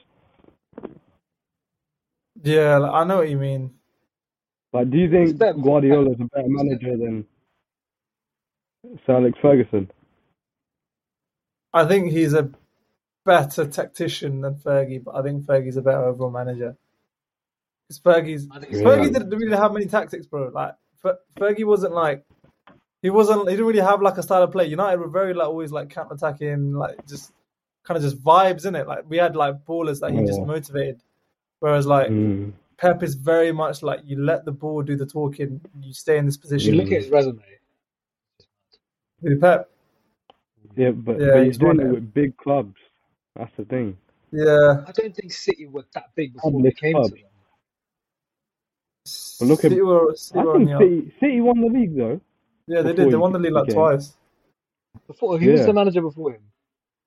Yeah. 2.42 2.78
I 2.80 3.04
know 3.04 3.16
what 3.16 3.30
you 3.30 3.38
mean. 3.38 3.70
Like, 4.72 4.90
do 4.90 4.98
you 4.98 5.08
He's 5.08 5.30
think 5.30 5.38
better- 5.38 5.58
Guardiola's 5.58 6.20
a 6.20 6.24
better 6.24 6.48
manager 6.48 6.96
than 6.98 7.24
Sir 9.06 9.16
Alex 9.16 9.38
Ferguson? 9.40 9.90
I 11.72 11.86
think 11.86 12.12
he's 12.12 12.34
a 12.34 12.50
better 13.24 13.66
tactician 13.66 14.42
than 14.42 14.56
Fergie, 14.56 15.02
but 15.02 15.14
I 15.14 15.22
think 15.22 15.44
Fergie's 15.44 15.76
a 15.78 15.82
better 15.82 16.04
overall 16.04 16.30
manager. 16.30 16.76
Because 17.88 18.00
Fergie's 18.00 18.46
I 18.50 18.60
think 18.60 18.72
it's 18.74 18.82
Really? 18.82 19.08
Fergie 19.08 19.12
didn't 19.14 19.30
really 19.30 19.56
have 19.56 19.72
many 19.72 19.86
tactics, 19.86 20.26
bro. 20.26 20.50
Like 20.52 20.74
Fergie 21.38 21.64
wasn't 21.64 21.94
like 21.94 22.24
he 23.02 23.10
wasn't. 23.10 23.48
He 23.48 23.54
didn't 23.54 23.66
really 23.66 23.80
have 23.80 24.02
like 24.02 24.18
a 24.18 24.22
style 24.22 24.42
of 24.42 24.52
play. 24.52 24.66
United 24.66 24.98
were 25.00 25.08
very 25.08 25.34
like 25.34 25.48
always 25.48 25.70
like 25.72 25.90
counter 25.90 26.14
attacking, 26.14 26.72
like 26.74 27.06
just 27.06 27.32
kind 27.84 27.96
of 27.96 28.02
just 28.02 28.22
vibes 28.22 28.66
in 28.66 28.74
it. 28.74 28.86
Like 28.88 29.04
we 29.08 29.16
had 29.18 29.36
like 29.36 29.64
ballers 29.64 30.00
that 30.00 30.12
he 30.12 30.24
just 30.26 30.40
motivated. 30.42 31.00
Whereas 31.60 31.86
like 31.86 32.08
Mm. 32.08 32.52
Pep 32.76 33.02
is 33.02 33.14
very 33.16 33.50
much 33.50 33.82
like 33.82 34.00
you 34.04 34.22
let 34.22 34.44
the 34.44 34.52
ball 34.52 34.82
do 34.82 34.94
the 34.96 35.06
talking. 35.06 35.60
You 35.80 35.92
stay 35.92 36.18
in 36.18 36.26
this 36.26 36.36
position. 36.36 36.74
you 36.74 36.80
look 36.82 36.92
at 36.92 37.02
his 37.02 37.08
resume, 37.10 37.42
Who, 39.22 39.38
Pep. 39.40 39.68
Yeah, 40.76 40.90
but, 40.92 41.18
Yeah, 41.20 41.26
but 41.32 41.36
he's 41.38 41.46
he's 41.46 41.58
doing 41.58 41.80
it 41.80 41.86
it. 41.86 41.92
with 41.92 42.14
big 42.14 42.36
clubs. 42.36 42.76
That's 43.34 43.50
the 43.56 43.64
thing. 43.64 43.96
Yeah. 44.30 44.84
I 44.86 44.92
don't 44.92 45.14
think 45.16 45.32
City 45.32 45.66
were 45.66 45.84
that 45.94 46.10
big 46.14 46.34
before 46.34 46.52
Public 46.52 46.74
they 46.76 46.80
came 46.80 46.92
club. 46.94 47.10
to 47.10 47.16
them. 47.16 47.24
But 49.40 49.46
look 49.48 49.64
at- 49.64 49.70
City 49.70 49.80
were, 49.82 50.14
City 50.14 50.38
I 50.38 50.44
were 50.44 50.58
think. 50.58 50.70
City, 50.78 51.14
City 51.20 51.40
won 51.40 51.60
the 51.60 51.66
league 51.68 51.96
though. 51.96 52.20
Yeah, 52.68 52.82
they 52.82 52.92
did. 52.92 53.10
They 53.10 53.16
won 53.16 53.32
the 53.32 53.38
league 53.38 53.52
like 53.52 53.66
became- 53.66 53.80
twice. 53.80 54.16
Before 55.06 55.38
who 55.38 55.50
was 55.50 55.60
Yeah. 55.60 55.66
the 55.66 55.72
manager 55.72 56.02
before 56.02 56.32
him? 56.32 56.42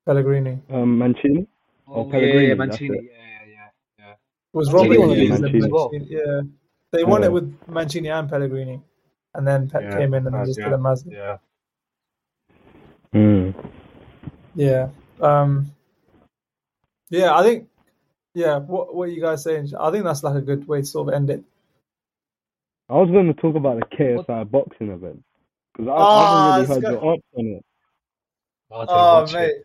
Pellegrini. 0.06 0.60
Um, 0.70 0.98
Mancini. 0.98 1.48
Oh, 1.88 2.06
Pellegrini, 2.06 2.34
yeah, 2.34 2.42
yeah, 2.42 2.48
that's 2.56 2.58
Mancini. 2.70 2.98
it. 2.98 3.04
Yeah, 3.04 3.12
yeah, 3.48 3.70
yeah. 4.00 4.12
It 4.14 4.18
was 4.54 4.74
Mancini 4.74 4.90
Robert 4.98 5.00
won 5.00 5.10
the 5.10 5.16
Hughes 5.16 5.32
and 5.32 5.42
Mancini. 5.42 5.72
Mancini. 5.72 6.06
Yeah, 6.10 6.42
they 6.92 7.04
won 7.04 7.22
Yeah. 7.22 7.28
it 7.28 7.32
with 7.34 7.68
Mancini 7.68 8.10
and 8.10 8.30
Pellegrini, 8.30 8.82
and 9.36 9.48
then 9.48 9.70
Pep 9.70 9.82
Yeah, 9.84 9.98
came 9.98 10.14
in 10.16 10.26
and 10.28 10.36
uh, 10.36 10.46
just 10.46 10.58
yeah. 10.60 10.66
did 10.66 10.74
a 10.74 10.78
massive. 10.78 11.12
Yeah. 11.14 11.38
Mm. 13.14 13.54
Yeah. 14.56 14.90
Um. 15.20 15.72
Yeah, 17.10 17.36
I 17.36 17.44
think. 17.44 17.68
Yeah, 18.34 18.60
what 18.60 18.96
what 18.96 19.10
are 19.10 19.12
you 19.12 19.22
guys 19.22 19.44
saying? 19.44 19.74
I 19.78 19.92
think 19.92 20.06
that's 20.06 20.24
like 20.24 20.36
a 20.36 20.42
good 20.42 20.66
way 20.68 20.80
to 20.82 20.86
sort 20.88 21.10
of 21.10 21.14
end 21.14 21.30
it. 21.30 21.44
I 22.90 22.94
was 22.96 23.12
going 23.12 23.28
to 23.28 23.34
talk 23.34 23.56
about 23.56 23.80
the 23.80 23.86
KSI 23.96 24.50
boxing 24.50 24.90
event 24.90 25.24
because 25.74 25.88
I, 25.88 25.92
Ah, 25.92 26.20
I 26.20 26.56
haven't 26.56 26.62
it's 26.62 26.70
really 26.70 26.76
heard 26.76 26.82
got- 26.82 27.04
your 27.04 27.14
ops 27.14 27.24
on 27.38 27.46
it. 27.46 27.66
I'll 28.72 28.88
tell 28.88 28.96
you 28.96 29.02
Oh 29.02 29.22
what, 29.22 29.34
mate, 29.34 29.56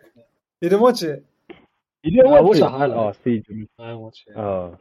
You 0.61 0.69
didn't 0.69 0.81
watch 0.83 1.03
it? 1.03 1.25
You 2.03 2.11
didn't 2.11 2.27
I 2.27 2.31
watch 2.41 2.43
watched 2.45 2.57
it? 2.57 2.61
the 2.61 2.69
highlights. 2.71 3.19
Oh, 3.19 3.23
see, 3.25 3.43
Jimmy. 3.47 3.69
I 3.79 3.95
watch 3.95 4.25
it. 4.27 4.37
Oh, 4.37 4.79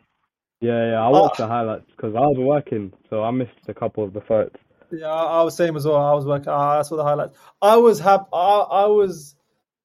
yeah, 0.62 0.92
yeah. 0.92 1.02
I 1.02 1.08
Oh. 1.08 1.12
watched 1.22 1.38
the 1.38 1.48
highlights 1.48 1.86
because 1.96 2.16
I 2.16 2.20
was 2.22 2.38
working, 2.40 2.92
so 3.10 3.24
I 3.24 3.32
missed 3.32 3.52
a 3.68 3.74
couple 3.74 4.04
of 4.04 4.14
the 4.14 4.22
fights. 4.22 4.56
Yeah, 4.92 5.08
I, 5.08 5.40
I 5.40 5.44
was 5.44 5.56
same 5.56 5.76
as 5.76 5.86
well. 5.86 5.98
I 5.98 6.14
was 6.14 6.26
working. 6.26 6.50
I 6.50 6.82
saw 6.84 6.96
the 6.96 7.04
highlights. 7.04 7.36
I 7.62 7.78
was 7.78 8.00
happy. 8.00 8.26
I, 8.34 8.60
I 8.60 8.86
was 8.86 9.36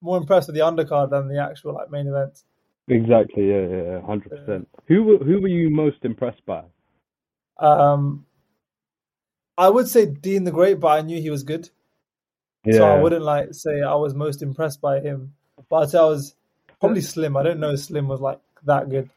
more 0.02 0.16
impressed 0.16 0.48
with 0.48 0.54
the 0.56 0.62
undercard 0.62 1.10
than 1.10 1.28
the 1.28 1.38
actual 1.42 1.74
like 1.74 1.90
main 1.90 2.06
event. 2.06 2.42
Exactly. 2.88 3.48
Yeah, 3.50 3.66
yeah, 3.66 3.82
yeah, 3.82 4.00
hundred 4.02 4.30
percent. 4.30 4.68
Who 4.88 5.02
were 5.04 5.18
who 5.18 5.40
were 5.40 5.48
you 5.48 5.70
most 5.70 5.98
impressed 6.04 6.44
by? 6.46 6.62
Um, 7.58 8.24
I 9.66 9.68
would 9.68 9.88
say 9.88 10.06
Dean 10.06 10.44
the 10.44 10.50
Great, 10.50 10.80
but 10.80 10.88
I 10.88 11.00
knew 11.02 11.20
he 11.20 11.30
was 11.30 11.42
good, 11.42 11.68
so 12.70 12.84
I 12.84 13.00
wouldn't 13.02 13.22
like 13.22 13.48
say 13.52 13.82
I 13.82 13.94
was 13.94 14.14
most 14.14 14.42
impressed 14.42 14.80
by 14.80 15.00
him. 15.00 15.34
But 15.68 15.76
I'd 15.82 15.90
say 15.90 15.98
I 15.98 16.04
was 16.04 16.34
probably 16.80 17.02
Slim. 17.02 17.36
I 17.36 17.42
don't 17.42 17.60
know 17.60 17.74
Slim 17.76 18.08
was 18.08 18.20
like 18.20 18.38
that 18.64 18.88
good. 18.88 19.10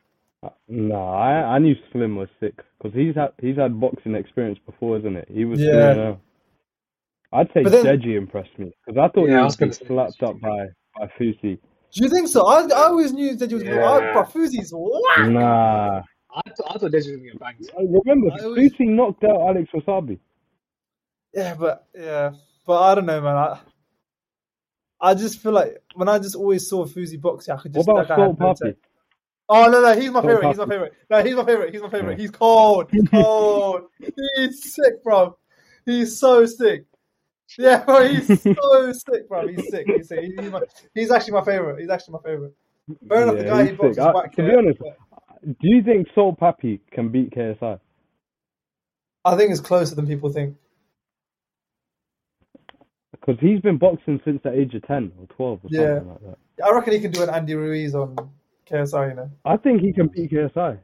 No, 0.67 0.95
I 1.01 1.55
I 1.55 1.59
knew 1.59 1.75
Slim 1.91 2.15
was 2.17 2.27
sick 2.41 2.55
because 2.77 2.93
he's 2.93 3.15
had 3.15 3.31
he's 3.41 3.55
had 3.57 3.79
boxing 3.79 4.15
experience 4.15 4.59
before, 4.65 4.97
isn't 4.97 5.15
it? 5.15 5.27
He 5.31 5.45
was 5.45 5.59
Yeah. 5.61 5.93
3-0. 5.93 6.17
I'd 7.31 7.47
say 7.53 7.63
But 7.63 7.71
then- 7.71 7.85
Deji 7.85 8.17
impressed 8.17 8.57
me 8.59 8.71
because 8.85 8.97
I 8.99 9.07
thought 9.13 9.27
Yeah, 9.29 9.37
he 9.37 9.43
was 9.43 9.45
was 9.45 9.55
gonna 9.55 9.73
say 9.73 9.85
slapped 9.87 10.21
up 10.23 10.39
by 10.41 10.67
by 10.99 11.07
Fousey. 11.17 11.57
Do 11.95 12.03
you 12.03 12.09
think 12.09 12.27
so? 12.27 12.45
I, 12.45 12.63
I 12.67 12.83
always 12.87 13.13
knew 13.13 13.35
that 13.37 13.49
he 13.49 13.55
was. 13.55 13.63
Yeah. 13.63 13.89
I, 13.89 14.13
but 14.13 14.25
Fousey's 14.33 14.71
whack. 14.75 15.29
Nah, 15.29 16.01
I, 16.35 16.41
th- 16.45 16.67
I 16.69 16.73
thought 16.77 16.91
Deji 16.91 16.95
was 16.95 17.07
gonna 17.07 17.29
get 17.31 17.39
banged. 17.39 17.69
I 17.77 17.81
remember 17.83 18.27
I 18.33 18.43
always- 18.43 18.73
Fousey 18.73 18.87
knocked 18.89 19.23
out 19.23 19.39
Alex 19.49 19.69
Wassabi. 19.73 20.19
Yeah, 21.33 21.55
but 21.55 21.87
yeah, 21.95 22.31
but 22.65 22.81
I 22.81 22.95
don't 22.95 23.05
know, 23.05 23.21
man. 23.21 23.35
I, 23.35 23.59
I 25.01 25.13
just 25.15 25.39
feel 25.39 25.51
like 25.51 25.81
when 25.95 26.07
I 26.07 26.19
just 26.19 26.35
always 26.35 26.67
saw 26.69 26.85
Fousey 26.85 27.19
boxing, 27.19 27.53
I 27.53 27.57
could 27.57 27.73
What 27.75 27.85
just. 27.85 27.89
about 27.89 28.09
like, 28.09 28.19
I 28.19 28.21
had 28.25 28.37
Salt 28.37 28.59
Papi? 28.61 28.75
Oh 29.49 29.69
no, 29.69 29.81
no, 29.81 29.99
he's 29.99 30.11
my 30.11 30.21
Salt 30.21 30.25
favorite. 30.25 30.47
He's 30.47 30.57
my 30.57 30.65
favorite. 30.67 30.93
No, 31.09 31.23
he's 31.23 31.35
my 31.35 31.45
favorite. 31.45 31.73
He's 31.73 31.81
my 31.81 31.89
favorite. 31.89 32.11
Yeah. 32.17 32.21
He's 32.21 32.31
cold. 32.31 32.89
He's 32.91 33.09
cold. 33.09 33.81
he's 34.35 34.73
sick, 34.73 35.03
bro. 35.03 35.37
He's 35.85 36.17
so 36.19 36.45
sick. 36.45 36.85
Yeah, 37.57 37.83
bro, 37.83 38.07
he's 38.07 38.41
so 38.43 38.93
sick, 38.93 39.27
bro. 39.27 39.47
He's 39.47 39.69
sick. 39.69 39.85
He's 39.87 40.07
sick. 40.07 40.19
He's, 40.23 40.51
my, 40.51 40.61
he's 40.95 41.11
actually 41.11 41.33
my 41.33 41.43
favorite. 41.43 41.79
He's 41.79 41.89
actually 41.89 42.13
my 42.13 42.19
favorite. 42.23 42.53
Fair 43.07 43.23
enough, 43.23 43.37
the 43.37 43.43
guy 43.43 43.65
he 43.65 43.71
boxes. 43.73 43.99
I- 43.99 44.27
to 44.27 44.43
be 44.43 44.55
honest, 44.55 44.79
Do 44.79 45.55
you 45.61 45.83
think 45.83 46.07
Salt 46.15 46.39
Papi 46.39 46.79
can 46.91 47.09
beat 47.09 47.31
KSI? 47.31 47.79
I 49.25 49.35
think 49.37 49.51
it's 49.51 49.61
closer 49.61 49.95
than 49.95 50.07
people 50.07 50.29
think. 50.31 50.55
Because 53.25 53.39
he's 53.39 53.61
been 53.61 53.77
boxing 53.77 54.19
since 54.25 54.41
the 54.43 54.51
age 54.51 54.73
of 54.75 54.85
ten 54.85 55.11
or 55.19 55.27
twelve 55.27 55.59
or 55.63 55.69
Yeah. 55.69 55.99
something 55.99 56.09
like 56.09 56.21
that. 56.57 56.65
I 56.65 56.71
reckon 56.73 56.93
he 56.93 56.99
can 56.99 57.11
do 57.11 57.23
an 57.23 57.29
Andy 57.29 57.55
Ruiz 57.55 57.95
on 57.95 58.15
KSI. 58.69 59.09
You 59.09 59.15
know. 59.15 59.31
I 59.45 59.55
think 59.57 59.81
he 59.81 59.93
can 59.93 60.07
beat 60.07 60.31
KSI. 60.31 60.77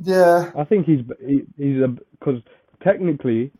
Yeah, 0.00 0.52
I 0.56 0.64
think 0.64 0.86
he's 0.86 1.00
he, 1.26 1.42
he's 1.56 1.80
a 1.82 1.88
because 1.88 2.42
technically 2.82 3.50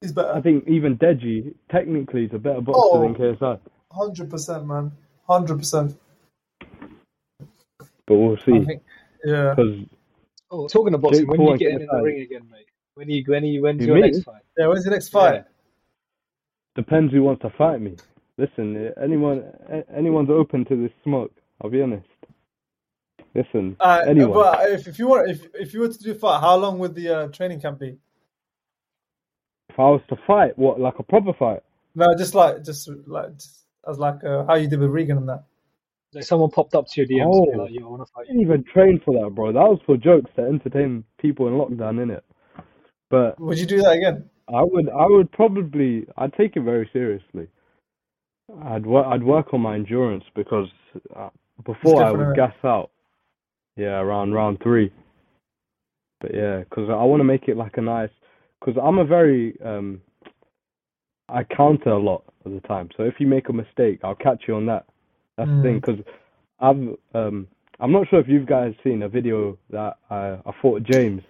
he's 0.00 0.12
better. 0.12 0.32
I 0.34 0.40
think 0.40 0.66
even 0.68 0.98
Deji 0.98 1.54
technically 1.70 2.24
is 2.24 2.30
a 2.34 2.38
better 2.38 2.60
boxer 2.60 2.80
Oh. 2.82 3.00
than 3.02 3.14
KSI. 3.14 3.60
Hundred 3.92 4.30
percent, 4.30 4.66
man. 4.66 4.92
Hundred 5.28 5.58
percent. 5.58 5.96
But 8.06 8.14
we'll 8.16 8.36
I 8.36 8.44
see 8.44 8.64
think. 8.64 8.82
Yeah. 9.24 9.54
because 9.54 9.84
Oh, 10.50 10.66
talking 10.66 10.94
about 10.94 11.02
boxing, 11.02 11.22
Jake 11.24 11.28
when 11.30 11.36
Paul 11.38 11.46
you 11.46 11.50
and 11.52 11.60
get 11.60 11.72
in 11.82 11.86
the 11.86 12.02
ring 12.02 12.20
again, 12.22 12.48
mate? 12.50 12.66
When 12.94 13.08
you 13.10 13.22
when 13.26 13.44
you 13.44 13.62
when's 13.62 13.80
You 13.80 13.88
your 13.88 13.96
mean? 13.96 14.04
next 14.12 14.24
fight? 14.24 14.42
Yeah. 14.58 14.66
When's 14.68 14.84
the 14.84 14.90
next 14.90 15.08
fight? 15.10 15.44
Depends 16.82 17.12
who 17.12 17.22
wants 17.22 17.42
to 17.42 17.50
fight 17.58 17.80
me. 17.80 17.96
Listen, 18.38 18.92
anyone 19.02 19.38
anyone's 19.94 20.30
open 20.30 20.64
to 20.66 20.74
this 20.82 20.92
smoke. 21.04 21.32
I'll 21.60 21.70
be 21.70 21.82
honest. 21.82 22.06
Listen, 23.34 23.76
Uh, 23.80 24.02
anyone. 24.06 24.32
But 24.32 24.70
if, 24.70 24.86
if 24.88 24.98
you 24.98 25.06
want, 25.08 25.30
if 25.30 25.40
if 25.54 25.74
you 25.74 25.80
were 25.80 25.88
to 25.96 25.98
do 26.06 26.12
a 26.12 26.14
fight, 26.14 26.40
how 26.40 26.56
long 26.56 26.78
would 26.78 26.94
the 26.94 27.08
uh, 27.16 27.26
training 27.28 27.60
camp 27.60 27.80
be? 27.80 27.98
If 29.70 29.78
I 29.78 29.88
was 29.90 30.00
to 30.08 30.16
fight, 30.26 30.56
what 30.56 30.80
like 30.80 30.98
a 30.98 31.02
proper 31.02 31.32
fight? 31.32 31.62
No, 31.94 32.06
just 32.16 32.34
like 32.34 32.64
just 32.64 32.88
like 33.06 33.34
just 33.34 33.64
as 33.88 33.98
like 33.98 34.22
uh, 34.24 34.44
how 34.46 34.54
you 34.54 34.68
did 34.68 34.78
with 34.80 34.90
Regan 34.90 35.18
and 35.18 35.28
that. 35.28 35.44
Like 36.14 36.24
someone 36.24 36.50
popped 36.50 36.74
up 36.74 36.86
to 36.88 37.00
your 37.00 37.06
DMs 37.06 37.36
and 37.36 37.46
be 37.52 37.58
Oh. 37.58 37.62
like, 37.64 37.72
"Yo, 37.72 37.86
I 37.86 37.90
want 37.90 38.06
to 38.06 38.12
I 38.18 38.24
didn't 38.24 38.40
even 38.40 38.64
train 38.72 39.00
for 39.04 39.12
that, 39.18 39.34
bro. 39.34 39.52
That 39.52 39.68
was 39.68 39.80
for 39.84 39.96
jokes 39.96 40.30
to 40.36 40.42
entertain 40.42 41.04
people 41.20 41.48
in 41.48 41.54
lockdown, 41.54 41.96
innit? 42.02 42.22
But 43.10 43.38
Would 43.40 43.58
you 43.58 43.66
do 43.66 43.82
that 43.82 43.92
again? 43.92 44.30
I 44.54 44.62
would, 44.62 44.88
I 44.88 45.06
would 45.06 45.30
probably, 45.32 46.06
I'd 46.16 46.32
take 46.34 46.56
it 46.56 46.62
very 46.62 46.88
seriously. 46.92 47.48
I'd 48.64 48.86
work, 48.86 49.06
I'd 49.06 49.22
work 49.22 49.52
on 49.52 49.60
my 49.60 49.74
endurance 49.74 50.24
because 50.34 50.68
uh, 51.14 51.28
before 51.64 52.02
I 52.02 52.10
would 52.10 52.34
gas 52.36 52.54
out. 52.64 52.90
Yeah, 53.76 54.00
around 54.00 54.32
round 54.32 54.58
three. 54.62 54.92
But 56.20 56.34
yeah, 56.34 56.60
because 56.60 56.88
I 56.90 57.04
want 57.04 57.20
to 57.20 57.24
make 57.24 57.46
it 57.48 57.56
like 57.56 57.76
a 57.76 57.80
nice, 57.82 58.10
because 58.58 58.80
I'm 58.82 58.98
a 58.98 59.04
very, 59.04 59.56
um, 59.64 60.00
I 61.28 61.44
counter 61.44 61.90
a 61.90 61.98
lot 61.98 62.24
of 62.44 62.52
the 62.52 62.60
time. 62.60 62.88
So 62.96 63.04
if 63.04 63.14
you 63.20 63.26
make 63.26 63.48
a 63.50 63.52
mistake, 63.52 64.00
I'll 64.02 64.14
catch 64.16 64.44
you 64.48 64.54
on 64.56 64.66
that. 64.66 64.86
That's 65.36 65.50
the 65.50 65.56
Mm. 65.56 65.62
thing. 65.62 65.80
Because 65.80 66.00
I've, 66.60 66.96
um, 67.14 67.46
I'm 67.80 67.92
not 67.92 68.08
sure 68.08 68.18
if 68.18 68.28
you 68.28 68.44
guys 68.44 68.74
seen 68.82 69.02
a 69.04 69.08
video 69.08 69.56
that 69.70 69.98
I, 70.10 70.38
I 70.44 70.52
fought 70.60 70.82
James. 70.82 71.22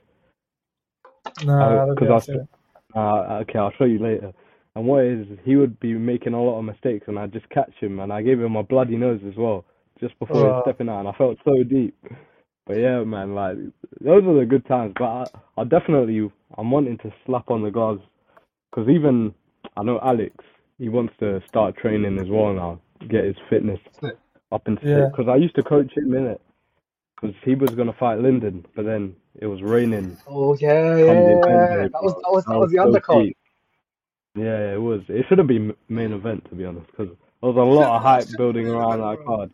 No, 1.44 1.52
I- 1.52 1.66
I 1.66 1.68
don't 1.86 1.86
think 1.88 1.98
'cause 1.98 2.10
I've 2.10 2.24
seen 2.24 2.36
it. 2.36 2.48
Uh, 2.94 3.40
okay, 3.42 3.58
I'll 3.58 3.72
show 3.78 3.84
you 3.84 3.98
later. 3.98 4.32
And 4.74 4.86
what 4.86 5.04
is 5.04 5.26
he 5.44 5.56
would 5.56 5.78
be 5.80 5.94
making 5.94 6.34
a 6.34 6.42
lot 6.42 6.58
of 6.58 6.64
mistakes, 6.64 7.06
and 7.08 7.18
I 7.18 7.26
just 7.26 7.48
catch 7.50 7.72
him, 7.80 8.00
and 8.00 8.12
I 8.12 8.22
gave 8.22 8.40
him 8.40 8.56
a 8.56 8.62
bloody 8.62 8.96
nose 8.96 9.20
as 9.26 9.36
well, 9.36 9.64
just 10.00 10.18
before 10.18 10.46
Wow. 10.46 10.54
he's 10.54 10.62
stepping 10.62 10.88
out, 10.88 11.00
and 11.00 11.08
I 11.08 11.12
felt 11.12 11.38
so 11.44 11.62
deep. 11.64 11.96
But 12.66 12.78
yeah, 12.78 13.02
man, 13.04 13.34
like 13.34 13.56
those 14.00 14.24
are 14.24 14.38
the 14.38 14.46
good 14.46 14.66
times. 14.66 14.94
But 14.98 15.04
I, 15.04 15.24
I 15.58 15.64
definitely, 15.64 16.30
I'm 16.56 16.70
wanting 16.70 16.98
to 16.98 17.12
slap 17.26 17.50
on 17.50 17.62
the 17.62 17.70
gloves, 17.70 18.02
because 18.70 18.88
even 18.88 19.34
I 19.76 19.82
know 19.82 20.00
Alex, 20.02 20.36
he 20.78 20.88
wants 20.88 21.14
to 21.20 21.42
start 21.48 21.76
training 21.76 22.18
as 22.20 22.28
well 22.28 22.52
now, 22.54 22.80
get 23.08 23.24
his 23.24 23.36
fitness 23.50 23.80
up 24.52 24.66
Yeah. 24.82 25.06
Because 25.10 25.28
I 25.28 25.36
used 25.36 25.56
to 25.56 25.62
coach 25.62 25.92
him 25.96 26.14
in 26.14 26.26
it, 26.26 26.40
because 27.20 27.34
he 27.44 27.54
was 27.54 27.70
gonna 27.70 27.94
fight 27.98 28.20
Lyndon, 28.20 28.64
but 28.76 28.84
then 28.84 29.16
it 29.38 29.46
was 29.46 29.62
raining 29.62 30.18
Oh 30.26 30.56
yeah, 30.60 30.98
yeah, 30.98 31.40
yeah. 31.48 31.88
That 31.92 32.02
was 32.02 32.14
that 32.22 32.30
was 32.32 32.46
that 32.46 32.58
was 32.58 32.70
the 32.70 32.78
so 32.82 32.98
undercard. 32.98 33.08
deep. 33.10 33.36
Yeah, 34.36 34.74
it 34.74 34.80
was. 34.80 35.02
It 35.08 35.26
should 35.28 35.38
have 35.38 35.48
been 35.48 35.74
main 35.88 36.12
event 36.12 36.46
to 36.50 36.56
be 36.56 36.64
honest, 36.66 36.86
because 36.88 37.08
there 37.42 37.50
was 37.52 37.56
a 37.56 37.60
lot 37.60 37.96
of 37.96 38.02
hype 38.02 38.36
building 38.36 38.68
around 38.68 39.00
that 39.00 39.18
bro. 39.18 39.26
card. 39.26 39.52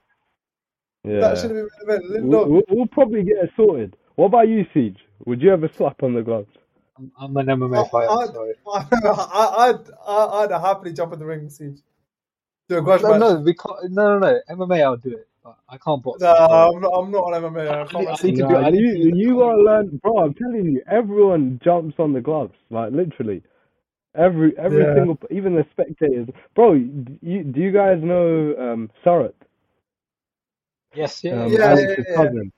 That 1.21 1.39
Yeah, 1.39 1.39
should 1.39 1.51
have 1.57 1.69
been 1.87 2.01
event. 2.01 2.05
we'll, 2.21 2.49
we'll, 2.49 2.63
we'll 2.71 2.87
probably 2.89 3.25
get 3.25 3.39
it 3.45 3.51
sorted. 3.57 3.97
What 4.17 4.27
about 4.27 4.49
you, 4.49 4.65
CJ? 4.75 4.97
Would 5.27 5.43
you 5.43 5.53
ever 5.53 5.69
slap 5.77 6.03
on 6.03 6.15
the 6.15 6.23
gloves? 6.23 6.49
I'm, 6.99 7.13
I'm 7.19 7.37
an 7.37 7.47
MMA 7.47 7.91
fighter. 7.91 8.11
I- 8.11 8.27
sorry. 8.33 8.55
I, 8.67 8.87
I'd, 9.71 9.91
I'd, 10.09 10.53
I'd 10.53 10.61
happily 10.61 10.93
jump 10.93 11.13
in 11.15 11.19
the 11.21 11.27
ring, 11.27 11.49
CJ. 11.49 11.81
Do 12.69 12.79
a 12.79 12.83
grudge 12.83 13.03
No, 13.03 13.09
match. 13.09 13.21
no, 13.35 13.41
we 13.41 13.55
can't. 13.55 13.91
No, 13.93 14.19
no, 14.19 14.21
no. 14.21 14.41
MMA, 14.57 14.83
I'll 14.85 14.97
do 14.97 15.11
it, 15.13 15.29
but 15.45 15.57
I 15.69 15.77
can't 15.79 16.03
box. 16.03 16.21
No, 16.23 16.29
I'm 16.35 16.81
not. 16.81 16.91
I'm 16.91 17.11
not 17.11 17.25
on 17.25 17.43
MMA. 17.43 17.69
I 17.69 17.83
I 17.83 17.87
can't 17.87 18.01
need- 18.01 18.09
I 18.09 18.23
need 18.25 18.37
to 18.37 18.49
do- 18.49 18.57
I 18.57 18.71
need 18.71 18.81
you 18.81 18.95
to 19.05 19.11
do- 19.13 19.19
you 19.19 19.39
gotta 19.39 19.63
learn, 19.63 20.01
bro. 20.03 20.19
I'm 20.19 20.35
telling 20.35 20.65
you, 20.65 20.83
everyone 20.91 21.61
jumps 21.63 21.97
on 21.99 22.13
the 22.15 22.21
gloves, 22.21 22.55
like 22.71 22.93
literally. 22.93 23.43
Every 24.17 24.57
every 24.59 24.83
Yeah. 24.85 24.95
single, 24.95 25.19
even 25.31 25.55
the 25.55 25.67
spectators, 25.73 26.29
bro. 26.55 26.79
Do 26.79 27.19
you, 27.21 27.45
do 27.45 27.61
you 27.61 27.73
guys 27.73 28.03
know 28.03 28.55
um 28.59 28.91
Sarat? 29.05 29.35
Yes, 30.95 31.23
yeah, 31.25 31.33
um, 31.43 31.53
Yeah, 31.53 31.59
yeah. 31.59 31.65
Alex's 31.71 31.89
yeah, 31.99 32.05
yeah. 32.09 32.17
cousin. 32.17 32.53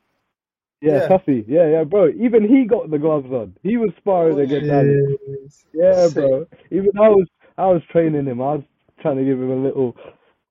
Yeah, 0.82 0.92
Yeah. 0.92 1.08
Tussy. 1.08 1.44
Yeah, 1.48 1.68
yeah, 1.68 1.84
bro. 1.84 2.08
Even 2.10 2.46
he 2.46 2.64
got 2.66 2.90
the 2.90 2.98
gloves 2.98 3.32
on. 3.32 3.56
He 3.62 3.78
was 3.78 3.90
sparring 3.96 4.36
Oh, 4.38 4.42
against 4.42 4.66
yeah. 4.66 4.74
Alex. 4.74 5.66
Yeah, 5.72 6.06
Sick. 6.08 6.14
bro. 6.14 6.46
Even 6.70 6.90
I 7.00 7.08
was, 7.08 7.26
I 7.56 7.66
was 7.68 7.82
training 7.90 8.26
him. 8.26 8.42
I 8.42 8.56
was 8.56 8.64
trying 9.00 9.16
to 9.16 9.24
give 9.24 9.38
him 9.40 9.50
a 9.50 9.56
little 9.56 9.96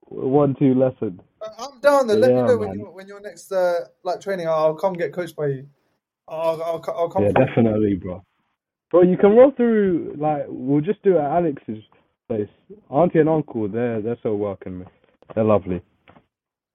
one-two 0.10 0.74
lesson. 0.74 1.22
I'm 1.60 1.80
down 1.82 2.08
there. 2.08 2.18
Let 2.18 2.32
Yeah, 2.32 2.36
me 2.36 2.44
know 2.44 2.58
when 2.58 2.70
man. 2.70 2.80
you 2.80 2.86
when 2.92 3.08
you're 3.08 3.22
next 3.22 3.52
uh, 3.52 3.82
like 4.04 4.22
training. 4.22 4.48
I'll 4.48 4.76
come 4.76 4.94
get 4.94 5.14
coached 5.14 5.36
by 5.36 5.48
you. 5.48 5.68
I'll 6.28 6.62
I'll, 6.64 6.84
I'll 6.90 7.10
come. 7.10 7.24
Yeah, 7.24 7.32
definitely, 7.34 7.96
bro. 7.96 8.24
Bro, 8.92 9.04
you 9.04 9.18
can 9.18 9.32
roll 9.36 9.52
through. 9.58 10.16
Like, 10.20 10.46
we'll 10.48 10.82
just 10.82 11.04
do 11.04 11.18
it 11.18 11.20
at 11.20 11.32
Alex's 11.32 11.84
place. 12.30 12.50
Auntie 12.90 13.20
and 13.20 13.30
uncle, 13.30 13.68
they're 13.70 14.02
they're 14.02 14.18
so 14.24 14.36
welcoming. 14.36 14.88
They're 15.36 15.44
lovely. 15.44 15.82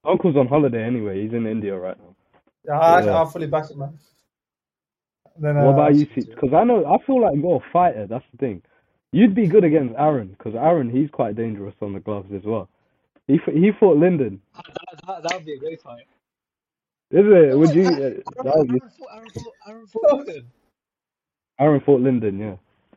Uncle's 0.04 0.36
on 0.36 0.48
holiday 0.48 0.84
anyway. 0.84 1.22
He's 1.22 1.32
in 1.34 1.46
India 1.46 1.76
right 1.76 1.98
now. 1.98 2.16
Yeah, 2.66 2.78
I, 2.80 3.00
Yeah. 3.04 3.12
I'll 3.12 3.26
fully 3.26 3.46
back 3.48 3.70
it, 3.70 3.76
man. 3.78 3.98
Then, 5.38 5.56
What 5.56 5.70
uh, 5.70 5.74
about 5.74 5.94
you, 5.96 6.06
Because 6.14 6.54
I 6.54 6.64
know, 6.64 6.84
I 6.86 7.04
feel 7.06 7.22
like 7.22 7.36
you're 7.36 7.56
a 7.56 7.72
fighter. 7.72 8.06
That's 8.08 8.24
the 8.32 8.38
thing. 8.38 8.62
You'd 9.12 9.34
be 9.34 9.48
good 9.48 9.64
against 9.64 9.94
Aaron, 9.98 10.28
because 10.38 10.54
Aaron, 10.56 10.90
he's 10.90 11.10
quite 11.10 11.36
dangerous 11.36 11.74
on 11.82 11.94
the 11.94 12.00
gloves 12.00 12.30
as 12.34 12.42
well. 12.44 12.68
He 13.30 13.38
f- 13.46 13.54
he 13.54 13.70
fought 13.78 13.96
Lyndon. 13.96 14.40
That, 14.56 14.64
that, 15.06 15.22
that 15.22 15.34
would 15.34 15.44
be 15.46 15.52
a 15.54 15.58
great 15.58 15.80
fight. 15.80 16.06
Is 17.10 17.24
it? 17.26 17.58
Would 17.58 17.74
you? 17.74 17.84
Aaron, 17.86 18.22
Uh, 18.38 18.42
that 18.42 18.68
be, 18.68 18.78
Aaron 18.80 18.90
fought, 18.90 19.08
Aaron 19.16 19.28
fought, 19.30 19.54
Aaron 19.68 19.86
fought 19.86 20.02
Logan. 20.12 20.46
Aaron 21.58 21.80
fought 21.80 22.00
Lyndon, 22.00 22.38
yeah. 22.38 22.56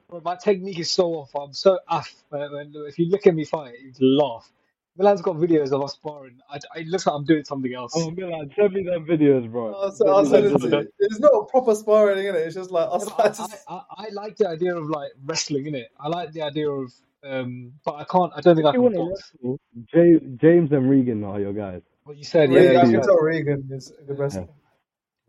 Bro, 0.10 0.22
my 0.23 0.35
technique 0.35 0.80
is 0.80 0.91
so 0.91 1.07
off. 1.14 1.31
I'm 1.35 1.53
so 1.53 1.80
off. 1.88 2.14
When, 2.30 2.51
when, 2.51 2.73
if 2.88 2.97
you 2.99 3.10
look 3.10 3.26
at 3.27 3.35
me 3.35 3.45
fight, 3.45 3.73
you'd 3.81 3.99
laugh. 4.01 4.51
Milan's 4.95 5.23
got 5.23 5.38
videos 5.38 5.72
of 5.72 5.84
us 5.84 5.93
sparring. 5.93 6.39
I, 6.49 6.60
I- 6.76 6.80
it 6.81 6.88
looks 6.88 7.07
like 7.07 7.15
I'm 7.15 7.26
doing 7.26 7.43
something 7.43 7.73
else. 7.73 7.93
Oh, 7.95 8.11
Milan, 8.11 8.51
send 8.55 8.73
me 8.73 8.84
them 8.84 9.05
videos, 9.07 9.51
bro. 9.51 9.73
I'll, 9.73 9.88
s- 9.88 10.01
I'll 10.01 10.26
send 10.26 10.45
it 10.45 10.60
to 10.60 10.69
you. 10.69 10.91
It's 10.99 11.19
not 11.19 11.31
a 11.34 11.45
proper 11.45 11.73
sparring, 11.73 12.19
in 12.27 12.35
it. 12.35 12.39
It's 12.39 12.53
just 12.55 12.69
like 12.69 12.88
us. 12.91 13.07
Yeah, 13.07 13.15
I 13.18 13.73
I, 13.73 13.81
I, 14.01 14.05
I 14.05 14.10
like 14.11 14.38
the 14.38 14.47
idea 14.49 14.76
of 14.76 14.88
like 14.89 15.11
wrestling 15.26 15.65
in 15.65 15.73
it. 15.76 15.89
I 15.99 16.07
like 16.10 16.31
the 16.31 16.43
idea 16.43 16.69
of, 16.69 16.93
um, 17.26 17.74
but 17.86 17.95
I 17.95 18.06
can't. 18.06 18.32
I 18.36 18.41
don't 18.41 18.56
think 18.56 18.68
I 18.68 18.74
can 18.74 18.91
box. 18.94 19.34
wrestle, 19.41 19.60
James, 19.94 20.40
James 20.41 20.72
and 20.72 20.90
Regan 20.90 21.24
are 21.24 21.40
your 21.40 21.54
guys. 21.54 21.82
What 22.04 22.18
you 22.18 22.26
said, 22.26 22.52
Regan, 22.54 22.74
yeah, 22.74 22.82
I 22.82 22.86
you 22.86 22.91
can 22.91 23.02
tell 23.02 23.18
Regan 23.20 23.70
is 23.72 23.94
the 24.08 24.16
best. 24.16 24.41
wrestler. 24.41 24.48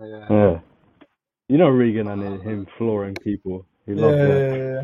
yeah. 0.01 0.29
Yeah. 0.31 0.61
You 1.49 1.59
know 1.59 1.69
Regan 1.69 2.09
and 2.09 2.43
him 2.43 2.67
flooring 2.79 3.15
people. 3.17 3.67
He 3.87 3.93
Yeah, 3.95 4.03
loves 4.03 4.17
yeah, 4.17 4.27
that. 4.27 4.45
yeah, 4.49 4.57
yeah. 4.57 4.83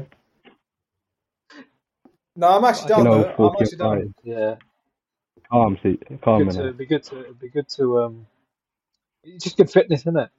No, 2.37 2.49
I'm 2.49 2.65
actually 2.65 2.89
I 2.95 2.97
down 2.97 3.05
You 3.05 3.05
know. 3.05 3.25
I'm 3.43 3.57
actually 3.61 3.79
down. 3.79 4.15
yeah. 4.25 4.57
Calm, 5.53 5.79
see, 5.83 5.99
calm 6.25 6.47
Good 6.47 6.51
to, 6.53 6.61
it'd 6.61 6.79
be 6.79 6.87
good 6.87 7.05
to, 7.05 7.21
it'd 7.21 7.41
be 7.41 7.51
good 7.51 7.69
to, 7.77 8.03
um, 8.03 8.27
it's 9.25 9.45
just 9.45 9.57
good 9.57 9.71
fitness, 9.71 10.03
isn't 10.03 10.19
it? 10.19 10.31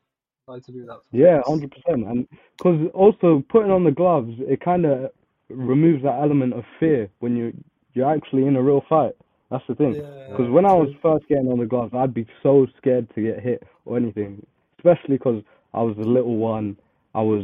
Like 0.48 0.64
to 0.66 0.72
do 0.72 0.86
that. 0.88 1.02
Yeah, 1.12 1.42
hundred 1.46 1.72
percent. 1.72 2.08
And 2.08 2.28
because 2.58 2.90
also 2.94 3.44
putting 3.50 3.72
on 3.72 3.84
the 3.86 3.92
gloves, 3.92 4.34
it 4.40 4.62
kind 4.62 4.86
of 4.86 5.12
removes 5.56 6.04
that 6.04 6.20
element 6.22 6.54
of 6.54 6.64
fear 6.80 7.10
when 7.20 7.36
you 7.36 7.54
you're 7.94 8.10
actually 8.10 8.46
in 8.46 8.56
a 8.56 8.62
real 8.62 8.84
fight. 8.88 9.14
That's 9.50 9.64
the 9.68 9.76
thing. 9.76 9.96
Yeah, 9.96 10.28
Because 10.30 10.50
when 10.50 10.66
I 10.66 10.72
was 10.74 10.90
first 11.02 11.28
getting 11.28 11.48
on 11.52 11.60
the 11.60 11.66
gloves, 11.66 11.94
I'd 11.94 12.14
be 12.14 12.26
so 12.42 12.68
scared 12.78 13.14
to 13.16 13.22
get 13.22 13.42
hit 13.42 13.64
or 13.86 13.98
anything, 13.98 14.46
especially 14.78 15.18
because 15.18 15.44
I 15.74 15.82
was 15.82 15.98
a 15.98 16.08
little 16.08 16.38
one. 16.38 16.78
I 17.14 17.22
was 17.22 17.44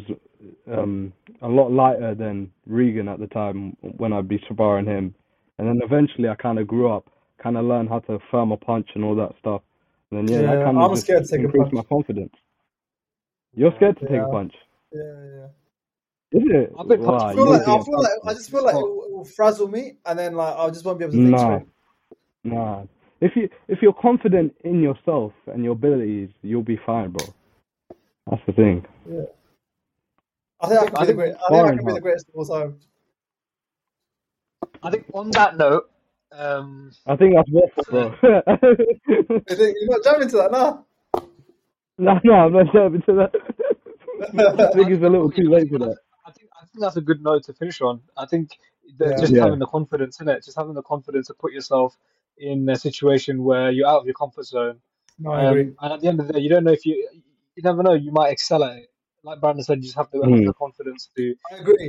um, 0.72 1.12
a 1.42 1.48
lot 1.50 1.72
lighter 1.72 2.16
than 2.16 2.50
Regan 2.66 3.10
at 3.10 3.20
the 3.20 3.28
time 3.28 3.76
when 3.82 4.14
I'd 4.14 4.30
be 4.30 4.42
sparring 4.50 4.86
him. 4.86 5.14
And 5.58 5.68
then 5.68 5.82
eventually 5.84 6.30
I 6.30 6.36
kind 6.36 6.60
of 6.60 6.68
grew 6.68 6.90
up, 6.90 7.10
kind 7.44 7.58
of 7.58 7.66
learned 7.66 7.90
how 7.90 8.00
to 8.00 8.20
firm 8.32 8.54
a 8.54 8.58
punch 8.58 8.88
and 8.96 9.04
all 9.04 9.16
that 9.16 9.34
stuff. 9.40 9.62
And 10.12 10.20
then, 10.30 10.34
yeah, 10.34 10.42
Yeah, 10.46 10.56
that 10.56 10.64
kind 10.66 10.78
of 10.78 11.00
scared 11.00 11.24
to 11.26 11.30
take 11.30 11.40
a 11.42 11.44
increased 11.44 11.72
punch. 11.72 11.74
my 11.74 11.84
confidence. 11.84 12.34
You're 13.54 13.74
scared 13.76 14.00
to 14.00 14.08
take 14.08 14.22
a 14.22 14.30
punch? 14.30 14.54
Yeah, 14.94 15.02
yeah. 15.02 15.48
Is 16.32 16.44
it? 16.46 16.74
I've 16.78 16.88
been 16.88 17.00
punched 17.02 17.26
Wow, 17.26 17.30
I 17.30 17.34
you 17.34 17.36
feel 17.36 17.50
like 17.50 17.64
I 17.68 17.80
feel 17.80 18.00
like 18.02 18.12
I 18.28 18.34
just 18.34 18.52
feel 18.52 18.64
like 18.64 18.78
it 18.80 18.82
will, 18.82 19.04
it 19.06 19.12
will 19.14 19.26
frazzle 19.26 19.68
me, 19.70 19.94
and 20.06 20.20
then 20.20 20.36
like 20.36 20.56
I 20.58 20.70
just 20.70 20.86
won't 20.86 21.00
be 21.00 21.06
able 21.06 21.16
to 21.16 21.22
think 21.22 21.38
Nah, 21.38 21.40
straight. 21.40 21.64
nah. 22.44 22.84
If 23.22 23.34
you 23.36 23.50
if 23.68 23.80
you're 23.82 23.94
confident 23.94 24.56
in 24.64 24.82
yourself 24.82 25.34
and 25.48 25.64
your 25.64 25.74
abilities, 25.74 26.30
you'll 26.44 26.64
be 26.64 26.80
fine, 26.86 27.12
bro. 27.12 27.34
That's 28.30 28.42
the 28.48 28.54
thing. 28.54 28.86
Yeah. 29.10 29.22
I 30.62 30.68
think 30.70 30.82
I 30.82 30.86
can 30.88 30.98
I 30.98 31.00
be 31.00 31.08
the 31.08 31.14
think 31.14 31.16
great. 31.16 31.36
I 31.36 31.52
think 31.52 31.66
I 31.66 31.72
sparring 31.72 31.78
can 31.78 31.86
be 31.86 31.94
the 31.94 32.02
greatest 32.02 32.30
of 32.30 32.36
all 32.36 32.46
time. 32.46 32.80
I 34.84 34.92
think 34.92 35.06
on 35.14 35.32
that 35.32 35.58
note, 35.58 35.90
um, 36.32 36.92
I 37.08 37.16
think 37.16 37.36
that's 37.36 37.50
waffle, 37.52 37.86
bro. 37.90 38.16
You 39.50 39.56
think 39.58 39.78
you're 39.80 39.92
not 39.92 40.04
jumping 40.04 40.30
to 40.30 40.38
that 40.38 40.52
now? 40.52 40.86
no, 41.98 42.20
no, 42.24 42.34
I'm 42.34 42.54
not 42.54 42.74
jumping 42.74 43.02
to 43.04 43.14
that. 43.16 43.32
I 44.22 44.76
think 44.76 44.92
it's 44.92 45.04
a 45.04 45.08
little 45.10 45.32
too 45.32 45.50
late 45.50 45.70
for 45.70 45.80
that. 45.80 45.98
I 46.78 46.80
think 46.80 46.86
that's 46.86 46.98
a 46.98 47.02
good 47.02 47.24
note 47.24 47.44
to 47.46 47.54
finish 47.54 47.82
on. 47.82 48.02
I 48.16 48.28
think 48.28 48.60
Yeah. 49.00 49.18
just 49.18 49.34
Yeah. 49.34 49.44
having 49.46 49.58
the 49.60 49.66
confidence 49.66 50.22
in 50.22 50.30
it, 50.30 50.44
just 50.46 50.56
having 50.58 50.76
the 50.76 50.84
confidence 50.84 51.28
to 51.28 51.34
put 51.34 51.52
yourself 51.52 51.98
in 52.38 52.70
a 52.70 52.76
situation 52.76 53.44
where 53.44 53.72
you're 53.72 53.88
out 53.88 54.02
of 54.02 54.06
your 54.06 54.14
comfort 54.14 54.46
zone. 54.46 54.80
No, 55.18 55.32
I 55.32 55.46
agree. 55.50 55.62
Um, 55.70 55.76
and 55.82 55.94
at 55.94 56.00
the 56.02 56.08
end 56.08 56.20
of 56.20 56.28
the 56.28 56.34
day, 56.34 56.40
you 56.40 56.50
don't 56.50 56.64
know 56.64 56.72
if 56.72 56.86
you 56.86 56.96
you 57.56 57.64
never 57.64 57.82
know. 57.82 57.94
You 57.94 58.12
might 58.12 58.30
excel 58.30 58.64
at 58.64 58.78
it. 58.78 58.92
Like 59.24 59.40
Brandon 59.42 59.64
said, 59.64 59.80
you 59.80 59.86
just 59.86 59.96
have 59.96 60.12
to 60.12 60.22
have 60.22 60.30
Mm. 60.30 60.46
the 60.46 60.54
confidence 60.54 61.10
to 61.18 61.36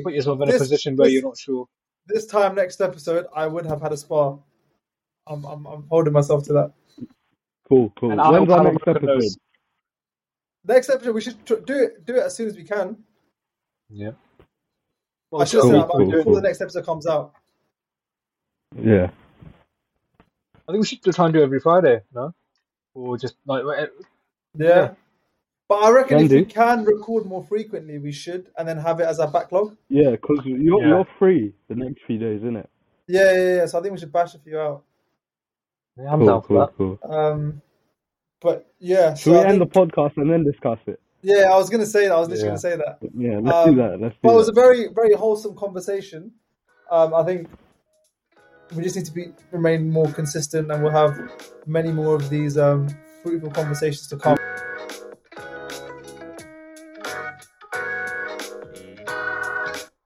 put 0.03 0.15
yourself 0.15 0.41
in 0.41 0.49
a 0.49 0.53
position 0.57 0.97
where 0.97 1.05
this- 1.07 1.13
you're 1.15 1.23
not 1.23 1.37
sure. 1.37 1.69
This 2.07 2.25
time 2.27 2.55
next 2.55 2.81
episode, 2.81 3.27
I 3.35 3.47
would 3.47 3.67
have 3.67 3.83
had 3.83 3.93
a 3.93 3.97
spar. 3.99 4.43
I'm 5.27 5.45
I'm, 5.45 5.67
I'm 5.67 5.83
holding 5.89 6.15
myself 6.15 6.45
to 6.45 6.55
that. 6.55 6.73
Cool, 7.69 7.93
cool. 8.01 8.13
And 8.13 8.21
When's 8.21 8.51
our 8.51 8.65
next 8.65 8.89
episode? 8.89 9.03
nose. 9.05 9.37
Next 10.65 10.89
episode, 10.89 11.15
we 11.15 11.21
should 11.21 11.45
tr- 11.45 11.57
do 11.57 11.75
it 11.85 12.07
do 12.07 12.17
it 12.17 12.23
as 12.23 12.35
soon 12.35 12.49
as 12.49 12.57
we 12.57 12.65
can. 12.65 13.05
Yeah. 13.91 14.13
I 15.35 15.45
should 15.45 15.61
cool, 15.63 15.71
say 15.71 15.79
that 15.79 15.89
cool, 15.89 16.11
before 16.11 16.35
the 16.37 16.41
next 16.43 16.61
episode 16.61 16.85
comes 16.87 17.07
out. 17.07 17.35
Yeah. 18.81 19.11
I 20.69 20.73
think 20.73 20.81
we 20.83 20.87
should 20.87 21.03
try 21.15 21.27
and 21.27 21.35
do 21.35 21.41
it 21.41 21.45
every 21.45 21.61
Friday, 21.61 22.01
no? 22.15 22.35
Or 22.95 23.17
just 23.19 23.37
like 23.47 23.63
Yeah. 23.67 23.87
Yeah. 24.67 24.95
But 25.69 25.83
I 25.83 25.91
reckon 25.91 26.19
Can 26.19 26.27
if 26.27 26.33
we 26.33 26.45
can 26.47 26.85
record 26.85 27.27
more 27.27 27.45
frequently, 27.45 27.99
we 27.99 28.11
should, 28.13 28.51
and 28.57 28.67
then 28.67 28.79
have 28.79 29.01
it 29.01 29.05
as 29.07 29.21
our 29.21 29.31
backlog. 29.31 29.77
Yeah, 29.91 30.13
because 30.13 30.41
you're, 30.47 30.81
Yeah. 30.81 30.89
you're 30.89 31.09
free 31.19 31.53
the 31.69 31.75
next 31.75 32.03
few 32.07 32.19
days, 32.19 32.39
isn't 32.41 32.57
it? 32.57 32.71
Yeah, 33.07 33.33
yeah, 33.33 33.57
yeah. 33.57 33.67
So 33.67 33.79
I 33.79 33.83
think 33.83 33.93
we 33.93 33.99
should 33.99 34.13
bash 34.13 34.35
a 34.35 34.39
few 34.39 34.59
out. 34.59 34.83
yeah, 35.99 36.11
I'm 36.13 36.21
cool, 36.21 36.27
down 36.27 36.43
for 36.43 36.49
cool, 36.49 36.59
that. 36.59 36.77
cool. 37.09 37.15
Um, 37.15 37.63
but 38.41 38.73
yeah, 38.79 39.15
Should 39.15 39.25
so 39.25 39.33
we 39.33 39.39
I 39.39 39.43
end 39.51 39.59
think- 39.61 39.73
the 39.73 39.81
podcast 39.81 40.17
and 40.17 40.31
then 40.31 40.45
discuss 40.45 40.79
it? 40.87 41.01
Yeah, 41.23 41.51
I 41.53 41.57
was 41.57 41.69
gonna 41.69 41.87
say 41.87 42.05
that. 42.09 42.13
I 42.13 42.19
was 42.21 42.29
just 42.29 42.43
Yeah. 42.43 42.49
gonna 42.49 42.59
say 42.59 42.77
that. 42.77 42.99
Yeah, 43.17 43.41
let's 43.43 43.57
Um, 43.57 43.75
do 43.75 43.83
that. 43.83 44.01
Let's 44.01 44.15
do 44.15 44.21
But 44.23 44.33
it 44.33 44.37
was 44.37 44.49
a 44.49 44.53
very, 44.53 44.89
very 44.89 45.15
wholesome 45.15 45.55
conversation. 45.57 46.33
Um, 46.91 47.13
I 47.13 47.23
think 47.25 47.49
we 48.75 48.83
just 48.83 48.97
need 48.97 49.05
to 49.07 49.13
be 49.13 49.33
remain 49.51 49.91
more 49.91 50.07
consistent, 50.13 50.71
and 50.71 50.83
we'll 50.83 50.93
have 50.93 51.19
many 51.67 51.93
more 51.93 52.15
of 52.15 52.31
these 52.31 52.57
um, 52.57 52.89
fruitful 53.23 53.51
conversations 53.51 54.07
to 54.09 54.17
come. 54.17 54.38